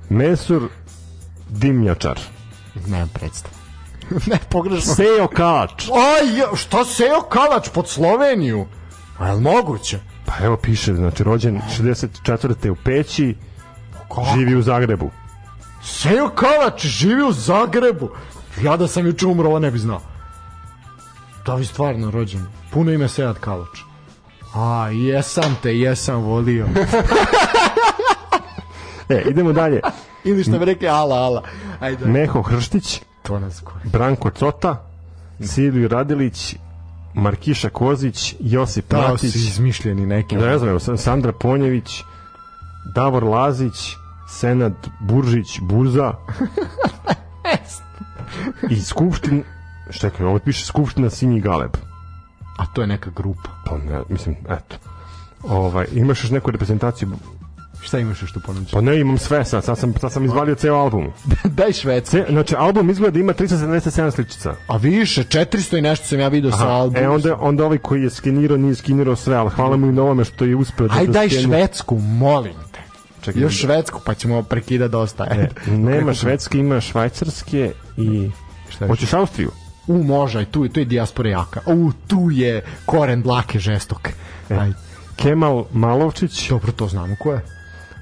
Mesur 0.10 0.61
Dimnjačar. 1.49 2.19
Nemam 2.88 3.10
predstav. 3.14 3.52
ne, 4.31 4.38
pogrešno. 4.49 4.94
Sejo 4.95 5.27
Kalač. 5.27 5.88
Aj, 5.88 6.56
šta 6.56 6.85
Seo 6.85 7.22
Kalač 7.22 7.69
pod 7.69 7.89
Sloveniju? 7.89 8.65
A 9.19 9.27
je 9.27 9.34
li 9.34 9.41
moguće? 9.41 9.99
Pa 10.26 10.45
evo 10.45 10.57
piše, 10.57 10.94
znači 10.94 11.23
rođen 11.23 11.61
64. 11.80 12.69
u 12.69 12.76
Peći, 12.76 13.35
živi 14.35 14.55
u 14.55 14.61
Zagrebu. 14.61 15.11
Seo 15.84 16.29
Kalač 16.29 16.85
živi 16.85 17.23
u 17.23 17.31
Zagrebu. 17.31 18.09
Ja 18.63 18.77
da 18.77 18.88
sam 18.88 19.05
juče 19.05 19.27
umro, 19.27 19.47
ovo 19.47 19.59
ne 19.59 19.71
bi 19.71 19.79
znao. 19.79 20.01
Da 21.45 21.55
vi 21.55 21.65
stvarno 21.65 22.11
rođen. 22.11 22.45
Puno 22.71 22.91
ime 22.91 23.07
Sead 23.07 23.39
Kalač. 23.39 23.79
A, 24.55 24.89
jesam 24.89 25.57
te, 25.63 25.77
jesam 25.77 26.21
volio. 26.21 26.67
E, 29.09 29.23
idemo 29.29 29.53
dalje. 29.53 29.81
Ili 30.23 30.43
što 30.43 30.59
bi 30.59 30.65
rekli, 30.65 30.88
ala, 30.88 31.15
ala. 31.15 31.43
Ajde. 31.79 32.05
Meho 32.05 32.41
Hrštić, 32.41 33.01
To 33.23 33.39
nas 33.39 33.61
koje. 33.61 33.81
Branko 33.84 34.29
Cota, 34.29 34.85
Silvio 35.41 35.88
Radilić, 35.88 36.55
Markiša 37.13 37.69
Kozić, 37.69 38.35
Josip 38.39 38.89
Da, 38.89 38.97
Matić, 38.97 39.31
su 39.31 39.38
izmišljeni 39.38 40.05
neki. 40.05 40.38
da 40.38 40.45
ne 40.45 40.57
znam, 40.57 40.97
Sandra 40.97 41.31
Ponjević, 41.31 42.03
Davor 42.88 43.23
Lazić, 43.23 43.95
Senad 44.30 44.73
Buržić, 45.01 45.59
Buza 45.61 46.14
i 48.69 48.76
Skupštin, 48.77 49.43
šta 49.89 50.09
je, 50.09 50.14
ovo 50.22 50.39
piše 50.39 50.65
Skupština 50.65 51.09
Sinji 51.09 51.41
Galeb. 51.41 51.77
A 52.57 52.65
to 52.65 52.81
je 52.81 52.88
neka 52.88 53.09
grupa. 53.09 53.49
Pa 53.65 53.77
ne, 53.77 54.01
mislim, 54.09 54.35
eto. 54.45 54.76
Ovaj, 55.43 55.85
imaš 55.91 56.23
još 56.23 56.31
neku 56.31 56.51
reprezentaciju? 56.51 57.09
Šta 57.81 57.99
imaš 57.99 58.22
još 58.22 58.31
tu 58.31 58.39
ponuđati? 58.39 58.72
Pa 58.72 58.81
ne, 58.81 58.99
imam 58.99 59.18
sve 59.18 59.45
sad, 59.45 59.64
sad 59.64 59.77
sam, 59.77 59.93
sad 59.93 60.11
sam 60.11 60.26
izvalio 60.26 60.55
ceo 60.55 60.76
album. 60.76 61.07
Daj 61.57 61.73
Švedska. 61.73 62.11
Ce, 62.11 62.26
znači, 62.30 62.55
album 62.55 62.89
izgleda 62.89 63.11
da 63.11 63.19
ima 63.19 63.34
377 63.34 64.11
sličica. 64.11 64.55
A 64.68 64.77
više, 64.77 65.23
400 65.23 65.77
i 65.77 65.81
nešto 65.81 66.05
sam 66.05 66.19
ja 66.19 66.27
vidio 66.27 66.51
sa 66.51 66.57
Aha, 66.57 66.68
albumom. 66.68 67.03
e 67.03 67.09
onda, 67.09 67.35
onda 67.38 67.65
ovaj 67.65 67.77
koji 67.77 68.03
je 68.03 68.09
skenirao 68.09 68.57
nije 68.57 68.76
skenirao 68.76 69.15
sve, 69.15 69.35
ali 69.35 69.49
hvala 69.49 69.77
mu 69.77 69.88
i 69.88 69.91
na 69.91 70.01
ovome 70.01 70.23
što 70.23 70.45
je 70.45 70.55
uspeo 70.55 70.88
da 70.88 70.95
Aj 70.95 71.05
da 71.05 71.11
daj 71.11 71.27
skeni- 71.27 71.43
Švedsku, 71.43 71.95
molim. 71.97 72.53
Čekaj, 73.22 73.41
Još 73.41 73.57
Švedsku, 73.57 74.02
pa 74.06 74.14
ćemo 74.14 74.44
prekida 74.44 74.88
dosta. 74.88 75.26
E, 75.26 75.48
nema 75.72 76.14
švedske, 76.14 76.57
ima 76.57 76.81
švajcarske 76.81 77.72
i... 77.98 78.31
Šta 78.69 78.85
je? 78.85 78.89
Hoćeš 78.89 79.14
Austriju? 79.14 79.52
U, 79.88 80.03
može, 80.03 80.45
tu, 80.45 80.68
tu 80.68 80.80
je 80.80 80.85
dijaspora 80.85 81.30
jaka. 81.30 81.61
U, 81.65 81.91
tu 82.07 82.27
je 82.31 82.65
koren 82.85 83.22
dlake 83.22 83.60
žestok. 83.60 84.10
E. 84.49 84.56
Aj, 84.56 84.72
Kemal 85.15 85.65
Malovčić, 85.72 86.49
dobro, 86.49 86.72
to 86.72 86.88
znamo 86.88 87.15
ko 87.15 87.34
je. 87.34 87.41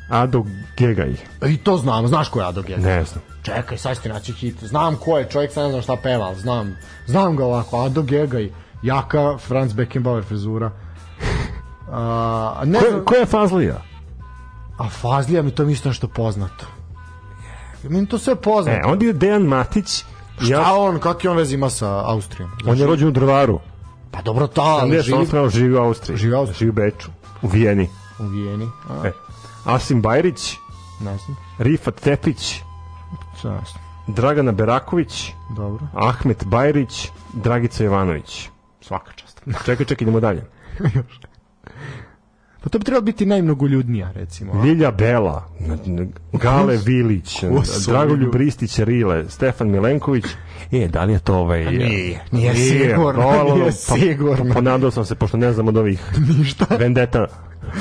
Ado 0.10 0.46
Gegaj. 0.78 1.14
I 1.48 1.58
to 1.58 1.78
znam, 1.78 2.08
znaš 2.08 2.30
ko 2.30 2.40
je 2.40 2.46
Ado 2.46 2.62
Gegaj? 2.62 2.84
Ne 2.84 3.04
znam. 3.04 3.24
Čekaj, 3.44 3.78
sad 3.78 4.02
ti 4.02 4.10
naći 4.10 4.34
hit. 4.34 4.64
Znam 4.64 4.96
ko 4.96 5.18
je, 5.18 5.30
čovjek 5.30 5.52
sad 5.52 5.64
ne 5.64 5.70
znam 5.70 5.82
šta 5.82 5.96
peva, 5.96 6.26
ali 6.26 6.40
znam. 6.40 6.76
Znam 7.08 7.36
ga 7.36 7.46
ovako, 7.46 7.82
Ado 7.82 8.02
Gegaj, 8.02 8.50
jaka 8.84 9.38
Franz 9.38 9.74
Beckenbauer 9.74 10.24
frizura. 10.24 10.72
A, 11.92 12.64
ne 12.66 12.80
Ko, 12.80 12.86
znam, 12.86 13.00
je- 13.00 13.06
ko 13.06 13.16
je 13.16 13.26
Fazlija? 13.26 13.82
A 14.78 14.90
Fazlija 14.92 15.42
mi 15.42 15.52
to 15.52 15.66
mi 15.66 15.72
isto 15.72 15.90
nešto 15.90 16.08
poznato. 16.08 16.66
Meni 17.84 18.08
to 18.08 18.18
sve 18.18 18.36
poznato. 18.36 18.78
E, 18.80 18.92
onda 18.92 19.06
je 19.06 19.14
Dejan 19.14 19.44
Matić. 19.44 20.04
Šta 20.38 20.46
Ja, 20.46 20.74
on, 20.74 21.00
kak 21.00 21.24
je 21.24 21.30
on 21.30 21.38
vez 21.38 21.52
ima 21.52 21.70
sa 21.70 22.02
Austrijom? 22.06 22.52
on 22.68 22.78
je 22.78 22.86
rođen 22.86 23.08
u 23.08 23.12
Drvaru. 23.12 23.60
Pa 24.12 24.22
dobro, 24.22 24.48
ta, 24.48 24.62
ali 24.62 25.02
živi 25.02 25.38
on 25.38 25.50
živi 25.50 25.74
u 25.74 25.78
Austriji. 25.78 26.18
Živi 26.18 26.34
u 26.34 26.38
Austriji. 26.38 26.58
Živi 26.58 26.70
u 26.70 26.74
Beču. 26.74 27.10
U 27.42 27.48
Vijeni. 27.48 27.90
u 28.20 28.24
Vijeni. 28.24 28.70
A, 28.90 29.08
E. 29.08 29.12
Asim 29.66 30.02
Bajrić, 30.02 30.56
ne 31.00 31.18
znam. 31.18 31.38
Rifat 31.58 31.96
Tepić, 31.96 32.62
znam. 33.42 33.62
Dragana 34.08 34.52
Beraković, 34.52 35.32
Dobro. 35.56 35.88
Ahmet 35.94 36.44
Bajrić, 36.46 37.10
Dragica 37.34 37.84
Jovanović. 37.84 38.50
Svaka 38.82 39.12
čast. 39.12 39.42
Čekaj, 39.66 39.86
čekaj, 39.86 40.06
idemo 40.06 40.20
dalje. 40.20 40.46
Pa 42.66 42.70
to 42.70 42.80
bi 42.80 42.86
trebalo 42.86 43.02
biti 43.02 43.26
najmnogoljudnija, 43.26 44.12
recimo. 44.12 44.54
a? 44.54 44.62
Lilja 44.62 44.92
Bela, 44.92 45.48
Gale 46.34 46.78
Vilić, 46.78 47.44
Dragoljub? 47.88 48.36
Ristić 48.36 48.80
Rile, 48.80 49.26
Stefan 49.30 49.70
Milenković. 49.70 50.26
E, 50.72 50.88
da 50.88 51.04
li 51.04 51.14
je 51.14 51.20
to 51.20 51.36
ovaj... 51.36 51.66
Nije, 51.66 52.20
nije 52.32 52.56
sigurno, 52.56 53.12
provalo, 53.14 53.56
nije 53.56 53.66
pa- 53.66 53.72
sigurno. 53.72 54.54
Ponadao 54.54 54.92
sam 54.92 55.06
se, 55.06 55.16
pošto 55.16 55.38
ne 55.38 55.54
znam 55.54 55.68
od 55.68 55.78
ovih 55.78 56.02
Ništa. 56.38 56.66
vendeta. 56.72 57.28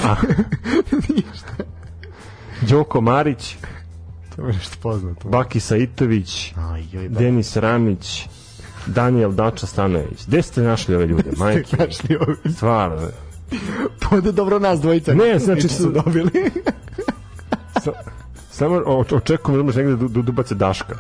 A. 0.05 0.15
Đoko 2.69 3.01
Marić, 3.01 3.57
To 4.37 4.43
mi 4.43 4.49
je 4.49 4.55
nešto 4.55 4.77
poznato. 4.83 5.29
Baki 5.29 5.61
Saitović, 5.61 6.53
Aj, 6.59 6.85
joj, 6.93 7.09
ba. 7.09 7.19
Denis 7.19 7.57
Ramić, 7.57 8.29
Daniel 8.87 9.33
Dača 9.33 9.67
Stanojević. 9.67 10.27
Gde 10.27 10.43
ste 10.43 10.63
našli 10.63 10.95
ove 10.95 11.07
ljude, 11.07 11.31
majke? 11.37 11.77
Našli 11.77 12.17
ovi. 12.19 12.55
Stvarno. 12.55 13.09
Pa 14.01 14.21
da 14.21 14.33
dobro 14.33 14.59
nas 14.59 14.81
dvojica. 14.81 15.15
Ne, 15.15 15.39
znači 15.39 15.69
su- 15.69 15.91
dobili. 15.93 16.51
Sa, 17.83 17.93
samo 18.51 18.77
očekujem 19.11 19.67
da 19.67 19.73
negde 19.73 19.97
da, 19.97 20.09
da 20.09 20.23
dubace 20.23 20.55
Daška. 20.55 20.95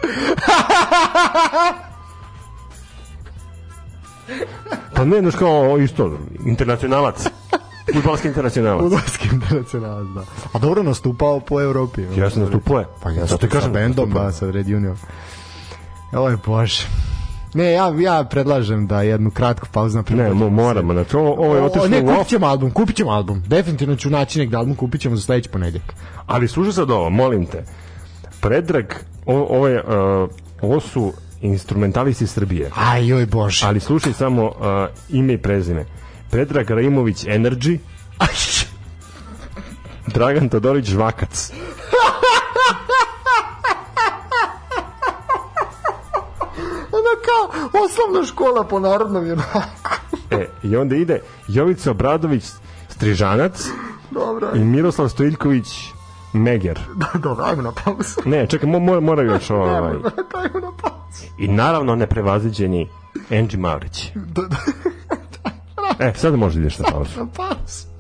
Pa 4.95 5.05
ne, 5.05 5.21
znaš 5.21 5.35
kao 5.35 5.79
isto, 5.79 6.19
internacionalac. 6.47 7.27
Futbalski 7.95 8.29
internacionalac. 8.29 8.83
Udovski 8.83 9.29
internacionalac, 9.33 10.07
da. 10.07 10.21
A 10.53 10.59
dobro 10.59 10.83
nastupao 10.83 11.41
po 11.41 11.61
Evropi. 11.61 12.03
Ja 12.17 12.31
sam 12.31 12.43
nastupao 12.43 12.79
je. 12.79 12.87
Pa 13.03 13.11
ja 13.11 13.27
Zato 13.27 13.41
sam 13.41 13.49
kažem 13.51 13.73
bendom, 13.73 14.05
nastupao. 14.09 14.25
da, 14.27 14.33
sa 14.33 14.51
Red 14.51 14.67
Union. 14.67 14.97
Oj, 16.13 16.37
bože. 16.47 16.87
Ne, 17.55 17.73
ja, 17.73 17.95
ja 17.99 18.25
predlažem 18.25 18.87
da 18.87 19.03
jednu 19.03 19.31
kratku 19.31 19.69
pauzu 19.73 19.97
na 19.99 20.05
Ne, 20.17 20.35
mo, 20.35 20.51
moramo, 20.51 20.93
znači 20.93 21.17
ovo, 21.17 21.33
ovo 21.33 21.57
je 21.57 21.63
otišlo 21.63 21.89
ne, 21.89 22.01
kupit 22.07 22.27
ćemo 22.29 22.47
album, 22.47 22.71
kupit 22.71 22.97
ćemo 22.97 23.11
album. 23.11 23.43
Definitivno 23.47 23.97
ću 23.97 24.11
naći 24.11 24.39
negde 24.39 24.57
album, 24.57 24.75
kupit 24.75 25.01
ćemo 25.01 25.17
za 25.17 25.23
sledeći 25.23 25.49
ponedjeljak. 25.49 25.95
ali 26.27 26.49
slušaj 26.49 26.73
sad 26.73 26.91
ovo, 26.91 27.11
molim 27.11 27.47
te. 27.47 27.65
Predrag, 28.41 28.85
o, 29.27 29.35
ovo, 29.35 29.69
je, 29.69 29.83
uh, 29.83 30.31
ovo 30.63 30.81
su 30.81 31.13
instrumentalisti 31.41 32.27
Srbije. 32.27 32.71
Aj, 32.77 33.07
joj, 33.07 33.27
bože. 33.27 33.67
Ali 33.67 33.81
slušaj 33.81 34.13
samo 34.13 34.45
uh, 34.45 34.53
ime 35.09 35.33
i 35.33 35.39
prezime. 35.39 35.85
Predrag 36.31 36.71
Raimović 36.71 37.25
Energy, 37.25 37.79
Dragan 40.07 40.49
Todorić 40.49 40.87
Žvakac. 40.87 41.53
kao 47.27 47.61
osnovna 47.85 48.27
škola 48.27 48.65
po 48.65 48.81
narodnom 48.81 49.27
junaku. 49.27 49.59
E, 50.31 50.49
i 50.63 50.77
onda 50.77 50.97
ide 50.97 51.21
Jovica 51.49 51.91
Obradović 51.91 52.45
Strižanac 52.89 53.67
Dobro, 54.11 54.49
i 54.55 54.59
Miroslav 54.59 55.09
Stojiljković 55.09 55.67
Meger. 56.33 56.81
dobro, 57.15 57.45
ajmo 57.45 57.63
na 57.63 57.73
pauzu. 57.85 58.21
Ne, 58.25 58.47
čekaj, 58.47 58.69
mo, 58.71 58.79
mora, 58.79 59.01
mora 59.01 59.23
još 59.23 59.51
ovaj. 59.61 59.93
Ajmo 60.35 60.61
na 60.61 60.73
pauzu. 60.83 61.25
I 61.39 61.49
naravno 61.49 61.95
neprevaziđeni 61.95 62.89
Angie 63.31 63.59
Maurić. 63.59 64.05
E, 65.99 66.13
sad 66.17 66.35
može 66.35 66.61
ideš 66.61 66.79
na 66.79 66.85
pauzu. 66.93 67.21
Na 67.21 67.27
pauzu. 67.37 67.94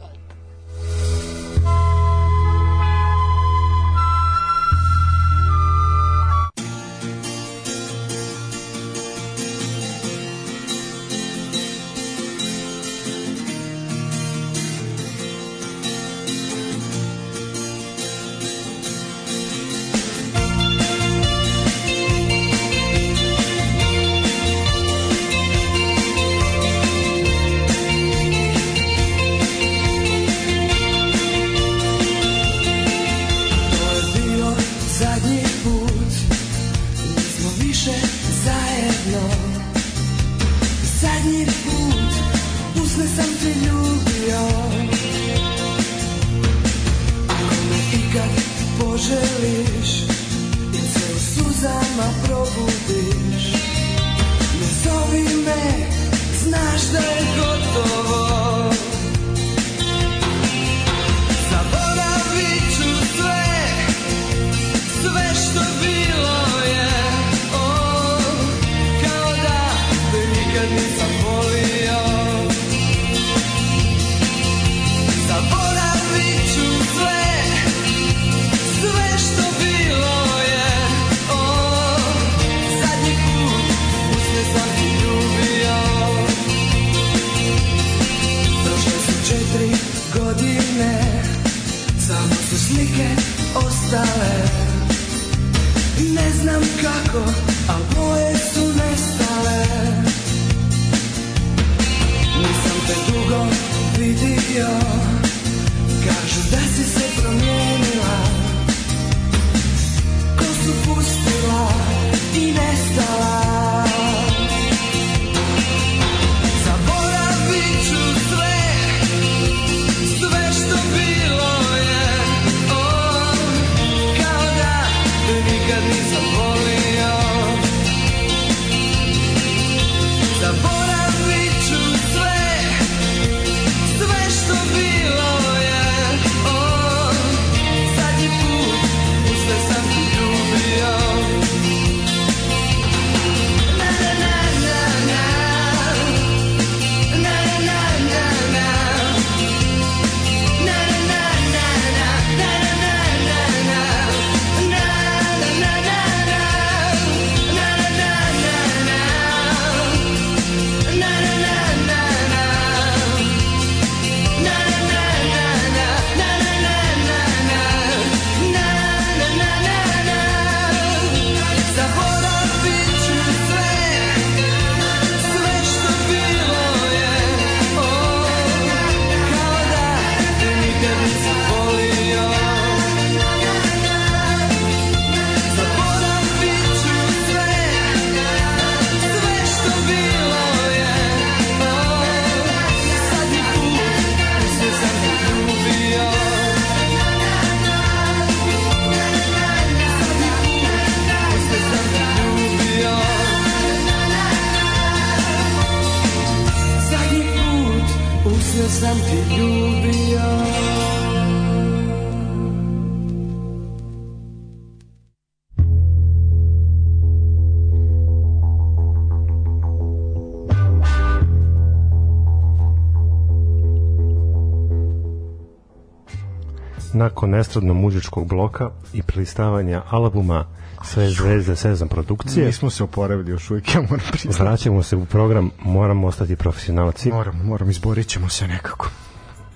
Nakon 226.94 227.34
estradno 227.34 227.74
muzičkog 227.74 228.28
bloka 228.28 228.70
i 228.92 229.02
prelistavanja 229.02 229.82
albuma 229.90 230.44
Sve 230.84 231.10
zvezde 231.10 231.56
Sezam 231.56 231.88
produkcije, 231.88 232.46
Nismo 232.46 232.70
se 232.70 232.84
oporavili 232.84 233.30
još 233.30 233.50
uvijek, 233.50 233.74
ja 233.74 233.80
moram 233.80 234.06
priznati. 234.12 234.42
vraćamo 234.42 234.82
se 234.82 234.96
u 234.96 235.04
program 235.04 235.50
Moramo 235.62 236.06
ostati 236.06 236.36
profesionalci. 236.36 237.10
Moram, 237.10 237.40
moram, 237.44 237.70
izborit 237.70 238.06
ćemo 238.06 238.28
se 238.28 238.48
nekako. 238.48 238.88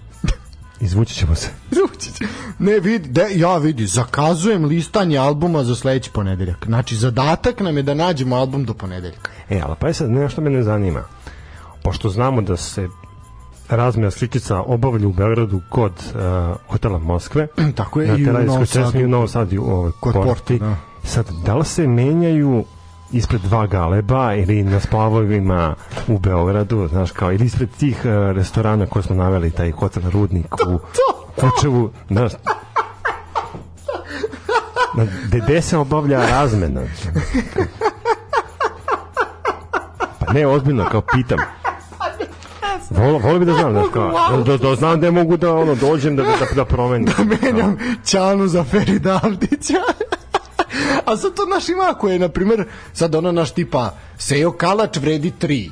Izvući 0.80 1.14
ćemo 1.14 1.34
se. 1.34 1.50
Vučić. 1.70 2.28
Ne 2.58 2.80
vidi, 2.80 3.08
de, 3.08 3.26
ja 3.34 3.56
vidi, 3.56 3.86
zakazujem 3.86 4.64
listanje 4.64 5.18
albuma 5.18 5.64
za 5.64 5.74
sledeći 5.74 6.10
ponedeljak. 6.10 6.66
Znači, 6.66 6.96
zadatak 6.96 7.60
nam 7.60 7.76
je 7.76 7.82
da 7.82 7.94
nađemo 7.94 8.36
album 8.36 8.64
do 8.64 8.74
ponedeljka. 8.74 9.30
E, 9.50 9.60
ali 9.64 9.74
pa 9.78 9.86
je 9.88 9.94
sad 9.94 10.10
nešto 10.10 10.40
me 10.40 10.50
ne 10.50 10.62
zanima. 10.62 11.02
Pošto 11.82 12.08
znamo 12.08 12.42
da 12.42 12.56
se 12.56 12.88
razmjena 13.68 14.10
sličica 14.10 14.60
obavlja 14.60 15.08
u 15.08 15.12
Beogradu 15.12 15.60
kod 15.68 15.92
uh, 15.92 16.56
hotela 16.68 16.98
Moskve, 16.98 17.46
Tako 17.76 18.00
je, 18.00 18.08
na 18.08 18.16
i 18.16 18.44
u 18.44 18.46
Novom 18.46 18.66
Sadu. 18.66 18.98
i 18.98 19.04
u 19.04 19.08
Novom 19.08 19.28
Sadu 19.28 19.62
ovoj 19.62 19.92
Kod 20.00 20.12
Porti. 20.12 20.28
Porte, 20.28 20.58
da. 20.58 20.76
Sad, 21.04 21.26
da 21.44 21.54
li 21.54 21.64
se 21.64 21.86
menjaju 21.86 22.64
ispred 23.12 23.40
dva 23.40 23.66
galeba 23.66 24.34
ili 24.34 24.62
na 24.62 24.80
splavovima 24.80 25.74
u 26.08 26.18
Beogradu, 26.18 26.88
znaš 26.88 27.10
kao, 27.10 27.32
ili 27.32 27.44
ispred 27.44 27.68
tih 27.78 28.00
uh, 28.04 28.36
restorana 28.36 28.86
koje 28.86 29.02
smo 29.02 29.16
naveli, 29.16 29.50
taj 29.50 29.70
hotel 29.70 30.02
Rudnik 30.10 30.54
u 30.54 30.78
Kučevu, 31.40 31.90
znaš, 32.10 32.32
na, 34.94 35.06
gde 35.32 35.62
se 35.62 35.78
obavlja 35.78 36.26
razmena? 36.26 36.80
Pa 40.18 40.32
ne, 40.32 40.46
ozbiljno, 40.46 40.88
kao 40.90 41.00
pitam. 41.00 41.38
Volio 42.90 43.18
voli 43.18 43.38
bi 43.38 43.44
da 43.44 43.52
znam, 43.52 43.72
znaš, 43.74 43.86
kao, 43.92 44.42
da, 44.46 44.56
da, 44.56 44.74
znam 44.74 45.00
da 45.00 45.10
mogu 45.10 45.36
da 45.36 45.54
ono, 45.54 45.74
dođem 45.74 46.16
da, 46.16 46.22
da, 46.22 46.46
da 46.54 46.64
promenim. 46.64 47.08
Menjam 47.42 47.78
Ćanu 48.04 48.46
za 48.46 48.64
Ferida 48.64 49.20
Avdića. 49.22 49.78
A 51.06 51.16
sad 51.16 51.34
to 51.34 51.46
naš 51.46 51.68
ima 51.68 51.84
ako 51.90 52.08
je, 52.08 52.18
na 52.18 52.28
primjer, 52.28 52.64
sad 52.92 53.14
ono 53.14 53.32
naš 53.32 53.50
tipa, 53.50 53.94
Sejo 54.18 54.52
Kalač 54.52 54.96
vredi 54.96 55.32
3. 55.40 55.70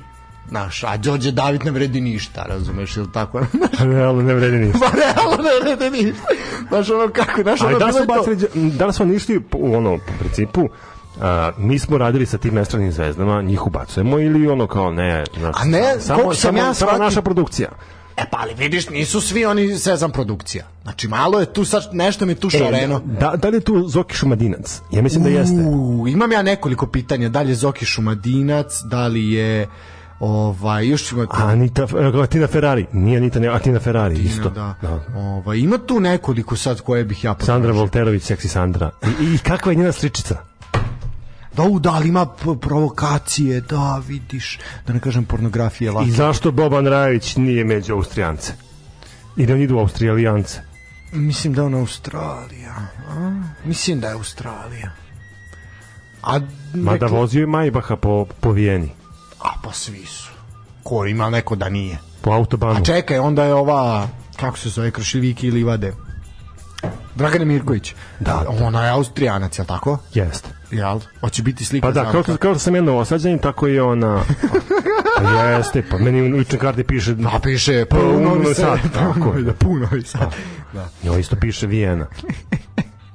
Naš, 0.51 0.85
a 0.85 0.97
Đorđe 0.97 1.33
David 1.33 1.65
ne 1.65 1.71
vredi 1.71 2.01
ništa, 2.01 2.43
razumeš, 2.49 2.97
ili 2.97 3.13
tako? 3.13 3.41
Realno 3.93 4.23
ne 4.23 4.35
vredi 4.35 4.57
ništa. 4.57 4.79
pa 4.79 4.99
realno 4.99 5.43
ne 5.43 5.77
vredi 5.77 6.05
ništa. 6.05 6.27
Znaš, 6.69 6.91
ono 6.91 7.09
kako, 7.09 7.43
znaš, 7.43 7.61
ono 7.61 7.71
Ali 7.71 7.79
da 7.79 7.93
su 7.93 8.07
bacili, 8.07 8.71
da 8.71 8.93
su 8.93 9.03
oni 9.03 9.15
išli 9.15 9.45
ono, 9.53 9.99
po 9.99 10.13
principu, 10.19 10.69
a, 11.23 11.51
mi 11.59 11.79
smo 11.79 11.99
radili 11.99 12.27
sa 12.27 12.39
tim 12.39 12.59
estranim 12.59 12.93
zvezdama, 12.93 13.43
njih 13.43 13.67
ubacujemo 13.67 14.19
ili 14.19 14.49
ono 14.49 14.67
kao 14.67 14.91
ne, 14.91 15.25
znaš, 15.39 15.57
A 15.59 15.65
ne, 15.65 15.95
samo, 16.01 16.23
sam 16.23 16.35
samo, 16.35 16.59
ja 16.59 16.75
samo 16.75 16.91
shvatio- 16.91 16.99
naša 17.05 17.23
produkcija. 17.23 17.69
E 18.17 18.25
pa 18.31 18.39
ali 18.41 18.55
vidiš, 18.55 18.89
nisu 18.91 19.21
svi 19.21 19.45
oni 19.45 19.79
Sezam 19.79 20.11
produkcija. 20.11 20.65
Znači 20.83 21.09
malo 21.09 21.41
je 21.41 21.53
tu 21.53 21.65
sad, 21.65 21.89
nešto 21.93 22.27
mi 22.27 22.35
tu 22.35 22.51
šareno. 22.51 23.01
da, 23.05 23.37
da 23.37 23.49
li 23.49 23.57
je 23.57 23.61
tu 23.61 23.89
Zoki 23.89 24.17
Šumadinac? 24.17 24.81
Ja 24.91 25.03
mislim 25.03 25.23
da 25.25 25.29
jeste. 25.31 25.57
U, 25.57 26.09
imam 26.09 26.33
ja 26.33 26.43
nekoliko 26.43 26.87
pitanja. 26.87 27.29
Da 27.29 27.43
li 27.43 27.49
je 27.49 27.55
Zoki 27.55 27.85
Šumadinac, 27.85 28.81
da 28.85 29.07
li 29.07 29.33
je 29.33 29.67
ovaj, 30.21 30.87
još 30.87 31.13
ima 31.13 31.27
tu... 31.27 31.33
Anita, 31.33 31.83
e, 32.25 32.27
Tina 32.27 32.47
Ferrari, 32.47 32.87
nije 32.93 33.17
Anita, 33.17 33.41
ne, 33.41 33.49
a 33.49 33.59
Tina 33.59 33.79
Ferrari 33.79 34.15
isto. 34.15 34.51
Da. 34.51 34.75
Ovaj, 35.17 35.59
ima 35.59 35.79
tu 35.79 36.01
nekoliko 36.01 36.57
sad 36.57 36.81
koje 36.81 37.05
bih 37.05 37.25
ja 37.25 37.31
Sandra 37.33 37.55
potražio. 37.55 37.81
Volterović, 37.81 38.23
seksi 38.23 38.49
Sandra. 38.49 38.91
I, 39.21 39.35
i 39.35 39.39
kakva 39.39 39.73
je 39.73 39.77
njena 39.77 39.93
stričica? 39.93 40.37
Da, 41.57 41.63
u, 41.63 41.79
da 41.79 41.99
li 41.99 42.09
ima 42.09 42.27
provokacije, 42.61 43.61
da, 43.61 44.03
vidiš, 44.09 44.59
da 44.87 44.93
ne 44.93 45.01
kažem 45.01 45.25
pornografije 45.25 45.91
lake. 45.91 46.09
I 46.09 46.13
zašto 46.13 46.53
Boban 46.53 46.87
Rajović 46.87 47.37
nije 47.37 47.65
među 47.65 47.93
Austrijance? 47.93 48.53
I 49.37 49.47
da 49.47 49.55
oni 49.55 49.63
idu 49.63 49.79
Austrijalijance? 49.79 50.61
Mislim 51.13 51.53
da 51.55 51.61
je 51.61 51.67
ona 51.67 51.79
Australija. 51.79 52.75
A? 53.11 53.43
Mislim 53.65 54.01
da 54.01 54.07
je 54.09 54.13
Australija. 54.15 54.91
A 56.23 56.41
Mada 56.75 57.07
neko- 57.07 57.15
vozio 57.17 57.41
je 57.41 57.47
Majbaha 57.47 57.97
po, 57.97 58.27
po 58.41 58.53
Vijeni, 58.53 58.91
A 59.41 59.49
pa 59.65 59.73
svi 59.73 60.07
su. 60.07 60.31
Ko 60.83 61.07
ima 61.07 61.31
neko 61.31 61.57
da 61.57 61.69
nije. 61.69 61.99
po 62.21 62.31
autobanu. 62.31 62.81
A 62.81 62.85
čekaj, 62.85 63.19
onda 63.19 63.45
je 63.45 63.55
ova, 63.55 64.09
kako 64.37 64.59
se 64.59 64.69
zove, 64.69 64.91
Kršiviki 64.91 65.47
ili 65.47 65.57
Livade? 65.59 65.93
Dragana 67.15 67.45
Mirković. 67.45 67.95
Da, 68.21 68.45
ona 68.63 68.85
je 68.85 68.91
Austrijanac, 68.91 69.59
jel 69.59 69.67
tako? 69.67 69.99
Jeste. 70.15 70.49
Jel? 70.71 71.01
Hoće 71.21 71.43
biti 71.43 71.65
slika 71.65 71.87
Pa 71.87 71.93
da, 71.93 72.13
kao 72.13 72.23
kao 72.39 72.55
što 72.55 72.59
sam 72.59 72.75
ja 72.75 72.83
novosađanin, 72.83 73.39
tako 73.39 73.69
i 73.69 73.81
ona... 73.81 74.21
Pa 75.17 75.31
jeste, 75.43 75.83
pa 75.91 75.99
meni 75.99 76.33
u 76.33 76.37
ličnoj 76.37 76.59
karti 76.59 76.85
piše... 76.85 77.15
Pa 77.33 77.39
piše 77.43 77.85
Pa, 77.85 77.97
puno 77.97 78.09
u 78.09 78.21
Novi 78.21 78.43
Novi 78.43 78.55
Sad. 78.55 78.79
Tako 78.95 79.35
je. 79.35 79.43
Da, 79.43 79.53
puno 79.53 79.87
Novi 79.91 80.03
Sad. 80.03 80.35
Da. 80.73 80.89
Njoj 81.03 81.21
isto 81.21 81.37
piše 81.37 81.67
Vijena. 81.67 82.07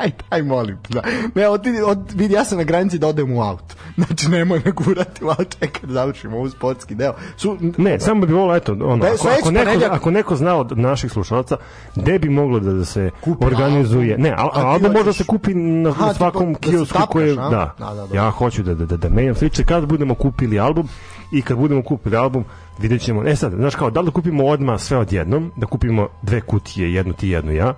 Aj, 0.02 0.12
aj 0.30 0.42
molim. 0.42 0.78
Da. 0.90 1.02
Ne, 1.36 1.48
od, 1.48 1.62
od, 1.86 2.12
vidi, 2.12 2.34
ja 2.34 2.46
sam 2.46 2.58
na 2.58 2.64
granici 2.64 2.98
da 2.98 3.08
odem 3.08 3.34
u 3.34 3.42
auto. 3.42 3.76
Znači, 3.98 4.30
nemoj 4.30 4.62
me 4.66 4.72
gurati, 4.72 5.24
malo 5.24 5.44
čekaj 5.44 5.82
da 5.84 5.94
završimo 5.94 6.38
ovu 6.38 6.50
sportski 6.50 6.96
deo. 6.96 7.14
Su, 7.38 7.58
Ne, 7.78 8.00
samo 8.00 8.26
bi 8.26 8.34
volao, 8.34 8.56
eto, 8.56 8.72
ono, 8.74 8.98
Da, 8.98 9.08
ako, 9.10 9.28
ako, 9.40 9.52
neko, 9.52 9.86
ako 9.86 10.12
neko 10.12 10.36
zna 10.36 10.56
od 10.56 10.78
naših 10.78 11.12
slušalaca, 11.12 11.58
gde 11.96 12.20
bi 12.20 12.30
moglo 12.30 12.60
da, 12.60 12.74
da 12.74 12.86
se 12.86 13.10
Kupi 13.22 13.46
organizuje... 13.46 14.18
Ne, 14.18 14.32
al, 14.32 14.50
A 14.54 14.60
album 14.62 14.94
da 14.94 15.00
hoćeš- 15.00 15.18
se 15.18 15.24
kupi 15.24 15.54
na, 15.54 15.90
Aha, 15.90 16.06
na 16.06 16.12
ti 16.12 16.18
svakom 16.18 16.54
da 16.54 16.60
se 16.60 16.70
kiosku 16.70 16.94
tapkaš, 16.94 17.12
koji? 17.12 17.36
Da, 17.36 17.76
Da, 17.80 17.94
da, 17.94 18.08
da. 18.08 18.16
ja 18.16 18.30
hoću 18.30 18.64
da, 18.64 18.74
da, 18.76 18.86
da, 18.86 18.98
da 18.98 19.10
menjam 19.10 19.36
sliče. 19.36 19.64
Kad 19.64 19.86
budemo 19.86 20.16
kupili 20.16 20.60
album 20.60 20.88
i 21.32 21.42
kad 21.42 21.58
budemo 21.58 21.84
kupili 21.84 22.18
album, 22.18 22.44
vidjet 22.80 23.02
ćemo... 23.02 23.24
E 23.26 23.36
sad, 23.36 23.52
znaš 23.52 23.76
kao, 23.76 23.90
da 23.90 24.00
li 24.00 24.06
da 24.06 24.12
kupimo 24.12 24.46
odmah 24.46 24.80
sve 24.80 24.98
odjednom, 24.98 25.52
da 25.56 25.66
kupimo 25.66 26.08
dve 26.22 26.42
kutije, 26.42 26.94
jednu 26.94 27.14
ti, 27.14 27.30
jednu 27.30 27.52
ja, 27.52 27.74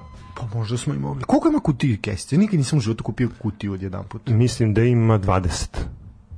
Pa 0.51 0.57
možda 0.57 0.77
smo 0.77 0.93
i 0.93 0.97
mogli. 0.97 1.23
Koliko 1.23 1.47
ima 1.47 1.59
kutiju 1.59 1.97
kesice? 2.01 2.37
Nikad 2.37 2.59
nisam 2.59 2.77
u 2.77 2.81
životu 2.81 3.03
kupio 3.03 3.29
kutiju 3.39 3.73
od 3.73 3.81
jedan 3.81 4.03
put. 4.03 4.27
mislim 4.27 4.73
da 4.73 4.83
ima 4.83 5.19
20. 5.19 5.67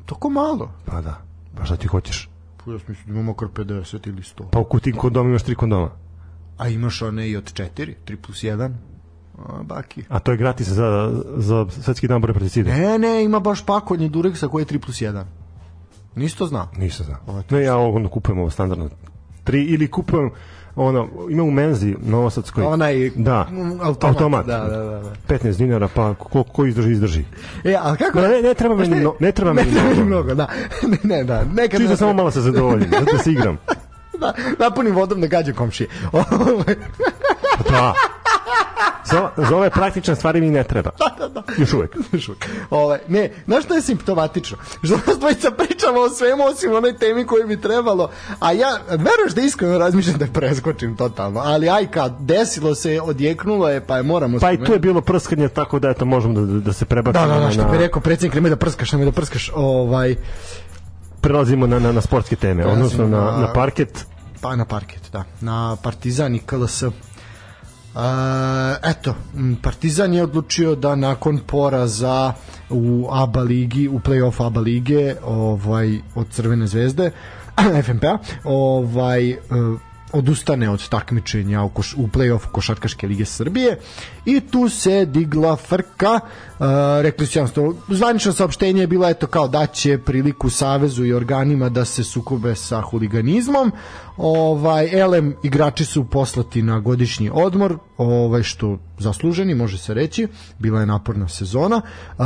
Toko 0.05 0.29
malo. 0.29 0.71
Pa 0.85 1.01
da, 1.01 1.21
pa 1.57 1.65
šta 1.65 1.75
ti 1.75 1.87
hoćeš? 1.87 2.29
Pa 2.57 2.71
ja 2.71 2.77
mislim 2.87 3.05
da 3.05 3.11
imamo 3.11 3.31
makar 3.31 3.47
50 3.47 4.07
ili 4.07 4.21
100. 4.21 4.43
Pa 4.51 4.59
u 4.59 4.63
kutiji 4.63 4.93
kondoma 4.93 5.29
imaš 5.29 5.43
tri 5.43 5.55
kondoma. 5.55 5.89
A 6.57 6.67
imaš 6.67 7.01
one 7.01 7.29
i 7.29 7.37
od 7.37 7.53
4, 7.53 7.93
3 8.05 8.15
plus 8.15 8.43
1. 8.43 8.73
A, 9.37 9.63
baki. 9.63 10.03
A 10.09 10.19
to 10.19 10.31
je 10.31 10.37
gratis 10.37 10.67
za, 10.67 11.21
za 11.37 11.65
svetski 11.69 12.07
dan 12.07 12.21
borbe 12.21 12.39
protiv. 12.39 12.67
Ne, 12.67 12.99
ne, 12.99 13.23
ima 13.23 13.39
baš 13.39 13.65
pakovanje 13.65 14.09
Durexa 14.09 14.49
koji 14.49 14.61
je 14.61 14.67
3 14.67 14.79
plus 14.79 14.97
1. 14.97 15.23
Nisi 16.15 16.37
to 16.37 16.45
znao? 16.45 16.67
Nisam 16.77 17.05
znao. 17.05 17.43
Ne, 17.49 17.63
ja 17.63 17.77
ono 17.77 18.09
kupujem 18.09 18.39
ovo 18.39 18.49
standardno. 18.49 18.89
Tri 19.43 19.63
ili 19.63 19.91
kupujem 19.91 20.31
ono, 20.75 21.07
ima 21.29 21.43
u 21.43 21.51
menzi 21.51 21.95
novosadskoj. 22.01 22.63
Onaj, 22.63 23.11
da, 23.15 23.47
mm, 23.51 23.79
automat, 23.81 24.45
da, 24.45 24.57
da, 24.59 24.77
da, 24.77 24.99
da. 24.99 25.11
15 25.29 25.57
dinara, 25.57 25.87
pa 25.87 26.13
ko, 26.13 26.43
ko 26.43 26.65
izdrži, 26.65 26.91
izdrži. 26.91 27.25
E, 27.63 27.75
a 27.75 27.95
kako? 27.95 28.21
Ne, 28.21 28.27
ne, 28.27 28.41
ne 28.41 28.53
treba 28.53 28.75
meni, 28.75 28.95
no, 28.95 29.13
ne 29.19 29.31
treba 29.31 29.53
meni 29.53 29.71
mnogo. 29.71 30.05
mnogo, 30.05 30.33
da. 30.33 30.47
Ne, 30.83 30.97
ne, 31.05 31.23
da. 31.23 31.43
Nekad 31.45 31.79
Čisto 31.79 31.89
nas- 31.89 31.99
samo 31.99 32.13
malo 32.13 32.31
se 32.31 32.41
zadovoljim, 32.41 32.89
zato 32.91 33.05
da 33.07 33.17
se 33.17 33.31
igram. 33.31 33.57
da, 34.19 34.33
napunim 34.59 34.95
vodom 34.95 35.21
da 35.21 35.27
gađam 35.27 35.55
komšije. 35.55 35.89
Ovaj, 36.11 36.75
Da. 37.71 37.93
Za, 39.05 39.29
za 39.39 39.55
ove 39.55 39.69
praktične 39.69 40.15
stvari 40.15 40.41
mi 40.41 40.49
ne 40.49 40.63
treba. 40.63 40.91
da, 41.19 41.27
da. 41.27 41.43
Još 41.57 41.73
uvek. 41.73 41.95
Ovaj, 42.69 42.99
ne, 43.07 43.31
znaš 43.45 43.63
što 43.63 43.73
je 43.73 43.81
simptomatično? 43.81 44.57
Što 44.83 44.93
nas 44.97 45.19
dvojica 45.19 45.51
pričamo 45.51 45.99
o 45.99 46.09
svemu 46.09 46.43
osim 46.43 46.73
onoj 46.73 46.97
temi 46.97 47.25
koju 47.25 47.47
bi 47.47 47.61
trebalo, 47.61 48.09
a 48.39 48.51
ja, 48.51 48.69
veruješ 48.89 49.33
da 49.35 49.41
iskreno 49.41 49.77
razmišljam 49.77 50.17
da 50.17 50.27
preskočim 50.27 50.95
totalno, 50.95 51.39
ali 51.39 51.69
aj 51.69 51.87
kad 51.87 52.13
desilo 52.19 52.75
se, 52.75 53.01
odjeknulo 53.01 53.69
je, 53.69 53.81
pa 53.81 53.97
je 53.97 54.03
moramo... 54.03 54.39
Pa 54.39 54.51
i 54.51 54.57
tu 54.57 54.73
je 54.73 54.79
bilo 54.79 55.01
prskanje, 55.01 55.47
tako 55.49 55.79
da 55.79 55.89
eto 55.89 56.05
možemo 56.05 56.33
da, 56.35 56.59
da 56.59 56.73
se 56.73 56.85
prebacimo 56.85 57.27
Da, 57.27 57.33
da, 57.33 57.39
da, 57.39 57.51
što 57.51 57.63
bi 57.63 57.77
rekao 57.77 58.01
predsjednik, 58.01 58.33
nemoj 58.35 58.49
da 58.49 58.55
prskaš, 58.55 58.91
nemoj 58.91 59.05
da 59.05 59.11
prskaš, 59.11 59.51
ovaj, 59.55 60.15
prelazimo 61.21 61.67
na, 61.67 61.79
na, 61.79 61.91
na 61.91 62.01
sportske 62.01 62.35
teme, 62.35 62.63
Prelazimo 62.63 62.85
odnosno 62.85 63.07
na, 63.09 63.31
na- 63.31 63.37
na 63.37 63.53
parket. 63.53 64.05
pa 64.41 64.55
na 64.55 64.65
parket, 64.65 65.01
da, 65.11 65.23
na 65.41 65.75
Partizan 65.75 66.35
i 66.35 66.39
KLS. 66.39 66.83
Eto, 68.83 69.15
Partizan 69.61 70.13
je 70.13 70.23
odlučio 70.23 70.75
da 70.75 70.95
nakon 70.95 71.39
poraza 71.47 72.33
u 72.69 73.07
ABA 73.11 73.41
ligi, 73.41 73.87
u 73.87 73.99
play-off 73.99 74.45
ABA 74.45 74.59
lige, 74.59 75.15
ovaj 75.23 75.99
od 76.15 76.27
Crvene 76.29 76.67
zvezde, 76.67 77.11
FNP-a, 77.85 78.17
ovaj 78.43 79.29
e, 79.29 79.37
odustane 80.13 80.69
od 80.69 80.89
takmičenja 80.89 81.63
u, 81.63 81.69
koš, 81.69 81.93
u 81.97 82.07
play-offu 82.07 82.47
Košarkaške 82.51 83.07
lige 83.07 83.25
Srbije. 83.25 83.79
I 84.25 84.39
tu 84.39 84.69
se 84.69 85.05
digla 85.05 85.55
frka. 85.55 86.19
Uh, 86.59 86.65
rekli 87.01 87.25
su 87.25 87.39
jednostavno 87.39 87.75
zvanično 87.89 88.33
saopštenje 88.33 88.81
je 88.81 88.87
bilo 88.87 89.09
eto 89.09 89.27
kao 89.27 89.47
da 89.47 89.65
će 89.65 89.97
priliku 89.97 90.49
Savezu 90.49 91.05
i 91.05 91.13
organima 91.13 91.69
da 91.69 91.85
se 91.85 92.03
sukobe 92.03 92.55
sa 92.55 92.81
huliganizmom. 92.81 93.71
Ovaj 94.17 94.99
elem 95.01 95.35
igrači 95.43 95.85
su 95.85 96.03
poslati 96.09 96.61
na 96.61 96.79
godišnji 96.79 97.29
odmor 97.33 97.77
ovaj 97.97 98.43
što 98.43 98.79
zasluženi 98.99 99.55
može 99.55 99.77
se 99.77 99.93
reći. 99.93 100.27
Bila 100.59 100.79
je 100.79 100.85
naporna 100.85 101.27
sezona. 101.27 101.81
Uh, 102.17 102.25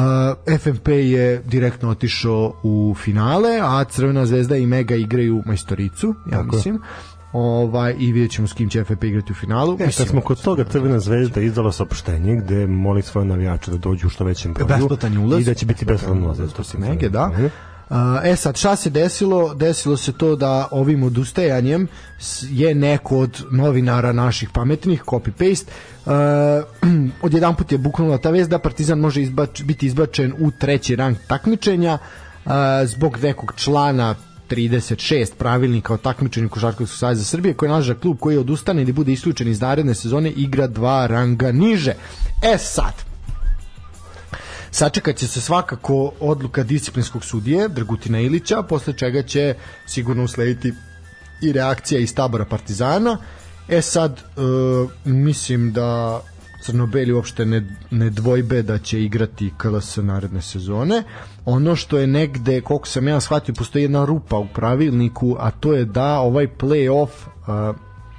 FNP 0.59 0.87
je 0.87 1.41
direktno 1.45 1.89
otišao 1.89 2.53
u 2.63 2.95
finale 3.03 3.59
a 3.61 3.83
Crvena 3.83 4.25
zvezda 4.25 4.57
i 4.57 4.65
Mega 4.65 4.95
igraju 4.95 5.43
majstoricu 5.45 6.15
ja 6.31 6.37
Tako 6.37 6.55
mislim 6.55 6.79
ovaj 7.33 7.95
i 7.99 8.11
vidjet 8.11 8.31
ćemo 8.31 8.47
s 8.47 8.53
kim 8.53 8.69
će 8.69 8.83
FNP 8.83 9.03
igrati 9.03 9.31
u 9.31 9.35
finalu 9.35 9.77
E, 9.79 9.91
kad 9.97 10.07
smo 10.07 10.21
kod 10.21 10.41
toga 10.41 10.63
Crvena 10.63 10.99
zvezda 10.99 11.41
izdala 11.41 11.71
saopštenje 11.71 12.35
gde 12.35 12.67
moli 12.67 13.01
svoje 13.01 13.25
navijače 13.25 13.71
da 13.71 13.77
dođu 13.77 14.07
u 14.07 14.09
što 14.09 14.23
većem 14.23 14.53
broju 14.53 14.67
besplatan 14.67 15.17
ulaz 15.17 15.41
i 15.41 15.45
da 15.45 15.53
će 15.53 15.65
biti 15.65 15.85
besplatan 15.85 16.23
ulaz 16.23 16.39
to 16.55 16.63
se 16.63 16.77
Mege, 16.77 17.09
da. 17.09 17.31
E 18.23 18.35
sad, 18.35 18.57
šta 18.57 18.75
se 18.75 18.89
desilo? 18.89 19.53
Desilo 19.53 19.97
se 19.97 20.13
to 20.13 20.35
da 20.35 20.67
ovim 20.71 21.03
odustajanjem 21.03 21.87
je 22.41 22.75
neko 22.75 23.17
od 23.17 23.43
novinara 23.51 24.11
naših 24.11 24.49
pametnih, 24.53 25.03
copy-paste, 25.03 25.65
uh, 26.05 26.13
odjedan 27.21 27.55
put 27.55 27.71
je 27.71 27.77
buknula 27.77 28.17
ta 28.17 28.29
vez 28.29 28.49
da 28.49 28.59
Partizan 28.59 28.99
može 28.99 29.21
izbač, 29.21 29.63
biti 29.63 29.85
izbačen 29.85 30.33
u 30.39 30.51
treći 30.51 30.95
rang 30.95 31.17
takmičenja 31.27 31.97
uh, 32.45 32.51
zbog 32.85 33.17
nekog 33.23 33.53
člana 33.55 34.15
36 34.49 35.35
pravilnika 35.37 35.93
o 35.93 35.97
takmičenju 35.97 36.49
Košarkaškog 36.49 36.89
saveza 36.89 37.23
Srbije 37.23 37.53
koji 37.53 37.69
nalaže 37.69 37.93
da 37.93 37.99
klub 37.99 38.17
koji 38.19 38.37
odustane 38.37 38.81
ili 38.81 38.91
bude 38.91 39.11
isključen 39.11 39.47
iz 39.47 39.61
naredne 39.61 39.95
sezone 39.95 40.29
igra 40.31 40.67
dva 40.67 41.07
ranga 41.07 41.51
niže. 41.51 41.93
E 42.43 42.57
sad, 42.57 42.93
Sačekat 44.71 45.15
će 45.15 45.27
se 45.27 45.41
svakako 45.41 46.11
odluka 46.19 46.63
disciplinskog 46.63 47.25
sudije 47.25 47.67
Dragutina 47.67 48.19
Ilića, 48.19 48.63
posle 48.63 48.93
čega 48.93 49.23
će 49.23 49.55
sigurno 49.85 50.23
uslediti 50.23 50.73
i 51.41 51.51
reakcija 51.51 51.99
iz 51.99 52.15
tabora 52.15 52.45
Partizana. 52.45 53.17
E 53.67 53.81
sad, 53.81 54.11
e, 54.11 54.41
mislim 55.09 55.73
da 55.73 56.21
Crnobeli 56.69 57.13
uopšte 57.13 57.45
ne, 57.45 57.77
ne 57.91 58.09
dvojbe 58.09 58.61
da 58.63 58.77
će 58.77 59.03
igrati 59.03 59.51
KLS 59.57 59.97
naredne 59.97 60.41
sezone. 60.41 61.03
Ono 61.45 61.75
što 61.75 61.97
je 61.97 62.07
negde, 62.07 62.61
koliko 62.61 62.87
sam 62.87 63.07
ja 63.07 63.19
shvatio, 63.19 63.55
postoji 63.55 63.83
jedna 63.83 64.05
rupa 64.05 64.37
u 64.37 64.47
pravilniku, 64.55 65.35
a 65.39 65.51
to 65.51 65.73
je 65.73 65.85
da 65.85 66.19
ovaj 66.19 66.47
play-off 66.47 67.09
a, 67.47 67.73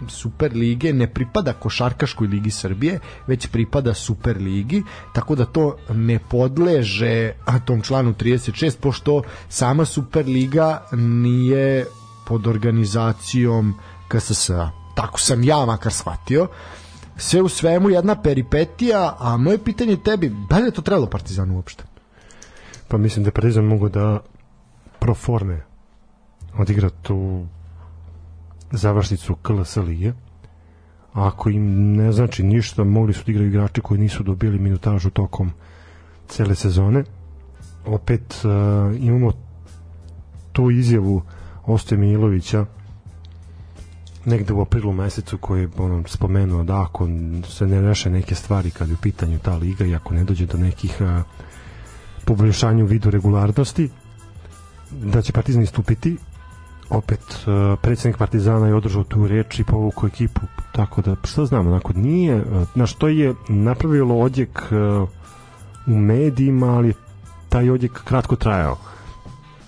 Super 0.09 0.53
lige 0.57 0.93
ne 0.93 1.07
pripada 1.07 1.53
Košarkaškoj 1.53 2.29
ligi 2.29 2.51
Srbije, 2.51 3.01
već 3.27 3.47
pripada 3.47 3.95
Super 3.95 4.37
ligi, 4.37 4.83
tako 5.15 5.35
da 5.35 5.45
to 5.45 5.77
ne 5.95 6.19
podleže 6.19 7.33
tom 7.65 7.83
članu 7.83 8.15
36, 8.15 8.79
pošto 8.81 9.23
sama 9.49 9.85
Super 9.85 10.27
liga 10.27 10.87
nije 10.93 11.87
pod 12.27 12.47
organizacijom 12.47 13.75
KSS-a. 14.09 14.71
Tako 14.95 15.21
sam 15.21 15.45
ja 15.45 15.67
makar 15.67 15.93
shvatio. 15.93 16.49
Sve 17.21 17.43
u 17.43 17.49
svemu 17.49 17.91
jedna 17.91 18.23
peripetija, 18.23 19.17
a 19.19 19.37
moje 19.37 19.65
pitanje 19.65 19.97
tebi, 20.05 20.33
da 20.49 20.59
li 20.59 20.65
je 20.65 20.71
to 20.71 20.83
trebalo 20.83 21.07
Partizanu 21.07 21.57
uopšte? 21.57 21.85
Pa 22.89 22.97
mislim 22.97 23.25
da 23.25 23.31
Partizan 23.31 23.65
mogu 23.65 23.89
da 23.89 24.21
pro 24.99 25.15
forme 25.15 25.61
odigra 26.59 26.91
tu 26.91 27.47
završnicu 28.71 29.35
KLS 29.35 29.77
lige. 29.77 30.13
Ako 31.13 31.51
im 31.51 31.93
ne 31.97 32.13
znači 32.13 32.43
ništa, 32.43 32.85
mogli 32.85 33.13
su 33.13 33.25
da 33.27 33.33
igraju 33.33 33.49
igrači 33.49 33.81
koji 33.81 34.01
nisu 34.01 34.23
dobili 34.23 34.59
minutažu 34.59 35.11
tokom 35.11 35.51
cele 36.29 36.55
sezone. 36.55 37.05
Opet 37.87 38.45
uh, 38.45 39.01
imamo 39.01 39.33
tu 40.53 40.71
izjavu 40.71 41.23
Ostoje 41.67 41.99
Milovića 41.99 42.67
negde 44.25 44.53
u 44.53 44.61
aprilu 44.61 44.93
mesecu 44.93 45.39
koji 45.39 45.61
je 45.61 45.69
ono, 45.79 46.03
spomenuo 46.07 46.63
da 46.63 46.83
ako 46.83 47.09
se 47.49 47.67
ne 47.67 47.81
reše 47.81 48.11
neke 48.11 48.35
stvari 48.35 48.71
kad 48.71 48.89
je 48.89 48.95
u 48.95 49.03
pitanju 49.03 49.39
ta 49.39 49.57
liga 49.57 49.85
i 49.85 49.95
ako 49.95 50.15
ne 50.15 50.25
dođe 50.25 50.47
do 50.47 50.59
nekih 50.59 50.97
uh, 51.01 51.23
poboljšanju 52.25 52.85
u 52.85 52.87
vidu 52.87 53.11
regularnosti 53.11 53.91
da 54.91 55.23
će 55.23 55.33
Partizan 55.33 55.63
istupiti 55.63 56.17
opet 56.91 57.21
uh, 57.21 57.79
predsednik 57.83 58.17
Partizana 58.17 58.67
je 58.67 58.75
održao 58.75 59.05
tu 59.05 59.29
reč 59.29 59.59
i 59.59 59.65
povukao 59.65 60.07
ekipu 60.07 60.41
tako 60.73 61.03
da 61.03 61.17
šta 61.25 61.47
znam 61.47 61.67
onako 61.67 61.93
nije 61.93 62.37
uh, 62.37 62.69
na 62.75 62.87
što 62.87 63.09
je 63.09 63.35
napravilo 63.49 64.19
odjek 64.19 64.63
uh, 64.71 65.09
u 65.87 65.99
medijima 65.99 66.67
ali 66.67 66.95
taj 67.49 67.71
odjek 67.71 68.05
kratko 68.05 68.37
trajao 68.37 68.77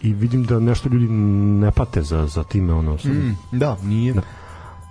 i 0.03 0.13
vidim 0.13 0.45
da 0.45 0.61
nešto 0.61 0.89
ljudi 0.89 1.09
ne 1.09 1.71
pate 1.71 2.03
za, 2.03 2.27
za 2.27 2.45
time 2.45 2.75
ono 2.75 2.95
mm. 2.95 3.37
da, 3.53 3.77
nije. 3.83 4.13
Da. 4.13 4.23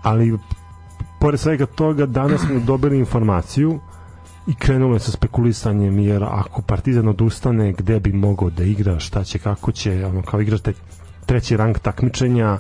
Ali 0.01 0.37
pored 1.19 1.39
svega 1.39 1.65
toga 1.65 2.05
danas 2.05 2.41
smo 2.41 2.59
dobili 2.59 2.97
informaciju 2.99 3.79
i 4.47 4.55
krenulo 4.55 4.93
je 4.93 4.99
sa 4.99 5.11
spekulisanjem 5.11 5.99
jer 5.99 6.23
ako 6.23 6.61
Partizan 6.61 7.07
odustane 7.07 7.73
gde 7.73 7.99
bi 7.99 8.13
mogao 8.13 8.49
da 8.49 8.63
igra, 8.63 8.99
šta 8.99 9.23
će, 9.23 9.39
kako 9.39 9.71
će 9.71 10.05
ono 10.05 10.21
kao 10.21 10.41
igrate 10.41 10.73
treći 11.25 11.57
rang 11.57 11.77
takmičenja 11.79 12.57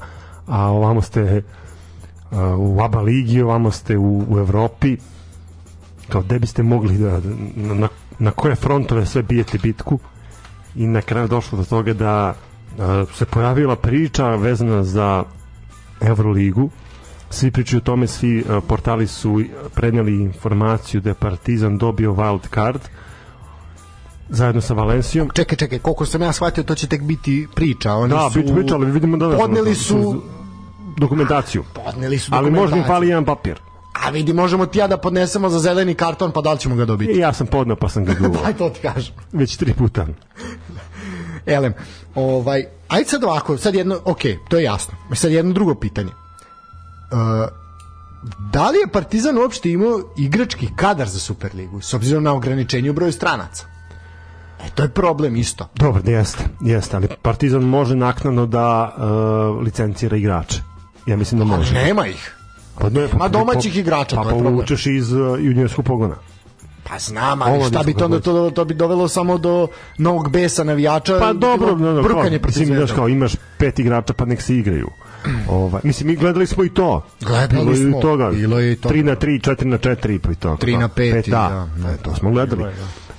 a 0.47 0.65
ovamo 0.71 1.01
ste 1.01 1.41
uh, 2.31 2.37
u 2.57 2.81
ABA 2.81 3.01
ligi, 3.01 3.41
ovamo 3.41 3.71
ste 3.71 3.97
u, 3.97 4.23
u 4.29 4.37
Evropi 4.39 4.97
kao 6.09 6.21
gde 6.21 6.39
biste 6.39 6.63
mogli 6.63 6.97
da 6.97 7.19
na, 7.55 7.87
na 8.19 8.31
koje 8.31 8.55
frontove 8.55 9.05
sve 9.05 9.23
bijete 9.23 9.57
bitku? 9.57 9.99
I 10.75 10.87
na 10.87 11.01
kraju 11.01 11.27
došlo 11.27 11.57
do 11.57 11.65
toga 11.65 11.93
da 11.93 12.33
uh, 12.77 12.83
se 13.13 13.25
pojavila 13.25 13.75
priča 13.75 14.27
vezana 14.27 14.83
za 14.83 15.23
Euroligu 16.01 16.69
svi 17.31 17.51
pričaju 17.51 17.77
o 17.77 17.83
tome, 17.83 18.07
svi 18.07 18.39
uh, 18.39 18.63
portali 18.63 19.07
su 19.07 19.41
preneli 19.73 20.13
informaciju 20.15 21.01
da 21.01 21.09
je 21.09 21.13
Partizan 21.13 21.77
dobio 21.77 22.11
wild 22.11 22.53
card 22.53 22.81
zajedno 24.29 24.61
sa 24.61 24.73
Valencijom. 24.73 25.29
Čekaj, 25.29 25.57
čekaj, 25.57 25.79
koliko 25.79 26.05
sam 26.05 26.21
ja 26.21 26.31
shvatio, 26.31 26.63
to 26.63 26.75
će 26.75 26.87
tek 26.87 27.01
biti 27.01 27.47
priča. 27.55 27.93
Oni 27.93 28.09
Da, 28.09 28.29
su, 28.29 28.39
bit 28.39 28.53
priča, 28.53 28.75
ali 28.75 28.91
vidimo 28.91 29.17
da 29.17 29.37
Podneli 29.37 29.75
su 29.75 30.21
dokumentaciju. 30.97 31.63
podneli 31.75 32.19
su 32.19 32.31
Ali 32.33 32.45
možda 32.45 32.57
im 32.57 32.61
dokumentaciju. 32.61 32.87
fali 32.87 33.07
jedan 33.07 33.25
papir. 33.25 33.59
A 33.95 34.09
vidi, 34.09 34.33
možemo 34.33 34.65
ti 34.65 34.79
ja 34.79 34.87
da 34.87 34.97
podnesemo 34.97 35.49
za 35.49 35.59
zeleni 35.59 35.93
karton, 35.93 36.31
pa 36.31 36.41
da 36.41 36.53
li 36.53 36.59
ćemo 36.59 36.75
ga 36.75 36.85
dobiti? 36.85 37.11
I 37.11 37.17
ja 37.17 37.33
sam 37.33 37.47
podneo 37.47 37.75
pa 37.75 37.89
sam 37.89 38.05
ga 38.05 38.13
duvao. 38.19 38.45
Aj, 38.45 38.53
to 38.53 38.69
ti 38.69 38.79
kažem. 38.81 39.13
Već 39.31 39.57
tri 39.57 39.73
puta. 39.73 40.07
Elem, 41.45 41.73
ovaj, 42.15 42.65
ajde 42.87 43.09
sad 43.09 43.23
ovako, 43.23 43.57
sad 43.57 43.75
jedno, 43.75 43.99
ok, 44.05 44.19
to 44.49 44.57
je 44.57 44.63
jasno. 44.63 44.93
Sad 45.13 45.31
jedno 45.31 45.53
drugo 45.53 45.75
pitanje. 45.75 46.11
Uh, 47.11 47.17
da 48.51 48.69
li 48.69 48.77
je 48.77 48.87
Partizan 48.87 49.37
uopšte 49.37 49.71
imao 49.71 50.01
igrački 50.17 50.69
kadar 50.75 51.09
za 51.09 51.19
Superligu, 51.19 51.81
s 51.81 51.93
obzirom 51.93 52.23
na 52.23 52.33
ograničenje 52.33 52.89
u 52.89 52.93
broju 52.93 53.11
stranaca? 53.11 53.65
E, 54.65 54.69
to 54.75 54.83
je 54.83 54.89
problem 54.89 55.35
isto. 55.35 55.67
Dobro, 55.75 56.01
jeste, 56.05 56.43
jeste, 56.61 56.95
ali 56.95 57.07
Partizan 57.21 57.61
može 57.61 57.95
naknadno 57.95 58.45
da 58.45 58.95
uh, 58.97 59.63
licencira 59.63 60.17
igrače. 60.17 60.61
Ja 61.05 61.17
mislim 61.17 61.39
da 61.39 61.45
Ali 61.45 61.57
može. 61.57 61.73
nema 61.73 62.07
ih. 62.07 62.35
Pa 62.79 62.89
ne, 62.89 63.07
Nema 63.07 63.27
domaćih 63.27 63.77
igrača, 63.77 64.15
Pa 64.15 64.23
to 64.23 64.29
je 64.29 64.33
problem. 64.33 64.53
povučeš 64.53 64.85
iz 64.85 65.13
uh, 65.13 65.39
juniorskog 65.39 65.85
pogona. 65.85 66.15
Pa 66.83 66.99
znam, 66.99 67.41
ali 67.41 67.55
Ovo 67.57 67.67
šta 67.69 67.83
bi 67.83 67.93
to, 67.93 68.05
onda 68.05 68.19
to, 68.19 68.49
to 68.49 68.65
bi 68.65 68.73
dovelo 68.73 69.07
samo 69.07 69.37
do 69.37 69.67
novog 69.97 70.31
besa 70.31 70.63
navijača. 70.63 71.19
Pa 71.19 71.33
dobro, 71.33 71.75
no, 71.75 71.93
no, 71.93 72.01
brukanje 72.01 72.39
kao, 72.39 72.47
mislim, 72.47 72.87
kao 72.95 73.09
imaš 73.09 73.31
pet 73.57 73.79
igrača 73.79 74.13
pa 74.13 74.25
nek 74.25 74.41
se 74.41 74.55
igraju. 74.55 74.89
Ovaj, 75.49 75.81
mislim, 75.83 76.07
mi 76.07 76.15
gledali 76.15 76.47
smo 76.47 76.63
i 76.63 76.69
to. 76.69 77.05
Gledali 77.21 77.59
Bilo 77.59 77.71
je 77.71 77.81
i 77.81 77.91
smo, 77.91 78.01
toga. 78.01 78.29
bilo 78.29 78.59
je 78.59 78.71
i 78.71 78.75
toga. 78.75 78.95
3 78.95 79.03
na 79.03 79.15
3, 79.15 79.49
4 79.51 79.65
na 79.65 79.77
4 79.77 80.19
pa 80.19 80.31
i 80.31 80.35
to. 80.35 80.49
3 80.55 80.79
na 80.79 80.89
5, 80.89 81.29
da. 81.29 81.67
da, 81.77 81.89
E, 81.89 81.97
to 81.97 82.15
smo 82.15 82.31
gledali. 82.31 82.63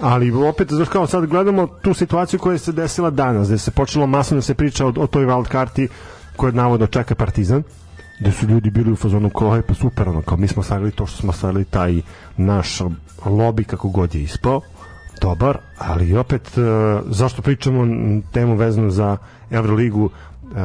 Ali 0.00 0.32
opet, 0.32 0.72
znaš 0.72 0.88
kao, 0.88 1.06
sad 1.06 1.26
gledamo 1.26 1.66
tu 1.66 1.94
situaciju 1.94 2.40
koja 2.40 2.58
se 2.58 2.72
desila 2.72 3.10
danas, 3.10 3.48
gde 3.48 3.58
se 3.58 3.70
počelo 3.70 4.06
masno 4.06 4.34
da 4.34 4.42
se 4.42 4.54
priča 4.54 4.86
o, 4.86 4.92
o 4.96 5.06
toj 5.06 5.26
wild 5.26 5.48
karti 5.48 5.88
koje 6.36 6.52
navodno 6.52 6.86
čeka 6.86 7.14
Partizan 7.14 7.62
gde 8.20 8.32
su 8.32 8.46
ljudi 8.46 8.70
bili 8.70 8.92
u 8.92 8.96
fazonu 8.96 9.30
kao, 9.30 9.56
"Ej, 9.56 9.62
pa 9.62 9.74
super, 9.74 10.08
ono, 10.08 10.22
kao 10.22 10.36
mi 10.36 10.48
smo 10.48 10.62
stavili 10.62 10.90
to 10.90 11.06
što 11.06 11.16
smo 11.18 11.32
stavili 11.32 11.64
taj 11.64 12.00
naš 12.36 12.78
lobby 13.24 13.64
kako 13.64 13.88
god 13.88 14.14
je 14.14 14.22
ispao, 14.22 14.60
dobar, 15.20 15.58
ali 15.78 16.16
opet, 16.16 16.58
e, 16.58 16.60
zašto 17.06 17.42
pričamo 17.42 17.86
temu 18.32 18.54
vezanu 18.56 18.90
za 18.90 19.16
Euroligu, 19.50 20.10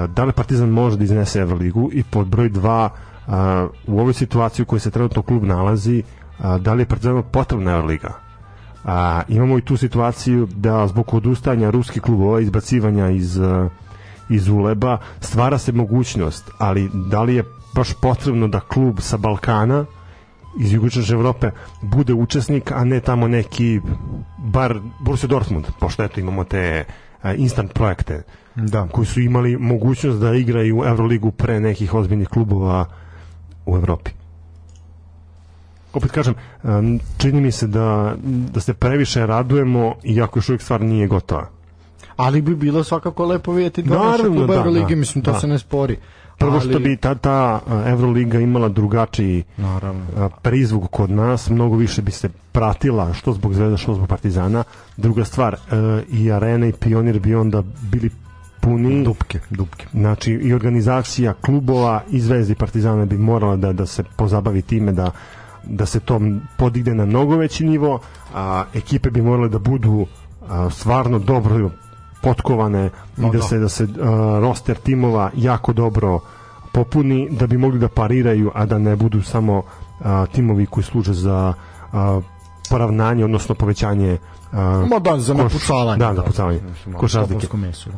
da 0.08 0.24
li 0.24 0.32
Partizan 0.32 0.70
može 0.70 0.98
da 0.98 1.04
iznese 1.04 1.40
Euroligu 1.40 1.90
i 1.94 2.04
pod 2.04 2.28
broj 2.28 2.50
2 2.50 2.90
u 3.88 4.00
ovoj 4.00 4.14
situaciji 4.14 4.64
u 4.64 4.66
kojoj 4.66 4.80
se 4.80 4.92
trenutno 4.92 5.22
klub 5.22 5.44
nalazi, 5.44 6.04
a, 6.40 6.58
da 6.58 6.74
li 6.74 6.82
je 6.82 6.86
Partizanu 6.86 7.24
potrebna 7.32 7.72
Euroliga. 7.72 8.14
A, 8.84 9.22
imamo 9.28 9.58
i 9.58 9.62
tu 9.62 9.78
situaciju 9.78 10.48
da 10.56 10.88
zbog 10.88 11.14
odustajanja 11.14 11.70
ruskih 11.70 12.02
klubova, 12.02 12.40
izbacivanja 12.42 13.10
iz, 13.10 13.40
iz 14.30 14.48
uleba, 14.48 14.98
stvara 15.20 15.58
se 15.58 15.72
mogućnost, 15.72 16.52
ali 16.58 16.90
da 17.10 17.24
li 17.24 17.36
je 17.36 17.44
baš 17.76 17.94
potrebno 18.02 18.48
da 18.48 18.60
klub 18.60 19.00
sa 19.02 19.18
Balkana 19.18 19.86
iz 20.60 20.74
jugoistočne 20.74 21.14
Evrope 21.16 21.52
bude 21.82 22.14
učesnik, 22.14 22.72
a 22.72 22.84
ne 22.84 23.00
tamo 23.00 23.28
neki 23.28 23.82
bar 24.38 24.80
Borussia 25.00 25.28
Dortmund, 25.28 25.66
pošto 25.80 26.04
eto 26.04 26.20
imamo 26.20 26.44
te 26.44 26.86
a, 26.86 27.07
instant 27.26 27.74
projekte 27.74 28.24
Da. 28.56 28.88
koji 28.88 29.06
su 29.06 29.22
imali 29.22 29.58
mogućnost 29.58 30.20
da 30.20 30.34
igraju 30.34 30.84
Euroligu 30.86 31.32
pre 31.32 31.60
nekih 31.60 31.94
ozbiljnih 31.94 32.28
klubova 32.28 32.86
u 33.66 33.76
Evropi. 33.76 34.12
Opet 35.94 36.12
kažem, 36.12 36.34
em, 36.64 37.00
čini 37.18 37.42
mi 37.42 37.52
se 37.52 37.68
da, 37.68 38.16
da 38.54 38.60
se 38.60 38.74
previše 38.74 39.26
radujemo 39.26 39.96
iako 40.04 40.40
još 40.40 40.50
uvijek 40.50 40.62
stvar 40.62 40.82
nije 40.82 41.08
gotova. 41.08 41.50
Ali 42.16 42.42
bi 42.42 42.56
bilo 42.56 42.84
svakako 42.84 43.26
lepo 43.26 43.52
vidjeti 43.52 43.82
dva 43.84 44.12
naša 44.12 44.24
kluba 44.24 44.46
da, 44.48 44.54
Euroligi, 44.54 44.90
da, 44.90 45.00
mislim, 45.00 45.24
to 45.24 45.32
da. 45.32 45.40
se 45.40 45.48
ne 45.48 45.60
spori. 45.60 45.98
Prvo 46.38 46.60
što 46.60 46.80
bi 46.80 46.98
ta, 46.98 47.16
ta 47.16 47.60
Euroliga 47.86 48.40
imala 48.40 48.70
drugačiji 48.70 49.44
Naravno. 49.58 50.30
prizvuk 50.42 50.92
kod 50.92 51.12
nas, 51.12 51.50
mnogo 51.50 51.76
više 51.76 52.02
bi 52.02 52.12
se 52.12 52.30
pratila 52.52 53.14
što 53.14 53.34
zbog 53.34 53.54
Zvezda, 53.54 53.78
što 53.78 53.94
zbog 53.94 54.08
Partizana. 54.08 54.64
Druga 54.98 55.26
stvar, 55.26 55.54
e, 55.54 55.58
i 56.10 56.32
Arena 56.32 56.68
i 56.68 56.72
Pionir 56.72 57.20
bi 57.20 57.36
onda 57.36 57.64
bili 57.92 58.10
puni 58.62 59.04
Dupke, 59.04 59.40
dupke. 59.50 59.86
Znači 59.94 60.32
i 60.32 60.54
organizacija 60.54 61.34
klubova 61.34 62.02
i 62.10 62.20
Zvezde 62.20 62.52
i 62.54 62.56
Partizana 62.56 63.06
bi 63.06 63.18
morala 63.18 63.56
da 63.56 63.74
da 63.74 63.86
se 63.86 64.04
pozabavi 64.18 64.62
time 64.62 64.92
da 64.92 65.12
da 65.64 65.86
se 65.86 66.00
to 66.00 66.22
podigne 66.58 66.96
na 66.96 67.06
mnogo 67.06 67.38
veći 67.38 67.66
nivo, 67.66 68.00
a 68.34 68.64
ekipe 68.74 69.10
bi 69.10 69.22
morale 69.22 69.50
da 69.50 69.60
budu 69.60 70.06
a, 70.50 70.70
stvarno 70.70 71.20
dobro 71.20 71.72
potkovane 72.22 72.90
i 73.18 73.22
Ma 73.22 73.30
da 73.30 73.38
da. 73.38 73.44
se 73.44 73.60
da 73.60 73.70
se 73.70 73.84
a, 73.84 73.88
roster 74.40 74.78
timova 74.78 75.32
jako 75.36 75.74
dobro 75.74 76.20
popuni 76.72 77.30
da 77.32 77.48
bi 77.48 77.58
mogli 77.58 77.80
da 77.80 77.88
pariraju, 77.90 78.52
a 78.54 78.66
da 78.66 78.78
ne 78.80 78.96
budu 78.96 79.22
samo 79.22 79.64
a, 80.00 80.26
timovi 80.26 80.66
koji 80.66 80.84
služe 80.84 81.14
za 81.14 81.54
a, 81.94 82.22
poravnanje, 82.70 83.26
odnosno 83.26 83.56
povećanje 83.56 84.18
a, 84.52 84.86
Ma 84.88 85.00
da, 85.00 85.20
za 85.20 85.34
koš- 85.34 85.38
napucavanje. 85.38 85.98
Da, 85.98 86.14
napucavanje. 86.14 86.60
Mislim, 86.62 86.96
Koš 86.96 87.14
razlike. 87.14 87.58
meso, 87.58 87.90
da. 87.90 87.98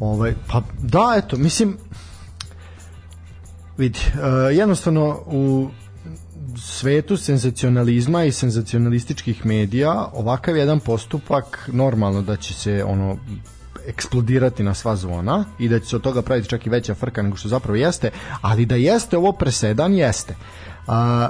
Ovaj, 0.00 0.34
pa 0.48 0.62
da, 0.78 1.14
eto, 1.16 1.36
mislim, 1.36 1.76
vidi, 3.78 3.98
uh, 4.08 4.20
jednostavno 4.56 5.18
u 5.26 5.68
svetu 6.56 7.16
senzacionalizma 7.16 8.24
i 8.24 8.32
senzacionalističkih 8.32 9.46
medija 9.46 10.08
ovakav 10.12 10.56
jedan 10.56 10.80
postupak 10.80 11.70
normalno 11.72 12.22
da 12.22 12.36
će 12.36 12.54
se 12.54 12.84
ono 12.84 13.16
eksplodirati 13.86 14.62
na 14.62 14.74
sva 14.74 14.96
zvona 14.96 15.44
i 15.58 15.68
da 15.68 15.80
će 15.80 15.86
se 15.86 15.96
od 15.96 16.02
toga 16.02 16.22
praviti 16.22 16.48
čak 16.48 16.66
i 16.66 16.70
veća 16.70 16.94
frka 16.94 17.22
nego 17.22 17.36
što 17.36 17.48
zapravo 17.48 17.76
jeste, 17.76 18.10
ali 18.40 18.66
da 18.66 18.76
jeste 18.76 19.16
ovo 19.16 19.32
presedan, 19.32 19.94
jeste. 19.94 20.36
A, 20.86 21.28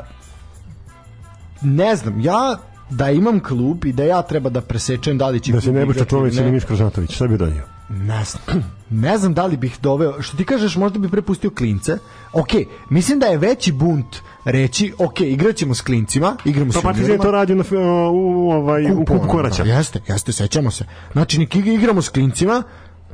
ne 1.63 1.97
znam, 1.97 2.21
ja 2.21 2.59
da 2.91 3.11
imam 3.11 3.41
klub 3.41 3.85
i 3.85 3.93
da 3.93 4.05
ja 4.05 4.23
treba 4.23 4.51
da 4.51 4.61
presečem 4.61 5.19
da 5.19 5.29
li 5.29 5.41
će 5.41 5.53
Da 5.53 5.61
se 5.61 5.73
Nebojša 5.73 6.05
Čović 6.05 6.37
ili. 6.37 6.51
Miško 6.51 6.75
Žnatović, 6.75 7.15
šta 7.15 7.27
bi 7.27 7.37
radio? 7.37 7.76
Ne 7.89 8.25
znam. 8.25 8.63
Ne 8.91 9.19
znam 9.19 9.35
da 9.35 9.47
li 9.47 9.57
bih 9.57 9.79
doveo, 9.83 10.23
što 10.23 10.37
ti 10.37 10.45
kažeš, 10.45 10.77
možda 10.77 10.99
bi 10.99 11.09
prepustio 11.09 11.51
klince. 11.51 11.99
Ok, 12.33 12.49
mislim 12.91 13.19
da 13.19 13.27
je 13.27 13.39
veći 13.39 13.73
bunt 13.73 14.17
reći, 14.45 14.93
ok, 14.99 15.21
igraćemo 15.21 15.75
s 15.75 15.81
klincima, 15.81 16.37
igramo 16.45 16.73
Pa 16.73 16.81
s 16.81 16.83
Partizan 16.83 17.11
je 17.11 17.15
juniorima. 17.15 17.25
to 17.25 17.31
radio 17.31 17.57
na, 17.57 17.65
u, 18.11 18.51
ovaj, 18.51 18.93
u 18.93 18.97
kupu 18.97 19.29
koraća. 19.29 19.65
Da, 19.65 19.71
jeste, 19.71 20.01
jeste, 20.09 20.33
sećamo 20.33 20.71
se. 20.71 20.85
Znači, 21.13 21.39
nek 21.39 21.55
igra- 21.57 21.75
igramo 21.75 22.03
s 22.03 22.09
klincima, 22.09 22.63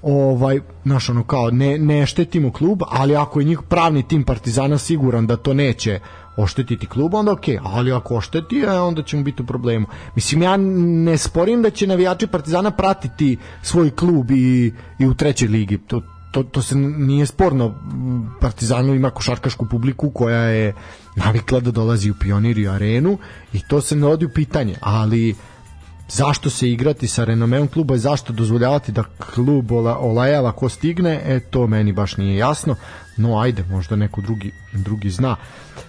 ovaj, 0.03 0.61
znaš, 0.85 1.09
ono 1.09 1.24
kao, 1.24 1.51
ne, 1.51 1.78
ne 1.78 2.07
štetimo 2.07 2.53
klub, 2.53 2.82
ali 2.89 3.16
ako 3.16 3.40
je 3.40 3.47
njih 3.47 3.59
pravni 3.69 4.03
tim 4.03 4.24
Partizana 4.24 4.78
siguran 4.78 5.27
da 5.27 5.36
to 5.36 5.55
neće 5.55 6.01
oštetiti 6.36 6.86
klub, 6.86 7.14
onda 7.14 7.32
okej, 7.32 7.59
ali 7.62 7.92
ako 7.92 8.16
ošteti, 8.16 8.59
e, 8.59 8.70
onda 8.70 9.02
ćemo 9.02 9.22
biti 9.22 9.42
u 9.42 9.46
problemu. 9.46 9.86
Mislim, 10.14 10.42
ja 10.42 10.56
ne 10.56 11.18
sporim 11.18 11.62
da 11.62 11.70
će 11.70 11.86
navijači 11.86 12.26
Partizana 12.26 12.70
pratiti 12.70 13.36
svoj 13.62 13.90
klub 13.90 14.30
i, 14.30 14.72
i 14.98 15.06
u 15.06 15.14
trećoj 15.14 15.48
ligi. 15.48 15.78
To, 15.78 16.02
to, 16.32 16.42
to 16.42 16.62
se 16.62 16.76
nije 16.76 17.26
sporno. 17.26 17.74
Partizanu 18.40 18.94
ima 18.94 19.10
košarkašku 19.10 19.66
publiku 19.66 20.10
koja 20.10 20.40
je 20.40 20.74
navikla 21.16 21.60
da 21.60 21.70
dolazi 21.70 22.10
u 22.10 22.14
pionir 22.14 22.59
i 22.59 22.68
arenu 22.68 23.18
i 23.52 23.60
to 23.68 23.80
se 23.80 23.96
ne 23.96 24.06
odi 24.06 24.24
u 24.24 24.32
pitanje, 24.34 24.76
ali 24.80 25.34
zašto 26.12 26.51
se 26.51 26.70
igrati 26.70 27.09
sa 27.09 27.24
renomeom 27.24 27.68
kluba 27.68 27.94
i 27.94 27.98
zašto 27.98 28.32
dozvoljavati 28.32 28.93
da 28.93 29.05
klub 29.34 29.72
ola, 29.72 29.98
olajava 29.98 30.52
ko 30.52 30.68
stigne, 30.68 31.20
e 31.24 31.40
to 31.40 31.66
meni 31.66 31.93
baš 31.93 32.16
nije 32.16 32.36
jasno, 32.36 32.76
no 33.16 33.40
ajde, 33.40 33.64
možda 33.70 33.97
neko 33.97 34.20
drugi, 34.20 34.52
drugi 34.72 35.10
zna. 35.10 35.36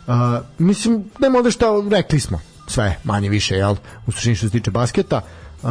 Uh, 0.08 0.14
mislim, 0.58 1.04
nema 1.20 1.38
ovde 1.38 1.52
šta, 1.52 1.66
rekli 1.92 2.20
smo 2.20 2.40
sve, 2.68 2.98
manje 3.04 3.30
više, 3.30 3.56
jel, 3.56 3.76
u 4.08 4.12
suštini 4.12 4.36
što 4.36 4.48
se 4.48 4.52
tiče 4.52 4.72
basketa. 4.72 5.22
Uh, 5.64 5.70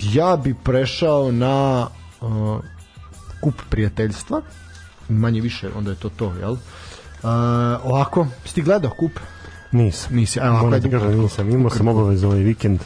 ja 0.00 0.36
bi 0.36 0.54
prešao 0.64 1.32
na 1.32 1.86
uh, 2.20 2.28
kup 3.40 3.54
prijateljstva, 3.70 4.42
manje 5.08 5.40
više, 5.40 5.68
onda 5.76 5.90
je 5.90 5.96
to 5.96 6.08
to, 6.08 6.32
jel? 6.40 6.52
Uh, 6.52 6.58
ovako, 7.84 8.26
si 8.44 8.54
ti 8.54 8.62
gledao 8.62 8.90
kup? 8.90 9.12
Nisam. 9.72 10.16
Nisi, 10.16 10.40
ako 10.40 10.64
Moram 10.64 10.82
ti 10.82 10.90
kažem, 10.90 11.20
nisam. 11.20 11.50
Imao 11.50 11.70
sam 11.70 11.88
obavez 11.88 12.24
ovaj 12.24 12.38
vikend 12.38 12.80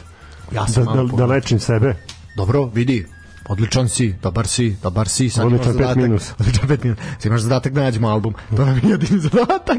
Ja 0.51 0.61
da, 0.61 0.67
sam 0.67 0.85
da, 0.85 0.91
da 0.91 0.97
pogledao. 0.97 1.27
lečim 1.27 1.59
sebe. 1.59 1.95
Dobro, 2.35 2.65
vidi, 2.65 3.05
odličan 3.49 3.89
si, 3.89 4.15
dobar 4.23 4.47
si, 4.47 4.75
dobar 4.83 5.07
si, 5.07 5.29
sad 5.29 5.45
Odličan 5.45 5.65
imaš 5.65 5.77
pet 5.77 5.85
zadatak. 5.87 6.03
minus. 6.03 6.33
Odličan 6.39 6.67
pet 6.67 6.83
minus. 6.83 6.97
Sad 6.99 7.25
imaš 7.25 7.41
zadatak 7.41 7.73
da 7.73 7.81
nađemo 7.81 8.07
album. 8.07 8.33
To 8.55 8.65
nam 8.65 8.75
je 8.77 8.89
jedini 8.89 9.19
zadatak. 9.29 9.77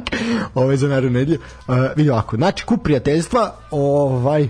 Ovo 0.54 0.70
je 0.70 0.76
za 0.76 0.88
narednu 0.88 1.18
nedlju. 1.18 1.38
Uh, 1.68 1.74
vidi 1.96 2.10
ovako, 2.10 2.36
znači 2.36 2.64
kup 2.64 2.82
prijateljstva 2.84 3.54
ovaj, 3.70 4.48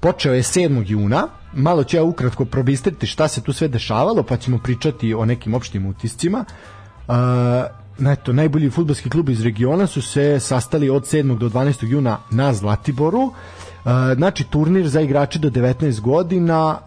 počeo 0.00 0.34
je 0.34 0.42
7. 0.42 0.84
juna. 0.86 1.28
Malo 1.52 1.84
ću 1.84 1.96
ja 1.96 2.02
ukratko 2.02 2.44
probistriti 2.44 3.06
šta 3.06 3.28
se 3.28 3.40
tu 3.40 3.52
sve 3.52 3.68
dešavalo, 3.68 4.22
pa 4.22 4.36
ćemo 4.36 4.58
pričati 4.58 5.14
o 5.14 5.24
nekim 5.24 5.54
opštim 5.54 5.86
utiscima. 5.86 6.44
Uh, 7.08 7.14
Eto, 8.12 8.32
najbolji 8.32 8.70
futbolski 8.70 9.10
klub 9.10 9.28
iz 9.28 9.42
regiona 9.42 9.86
su 9.86 10.02
se 10.02 10.40
sastali 10.40 10.90
od 10.90 11.02
7. 11.02 11.38
do 11.38 11.48
12. 11.48 11.86
juna 11.88 12.18
na 12.30 12.54
Zlatiboru. 12.54 13.20
Uh, 13.20 13.32
znači 14.16 14.44
turnir 14.44 14.88
za 14.88 15.00
igrače 15.00 15.38
do 15.38 15.50
19 15.50 16.00
godina 16.00 16.78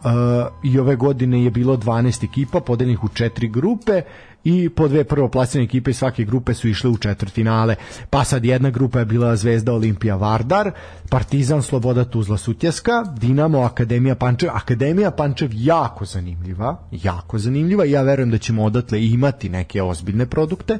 i 0.63 0.79
ove 0.79 0.95
godine 0.95 1.43
je 1.43 1.51
bilo 1.51 1.77
12 1.77 2.23
ekipa 2.23 2.59
podeljenih 2.59 3.03
u 3.03 3.07
četiri 3.07 3.47
grupe 3.47 4.01
i 4.43 4.69
po 4.69 4.87
dve 4.87 5.03
prvoplasirane 5.03 5.65
ekipe 5.65 5.93
svake 5.93 6.23
grupe 6.23 6.53
su 6.53 6.67
išle 6.67 6.89
u 6.89 6.97
četvrtfinale. 6.97 7.75
Pa 8.09 8.23
sad 8.23 8.45
jedna 8.45 8.69
grupa 8.69 8.99
je 8.99 9.05
bila 9.05 9.35
Zvezda 9.35 9.73
Olimpija 9.73 10.15
Vardar, 10.15 10.71
Partizan 11.09 11.61
Sloboda 11.61 12.05
Tuzla 12.05 12.37
Sutjeska, 12.37 13.03
Dinamo 13.17 13.59
Akademija 13.59 14.15
Pančev. 14.15 14.49
Akademija 14.53 15.11
Pančev 15.11 15.49
jako 15.53 16.05
zanimljiva, 16.05 16.77
jako 16.91 17.39
zanimljiva 17.39 17.85
i 17.85 17.91
ja 17.91 18.01
verujem 18.01 18.31
da 18.31 18.37
ćemo 18.37 18.63
odatle 18.63 19.05
imati 19.05 19.49
neke 19.49 19.81
ozbiljne 19.81 20.25
produkte. 20.25 20.77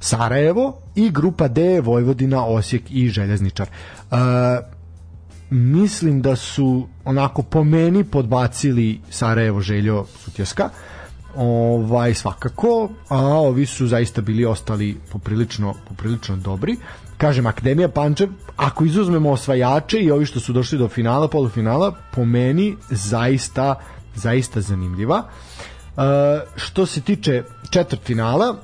Sarajevo 0.00 0.78
i 0.94 1.10
grupa 1.10 1.48
D 1.48 1.80
Vojvodina, 1.80 2.44
Osijek 2.44 2.82
i 2.90 3.08
Željezničar. 3.08 3.68
Uh, 4.10 4.18
mislim 5.50 6.22
da 6.22 6.36
su 6.36 6.88
onako 7.04 7.42
po 7.42 7.64
meni 7.64 8.04
podbacili 8.04 9.00
Sarajevo 9.10 9.60
Željo 9.60 10.04
Sutjeska. 10.24 10.70
Ovaj 11.36 12.14
svakako 12.14 12.88
a 13.08 13.18
ovi 13.18 13.66
su 13.66 13.86
zaista 13.86 14.20
bili 14.20 14.44
ostali 14.44 14.96
poprilično 15.12 15.74
poprilično 15.88 16.36
dobri. 16.36 16.76
Kažem 17.16 17.46
Akademija 17.46 17.88
Pančev 17.88 18.28
ako 18.56 18.84
izuzmemo 18.84 19.30
osvajače 19.30 19.98
i 19.98 20.10
ovi 20.10 20.26
što 20.26 20.40
su 20.40 20.52
došli 20.52 20.78
do 20.78 20.88
finala 20.88 21.28
polufinala 21.28 21.94
po 22.14 22.24
meni 22.24 22.76
zaista 22.90 23.74
zaista 24.14 24.60
zanimljiva 24.60 25.22
Što 26.56 26.86
se 26.86 27.00
tiče 27.00 27.42
četvrtfinala, 27.70 28.56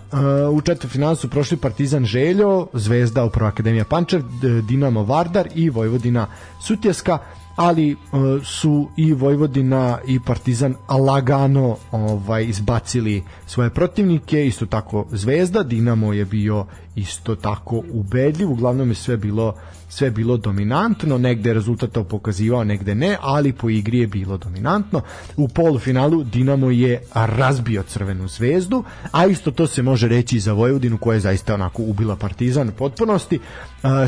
u 0.52 0.61
četvrtfinalu 0.61 1.16
su 1.16 1.31
prošli 1.31 1.56
Partizan 1.56 2.05
Željo, 2.05 2.66
Zvezda 2.73 3.24
upravo 3.24 3.48
Akademija 3.48 3.85
Pančev, 3.85 4.23
Dinamo 4.69 5.02
Vardar 5.02 5.48
i 5.55 5.70
Vojvodina 5.70 6.27
Sutjeska, 6.66 7.19
ali 7.56 7.97
su 8.44 8.89
i 8.97 9.12
Vojvodina 9.12 9.98
i 10.06 10.20
Partizan 10.20 10.74
lagano 10.89 11.77
ovaj 11.90 12.44
izbacili 12.44 13.23
svoje 13.47 13.70
protivnike, 13.70 14.47
isto 14.47 14.66
tako 14.66 15.06
Zvezda, 15.11 15.62
Dinamo 15.62 16.12
je 16.12 16.24
bio 16.24 16.66
isto 16.96 17.36
tako 17.36 17.82
ubedljiv, 17.92 18.50
uglavnom 18.50 18.88
je 18.88 18.94
sve 18.94 19.16
bilo 19.16 19.54
sve 19.94 20.10
bilo 20.10 20.36
dominantno, 20.36 21.18
negde 21.18 21.50
je 21.50 21.54
rezultat 21.54 21.90
to 21.90 22.04
pokazivao, 22.04 22.64
negde 22.64 22.94
ne, 22.94 23.16
ali 23.20 23.52
po 23.52 23.70
igri 23.70 23.98
je 23.98 24.06
bilo 24.06 24.36
dominantno. 24.36 25.00
U 25.36 25.48
polufinalu 25.48 26.24
Dinamo 26.24 26.70
je 26.70 27.02
razbio 27.14 27.82
Crvenu 27.82 28.28
zvezdu, 28.28 28.84
a 29.12 29.26
isto 29.26 29.50
to 29.50 29.66
se 29.66 29.82
može 29.82 30.08
reći 30.08 30.36
i 30.36 30.40
za 30.40 30.52
Vojvodinu 30.52 30.98
koja 30.98 31.14
je 31.14 31.20
zaista 31.20 31.54
onako 31.54 31.82
ubila 31.82 32.16
Partizan 32.16 32.68
u 32.68 32.72
potpunosti. 32.72 33.40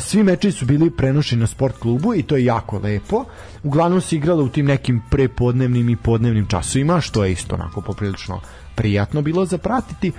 Svi 0.00 0.22
meči 0.22 0.52
su 0.52 0.66
bili 0.66 0.90
prenošeni 0.90 1.40
na 1.40 1.46
sport 1.46 1.76
klubu 1.78 2.14
i 2.14 2.22
to 2.22 2.36
je 2.36 2.44
jako 2.44 2.78
lepo. 2.78 3.24
Uglavnom 3.62 4.00
se 4.00 4.16
igralo 4.16 4.44
u 4.44 4.48
tim 4.48 4.66
nekim 4.66 5.02
prepodnevnim 5.10 5.88
i 5.88 5.96
podnevnim 5.96 6.46
časovima, 6.46 7.00
što 7.00 7.24
je 7.24 7.32
isto 7.32 7.54
onako 7.54 7.80
poprilično 7.80 8.40
prijatno 8.74 9.22
bilo 9.22 9.46
za 9.46 9.58
pratiti. 9.58 10.12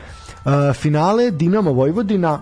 A, 0.45 0.73
Finale 0.73 1.31
Dinamo 1.31 1.72
Vojvodina 1.72 2.41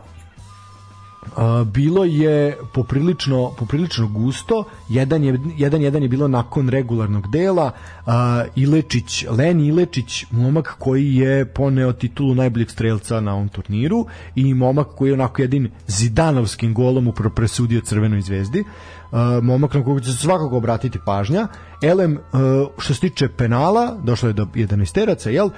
Bilo 1.66 2.04
je 2.04 2.58
poprilično 2.74 3.52
poprilično 3.58 4.08
gusto. 4.08 4.64
Jedan 4.90 5.24
je 5.24 5.40
jedan 5.58 5.82
jedan 5.82 6.04
je 6.04 6.10
bilo 6.10 6.28
nakon 6.28 6.70
regularnog 6.70 7.32
dela. 7.32 7.72
A, 8.06 8.44
Ilečić, 8.56 9.26
Len 9.30 9.62
Ilečić, 9.62 10.26
momak 10.32 10.76
koji 10.80 11.16
je 11.16 11.46
poneo 11.46 11.94
titulu 11.94 12.36
najboljeg 12.36 12.72
strelca 12.72 13.20
na 13.22 13.34
ovom 13.34 13.50
turniru 13.50 14.06
i 14.36 14.54
momak 14.54 14.88
koji 14.88 15.10
je 15.10 15.14
onako 15.14 15.42
jedin 15.42 15.70
Zidanovskim 15.88 16.74
golom 16.74 17.08
upravo 17.08 17.36
presudio 17.36 17.82
Crvenoj 17.82 18.22
zvezdi. 18.22 18.64
Uh, 19.12 19.44
momak 19.44 19.74
na 19.74 19.84
koga 19.84 20.02
će 20.02 20.12
se 20.12 20.18
svakako 20.18 20.58
obratiti 20.58 21.00
pažnja. 21.06 21.48
Elem, 21.82 22.14
uh, 22.14 22.40
što 22.78 22.94
se 22.94 23.00
tiče 23.00 23.28
penala, 23.28 23.98
došlo 24.04 24.30
je 24.30 24.34
do 24.34 24.46
11 24.46 24.94
teraca, 24.94 25.30
jel? 25.30 25.46
Uh, 25.46 25.54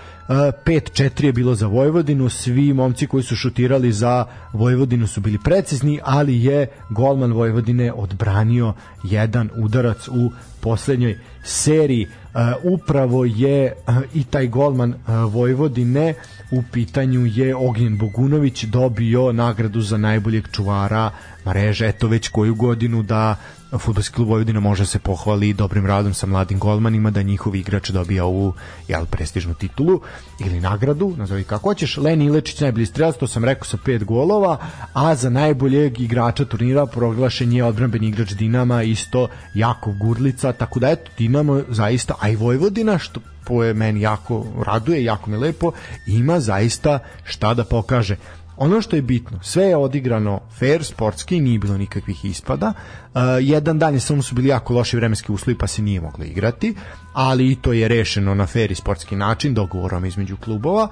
5-4 0.65 1.25
je 1.25 1.33
bilo 1.33 1.55
za 1.55 1.67
Vojvodinu, 1.67 2.29
svi 2.29 2.73
momci 2.73 3.07
koji 3.07 3.23
su 3.23 3.35
šutirali 3.35 3.91
za 3.91 4.25
Vojvodinu 4.53 5.07
su 5.07 5.21
bili 5.21 5.37
precizni, 5.43 5.99
ali 6.03 6.43
je 6.43 6.67
golman 6.89 7.33
Vojvodine 7.33 7.93
odbranio 7.93 8.73
jedan 9.03 9.49
udarac 9.55 10.07
u 10.07 10.31
poslednjoj 10.61 11.19
seriji. 11.43 12.05
Uh, 12.05 12.41
upravo 12.63 13.25
je 13.25 13.73
i 14.13 14.23
taj 14.23 14.47
golman 14.47 14.93
Vojvodine 15.31 16.13
u 16.51 16.63
pitanju 16.71 17.25
je 17.25 17.55
Ognjen 17.55 17.97
Bogunović 17.97 18.63
dobio 18.63 19.31
nagradu 19.31 19.81
za 19.81 19.97
najboljeg 19.97 20.47
čuvara 20.51 21.11
mreže, 21.45 21.87
eto 21.87 22.07
već 22.07 22.27
koju 22.27 22.55
godinu 22.55 23.03
da 23.03 23.35
futbolski 23.71 24.15
klub 24.15 24.29
Vojvodina 24.29 24.59
može 24.59 24.85
se 24.85 24.99
pohvali 24.99 25.53
dobrim 25.53 25.85
radom 25.85 26.13
sa 26.13 26.25
mladim 26.25 26.59
golmanima 26.59 27.11
da 27.11 27.21
njihov 27.21 27.55
igrač 27.55 27.89
dobija 27.89 28.25
ovu 28.25 28.53
jel, 28.87 29.05
prestižnu 29.05 29.53
titulu 29.53 30.01
ili 30.45 30.59
nagradu, 30.59 31.13
nazovi 31.17 31.43
kako 31.43 31.69
hoćeš. 31.69 31.97
Len 31.97 32.21
Ilečić 32.21 32.59
najbolji 32.59 32.85
strelac, 32.85 33.15
to 33.15 33.27
sam 33.27 33.45
rekao 33.45 33.65
sa 33.65 33.77
pet 33.85 34.03
golova, 34.03 34.57
a 34.93 35.15
za 35.15 35.29
najboljeg 35.29 35.99
igrača 35.99 36.45
turnira 36.45 36.85
proglašen 36.85 37.53
je 37.53 37.63
odbranbeni 37.63 38.07
igrač 38.07 38.31
Dinama, 38.31 38.83
isto 38.83 39.27
Jakov 39.53 39.93
Gurlica, 39.93 40.53
tako 40.53 40.79
da 40.79 40.89
eto 40.89 41.11
Dinamo 41.17 41.63
zaista, 41.69 42.13
a 42.19 42.29
i 42.29 42.35
Vojvodina, 42.35 42.97
što 42.97 43.19
po 43.47 43.63
je 43.63 43.73
meni 43.73 44.01
jako 44.01 44.45
raduje, 44.65 45.03
jako 45.03 45.29
mi 45.29 45.37
lepo, 45.37 45.71
ima 46.07 46.39
zaista 46.39 46.99
šta 47.23 47.53
da 47.53 47.63
pokaže. 47.63 48.15
Ono 48.57 48.81
što 48.81 48.95
je 48.95 49.01
bitno, 49.01 49.39
sve 49.41 49.63
je 49.65 49.77
odigrano 49.77 50.39
fair, 50.59 50.83
sportski, 50.83 51.39
nije 51.39 51.59
bilo 51.59 51.77
nikakvih 51.77 52.25
ispada. 52.25 52.73
Uh, 53.13 53.21
jedan 53.41 53.79
dan 53.79 53.93
je 53.93 53.99
samo 53.99 54.21
su 54.21 54.35
bili 54.35 54.47
jako 54.47 54.73
loši 54.73 54.95
vremenski 54.95 55.31
uslovi 55.31 55.57
pa 55.57 55.67
se 55.67 55.81
nije 55.81 56.01
moglo 56.01 56.25
igrati, 56.25 56.75
ali 57.13 57.51
i 57.51 57.55
to 57.55 57.73
je 57.73 57.87
rešeno 57.87 58.35
na 58.35 58.47
fair 58.47 58.71
i 58.71 58.75
sportski 58.75 59.15
način, 59.15 59.53
dogovorom 59.53 60.05
između 60.05 60.37
klubova. 60.37 60.87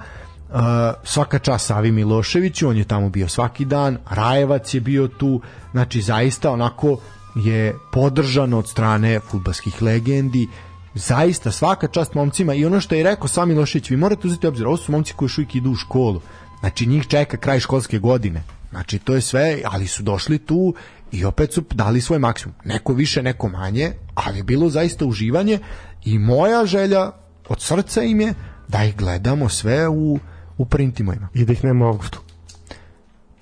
Uh, 0.48 0.60
svaka 1.04 1.38
čast 1.38 1.66
Savi 1.66 1.92
Miloševiću, 1.92 2.68
on 2.68 2.76
je 2.76 2.84
tamo 2.84 3.08
bio 3.08 3.28
svaki 3.28 3.64
dan, 3.64 3.98
Rajevac 4.10 4.74
je 4.74 4.80
bio 4.80 5.08
tu, 5.08 5.40
znači 5.72 6.00
zaista 6.00 6.52
onako 6.52 6.98
je 7.34 7.74
podržano 7.92 8.58
od 8.58 8.68
strane 8.68 9.20
futbalskih 9.20 9.82
legendi, 9.82 10.48
zaista 10.94 11.50
svaka 11.50 11.88
čast 11.88 12.14
momcima 12.14 12.54
i 12.54 12.64
ono 12.64 12.80
što 12.80 12.94
je 12.94 13.02
rekao 13.02 13.28
Sami 13.28 13.54
Milošević, 13.54 13.90
vi 13.90 13.96
morate 13.96 14.26
uzeti 14.26 14.46
obzir, 14.46 14.66
ovo 14.66 14.76
su 14.76 14.92
momci 14.92 15.12
koji 15.16 15.26
još 15.26 15.38
uvijek 15.38 15.54
idu 15.54 15.70
u 15.70 15.74
školu, 15.74 16.20
Znači 16.60 16.86
njih 16.86 17.06
čeka 17.06 17.36
kraj 17.36 17.60
školske 17.60 17.98
godine. 17.98 18.42
Znači 18.70 18.98
to 18.98 19.14
je 19.14 19.20
sve, 19.20 19.60
ali 19.64 19.86
su 19.86 20.02
došli 20.02 20.38
tu 20.38 20.74
i 21.12 21.24
opet 21.24 21.52
su 21.52 21.64
dali 21.70 22.00
svoj 22.00 22.18
maksimum. 22.18 22.54
Neko 22.64 22.92
više, 22.92 23.22
neko 23.22 23.48
manje, 23.48 23.92
ali 24.14 24.38
je 24.38 24.42
bilo 24.42 24.68
zaista 24.68 25.06
uživanje 25.06 25.58
i 26.04 26.18
moja 26.18 26.66
želja 26.66 27.10
od 27.48 27.60
srca 27.60 28.02
im 28.02 28.20
je 28.20 28.34
da 28.68 28.84
ih 28.84 28.96
gledamo 28.96 29.48
sve 29.48 29.88
u, 29.88 30.18
u 30.58 30.64
printimovima. 30.64 31.28
I 31.34 31.44
da 31.44 31.52
ih 31.52 31.64
nema 31.64 31.84
u 31.84 31.88
avgustu. 31.88 32.20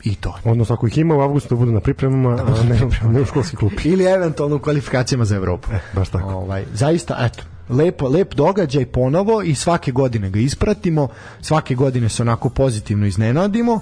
I 0.05 0.15
to. 0.15 0.39
Odnosno, 0.45 0.75
ako 0.75 0.87
ih 0.87 0.99
ima 0.99 1.15
u 1.17 1.21
avgustu, 1.21 1.55
da 1.55 1.59
budu 1.59 1.73
na 1.73 1.81
pripremama, 1.81 2.31
a 2.31 2.63
ne, 2.63 2.81
ne 3.13 3.21
u 3.21 3.25
školski 3.25 3.57
klupi. 3.57 3.89
Ili 3.89 4.05
eventualno 4.05 4.57
u 4.57 4.59
kvalifikacijama 4.59 5.25
za 5.25 5.37
Evropu. 5.37 5.69
baš 5.93 6.09
tako. 6.09 6.29
Ovaj, 6.29 6.65
zaista, 6.75 7.17
eto, 7.21 7.43
lepo, 7.69 8.09
lep 8.09 8.35
događaj 8.35 8.87
ponovo 8.87 9.43
i 9.43 9.55
svake 9.55 9.93
godine 9.93 10.31
ga 10.31 10.39
ispratimo, 10.39 11.09
svake 11.41 11.75
godine 11.75 12.09
se 12.09 12.23
onako 12.23 12.49
pozitivno 12.49 13.07
iznenadimo 13.07 13.81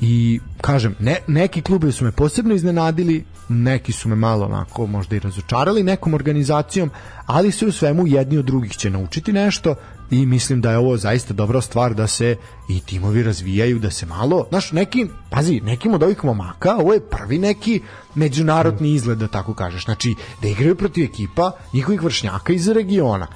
i 0.00 0.40
kažem, 0.60 0.94
ne, 0.98 1.16
neki 1.26 1.62
klubovi 1.62 1.92
su 1.92 2.04
me 2.04 2.12
posebno 2.12 2.54
iznenadili, 2.54 3.24
neki 3.48 3.92
su 3.92 4.08
me 4.08 4.16
malo 4.16 4.46
onako 4.46 4.86
možda 4.86 5.16
i 5.16 5.20
razočarali 5.20 5.82
nekom 5.82 6.14
organizacijom, 6.14 6.90
ali 7.26 7.52
se 7.52 7.66
u 7.66 7.72
svemu 7.72 8.06
jedni 8.06 8.38
od 8.38 8.44
drugih 8.44 8.72
će 8.72 8.90
naučiti 8.90 9.32
nešto 9.32 9.74
i 10.10 10.26
mislim 10.26 10.60
da 10.60 10.70
je 10.70 10.78
ovo 10.78 10.96
zaista 10.96 11.34
dobra 11.34 11.60
stvar 11.60 11.94
da 11.94 12.06
se 12.06 12.36
i 12.68 12.80
timovi 12.80 13.22
razvijaju, 13.22 13.78
da 13.78 13.90
se 13.90 14.06
malo, 14.06 14.46
znaš, 14.48 14.72
neki, 14.72 15.06
pazi, 15.30 15.60
nekim 15.60 15.94
od 15.94 16.02
ovih 16.02 16.24
momaka, 16.24 16.76
ovo 16.76 16.92
je 16.92 17.00
prvi 17.00 17.38
neki 17.38 17.80
međunarodni 18.14 18.94
izgled, 18.94 19.18
da 19.18 19.28
tako 19.28 19.54
kažeš, 19.54 19.84
znači, 19.84 20.14
da 20.42 20.48
igraju 20.48 20.76
protiv 20.76 21.04
ekipa 21.04 21.52
njihovih 21.72 22.02
vršnjaka 22.02 22.52
iz 22.52 22.68
regiona. 22.68 23.26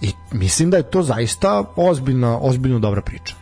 I 0.00 0.12
mislim 0.32 0.70
da 0.70 0.76
je 0.76 0.90
to 0.90 1.02
zaista 1.02 1.64
ozbiljna, 1.76 2.38
ozbiljno 2.40 2.78
dobra 2.78 3.02
priča. 3.02 3.34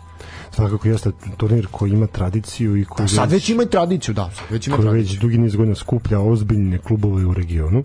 Svakako 0.51 0.89
jeste 0.89 1.11
turnir 1.36 1.66
koji 1.70 1.90
ima 1.90 2.07
tradiciju 2.07 2.77
i 2.77 2.85
koji 2.85 3.05
Da, 3.05 3.09
sad 3.09 3.31
već 3.31 3.49
ima 3.49 3.62
i 3.62 3.66
tradiciju, 3.66 4.15
da, 4.15 4.31
sad 4.31 4.44
već 4.51 4.66
ima 4.66 4.77
koji 4.77 4.86
tradiciju. 4.86 5.12
već 5.12 5.20
dugi 5.20 5.39
niz 5.39 5.57
godina 5.57 5.74
skuplja 5.74 6.20
ozbiljne 6.20 6.78
klubove 6.78 7.27
u 7.27 7.35
regionu. 7.35 7.82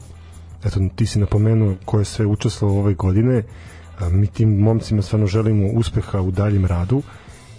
Eto, 0.64 0.80
ti 0.96 1.06
si 1.06 1.20
napomenuo 1.20 1.76
ko 1.86 2.00
je 2.00 2.06
sve 2.06 2.26
učestvovao 2.26 2.80
ove 2.80 2.94
godine. 2.94 3.38
A, 3.38 3.44
Mi 4.02 4.28
tim 4.28 4.60
momcima 4.60 5.02
stvarno 5.02 5.28
želimo 5.28 5.68
uspeha 5.70 6.22
u 6.22 6.32
daljem 6.32 6.66
radu 6.66 7.02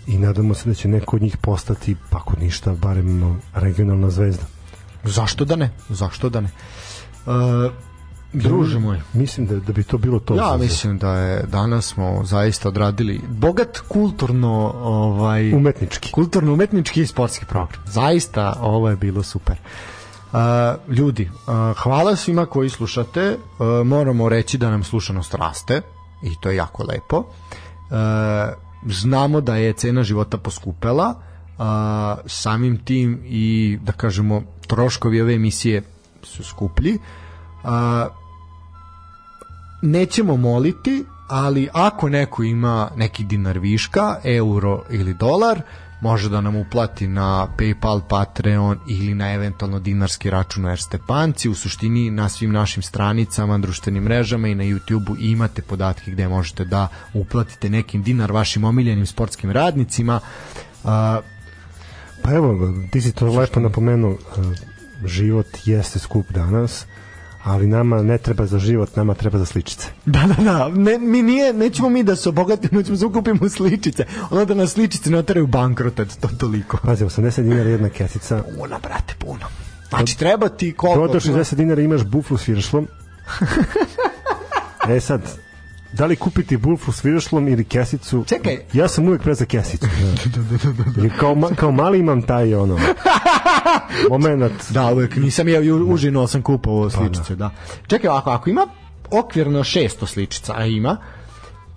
i 0.06 0.18
nadamo 0.18 0.54
se 0.54 0.68
da 0.68 0.74
će 0.74 0.88
neko 0.88 1.16
od 1.16 1.22
njih 1.22 1.36
postati, 1.36 1.96
pa 2.10 2.18
ako 2.18 2.34
ništa, 2.36 2.72
barem 2.72 3.22
regionalna 3.54 4.10
zvezda. 4.10 4.44
Zašto 5.04 5.44
da 5.44 5.56
ne? 5.56 5.70
Zašto 5.88 6.28
da 6.28 6.40
ne? 6.40 6.48
E, 6.48 7.70
druže 8.32 8.78
moj, 8.78 9.00
Mislim 9.12 9.46
da, 9.46 9.56
da 9.56 9.72
bi 9.72 9.82
to 9.82 9.98
bilo 9.98 10.18
to. 10.18 10.34
ja 10.34 10.48
za- 10.48 10.56
mislim 10.56 10.98
da 10.98 11.12
je 11.12 11.42
danas 11.42 11.86
smo 11.86 12.24
zaista 12.24 12.68
odradili 12.68 13.20
bogat 13.28 13.78
kulturno 13.78 14.52
ovaj 14.76 15.52
Umetnički. 15.54 16.12
kulturno 16.12 16.52
umetnički 16.52 17.02
i 17.02 17.06
sportski 17.06 17.44
program. 17.44 17.82
Zaista 17.86 18.56
ovo 18.60 18.90
je 18.90 18.96
bilo 18.96 19.22
super. 19.22 19.56
Uh, 20.32 20.38
ljudi, 20.88 21.30
uh, 21.36 21.76
hvala 21.78 22.16
svima 22.16 22.46
koji 22.46 22.70
slušate. 22.70 23.36
Uh, 23.58 23.86
moramo 23.86 24.28
reći 24.28 24.58
da 24.58 24.70
nam 24.70 24.84
slušanost 24.84 25.34
raste 25.34 25.82
i 26.22 26.36
to 26.40 26.50
je 26.50 26.56
jako 26.56 26.84
lepo. 26.84 27.16
Uh, 27.18 27.24
znamo 28.86 29.40
da 29.40 29.56
je 29.56 29.72
cena 29.72 30.02
života 30.02 30.38
poskupela, 30.38 31.14
uh, 31.58 31.64
samim 32.26 32.84
tim 32.84 33.20
i 33.24 33.78
da 33.82 33.92
kažemo 33.92 34.42
troškovi 34.66 35.20
ove 35.20 35.34
emisije 35.34 35.82
su 36.22 36.44
skuplji. 36.44 36.98
Uh, 37.64 37.70
nećemo 39.82 40.36
moliti, 40.36 41.04
ali 41.28 41.68
ako 41.72 42.08
neko 42.08 42.42
ima 42.42 42.90
neki 42.96 43.24
dinar 43.24 43.58
viška, 43.58 44.16
euro 44.24 44.82
ili 44.90 45.14
dolar, 45.14 45.62
može 46.00 46.28
da 46.28 46.40
nam 46.40 46.56
uplati 46.56 47.06
na 47.06 47.48
PayPal, 47.58 48.00
Patreon 48.08 48.78
ili 48.88 49.14
na 49.14 49.32
eventualno 49.32 49.78
dinarski 49.78 50.30
račun 50.30 50.64
u 50.64 50.70
Erste 50.70 50.98
Banci. 51.08 51.48
U 51.48 51.54
suštini 51.54 52.10
na 52.10 52.28
svim 52.28 52.52
našim 52.52 52.82
stranicama, 52.82 53.58
društvenim 53.58 54.02
mrežama 54.02 54.48
i 54.48 54.54
na 54.54 54.64
YouTubeu 54.64 55.16
imate 55.18 55.62
podatke 55.62 56.10
gde 56.10 56.28
možete 56.28 56.64
da 56.64 56.88
uplatite 57.14 57.70
nekim 57.70 58.02
dinar 58.02 58.32
vašim 58.32 58.64
omiljenim 58.64 59.06
sportskim 59.06 59.50
radnicima. 59.50 60.20
A, 60.84 61.20
Pa 62.22 62.34
evo, 62.34 62.74
ti 62.90 63.00
si 63.00 63.12
to 63.12 63.26
lepo 63.26 63.60
napomenuo, 63.60 64.18
život 65.04 65.46
jeste 65.64 65.98
skup 65.98 66.30
danas, 66.30 66.86
ali 67.44 67.66
nama 67.66 68.02
ne 68.02 68.18
treba 68.18 68.46
za 68.46 68.58
život, 68.58 68.96
nama 68.96 69.14
treba 69.14 69.38
za 69.38 69.46
sličice. 69.46 69.88
Da, 70.06 70.26
da, 70.26 70.44
da. 70.44 70.68
Ne, 70.68 70.98
mi 70.98 71.22
nije, 71.22 71.52
nećemo 71.52 71.88
mi 71.88 72.02
da 72.02 72.16
se 72.16 72.28
obogatimo, 72.28 72.78
nećemo 72.80 72.98
da 72.98 73.12
kupimo 73.12 73.48
sličice. 73.48 74.04
Ono 74.30 74.44
da 74.44 74.54
nas 74.54 74.72
sličice 74.72 75.10
ne 75.10 75.18
oteraju 75.18 75.46
bankrot, 75.46 76.00
eto, 76.00 76.14
to 76.20 76.28
toliko. 76.28 76.76
Pazi, 76.76 77.04
80 77.04 77.42
dinara 77.42 77.70
jedna 77.70 77.88
kesica, 77.88 78.42
Puno, 78.58 78.78
brate, 78.82 79.14
puno. 79.18 79.46
Znači, 79.88 80.18
treba 80.18 80.48
ti 80.48 80.72
koliko... 80.72 81.12
do 81.12 81.20
60 81.20 81.54
dinara 81.54 81.82
imaš 81.82 82.04
buflu 82.04 82.38
s 82.38 82.48
viršlom. 82.48 82.88
e 84.88 85.00
sad, 85.00 85.20
da 85.92 86.06
li 86.06 86.16
kupiti 86.16 86.56
bulfu 86.56 86.92
s 86.92 87.04
viršlom 87.04 87.48
ili 87.48 87.64
kesicu? 87.64 88.24
Čekaj. 88.28 88.58
Ja 88.72 88.88
sam 88.88 89.08
uvek 89.08 89.22
pre 89.22 89.34
za 89.34 89.44
kesicu. 89.44 89.86
Jer 91.02 91.18
kao, 91.18 91.34
ma, 91.34 91.48
kao 91.48 91.70
mali 91.72 91.98
imam 91.98 92.22
taj 92.22 92.54
ono 92.54 92.78
moment 94.10 94.52
Da, 94.70 94.86
uvek 94.86 95.16
nisam 95.16 95.48
ja 95.48 95.60
u- 95.74 95.92
užinu 95.92 96.26
sam 96.26 96.42
kupovao 96.42 96.90
sličice, 96.90 97.36
da. 97.36 97.50
Čekaj, 97.86 98.10
ako, 98.10 98.30
ako 98.30 98.50
ima 98.50 98.66
okvirno 99.10 99.58
600 99.60 100.06
sličica, 100.06 100.54
a 100.56 100.66
ima, 100.66 100.96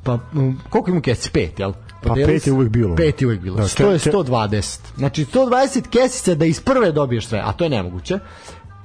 pa 0.04 0.20
m, 0.34 0.60
koliko 0.70 0.92
ima 0.92 1.02
kesice? 1.02 1.30
Pet, 1.32 1.60
jel? 1.60 1.74
Pa 2.04 2.14
pet 2.16 2.48
je 2.48 2.54
uvek 2.54 2.70
bilo. 2.70 2.96
Pet 2.96 3.22
je 3.22 3.28
uvek 3.28 3.40
bilo. 3.40 3.58
Da, 3.58 3.64
100 3.64 3.84
je 3.84 4.00
ke- 4.00 4.04
ke- 4.04 4.12
120. 4.12 4.80
Znači 4.98 5.26
120 5.26 5.82
kesica 5.90 6.36
da 6.36 6.46
iz 6.46 6.60
prve 6.60 6.92
dobiješ 6.92 7.28
sve, 7.28 7.42
a 7.46 7.54
to 7.54 7.64
je 7.64 7.70
nemoguće, 7.70 8.20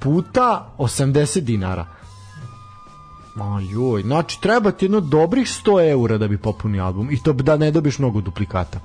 puta 0.00 0.74
80 0.78 1.40
dinara. 1.40 1.86
Ajoj, 3.36 4.02
znači 4.02 4.40
treba 4.40 4.70
ti 4.70 4.84
jedno 4.84 5.00
dobrih 5.00 5.46
100 5.46 5.90
eura 5.90 6.18
da 6.18 6.28
bi 6.28 6.38
popunio 6.38 6.84
album 6.84 7.10
i 7.10 7.22
to 7.22 7.32
da 7.32 7.56
ne 7.56 7.70
dobiš 7.70 7.98
mnogo 7.98 8.20
duplikata. 8.20 8.80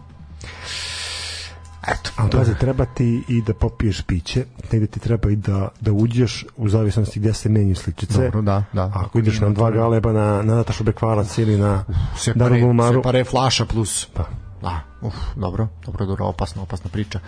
Eto, 1.87 2.11
Ali 2.15 2.29
pazi, 2.31 2.55
treba 2.59 2.85
ti 2.85 3.23
i 3.27 3.41
da 3.41 3.53
popiješ 3.53 4.01
piće, 4.01 4.45
negde 4.71 4.87
ti 4.87 4.99
treba 4.99 5.29
i 5.29 5.35
da, 5.35 5.67
da 5.79 5.91
uđeš 5.91 6.45
u 6.57 6.69
zavisnosti 6.69 7.19
gde 7.19 7.33
se 7.33 7.49
menju 7.49 7.75
sličice. 7.75 8.23
Dobro, 8.23 8.41
da, 8.41 8.63
da. 8.73 8.91
Ako 8.93 9.19
ideš 9.19 9.39
na 9.39 9.49
dva 9.49 9.71
galeba 9.71 10.11
na, 10.11 10.41
na 10.41 10.55
Natašu 10.55 10.83
Bekvarac 10.83 11.37
ili 11.37 11.57
na 11.57 11.83
Separe, 12.17 12.39
Daru 12.39 12.65
Gulmaru, 12.65 12.99
separe 12.99 13.23
flaša 13.23 13.65
plus. 13.65 14.07
pa, 14.13 14.23
Da, 14.61 14.79
uf, 15.01 15.15
dobro, 15.35 15.67
dobro, 15.85 16.05
dobro, 16.05 16.25
opasna, 16.25 16.61
opasna 16.61 16.89
priča. 16.89 17.19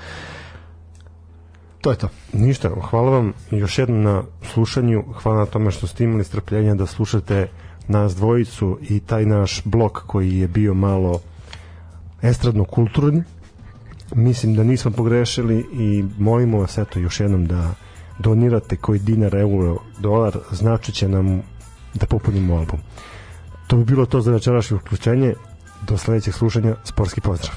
To 1.81 1.91
je 1.91 1.97
to. 1.97 2.09
Ništa, 2.33 2.69
hvala 2.89 3.09
vam 3.09 3.33
još 3.51 3.79
jednom 3.79 4.03
na 4.03 4.23
slušanju, 4.53 5.03
hvala 5.23 5.39
na 5.39 5.45
tome 5.45 5.71
što 5.71 5.87
ste 5.87 6.03
imali 6.03 6.23
strpljenja 6.23 6.75
da 6.75 6.85
slušate 6.85 7.47
nas 7.87 8.15
dvojicu 8.15 8.79
i 8.81 8.99
taj 8.99 9.25
naš 9.25 9.61
blok 9.65 9.99
koji 10.07 10.37
je 10.37 10.47
bio 10.47 10.73
malo 10.73 11.19
estradno 12.21 12.65
kulturni. 12.65 13.23
Mislim 14.15 14.55
da 14.55 14.63
nismo 14.63 14.91
pogrešili 14.91 15.65
i 15.73 16.05
molimo 16.17 16.59
vas 16.59 16.77
eto 16.77 16.99
još 16.99 17.19
jednom 17.19 17.45
da 17.45 17.73
donirate 18.19 18.75
koji 18.75 18.99
dinar, 18.99 19.35
euro, 19.35 19.77
dolar, 19.99 20.37
znači 20.51 20.91
će 20.91 21.07
nam 21.07 21.41
da 21.93 22.05
popunimo 22.05 22.55
album. 22.55 22.79
To 23.67 23.77
bi 23.77 23.83
bilo 23.83 24.05
to 24.05 24.21
za 24.21 24.31
večerašnje 24.31 24.77
uključenje. 24.77 25.33
Do 25.87 25.97
sledećeg 25.97 26.33
slušanja, 26.33 26.75
sportski 26.83 27.21
pozdrav. 27.21 27.55